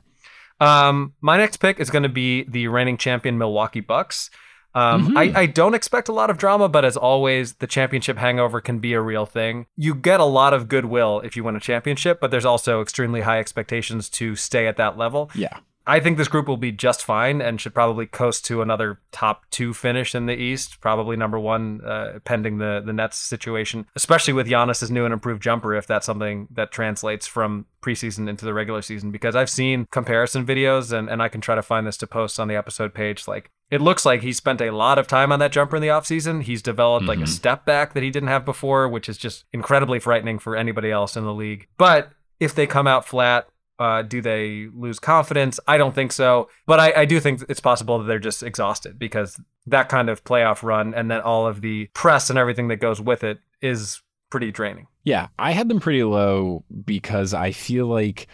Um, 0.62 1.16
my 1.22 1.38
next 1.38 1.57
pick 1.57 1.80
is 1.80 1.89
going 1.89 2.03
to 2.03 2.09
be 2.09 2.43
the 2.43 2.68
reigning 2.68 2.97
champion 2.97 3.38
Milwaukee 3.38 3.82
Bucks. 3.82 4.30
Um, 4.74 5.07
mm-hmm. 5.07 5.18
I, 5.18 5.32
I 5.36 5.45
don't 5.47 5.74
expect 5.74 6.07
a 6.07 6.14
lot 6.14 6.30
of 6.30 6.38
drama, 6.38 6.70
but 6.70 6.86
as 6.86 6.95
always, 6.95 7.55
the 7.55 7.68
championship 7.68 8.18
hangover 8.18 8.62
can 8.62 8.80
be 8.80 8.93
a 8.93 9.01
real 9.01 9.26
thing. 9.26 9.66
You 9.76 9.93
get 9.93 10.20
a 10.22 10.26
lot 10.26 10.53
of 10.53 10.70
goodwill 10.70 11.20
if 11.22 11.36
you 11.36 11.43
win 11.43 11.57
a 11.57 11.59
championship, 11.59 12.22
but 12.22 12.32
there's 12.32 12.45
also 12.45 12.82
extremely 12.82 13.22
high 13.22 13.39
expectations 13.39 14.07
to 14.12 14.36
stay 14.38 14.68
at 14.68 14.78
that 14.78 14.97
level. 14.97 15.30
Yeah. 15.36 15.57
I 15.88 16.00
think 16.00 16.18
this 16.18 16.28
group 16.28 16.48
will 16.48 16.58
be 16.58 16.72
just 16.72 17.04
fine 17.04 17.42
and 17.42 17.60
should 17.60 17.74
probably 17.74 18.06
coast 18.06 18.46
to 18.46 18.62
another 18.62 19.00
top 19.12 19.50
two 19.50 19.74
finish 19.74 20.14
in 20.14 20.28
the 20.28 20.36
East, 20.36 20.80
probably 20.80 21.18
number 21.18 21.40
one, 21.40 21.82
uh, 21.86 22.20
pending 22.24 22.60
the 22.60 22.82
the 22.86 22.94
Nets 22.94 23.18
situation, 23.18 23.88
especially 23.96 24.34
with 24.34 24.48
Giannis's 24.48 24.92
new 24.92 25.06
and 25.06 25.14
improved 25.14 25.42
jumper, 25.42 25.74
if 25.74 25.88
that's 25.88 26.06
something 26.06 26.48
that 26.52 26.72
translates 26.72 27.26
from 27.26 27.66
preseason 27.82 28.30
into 28.30 28.46
the 28.46 28.54
regular 28.54 28.82
season. 28.82 29.12
Because 29.12 29.36
I've 29.36 29.50
seen 29.50 29.88
comparison 29.92 30.46
videos, 30.46 30.92
and, 30.92 31.10
and 31.10 31.22
I 31.22 31.30
can 31.30 31.42
try 31.42 31.56
to 31.56 31.64
find 31.64 31.88
this 31.88 31.98
to 31.98 32.08
post 32.08 32.40
on 32.40 32.48
the 32.48 32.56
episode 32.56 32.94
page. 32.94 33.28
Like 33.28 33.50
it 33.72 33.82
looks 33.82 34.06
like 34.06 34.22
he 34.22 34.34
spent 34.34 34.62
a 34.62 34.72
lot 34.72 35.00
of 35.00 35.08
time 35.08 35.32
on 35.32 35.40
that 35.40 35.52
jumper 35.52 35.78
in 35.78 35.82
the 35.82 35.88
offseason. 35.88 36.44
He's 36.44 36.62
developed 36.62 37.04
mm-hmm. 37.04 37.10
like 37.10 37.20
a 37.20 37.22
mm-hmm. 37.22 37.32
step 37.32 37.66
back 37.66 37.94
that 37.94 38.04
he 38.04 38.12
didn't 38.12 38.30
have 38.30 38.46
before, 38.46 38.88
which 38.88 39.10
is 39.10 39.18
just 39.18 39.46
incredibly 39.52 40.00
frightening 40.00 40.38
for 40.38 40.56
anybody 40.56 40.92
else 40.92 41.18
in 41.18 41.24
the 41.24 41.34
league. 41.34 41.68
But 41.78 42.12
if 42.40 42.54
they 42.54 42.68
come 42.68 42.86
out 42.86 43.08
flat, 43.08 43.48
uh, 43.80 44.01
do 44.03 44.22
they 44.22 44.67
lose 44.74 44.99
confidence? 44.99 45.59
I 45.67 45.78
don't 45.78 45.95
think 45.95 46.11
so. 46.11 46.49
But 46.65 46.80
I, 46.80 47.01
I 47.01 47.05
do 47.05 47.19
think 47.19 47.43
it's 47.49 47.59
possible 47.59 47.99
that 47.99 48.05
they're 48.05 48.19
just 48.19 48.43
exhausted 48.43 48.99
because 48.99 49.39
that 49.67 49.89
kind 49.89 50.09
of 50.09 50.24
playoff 50.24 50.63
run 50.63 50.93
and 50.93 51.09
then 51.09 51.22
all 51.22 51.47
of 51.47 51.61
the 51.61 51.88
press 51.93 52.30
and 52.30 52.38
everything 52.38 52.67
that 52.69 52.78
goes 52.78 53.01
with 53.01 53.24
it 53.24 53.39
is 53.61 54.01
pretty 54.30 54.51
draining. 54.51 54.88
Yeah, 55.03 55.28
I 55.38 55.51
had 55.51 55.67
them 55.67 55.80
pretty 55.80 56.03
low 56.03 56.63
because 56.86 57.34
I 57.34 57.51
feel 57.51 57.88
like 57.88 58.28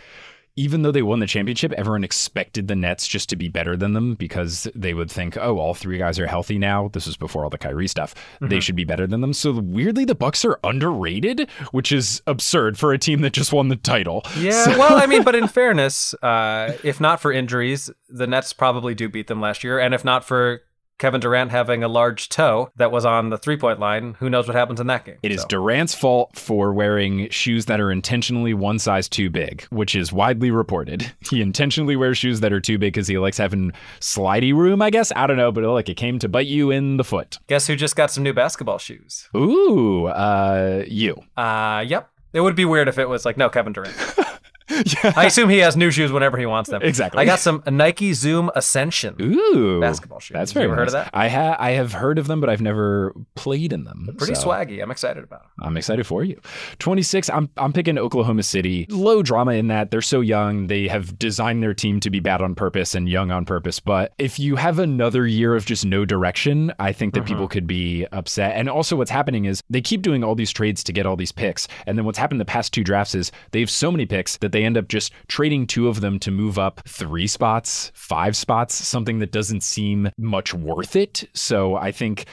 even 0.57 0.81
though 0.81 0.91
they 0.91 1.03
won 1.03 1.19
the 1.19 1.27
championship, 1.27 1.71
everyone 1.73 2.03
expected 2.03 2.67
the 2.67 2.75
Nets 2.75 3.07
just 3.07 3.29
to 3.29 3.35
be 3.35 3.47
better 3.47 3.77
than 3.77 3.93
them 3.93 4.15
because 4.15 4.67
they 4.73 4.95
would 4.95 5.09
think, 5.09 5.37
oh, 5.37 5.59
all 5.59 5.75
three 5.75 5.99
guys 5.99 6.17
are 6.19 6.25
healthy 6.25 6.57
now. 6.57 6.89
This 6.91 7.05
was 7.05 7.15
before 7.15 7.43
all 7.43 7.51
the 7.51 7.59
Kyrie 7.59 7.87
stuff. 7.87 8.15
Mm-hmm. 8.15 8.47
They 8.47 8.59
should 8.59 8.75
be 8.75 8.83
better 8.83 9.05
than 9.05 9.21
them. 9.21 9.33
So 9.33 9.51
weirdly, 9.51 10.03
the 10.03 10.15
Bucks 10.15 10.43
are 10.43 10.59
underrated, 10.63 11.47
which 11.71 11.91
is 11.91 12.23
absurd 12.25 12.79
for 12.79 12.91
a 12.91 12.97
team 12.97 13.21
that 13.21 13.33
just 13.33 13.53
won 13.53 13.67
the 13.67 13.75
title. 13.75 14.23
Yeah, 14.35 14.65
so. 14.65 14.79
well, 14.79 14.97
I 14.97 15.05
mean, 15.05 15.23
but 15.23 15.35
in 15.35 15.47
fairness, 15.47 16.15
uh, 16.15 16.73
if 16.83 16.99
not 16.99 17.21
for 17.21 17.31
injuries, 17.31 17.91
the 18.09 18.25
Nets 18.25 18.51
probably 18.51 18.95
do 18.95 19.07
beat 19.07 19.27
them 19.27 19.39
last 19.39 19.63
year, 19.63 19.79
and 19.79 19.93
if 19.93 20.03
not 20.03 20.25
for 20.25 20.61
Kevin 20.97 21.21
Durant 21.21 21.51
having 21.51 21.83
a 21.83 21.87
large 21.87 22.27
toe 22.29 22.71
that 22.75 22.91
was 22.91 23.05
on 23.05 23.29
the 23.29 23.37
three 23.37 23.57
point 23.57 23.79
line. 23.79 24.15
Who 24.19 24.29
knows 24.29 24.47
what 24.47 24.55
happens 24.55 24.79
in 24.79 24.87
that 24.87 25.05
game? 25.05 25.17
It 25.21 25.31
so. 25.31 25.35
is 25.35 25.45
Durant's 25.45 25.93
fault 25.93 26.35
for 26.35 26.73
wearing 26.73 27.29
shoes 27.29 27.65
that 27.65 27.79
are 27.79 27.91
intentionally 27.91 28.53
one 28.53 28.79
size 28.79 29.07
too 29.07 29.29
big, 29.29 29.63
which 29.65 29.95
is 29.95 30.11
widely 30.11 30.51
reported. 30.51 31.11
He 31.29 31.41
intentionally 31.41 31.97
wears 31.97 32.17
shoes 32.17 32.39
that 32.39 32.53
are 32.53 32.61
too 32.61 32.77
big 32.77 32.93
because 32.93 33.07
he 33.07 33.17
likes 33.17 33.37
having 33.37 33.73
slidey 33.99 34.53
room, 34.53 34.81
I 34.81 34.89
guess. 34.89 35.11
I 35.13 35.27
don't 35.27 35.35
know, 35.35 35.51
but 35.51 35.63
like 35.65 35.89
it 35.89 35.95
came 35.95 36.19
to 36.19 36.29
bite 36.29 36.47
you 36.47 36.71
in 36.71 36.95
the 36.95 37.03
foot. 37.03 37.37
Guess 37.47 37.67
who 37.67 37.75
just 37.75 37.97
got 37.97 38.11
some 38.11 38.23
new 38.23 38.33
basketball 38.33 38.77
shoes? 38.77 39.27
Ooh, 39.35 40.05
uh, 40.05 40.85
you. 40.87 41.21
Uh, 41.35 41.83
yep. 41.85 42.09
It 42.31 42.39
would 42.39 42.55
be 42.55 42.63
weird 42.63 42.87
if 42.87 42.97
it 42.97 43.09
was 43.09 43.25
like, 43.25 43.35
no, 43.35 43.49
Kevin 43.49 43.73
Durant. 43.73 43.95
yeah. 45.03 45.13
I 45.15 45.25
assume 45.25 45.49
he 45.49 45.59
has 45.59 45.77
new 45.77 45.91
shoes 45.91 46.11
whenever 46.11 46.37
he 46.37 46.45
wants 46.45 46.69
them. 46.69 46.81
Exactly. 46.81 47.21
I 47.21 47.25
got 47.25 47.39
some 47.39 47.63
Nike 47.67 48.13
Zoom 48.13 48.51
Ascension. 48.55 49.15
Ooh, 49.21 49.79
basketball 49.79 50.19
shoes. 50.19 50.33
That's 50.33 50.51
very. 50.51 50.67
Have 50.67 50.77
heard 50.77 50.87
of 50.87 50.93
that? 50.93 51.09
I 51.13 51.27
have. 51.27 51.55
I 51.59 51.71
have 51.71 51.93
heard 51.93 52.19
of 52.19 52.27
them, 52.27 52.41
but 52.41 52.49
I've 52.49 52.61
never 52.61 53.13
played 53.35 53.71
in 53.71 53.85
them. 53.85 54.03
They're 54.05 54.15
pretty 54.15 54.35
so 54.35 54.47
swaggy. 54.47 54.81
I'm 54.81 54.91
excited 54.91 55.23
about 55.23 55.43
them. 55.43 55.51
I'm 55.61 55.77
excited 55.77 56.05
for 56.05 56.23
you. 56.23 56.39
26. 56.79 57.29
I'm 57.29 57.49
I'm 57.57 57.71
picking 57.71 57.97
Oklahoma 57.97 58.43
City. 58.43 58.87
Low 58.89 59.23
drama 59.23 59.53
in 59.53 59.67
that 59.67 59.91
they're 59.91 60.01
so 60.01 60.19
young. 60.19 60.67
They 60.67 60.87
have 60.87 61.17
designed 61.17 61.63
their 61.63 61.73
team 61.73 61.99
to 62.01 62.09
be 62.09 62.19
bad 62.19 62.41
on 62.41 62.53
purpose 62.53 62.93
and 62.93 63.07
young 63.07 63.31
on 63.31 63.45
purpose. 63.45 63.79
But 63.79 64.13
if 64.17 64.37
you 64.37 64.57
have 64.57 64.79
another 64.79 65.25
year 65.25 65.55
of 65.55 65.65
just 65.65 65.85
no 65.85 66.03
direction, 66.03 66.73
I 66.79 66.91
think 66.91 67.13
that 67.13 67.21
mm-hmm. 67.21 67.27
people 67.27 67.47
could 67.47 67.67
be 67.67 68.05
upset. 68.11 68.55
And 68.55 68.69
also, 68.69 68.95
what's 68.95 69.11
happening 69.11 69.45
is 69.45 69.61
they 69.69 69.81
keep 69.81 70.01
doing 70.01 70.23
all 70.23 70.35
these 70.35 70.51
trades 70.51 70.83
to 70.83 70.93
get 70.93 71.05
all 71.05 71.15
these 71.15 71.31
picks. 71.31 71.67
And 71.85 71.97
then 71.97 72.05
what's 72.05 72.17
happened 72.17 72.41
the 72.41 72.45
past 72.45 72.73
two 72.73 72.83
drafts 72.83 73.15
is 73.15 73.31
they 73.51 73.59
have 73.61 73.69
so 73.69 73.91
many 73.91 74.05
picks 74.05 74.37
that 74.37 74.51
they 74.51 74.56
end 74.63 74.77
up 74.77 74.87
just 74.87 75.11
trading 75.27 75.67
two 75.67 75.87
of 75.87 76.01
them 76.01 76.19
to 76.19 76.31
move 76.31 76.57
up 76.57 76.81
three 76.87 77.27
spots, 77.27 77.91
five 77.93 78.35
spots, 78.35 78.75
something 78.75 79.19
that 79.19 79.31
doesn't 79.31 79.61
seem 79.61 80.09
much 80.17 80.53
worth 80.53 80.95
it. 80.95 81.29
So 81.33 81.75
I 81.75 81.91
think 81.91 82.25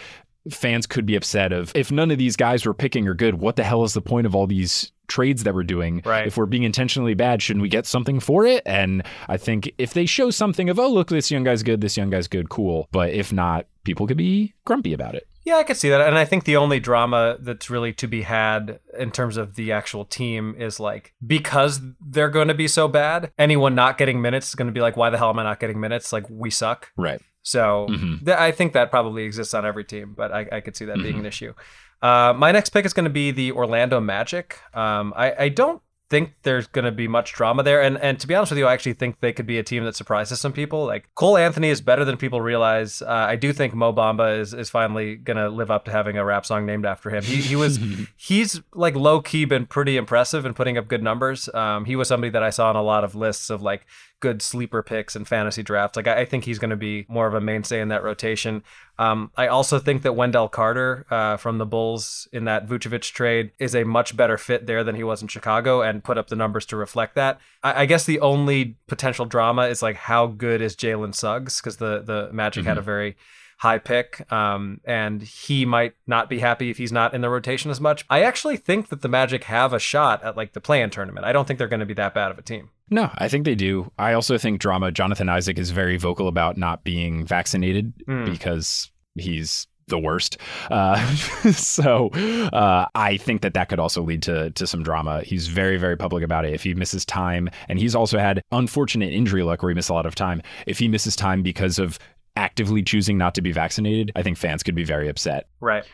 fans 0.50 0.86
could 0.86 1.06
be 1.06 1.16
upset 1.16 1.52
of 1.52 1.72
if 1.74 1.90
none 1.90 2.10
of 2.10 2.18
these 2.18 2.36
guys 2.36 2.66
we're 2.66 2.74
picking 2.74 3.08
are 3.08 3.14
good, 3.14 3.40
what 3.40 3.56
the 3.56 3.64
hell 3.64 3.84
is 3.84 3.94
the 3.94 4.02
point 4.02 4.26
of 4.26 4.34
all 4.34 4.46
these 4.46 4.92
trades 5.06 5.44
that 5.44 5.54
we're 5.54 5.62
doing? 5.62 6.02
Right. 6.04 6.26
If 6.26 6.36
we're 6.36 6.46
being 6.46 6.62
intentionally 6.62 7.14
bad, 7.14 7.42
shouldn't 7.42 7.62
we 7.62 7.68
get 7.68 7.86
something 7.86 8.20
for 8.20 8.46
it? 8.46 8.62
And 8.66 9.02
I 9.28 9.36
think 9.36 9.72
if 9.78 9.94
they 9.94 10.06
show 10.06 10.30
something 10.30 10.68
of, 10.68 10.78
oh, 10.78 10.88
look, 10.88 11.08
this 11.08 11.30
young 11.30 11.44
guy's 11.44 11.62
good, 11.62 11.80
this 11.80 11.96
young 11.96 12.10
guy's 12.10 12.28
good, 12.28 12.48
cool. 12.48 12.88
But 12.90 13.10
if 13.10 13.32
not, 13.32 13.66
people 13.84 14.06
could 14.06 14.16
be 14.16 14.54
grumpy 14.64 14.92
about 14.92 15.14
it. 15.14 15.26
Yeah, 15.44 15.56
I 15.56 15.62
could 15.62 15.76
see 15.76 15.90
that. 15.90 16.00
And 16.00 16.16
I 16.16 16.24
think 16.24 16.44
the 16.44 16.56
only 16.56 16.80
drama 16.80 17.36
that's 17.38 17.68
really 17.68 17.92
to 17.94 18.06
be 18.06 18.22
had 18.22 18.80
in 18.98 19.10
terms 19.10 19.36
of 19.36 19.56
the 19.56 19.72
actual 19.72 20.04
team 20.06 20.54
is 20.58 20.80
like 20.80 21.14
because 21.24 21.80
they're 22.00 22.30
going 22.30 22.48
to 22.48 22.54
be 22.54 22.66
so 22.66 22.88
bad, 22.88 23.30
anyone 23.38 23.74
not 23.74 23.98
getting 23.98 24.22
minutes 24.22 24.48
is 24.48 24.54
going 24.54 24.68
to 24.68 24.72
be 24.72 24.80
like, 24.80 24.96
why 24.96 25.10
the 25.10 25.18
hell 25.18 25.30
am 25.30 25.38
I 25.38 25.42
not 25.42 25.60
getting 25.60 25.80
minutes? 25.80 26.12
Like, 26.12 26.24
we 26.30 26.50
suck. 26.50 26.90
Right. 26.96 27.20
So 27.42 27.86
mm-hmm. 27.90 28.24
th- 28.24 28.38
I 28.38 28.52
think 28.52 28.72
that 28.72 28.90
probably 28.90 29.24
exists 29.24 29.52
on 29.52 29.66
every 29.66 29.84
team, 29.84 30.14
but 30.16 30.32
I, 30.32 30.46
I 30.50 30.60
could 30.60 30.76
see 30.76 30.86
that 30.86 30.96
mm-hmm. 30.96 31.02
being 31.02 31.18
an 31.18 31.26
issue. 31.26 31.52
Uh, 32.00 32.32
my 32.34 32.50
next 32.50 32.70
pick 32.70 32.86
is 32.86 32.94
going 32.94 33.04
to 33.04 33.10
be 33.10 33.30
the 33.30 33.52
Orlando 33.52 34.00
Magic. 34.00 34.58
Um, 34.72 35.12
I, 35.14 35.34
I 35.38 35.48
don't 35.50 35.82
think 36.10 36.34
there's 36.42 36.66
going 36.66 36.84
to 36.84 36.92
be 36.92 37.08
much 37.08 37.32
drama 37.32 37.62
there. 37.62 37.80
And 37.82 37.98
and 37.98 38.18
to 38.20 38.26
be 38.26 38.34
honest 38.34 38.52
with 38.52 38.58
you, 38.58 38.66
I 38.66 38.72
actually 38.72 38.92
think 38.92 39.20
they 39.20 39.32
could 39.32 39.46
be 39.46 39.58
a 39.58 39.62
team 39.62 39.84
that 39.84 39.96
surprises 39.96 40.40
some 40.40 40.52
people. 40.52 40.84
Like 40.84 41.08
Cole 41.14 41.36
Anthony 41.36 41.70
is 41.70 41.80
better 41.80 42.04
than 42.04 42.16
people 42.16 42.40
realize. 42.40 43.02
Uh, 43.02 43.26
I 43.28 43.36
do 43.36 43.52
think 43.52 43.74
Mo 43.74 43.92
Bamba 43.92 44.38
is 44.38 44.52
is 44.52 44.70
finally 44.70 45.16
going 45.16 45.36
to 45.36 45.48
live 45.48 45.70
up 45.70 45.84
to 45.86 45.90
having 45.90 46.18
a 46.18 46.24
rap 46.24 46.44
song 46.44 46.66
named 46.66 46.84
after 46.84 47.10
him. 47.10 47.22
He 47.22 47.36
he 47.36 47.56
was 47.56 47.78
he's 48.16 48.60
like 48.74 48.94
low 48.94 49.20
key 49.20 49.44
been 49.44 49.66
pretty 49.66 49.96
impressive 49.96 50.44
and 50.44 50.54
putting 50.54 50.76
up 50.76 50.88
good 50.88 51.02
numbers. 51.02 51.48
Um, 51.54 51.84
he 51.84 51.96
was 51.96 52.08
somebody 52.08 52.30
that 52.30 52.42
I 52.42 52.50
saw 52.50 52.68
on 52.68 52.76
a 52.76 52.82
lot 52.82 53.04
of 53.04 53.14
lists 53.14 53.50
of 53.50 53.62
like 53.62 53.86
good 54.20 54.40
sleeper 54.40 54.82
picks 54.82 55.14
and 55.14 55.28
fantasy 55.28 55.62
drafts. 55.62 55.96
Like 55.96 56.06
I, 56.06 56.20
I 56.20 56.24
think 56.24 56.44
he's 56.44 56.58
going 56.58 56.70
to 56.70 56.76
be 56.76 57.04
more 57.08 57.26
of 57.26 57.34
a 57.34 57.40
mainstay 57.40 57.80
in 57.80 57.88
that 57.88 58.02
rotation. 58.02 58.62
Um, 58.98 59.30
I 59.36 59.48
also 59.48 59.78
think 59.78 60.02
that 60.02 60.14
Wendell 60.14 60.48
Carter 60.48 61.04
uh, 61.10 61.36
from 61.36 61.58
the 61.58 61.66
Bulls 61.66 62.28
in 62.32 62.44
that 62.44 62.66
Vucevic 62.66 63.12
trade 63.12 63.52
is 63.58 63.74
a 63.74 63.84
much 63.84 64.16
better 64.16 64.38
fit 64.38 64.66
there 64.66 64.82
than 64.84 64.94
he 64.94 65.04
was 65.04 65.20
in 65.20 65.28
Chicago 65.28 65.82
and 65.82 66.02
put 66.02 66.16
up 66.16 66.28
the 66.28 66.36
numbers 66.36 66.64
to 66.66 66.76
reflect 66.76 67.14
that. 67.16 67.38
I, 67.62 67.82
I 67.82 67.86
guess 67.86 68.04
the 68.04 68.20
only 68.20 68.76
potential 68.86 69.26
drama 69.26 69.66
is 69.66 69.82
like 69.82 69.96
how 69.96 70.26
good 70.26 70.62
is 70.62 70.76
Jalen 70.76 71.14
Suggs 71.14 71.60
because 71.60 71.76
the 71.76 72.02
the 72.02 72.30
Magic 72.32 72.62
mm-hmm. 72.62 72.68
had 72.68 72.78
a 72.78 72.80
mm-hmm. 72.80 72.86
very 72.86 73.16
high 73.58 73.78
pick, 73.78 74.30
um, 74.32 74.80
and 74.84 75.22
he 75.22 75.64
might 75.64 75.94
not 76.06 76.28
be 76.28 76.40
happy 76.40 76.70
if 76.70 76.76
he's 76.78 76.92
not 76.92 77.14
in 77.14 77.20
the 77.20 77.30
rotation 77.30 77.70
as 77.70 77.80
much. 77.80 78.04
I 78.10 78.22
actually 78.22 78.56
think 78.56 78.88
that 78.88 79.02
the 79.02 79.08
Magic 79.08 79.44
have 79.44 79.72
a 79.72 79.78
shot 79.78 80.22
at 80.22 80.36
like 80.36 80.52
the 80.52 80.60
play-in 80.60 80.90
tournament. 80.90 81.26
I 81.26 81.32
don't 81.32 81.46
think 81.46 81.58
they're 81.58 81.68
going 81.68 81.80
to 81.80 81.86
be 81.86 81.94
that 81.94 82.14
bad 82.14 82.30
of 82.30 82.38
a 82.38 82.42
team. 82.42 82.70
No, 82.90 83.10
I 83.16 83.28
think 83.28 83.44
they 83.44 83.54
do. 83.54 83.90
I 83.98 84.12
also 84.12 84.36
think 84.36 84.60
drama. 84.60 84.92
Jonathan 84.92 85.28
Isaac 85.28 85.58
is 85.58 85.70
very 85.70 85.96
vocal 85.96 86.28
about 86.28 86.56
not 86.56 86.84
being 86.84 87.24
vaccinated 87.26 87.94
mm. 88.06 88.26
because 88.26 88.90
he's 89.14 89.66
the 89.88 89.98
worst. 89.98 90.38
Uh, 90.70 91.14
so 91.52 92.08
uh, 92.52 92.86
I 92.94 93.16
think 93.16 93.42
that 93.42 93.54
that 93.54 93.68
could 93.68 93.78
also 93.78 94.02
lead 94.02 94.22
to 94.22 94.50
to 94.50 94.66
some 94.66 94.82
drama. 94.82 95.22
He's 95.22 95.48
very 95.48 95.76
very 95.76 95.96
public 95.96 96.24
about 96.24 96.44
it. 96.44 96.54
If 96.54 96.62
he 96.62 96.74
misses 96.74 97.04
time, 97.04 97.48
and 97.68 97.78
he's 97.78 97.94
also 97.94 98.18
had 98.18 98.42
unfortunate 98.52 99.12
injury 99.12 99.42
luck 99.42 99.62
where 99.62 99.70
he 99.70 99.74
missed 99.74 99.90
a 99.90 99.94
lot 99.94 100.06
of 100.06 100.14
time. 100.14 100.42
If 100.66 100.78
he 100.78 100.88
misses 100.88 101.16
time 101.16 101.42
because 101.42 101.78
of 101.78 101.98
actively 102.36 102.82
choosing 102.82 103.18
not 103.18 103.34
to 103.34 103.42
be 103.42 103.52
vaccinated, 103.52 104.12
I 104.16 104.22
think 104.22 104.38
fans 104.38 104.62
could 104.62 104.74
be 104.74 104.84
very 104.84 105.08
upset. 105.08 105.46
Right. 105.60 105.84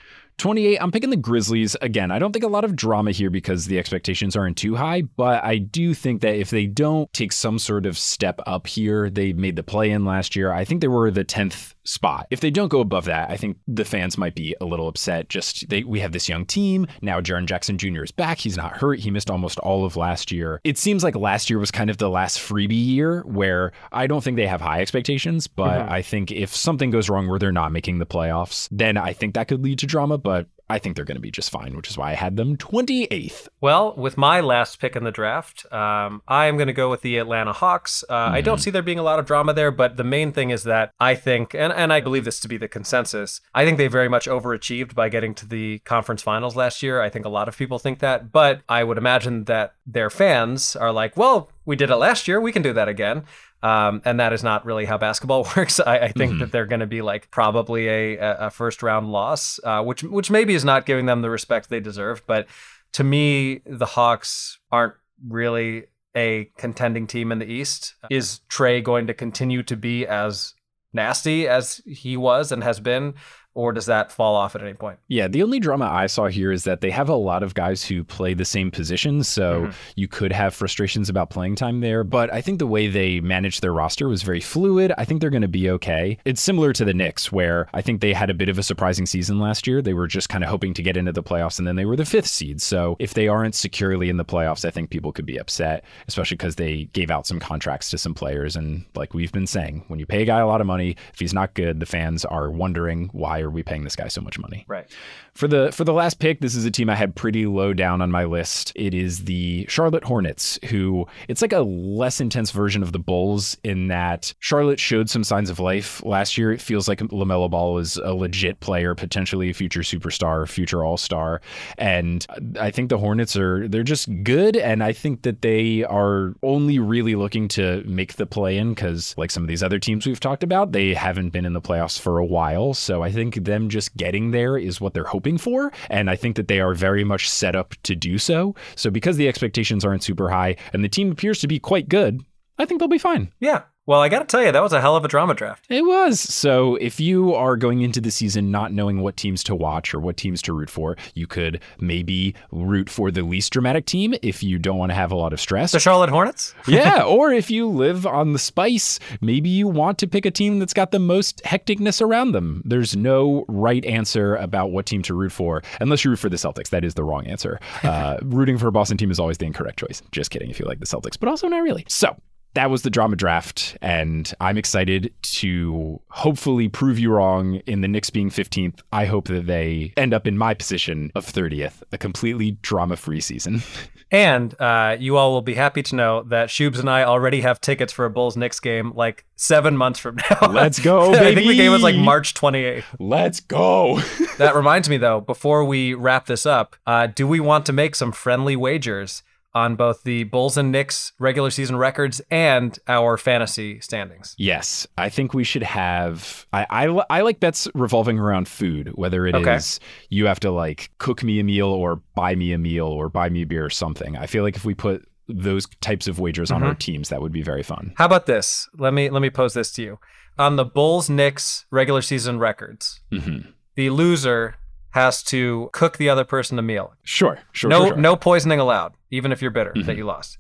28, 0.41 0.78
I'm 0.80 0.91
picking 0.91 1.11
the 1.11 1.16
Grizzlies. 1.16 1.76
Again, 1.82 2.11
I 2.11 2.18
don't 2.18 2.32
think 2.32 2.47
a 2.47 2.49
lot 2.49 2.64
of 2.64 2.74
drama 2.74 3.11
here 3.11 3.28
because 3.28 3.66
the 3.66 3.78
expectations 3.78 4.36
aren't 4.36 4.57
too 4.57 4.74
high, 4.74 5.03
but 5.03 5.45
I 5.45 5.59
do 5.59 5.93
think 5.93 6.22
that 6.22 6.34
if 6.34 6.49
they 6.49 6.64
don't 6.66 7.12
take 7.12 7.32
some 7.32 7.59
sort 7.59 7.84
of 7.84 7.99
step 7.99 8.41
up 8.47 8.66
here, 8.66 9.11
they 9.11 9.34
made 9.34 9.57
the 9.57 9.62
play 9.62 9.91
in 9.91 10.07
last 10.07 10.34
year. 10.34 10.51
I 10.51 10.64
think 10.64 10.80
they 10.80 10.88
were 10.88 11.11
the 11.11 11.26
10th 11.26 11.74
spot. 11.85 12.26
If 12.31 12.41
they 12.41 12.51
don't 12.51 12.68
go 12.68 12.81
above 12.81 13.07
that, 13.07 13.31
I 13.31 13.37
think 13.37 13.59
the 13.66 13.85
fans 13.85 14.18
might 14.18 14.35
be 14.35 14.55
a 14.61 14.64
little 14.64 14.89
upset. 14.89 15.28
Just 15.28 15.68
they, 15.68 15.83
we 15.83 16.01
have 16.01 16.12
this 16.12 16.28
young 16.28 16.45
team. 16.45 16.87
Now 17.03 17.20
Jaren 17.20 17.47
Jackson 17.47 17.78
Jr. 17.78 18.03
is 18.03 18.12
back. 18.12 18.39
He's 18.39 18.57
not 18.57 18.76
hurt. 18.76 18.99
He 19.01 19.11
missed 19.11 19.31
almost 19.31 19.59
all 19.61 19.85
of 19.85 19.97
last 19.97 20.31
year. 20.31 20.61
It 20.64 20.78
seems 20.78 21.03
like 21.03 21.16
last 21.16 21.51
year 21.51 21.59
was 21.59 21.70
kind 21.70 21.91
of 21.91 21.99
the 21.99 22.11
last 22.11 22.39
freebie 22.39 22.87
year 22.87 23.22
where 23.22 23.72
I 23.93 24.07
don't 24.07 24.22
think 24.22 24.37
they 24.37 24.47
have 24.47 24.61
high 24.61 24.81
expectations, 24.81 25.47
but 25.47 25.81
mm-hmm. 25.81 25.93
I 25.93 26.03
think 26.03 26.31
if 26.31 26.55
something 26.55 26.91
goes 26.91 27.09
wrong 27.09 27.28
where 27.28 27.39
they're 27.39 27.53
not 27.53 27.72
making 27.72 27.99
the 27.99 28.07
playoffs, 28.07 28.68
then 28.70 28.97
I 28.97 29.12
think 29.12 29.35
that 29.35 29.49
could 29.49 29.62
lead 29.62 29.78
to 29.81 29.87
drama. 29.87 30.18
But 30.18 30.49
I 30.71 30.79
think 30.79 30.95
they're 30.95 31.05
going 31.05 31.16
to 31.16 31.21
be 31.21 31.33
just 31.33 31.51
fine, 31.51 31.77
which 31.77 31.91
is 31.91 31.99
why 31.99 32.12
I 32.12 32.14
had 32.14 32.37
them 32.37 32.57
28th. 32.57 33.49
Well, 33.61 33.95
with 33.97 34.16
my 34.16 34.41
last 34.41 34.79
pick 34.79 34.95
in 34.95 35.03
the 35.03 35.11
draft, 35.11 35.66
um, 35.73 36.23
I 36.29 36.47
am 36.47 36.57
going 36.57 36.68
to 36.68 36.73
go 36.73 36.89
with 36.89 37.03
the 37.03 37.18
Atlanta 37.18 37.53
Hawks. 37.53 38.05
Uh, 38.09 38.27
mm-hmm. 38.27 38.35
I 38.35 38.41
don't 38.41 38.57
mm-hmm. 38.57 38.62
see 38.62 38.71
there 38.71 38.83
being 38.83 39.01
a 39.01 39.03
lot 39.03 39.18
of 39.18 39.27
drama 39.27 39.53
there, 39.53 39.73
but 39.73 39.97
the 39.97 40.05
main 40.05 40.33
thing 40.33 40.51
is 40.51 40.62
that 40.62 40.93
I 41.01 41.16
think, 41.16 41.55
and, 41.55 41.73
and 41.73 41.93
I 41.93 42.01
believe 42.01 42.25
this 42.25 42.39
to 42.41 42.49
be 42.49 42.57
the 42.57 42.68
consensus, 42.68 43.41
I 43.53 43.64
think 43.64 43.79
they 43.79 43.89
very 43.89 44.09
much 44.09 44.27
overachieved 44.27 44.95
by 44.95 45.09
getting 45.09 45.35
to 45.37 45.47
the 45.47 45.81
conference 45.81 46.23
finals 46.23 46.55
last 46.55 46.85
year. 46.85 47.03
I 47.03 47.09
think 47.09 47.25
a 47.25 47.31
lot 47.31 47.49
of 47.49 47.57
people 47.57 47.81
think 47.81 47.99
that, 47.99 48.31
but 48.31 48.61
I 48.68 48.85
would 48.85 48.99
imagine 48.99 49.45
that 49.45 49.75
their 49.85 50.09
fans 50.09 50.77
are 50.77 50.93
like, 50.93 51.16
well, 51.16 51.51
we 51.64 51.77
did 51.77 51.91
it 51.91 51.97
last 51.97 52.29
year, 52.29 52.41
we 52.41 52.53
can 52.53 52.62
do 52.62 52.73
that 52.73 52.89
again. 52.89 53.25
Um, 53.62 54.00
and 54.04 54.20
that 54.20 54.32
is 54.32 54.42
not 54.42 54.64
really 54.64 54.84
how 54.84 54.96
basketball 54.98 55.46
works. 55.56 55.80
I, 55.80 55.98
I 55.98 56.12
think 56.12 56.32
mm-hmm. 56.32 56.40
that 56.40 56.52
they're 56.52 56.66
going 56.66 56.80
to 56.80 56.86
be 56.86 57.02
like 57.02 57.30
probably 57.30 57.88
a, 57.88 58.16
a 58.46 58.50
first 58.50 58.82
round 58.82 59.12
loss, 59.12 59.61
uh, 59.64 59.82
which 59.82 60.02
which 60.02 60.30
maybe 60.30 60.54
is 60.54 60.64
not 60.64 60.86
giving 60.86 61.06
them 61.06 61.22
the 61.22 61.30
respect 61.30 61.68
they 61.68 61.80
deserve. 61.80 62.26
But 62.26 62.46
to 62.92 63.04
me, 63.04 63.61
the 63.66 63.86
Hawks 63.86 64.58
aren't 64.72 64.94
really 65.28 65.84
a 66.16 66.50
contending 66.56 67.06
team 67.06 67.30
in 67.30 67.38
the 67.38 67.46
East. 67.46 67.94
Is 68.11 68.40
Trae 68.48 68.82
going 68.82 69.06
to 69.06 69.14
continue 69.14 69.62
to 69.64 69.76
be 69.76 70.06
as 70.06 70.54
nasty 70.92 71.46
as 71.46 71.80
he 71.86 72.16
was 72.16 72.50
and 72.50 72.64
has 72.64 72.80
been? 72.80 73.14
Or 73.55 73.72
does 73.72 73.86
that 73.86 74.12
fall 74.12 74.36
off 74.36 74.55
at 74.55 74.62
any 74.62 74.74
point? 74.74 74.98
Yeah, 75.09 75.28
the 75.28 75.42
only 75.42 75.59
drama 75.59 75.86
I 75.86 76.07
saw 76.07 76.28
here 76.28 76.53
is 76.53 76.64
that 76.64 76.80
they 76.80 76.90
have 76.90 77.09
a 77.09 77.14
lot 77.14 77.42
of 77.42 77.55
guys 77.55 77.84
who 77.84 78.05
play 78.05 78.32
the 78.34 78.44
same 78.44 78.70
positions, 78.70 79.28
so 79.28 79.62
mm-hmm. 79.62 79.70
you 79.96 80.09
could 80.09 80.32
have 80.32 80.55
frustrations 80.55 81.09
about 81.09 81.30
playing 81.30 81.57
time 81.57 81.80
there. 81.80 82.05
But 82.05 82.32
I 82.32 82.40
think 82.40 82.59
the 82.59 82.66
way 82.66 82.86
they 82.86 83.20
managed 83.20 83.61
their 83.61 83.72
roster 83.72 84.09
was 84.09 84.22
very 84.22 84.40
fluid. 84.40 84.92
I 84.96 85.05
think 85.05 85.20
they're 85.20 85.30
going 85.30 85.42
to 85.42 85.48
be 85.48 85.68
okay. 85.70 86.18
It's 86.24 86.40
similar 86.40 86.72
to 86.74 86.84
the 86.84 86.94
Knicks, 86.94 87.32
where 87.32 87.68
I 87.74 87.82
think 87.82 88.01
they 88.01 88.12
had 88.12 88.30
a 88.30 88.34
bit 88.34 88.48
of 88.48 88.59
a 88.59 88.62
surprising 88.62 89.07
season 89.07 89.40
last 89.40 89.66
year. 89.66 89.82
They 89.82 89.94
were 89.94 90.07
just 90.07 90.28
kind 90.28 90.44
of 90.44 90.51
hoping 90.51 90.72
to 90.74 90.82
get 90.82 90.96
into 90.96 91.12
the 91.12 91.22
playoffs, 91.22 91.59
and 91.59 91.66
then 91.66 91.76
they 91.76 91.86
were 91.86 91.96
the 91.96 92.05
fifth 92.05 92.28
seed. 92.28 92.62
So 92.62 92.96
if 92.98 93.14
they 93.14 93.26
aren't 93.26 93.55
securely 93.55 94.09
in 94.09 94.16
the 94.16 94.24
playoffs, 94.24 94.64
I 94.64 94.70
think 94.70 94.90
people 94.90 95.12
could 95.12 95.26
be 95.26 95.38
upset, 95.38 95.84
especially 96.07 96.36
because 96.36 96.57
they 96.57 96.84
gave 96.92 97.11
out 97.11 97.26
some 97.26 97.40
contracts 97.40 97.90
to 97.90 97.98
some 97.98 98.14
players. 98.14 98.55
And 98.55 98.84
like 98.94 99.12
we've 99.12 99.32
been 99.32 99.46
saying, 99.46 99.84
when 99.88 99.98
you 99.98 100.07
pay 100.07 100.22
a 100.22 100.26
guy 100.26 100.38
a 100.38 100.46
lot 100.46 100.61
of 100.61 100.66
money, 100.66 100.96
if 101.12 101.18
he's 101.18 101.34
not 101.34 101.55
good, 101.55 101.80
the 101.80 101.86
fans 101.86 102.24
are 102.24 102.51
wondering 102.51 103.11
why 103.12 103.39
are 103.41 103.51
we 103.51 103.62
paying 103.62 103.84
this 103.84 103.97
guy 103.97 104.09
so 104.09 104.20
much 104.20 104.38
money? 104.38 104.64
Right. 104.68 104.91
For 105.35 105.49
the 105.49 105.70
for 105.72 105.85
the 105.85 105.93
last 105.93 106.18
pick, 106.18 106.41
this 106.41 106.55
is 106.55 106.64
a 106.64 106.70
team 106.70 106.91
I 106.91 106.97
had 106.97 107.14
pretty 107.14 107.47
low 107.47 107.72
down 107.72 108.03
on 108.03 108.11
my 108.11 108.24
list. 108.24 108.72
It 108.74 108.95
is 108.95 109.24
the 109.24 109.64
Charlotte 109.68 110.05
Hornets, 110.05 110.59
who 110.66 111.07
it's 111.28 111.41
like 111.41 111.53
a 111.53 111.61
less 111.61 112.20
intense 112.20 112.51
version 112.51 112.83
of 112.83 112.93
the 112.93 112.99
Bulls 112.99 113.57
in 113.62 113.89
that 113.89 114.35
Charlotte 114.41 114.81
showed 114.81 115.09
some 115.09 115.24
signs 115.24 115.49
of 115.49 115.61
life 115.61 116.05
last 116.05 116.37
year. 116.37 116.53
It 116.53 116.61
feels 116.61 116.89
like 116.89 116.99
LaMelo 116.99 117.51
Ball 117.51 117.78
is 117.78 117.97
a 117.97 118.12
legit 118.12 118.61
player, 118.61 118.95
potentially 118.95 119.51
a 119.51 119.55
future 119.55 119.81
superstar, 119.81 120.49
future 120.49 120.85
all-star. 120.85 121.41
And 121.78 122.26
I 122.59 122.70
think 122.70 122.89
the 122.89 122.99
Hornets 122.99 123.37
are 123.37 123.68
they're 123.68 123.83
just 123.83 124.09
good 124.22 124.57
and 124.57 124.83
I 124.83 124.93
think 124.93 125.22
that 125.22 125.43
they 125.43 125.85
are 125.85 126.35
only 126.43 126.78
really 126.78 127.14
looking 127.14 127.49
to 127.49 127.83
make 127.87 128.14
the 128.14 128.26
play 128.26 128.59
in 128.59 128.74
cuz 128.74 129.14
like 129.16 129.31
some 129.31 129.45
of 129.45 129.49
these 129.49 129.62
other 129.62 129.78
teams 129.78 130.07
we've 130.07 130.20
talked 130.20 130.43
about, 130.43 130.72
they 130.72 130.93
haven't 130.93 131.31
been 131.31 131.47
in 131.47 131.53
the 131.53 131.61
playoffs 131.61 131.99
for 131.99 132.18
a 132.18 132.26
while. 132.26 132.74
So 132.74 133.03
I 133.03 133.12
think 133.12 133.45
them 133.45 133.68
just 133.68 133.97
getting 133.97 134.33
there 134.33 134.59
is 134.59 134.81
what 134.81 134.93
they're 134.93 135.05
hoping 135.05 135.20
for. 135.39 135.73
And 135.89 136.11
I 136.11 136.16
think 136.16 136.37
that 136.37 136.49
they 136.49 136.61
are 136.61 136.75
very 136.75 137.05
much 137.05 137.29
set 137.29 137.55
up 137.55 137.75
to 137.85 137.95
do 137.95 138.18
so. 138.18 138.55
So 138.77 138.91
because 138.91 139.16
the 139.16 139.29
expectations 139.29 139.85
aren't 139.85 140.03
super 140.03 140.31
high 140.31 140.57
and 140.73 140.85
the 140.85 140.89
team 140.89 141.11
appears 141.12 141.41
to 141.41 141.49
be 141.49 141.59
quite 141.59 141.89
good, 141.89 142.21
I 142.59 142.64
think 142.64 142.79
they'll 142.79 142.89
be 142.89 142.99
fine. 142.99 143.33
Yeah. 143.41 143.62
Well, 143.91 144.03
I 144.03 144.09
got 144.09 144.20
to 144.20 144.24
tell 144.24 144.41
you, 144.41 144.53
that 144.53 144.62
was 144.62 144.72
a 144.72 144.80
hell 144.80 144.95
of 144.95 145.05
a 145.05 145.09
drama 145.09 145.34
draft. 145.34 145.66
It 145.68 145.84
was. 145.84 146.20
So, 146.20 146.76
if 146.76 147.01
you 147.01 147.34
are 147.34 147.57
going 147.57 147.80
into 147.80 148.01
the 148.01 148.12
season 148.12 148.53
not 148.53 148.72
knowing 148.72 149.01
what 149.01 149.16
teams 149.16 149.43
to 149.43 149.55
watch 149.57 149.93
or 149.93 149.99
what 149.99 150.16
teams 150.16 150.41
to 150.43 150.53
root 150.53 150.70
for, 150.70 150.97
you 151.14 151.26
could 151.26 151.61
maybe 151.80 152.36
root 152.53 152.88
for 152.88 153.11
the 153.11 153.22
least 153.22 153.53
dramatic 153.53 153.86
team 153.86 154.14
if 154.22 154.45
you 154.45 154.61
don't 154.61 154.78
want 154.78 154.91
to 154.91 154.95
have 154.95 155.11
a 155.11 155.16
lot 155.16 155.32
of 155.32 155.41
stress. 155.41 155.72
The 155.72 155.80
Charlotte 155.80 156.09
Hornets? 156.09 156.55
yeah. 156.68 157.03
Or 157.03 157.32
if 157.32 157.51
you 157.51 157.66
live 157.68 158.07
on 158.07 158.32
the 158.32 158.38
spice, 158.38 159.01
maybe 159.20 159.49
you 159.49 159.66
want 159.66 159.99
to 159.99 160.07
pick 160.07 160.24
a 160.24 160.30
team 160.30 160.61
that's 160.61 160.72
got 160.72 160.93
the 160.93 161.01
most 161.01 161.43
hecticness 161.43 162.01
around 162.01 162.30
them. 162.30 162.62
There's 162.64 162.95
no 162.95 163.45
right 163.49 163.84
answer 163.84 164.36
about 164.36 164.70
what 164.70 164.86
team 164.86 165.03
to 165.03 165.14
root 165.14 165.32
for, 165.32 165.64
unless 165.80 166.05
you 166.05 166.12
root 166.12 166.20
for 166.20 166.28
the 166.28 166.36
Celtics. 166.36 166.70
That 166.70 166.84
is 166.84 166.95
the 166.95 167.03
wrong 167.03 167.26
answer. 167.26 167.59
Uh, 167.91 168.18
rooting 168.22 168.57
for 168.57 168.68
a 168.68 168.72
Boston 168.72 168.97
team 168.97 169.11
is 169.11 169.18
always 169.18 169.38
the 169.38 169.47
incorrect 169.47 169.78
choice. 169.78 170.03
Just 170.12 170.30
kidding 170.30 170.49
if 170.49 170.61
you 170.61 170.66
like 170.66 170.78
the 170.78 170.86
Celtics, 170.86 171.18
but 171.18 171.28
also 171.28 171.49
not 171.49 171.62
really. 171.62 171.84
So, 171.88 172.14
that 172.55 172.70
was 172.70 172.82
the 172.82 172.90
drama 172.90 173.16
draft, 173.16 173.76
and 173.80 174.32
I'm 174.40 174.59
excited 174.59 175.12
to 175.22 176.01
hopefully 176.09 176.68
prove 176.68 176.98
you 176.98 177.11
wrong 177.11 177.57
in 177.66 177.80
the 177.80 177.88
Knicks 177.88 178.11
being 178.11 178.30
15th. 178.30 178.80
I 178.92 179.05
hope 179.05 179.28
that 179.28 179.46
they 179.46 179.92
end 179.96 180.12
up 180.12 180.26
in 180.26 180.36
my 180.36 180.55
position 180.55 181.12
of 181.14 181.26
30th, 181.26 181.82
a 181.92 181.98
completely 181.98 182.53
drama 182.62 182.96
free 182.96 183.20
season. 183.20 183.62
And 184.12 184.61
uh, 184.61 184.96
you 184.98 185.16
all 185.16 185.30
will 185.30 185.40
be 185.40 185.55
happy 185.55 185.84
to 185.84 185.94
know 185.94 186.24
that 186.24 186.48
Shubes 186.48 186.80
and 186.80 186.90
I 186.90 187.05
already 187.05 187.42
have 187.42 187.61
tickets 187.61 187.92
for 187.92 188.05
a 188.05 188.11
Bulls 188.11 188.36
Knicks 188.36 188.59
game 188.59 188.92
like 188.96 189.24
seven 189.36 189.76
months 189.76 190.01
from 190.01 190.16
now. 190.16 190.48
Let's 190.51 190.80
go, 190.80 191.12
baby. 191.12 191.26
I 191.26 191.34
think 191.36 191.46
the 191.46 191.55
game 191.55 191.70
was 191.70 191.82
like 191.82 191.94
March 191.94 192.34
28th. 192.34 192.82
Let's 192.98 193.38
go. 193.38 194.01
that 194.38 194.57
reminds 194.57 194.88
me, 194.88 194.96
though, 194.96 195.20
before 195.20 195.64
we 195.64 195.94
wrap 195.94 196.26
this 196.26 196.44
up, 196.44 196.74
uh, 196.88 197.07
do 197.07 197.28
we 197.28 197.38
want 197.38 197.66
to 197.66 197.72
make 197.72 197.94
some 197.94 198.11
friendly 198.11 198.57
wagers? 198.57 199.22
On 199.55 199.76
both 199.76 200.05
the 200.05 200.24
Bulls 200.24 200.57
and 200.57 200.70
Knicks 200.70 201.12
regular 201.18 201.51
season 201.51 201.76
records 201.76 202.20
and 202.30 202.78
our 202.88 203.16
fantasy 203.16 203.80
standings. 203.80 204.34
Yes, 204.38 204.86
I 204.96 205.09
think 205.09 205.34
we 205.34 205.44
should 205.44 205.62
have. 205.62 206.46
I 206.53 206.66
I, 206.70 207.05
I 207.11 207.20
like 207.22 207.40
bets 207.40 207.68
revolving 207.74 208.18
around 208.18 208.48
food, 208.48 208.92
whether 208.94 209.26
it 209.26 209.34
okay. 209.34 209.57
is 209.57 209.80
you 210.09 210.26
have 210.26 210.40
to 210.40 210.51
like 210.51 210.90
cook 210.98 211.22
me 211.22 211.40
a 211.40 211.44
meal 211.44 211.68
or 211.68 211.96
buy 212.14 212.34
me 212.34 212.53
a 212.53 212.59
meal 212.59 212.86
or 212.86 213.09
buy 213.09 213.28
me 213.28 213.42
a 213.42 213.46
beer 213.46 213.64
or 213.64 213.70
something. 213.70 214.16
I 214.16 214.26
feel 214.26 214.42
like 214.42 214.57
if 214.57 214.64
we 214.64 214.74
put 214.74 215.07
those 215.28 215.66
types 215.80 216.09
of 216.09 216.18
wagers 216.18 216.51
mm-hmm. 216.51 216.62
on 216.62 216.68
our 216.68 216.74
teams, 216.74 217.09
that 217.09 217.22
would 217.22 217.32
be 217.32 217.42
very 217.42 217.62
fun. 217.62 217.92
How 217.96 218.07
about 218.07 218.26
this? 218.26 218.68
Let 218.76 218.94
me 218.94 219.11
let 219.11 219.22
me 219.22 219.30
pose 219.30 219.55
this 219.55 219.72
to 219.72 219.82
you. 219.82 219.98
On 220.38 220.57
the 220.57 220.64
Bulls 220.64 221.11
Knicks 221.11 221.66
regular 221.70 222.03
season 222.03 222.38
records, 222.38 223.01
mm-hmm. 223.12 223.51
the 223.74 223.90
loser 223.90 224.57
has 224.91 225.22
to 225.24 225.70
cook 225.72 225.97
the 225.97 226.09
other 226.09 226.24
person 226.24 226.59
a 226.59 226.62
meal. 226.62 226.95
Sure, 227.03 227.38
sure. 227.53 227.70
No, 227.70 227.78
sure, 227.80 227.88
sure. 227.88 227.97
no 227.97 228.16
poisoning 228.16 228.61
allowed, 228.61 228.95
even 229.11 229.32
if 229.32 229.41
you're 229.41 229.51
bitter 229.51 229.72
that 229.74 229.82
mm-hmm. 229.82 229.99
you 229.99 230.05
lost. 230.05 230.38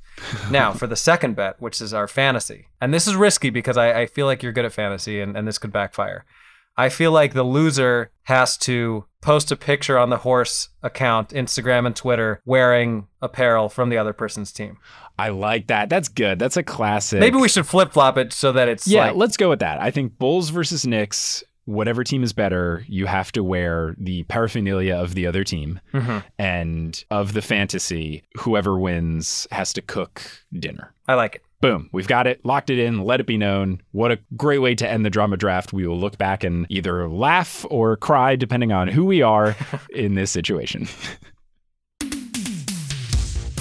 now, 0.50 0.72
for 0.72 0.86
the 0.86 0.96
second 0.96 1.36
bet, 1.36 1.60
which 1.60 1.80
is 1.80 1.94
our 1.94 2.08
fantasy, 2.08 2.66
and 2.80 2.92
this 2.92 3.06
is 3.06 3.14
risky 3.14 3.50
because 3.50 3.76
I, 3.76 4.02
I 4.02 4.06
feel 4.06 4.26
like 4.26 4.42
you're 4.42 4.52
good 4.52 4.64
at 4.64 4.72
fantasy 4.72 5.20
and, 5.20 5.36
and 5.36 5.46
this 5.46 5.58
could 5.58 5.72
backfire. 5.72 6.24
I 6.76 6.88
feel 6.88 7.12
like 7.12 7.34
the 7.34 7.42
loser 7.42 8.10
has 8.22 8.56
to 8.58 9.04
post 9.20 9.52
a 9.52 9.56
picture 9.56 9.98
on 9.98 10.08
the 10.08 10.18
horse 10.18 10.70
account, 10.82 11.30
Instagram 11.30 11.86
and 11.86 11.94
Twitter, 11.94 12.40
wearing 12.46 13.06
apparel 13.20 13.68
from 13.68 13.90
the 13.90 13.98
other 13.98 14.12
person's 14.12 14.52
team. 14.52 14.78
I 15.18 15.28
like 15.28 15.66
that. 15.66 15.90
That's 15.90 16.08
good. 16.08 16.38
That's 16.38 16.56
a 16.56 16.62
classic. 16.62 17.20
Maybe 17.20 17.36
we 17.36 17.48
should 17.48 17.66
flip 17.66 17.92
flop 17.92 18.16
it 18.16 18.32
so 18.32 18.52
that 18.52 18.68
it's 18.68 18.86
Yeah, 18.86 19.08
like 19.08 19.16
let's 19.16 19.36
go 19.36 19.50
with 19.50 19.58
that. 19.58 19.80
I 19.80 19.90
think 19.90 20.18
Bulls 20.18 20.48
versus 20.48 20.86
Knicks. 20.86 21.44
Whatever 21.70 22.02
team 22.04 22.22
is 22.24 22.32
better, 22.32 22.84
you 22.88 23.06
have 23.06 23.30
to 23.32 23.44
wear 23.44 23.94
the 23.96 24.24
paraphernalia 24.24 24.94
of 24.96 25.14
the 25.14 25.26
other 25.26 25.44
team, 25.44 25.78
Mhm. 25.94 26.24
and 26.38 27.04
of 27.10 27.32
the 27.32 27.42
fantasy, 27.42 28.22
whoever 28.38 28.78
wins 28.78 29.46
has 29.52 29.72
to 29.74 29.82
cook 29.82 30.20
dinner. 30.52 30.92
I 31.06 31.14
like 31.14 31.36
it. 31.36 31.42
Boom, 31.60 31.88
we've 31.92 32.08
got 32.08 32.26
it, 32.26 32.44
locked 32.44 32.70
it 32.70 32.78
in, 32.78 33.04
let 33.04 33.20
it 33.20 33.26
be 33.26 33.36
known. 33.36 33.82
What 33.92 34.10
a 34.10 34.18
great 34.36 34.58
way 34.58 34.74
to 34.74 34.88
end 34.90 35.04
the 35.04 35.10
drama 35.10 35.36
draft. 35.36 35.72
We 35.72 35.86
will 35.86 35.98
look 36.00 36.16
back 36.18 36.42
and 36.42 36.66
either 36.70 37.06
laugh 37.08 37.64
or 37.70 37.96
cry, 37.98 38.34
depending 38.34 38.72
on 38.72 38.88
who 38.88 39.04
we 39.04 39.20
are 39.22 39.54
in 39.94 40.14
this 40.14 40.30
situation. 40.30 40.88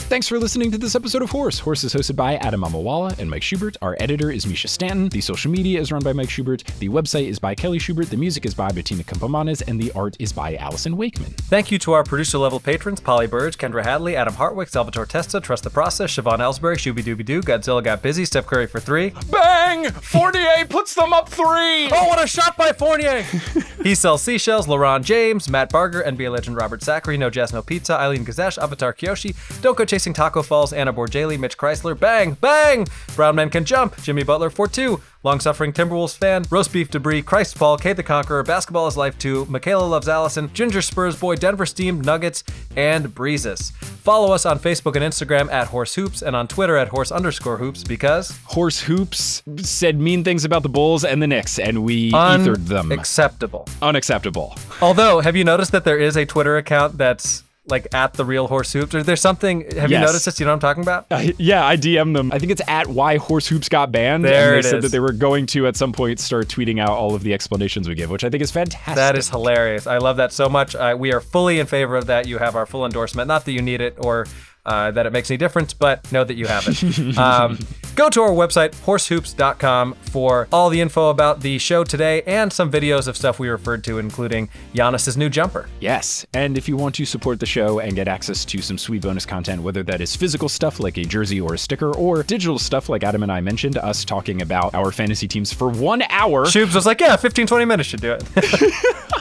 Thanks 0.10 0.27
for 0.27 0.40
listening 0.40 0.72
to 0.72 0.80
this 0.80 0.95
episode 0.95 1.22
of 1.22 1.30
Horse. 1.30 1.60
Horse 1.60 1.84
is 1.84 1.94
hosted 1.94 2.15
by 2.15 2.38
Adam 2.38 2.61
Mamawala 2.61 3.19
and 3.19 3.30
Mike 3.30 3.44
Schubert. 3.44 3.77
Our 3.80 3.95
editor 3.99 4.31
is 4.31 4.48
Mischa 4.48 4.68
Stanton. 4.68 5.07
The 5.10 5.22
social 5.22 5.52
media 5.52 5.80
is 5.80 5.91
run 5.91 6.02
by 6.02 6.14
Mike 6.14 6.31
Schubert. 6.31 6.64
The 6.80 6.90
website 6.90 7.27
is 7.27 7.38
by 7.38 7.53
Kelly 7.53 7.77
Schubert. 7.77 8.10
The 8.10 8.18
music 8.18 8.44
is 8.48 8.56
by 8.56 8.72
Bettina 8.72 9.03
Campomanes. 9.03 9.61
And 9.68 9.80
the 9.80 9.91
art 9.91 10.15
is 10.18 10.34
by 10.34 10.56
Allyson 10.56 10.98
Wakeman. 10.98 11.30
Thank 11.44 11.69
you 11.69 11.77
to 11.77 11.91
our 11.91 12.03
producer 12.03 12.40
level 12.40 12.60
patrons 12.60 12.99
Polly 12.99 13.27
Burge, 13.27 13.60
Kendra 13.60 13.84
Hadley, 13.84 14.15
Adam 14.15 14.34
Hartwick, 14.34 14.69
Salvatore 14.69 15.06
Testa, 15.06 15.40
Trust 15.40 15.64
the 15.64 15.69
Process, 15.69 16.15
Siobhan 16.15 16.40
Ellsbury, 16.40 16.77
Shooby 16.77 17.03
Dooby 17.03 17.23
Doo, 17.23 17.44
Godzilla 17.44 17.84
Got 17.84 18.02
Busy, 18.02 18.26
Steph 18.26 18.48
Curry 18.48 18.65
for 18.65 18.80
three. 18.80 19.14
Bang! 19.30 19.91
48 19.91 20.69
puts 20.69 20.95
them 20.95 21.14
up 21.14 21.30
three! 21.30 21.88
Oh, 21.91 22.07
what 22.07 22.19
a 22.19 22.26
shot 22.26 22.57
by 22.57 22.72
Fournier! 22.73 23.22
he 23.84 23.94
sells 23.94 24.23
seashells, 24.23 24.65
LaRon 24.65 25.03
James, 25.03 25.48
Matt 25.48 25.69
Barger, 25.69 26.02
NBA 26.02 26.31
legend 26.31 26.57
Robert 26.57 26.81
Zachary, 26.81 27.15
No 27.15 27.30
Jazz 27.30 27.53
No 27.53 27.61
Pizza, 27.61 27.94
Eileen 27.94 28.26
Gazesh, 28.26 28.57
Avatar 28.57 28.91
Kyoshi, 28.91 29.36
Don't 29.61 29.77
Go 29.77 29.86
Chasing 30.00 30.14
Taco 30.14 30.42
Falls, 30.42 30.72
Anna 30.72 30.94
Borjali, 30.94 31.38
Mitch 31.38 31.58
Chrysler, 31.58 32.00
Bang! 32.00 32.36
Bang! 32.36 32.88
Brown 33.18 33.36
Men 33.36 33.50
Can 33.50 33.66
Jump, 33.66 34.02
Jimmy 34.02 34.24
Butler 34.24 34.50
for 34.50 34.66
two, 34.66 35.02
Long 35.24 35.42
Suffering 35.42 35.74
Timberwolves 35.74 36.16
fan, 36.16 36.46
Roast 36.50 36.72
Beef 36.72 36.90
Debris, 36.90 37.22
Christ 37.22 37.60
Paul, 37.60 37.78
Kate 37.78 37.98
the 37.98 38.02
Conqueror, 38.04 38.44
Basketball 38.44 38.88
is 38.88 38.96
Life 38.96 39.20
2, 39.20 39.48
Michaela 39.48 39.84
Loves 39.84 40.08
Allison, 40.08 40.50
Ginger 40.54 40.82
Spurs 40.82 41.20
Boy, 41.20 41.36
Denver 41.36 41.66
Steam, 41.66 42.00
Nuggets, 42.00 42.46
and 42.78 43.14
Breezes. 43.14 43.72
Follow 43.72 44.32
us 44.32 44.46
on 44.46 44.58
Facebook 44.58 44.96
and 44.96 45.04
Instagram 45.04 45.52
at 45.52 45.68
Horse 45.68 45.96
Hoops 45.96 46.22
and 46.22 46.34
on 46.34 46.48
Twitter 46.48 46.78
at 46.78 46.88
Horse 46.88 47.12
underscore 47.12 47.58
Hoops 47.58 47.84
because 47.84 48.40
Horse 48.46 48.80
Hoops 48.80 49.44
said 49.58 50.00
mean 50.00 50.24
things 50.24 50.46
about 50.46 50.64
the 50.64 50.70
Bulls 50.70 51.04
and 51.04 51.22
the 51.22 51.28
Knicks, 51.28 51.60
and 51.60 51.84
we 51.84 52.14
ethered 52.14 52.68
them. 52.68 52.90
unacceptable. 52.90 53.68
Unacceptable. 53.82 54.56
Although, 54.82 55.20
have 55.20 55.36
you 55.36 55.44
noticed 55.44 55.74
that 55.74 55.84
there 55.84 56.00
is 56.00 56.16
a 56.16 56.26
Twitter 56.26 56.56
account 56.56 56.98
that's 56.98 57.44
like 57.70 57.94
at 57.94 58.14
the 58.14 58.26
real 58.26 58.48
horse 58.48 58.74
hoops? 58.74 58.94
Or 58.96 59.04
there's 59.04 59.22
something. 59.22 59.70
Have 59.72 59.91
you 59.91 60.00
noticed 60.00 60.26
this? 60.26 60.40
You 60.40 60.46
know 60.46 60.52
what 60.52 60.56
I'm 60.56 60.60
talking 60.60 60.84
about? 60.84 61.06
Uh, 61.12 61.32
yeah, 61.38 61.66
I 61.66 61.78
DM 61.78 62.14
them. 62.14 62.32
I 62.32 62.40
think 62.40 62.52
it's 62.52 62.62
at 62.68 62.88
why 62.88 63.18
horse 63.18 63.48
hoops 63.48 63.70
got 63.70 63.91
banned. 63.91 64.26
There 64.26 64.56
and 64.56 64.64
they 64.64 64.68
it 64.68 64.70
said 64.70 64.78
is. 64.78 64.84
that 64.84 64.91
they 64.91 65.00
were 65.00 65.12
going 65.12 65.46
to 65.48 65.68
at 65.68 65.76
some 65.76 65.91
point 65.91 66.20
start 66.20 66.48
tweeting 66.48 66.80
out 66.80 66.90
all 66.90 67.16
of 67.16 67.24
the 67.24 67.34
explanations 67.34 67.88
we 67.88 67.96
give, 67.96 68.10
which 68.10 68.24
I 68.24 68.30
think 68.30 68.44
is 68.44 68.52
fantastic. 68.52 68.96
That 68.96 69.18
is 69.18 69.30
hilarious. 69.30 69.88
I 69.88 69.98
love 69.98 70.18
that 70.18 70.32
so 70.34 70.50
much. 70.50 70.76
Uh, 70.76 70.96
we 70.98 71.14
are 71.14 71.22
fully 71.22 71.60
in 71.60 71.68
favor 71.68 71.96
of 71.96 72.08
that. 72.08 72.28
You 72.28 72.38
have 72.38 72.56
our 72.56 72.66
full 72.66 72.86
endorsement. 72.86 73.28
Not 73.28 73.46
that 73.46 73.52
you 73.52 73.62
need 73.62 73.82
it 73.82 73.96
or 74.00 74.28
uh, 74.70 74.91
that 74.91 75.08
it 75.08 75.12
makes 75.12 75.32
any 75.32 75.38
difference, 75.38 75.74
but 75.74 76.10
know 76.12 76.24
that 76.24 76.36
you 76.36 76.46
have 76.46 76.64
it. 76.68 77.18
um, 77.18 77.58
go 77.96 78.08
to 78.10 78.22
our 78.22 78.30
website, 78.30 78.76
horsehoops.com, 78.86 79.96
for 80.12 80.48
all 80.52 80.70
the 80.70 80.80
info 80.80 81.10
about 81.10 81.41
the 81.41 81.58
show 81.58 81.84
today 81.84 82.22
and 82.24 82.54
some 82.54 82.72
videos 82.72 83.08
of 83.08 83.18
stuff 83.18 83.40
we 83.40 83.50
referred 83.50 83.84
to, 83.84 83.98
including 83.98 84.48
Giannis's 84.76 85.18
new 85.18 85.28
jumper. 85.28 85.68
Yes, 85.80 86.26
and 86.34 86.56
if 86.56 86.68
you 86.70 86.78
want 86.78 86.94
to 86.96 87.06
support 87.06 87.40
the 87.40 87.48
show 87.48 87.80
and 87.80 87.96
get 87.96 88.08
access 88.08 88.46
to 88.46 88.62
some 88.62 88.78
sweet 88.78 89.02
bonus 89.02 89.26
content, 89.26 89.64
whether 89.64 89.82
that 89.84 90.02
is 90.02 90.16
physical 90.16 90.48
stuff 90.48 90.80
like 90.80 90.98
a 90.98 91.04
jersey 91.04 91.41
or 91.41 91.56
a 91.56 91.58
sticker, 91.58 91.91
or 91.96 92.22
digital 92.22 92.60
stuff 92.60 92.90
like 92.90 93.04
Adam 93.04 93.24
and 93.24 93.32
I 93.32 93.41
mentioned, 93.41 93.78
us 93.78 94.06
talking 94.06 94.44
about 94.44 94.76
our 94.76 94.91
fantasy 94.91 95.28
teams 95.28 95.52
for 95.52 95.70
one 95.70 96.04
hour, 96.10 96.46
Shoobs 96.46 96.76
was 96.76 96.86
like, 96.86 97.02
yeah, 97.02 97.16
15, 97.16 97.48
20 97.48 97.66
minutes 97.66 97.90
should 97.90 98.02
do 98.02 98.14
it. 98.14 98.24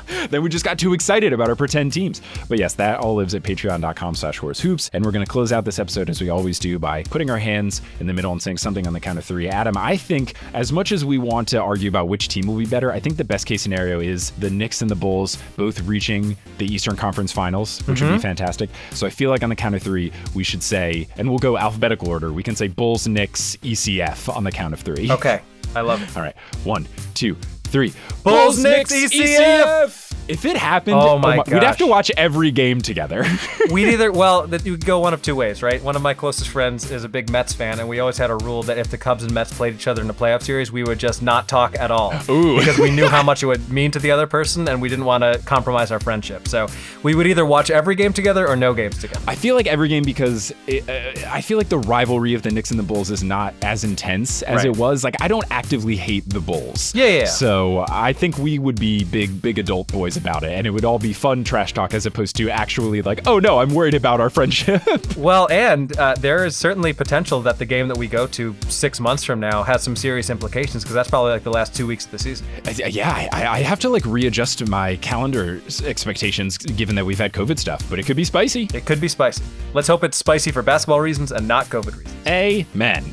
then 0.30 0.42
we 0.42 0.48
just 0.48 0.64
got 0.64 0.78
too 0.78 0.92
excited 0.92 1.32
about 1.32 1.48
our 1.48 1.56
pretend 1.56 1.92
teams. 1.92 2.20
But 2.48 2.58
yes, 2.58 2.74
that 2.74 3.00
all 3.00 3.14
lives 3.14 3.34
at 3.34 3.42
patreon.com 3.42 4.14
slash 4.14 4.38
horsehoops. 4.40 4.90
And 4.92 5.04
we're 5.04 5.12
going 5.12 5.24
to 5.24 5.30
close 5.38 5.52
out 5.52 5.64
this 5.64 5.78
episode 5.78 6.10
as 6.10 6.20
we 6.20 6.30
always 6.30 6.58
do 6.58 6.80
by 6.80 7.00
putting 7.04 7.30
our 7.30 7.38
hands 7.38 7.80
in 8.00 8.08
the 8.08 8.12
middle 8.12 8.32
and 8.32 8.42
saying 8.42 8.58
something 8.58 8.88
on 8.88 8.92
the 8.92 8.98
count 8.98 9.16
of 9.20 9.24
three. 9.24 9.48
Adam, 9.48 9.76
I 9.76 9.96
think 9.96 10.34
as 10.52 10.72
much 10.72 10.90
as 10.90 11.04
we 11.04 11.16
want 11.16 11.46
to 11.50 11.62
argue 11.62 11.88
about 11.88 12.08
which 12.08 12.26
team 12.26 12.48
will 12.48 12.56
be 12.56 12.66
better, 12.66 12.90
I 12.90 12.98
think 12.98 13.16
the 13.18 13.24
best 13.24 13.46
case 13.46 13.62
scenario 13.62 14.00
is 14.00 14.32
the 14.32 14.50
Knicks 14.50 14.82
and 14.82 14.90
the 14.90 14.96
Bulls 14.96 15.38
both 15.54 15.80
reaching 15.82 16.36
the 16.56 16.66
Eastern 16.66 16.96
Conference 16.96 17.30
Finals, 17.30 17.78
which 17.86 18.00
would 18.00 18.08
be 18.08 18.12
mm-hmm. 18.14 18.20
fantastic. 18.20 18.68
So 18.90 19.06
I 19.06 19.10
feel 19.10 19.30
like 19.30 19.44
on 19.44 19.48
the 19.48 19.54
count 19.54 19.76
of 19.76 19.82
three, 19.84 20.10
we 20.34 20.42
should 20.42 20.60
say, 20.64 21.06
and 21.18 21.28
we'll 21.28 21.38
go 21.38 21.56
alphabetical 21.56 22.08
order. 22.08 22.32
We 22.32 22.42
can 22.42 22.56
say 22.56 22.66
Bulls, 22.66 23.06
Knicks, 23.06 23.54
ECF 23.62 24.34
on 24.34 24.42
the 24.42 24.50
count 24.50 24.74
of 24.74 24.80
three. 24.80 25.08
okay, 25.08 25.40
I 25.76 25.82
love 25.82 26.02
it. 26.02 26.16
All 26.16 26.22
right. 26.24 26.34
One, 26.64 26.88
two, 27.14 27.36
three. 27.68 27.92
Bulls, 28.24 28.58
Knicks, 28.62 28.92
ECF. 28.92 30.04
If 30.28 30.44
it 30.44 30.58
happened, 30.58 30.96
Oh 31.00 31.18
my 31.18 31.38
we'd 31.46 31.62
have 31.62 31.78
to 31.78 31.86
watch 31.86 32.10
every 32.18 32.50
game 32.50 32.82
together. 32.82 33.24
We'd 33.70 33.88
either 33.88 34.12
well, 34.12 34.46
that 34.48 34.66
you 34.66 34.76
go 34.76 34.98
one 34.98 35.14
of 35.14 35.22
two 35.22 35.34
ways, 35.34 35.62
right? 35.62 35.82
One 35.82 35.96
of 35.96 36.02
my 36.02 36.12
closest 36.12 36.50
friends 36.50 36.90
is 36.90 37.02
a 37.02 37.08
big 37.08 37.30
Mets 37.30 37.54
fan, 37.54 37.80
and 37.80 37.88
we 37.88 37.98
always 37.98 38.18
had 38.18 38.30
a 38.30 38.36
rule 38.36 38.62
that 38.64 38.76
if 38.76 38.90
the 38.90 38.98
Cubs 38.98 39.24
and 39.24 39.32
Mets 39.32 39.54
played 39.54 39.74
each 39.74 39.86
other 39.86 40.02
in 40.02 40.10
a 40.10 40.14
playoff 40.14 40.42
series, 40.42 40.70
we 40.70 40.84
would 40.84 40.98
just 40.98 41.22
not 41.22 41.48
talk 41.48 41.78
at 41.78 41.90
all 41.90 42.12
Ooh. 42.28 42.58
because 42.58 42.78
we 42.78 42.90
knew 42.90 43.06
how 43.06 43.22
much 43.22 43.42
it 43.42 43.46
would 43.46 43.70
mean 43.70 43.90
to 43.92 43.98
the 43.98 44.10
other 44.10 44.26
person, 44.26 44.68
and 44.68 44.82
we 44.82 44.90
didn't 44.90 45.06
want 45.06 45.22
to 45.24 45.40
compromise 45.46 45.90
our 45.90 45.98
friendship. 46.00 46.46
So 46.46 46.66
we 47.02 47.14
would 47.14 47.26
either 47.26 47.46
watch 47.46 47.70
every 47.70 47.94
game 47.94 48.12
together 48.12 48.46
or 48.46 48.54
no 48.54 48.74
games 48.74 48.98
together. 48.98 49.22
I 49.26 49.34
feel 49.34 49.54
like 49.54 49.66
every 49.66 49.88
game 49.88 50.02
because 50.04 50.52
it, 50.66 50.86
uh, 50.90 51.26
I 51.30 51.40
feel 51.40 51.56
like 51.56 51.70
the 51.70 51.78
rivalry 51.78 52.34
of 52.34 52.42
the 52.42 52.50
Knicks 52.50 52.70
and 52.70 52.78
the 52.78 52.82
Bulls 52.84 53.10
is 53.10 53.22
not 53.24 53.54
as 53.62 53.82
intense 53.82 54.42
as 54.42 54.56
Right. 54.58 54.66
it 54.66 54.76
was. 54.76 55.04
Like 55.04 55.16
I 55.22 55.28
don't 55.28 55.46
actively 55.50 55.96
hate 55.96 56.28
the 56.28 56.40
Bulls. 56.40 56.94
Yeah, 56.94 57.06
yeah, 57.06 57.18
yeah. 57.20 57.24
So 57.58 57.84
I 57.88 58.12
think 58.12 58.38
we 58.38 58.60
would 58.60 58.78
be 58.78 59.02
big, 59.02 59.42
big 59.42 59.58
adult 59.58 59.88
boys 59.88 60.16
about 60.16 60.44
it, 60.44 60.52
and 60.52 60.64
it 60.64 60.70
would 60.70 60.84
all 60.84 61.00
be 61.00 61.12
fun 61.12 61.42
trash 61.42 61.74
talk 61.74 61.92
as 61.92 62.06
opposed 62.06 62.36
to 62.36 62.48
actually 62.50 63.02
like, 63.02 63.26
oh 63.26 63.40
no, 63.40 63.58
I'm 63.58 63.74
worried 63.74 63.94
about 63.94 64.20
our 64.20 64.30
friendship. 64.30 64.82
Well, 65.16 65.48
and 65.50 65.96
uh, 65.98 66.14
there 66.14 66.44
is 66.44 66.56
certainly 66.56 66.92
potential 66.92 67.40
that 67.42 67.58
the 67.58 67.64
game 67.64 67.88
that 67.88 67.96
we 67.96 68.06
go 68.06 68.26
to 68.28 68.54
six 68.68 69.00
months 69.00 69.24
from 69.24 69.40
now 69.40 69.64
has 69.64 69.82
some 69.82 69.96
serious 69.96 70.30
implications 70.30 70.84
because 70.84 70.94
that's 70.94 71.10
probably 71.10 71.32
like 71.32 71.42
the 71.42 71.50
last 71.50 71.74
two 71.74 71.86
weeks 71.86 72.04
of 72.04 72.12
the 72.12 72.18
season. 72.18 72.46
yeah, 72.88 73.28
I, 73.32 73.46
I 73.46 73.62
have 73.62 73.80
to 73.80 73.88
like 73.88 74.04
readjust 74.04 74.68
my 74.68 74.96
calendar 74.96 75.60
expectations 75.84 76.56
given 76.56 76.94
that 76.94 77.04
we've 77.04 77.18
had 77.18 77.32
COVID 77.32 77.58
stuff, 77.58 77.82
but 77.90 77.98
it 77.98 78.06
could 78.06 78.16
be 78.16 78.24
spicy. 78.24 78.68
It 78.72 78.86
could 78.86 79.00
be 79.00 79.08
spicy. 79.08 79.42
Let's 79.74 79.88
hope 79.88 80.04
it's 80.04 80.16
spicy 80.16 80.52
for 80.52 80.62
basketball 80.62 81.00
reasons 81.00 81.32
and 81.32 81.48
not 81.48 81.66
COVID 81.66 81.96
reasons. 81.96 82.26
Amen. 82.26 83.12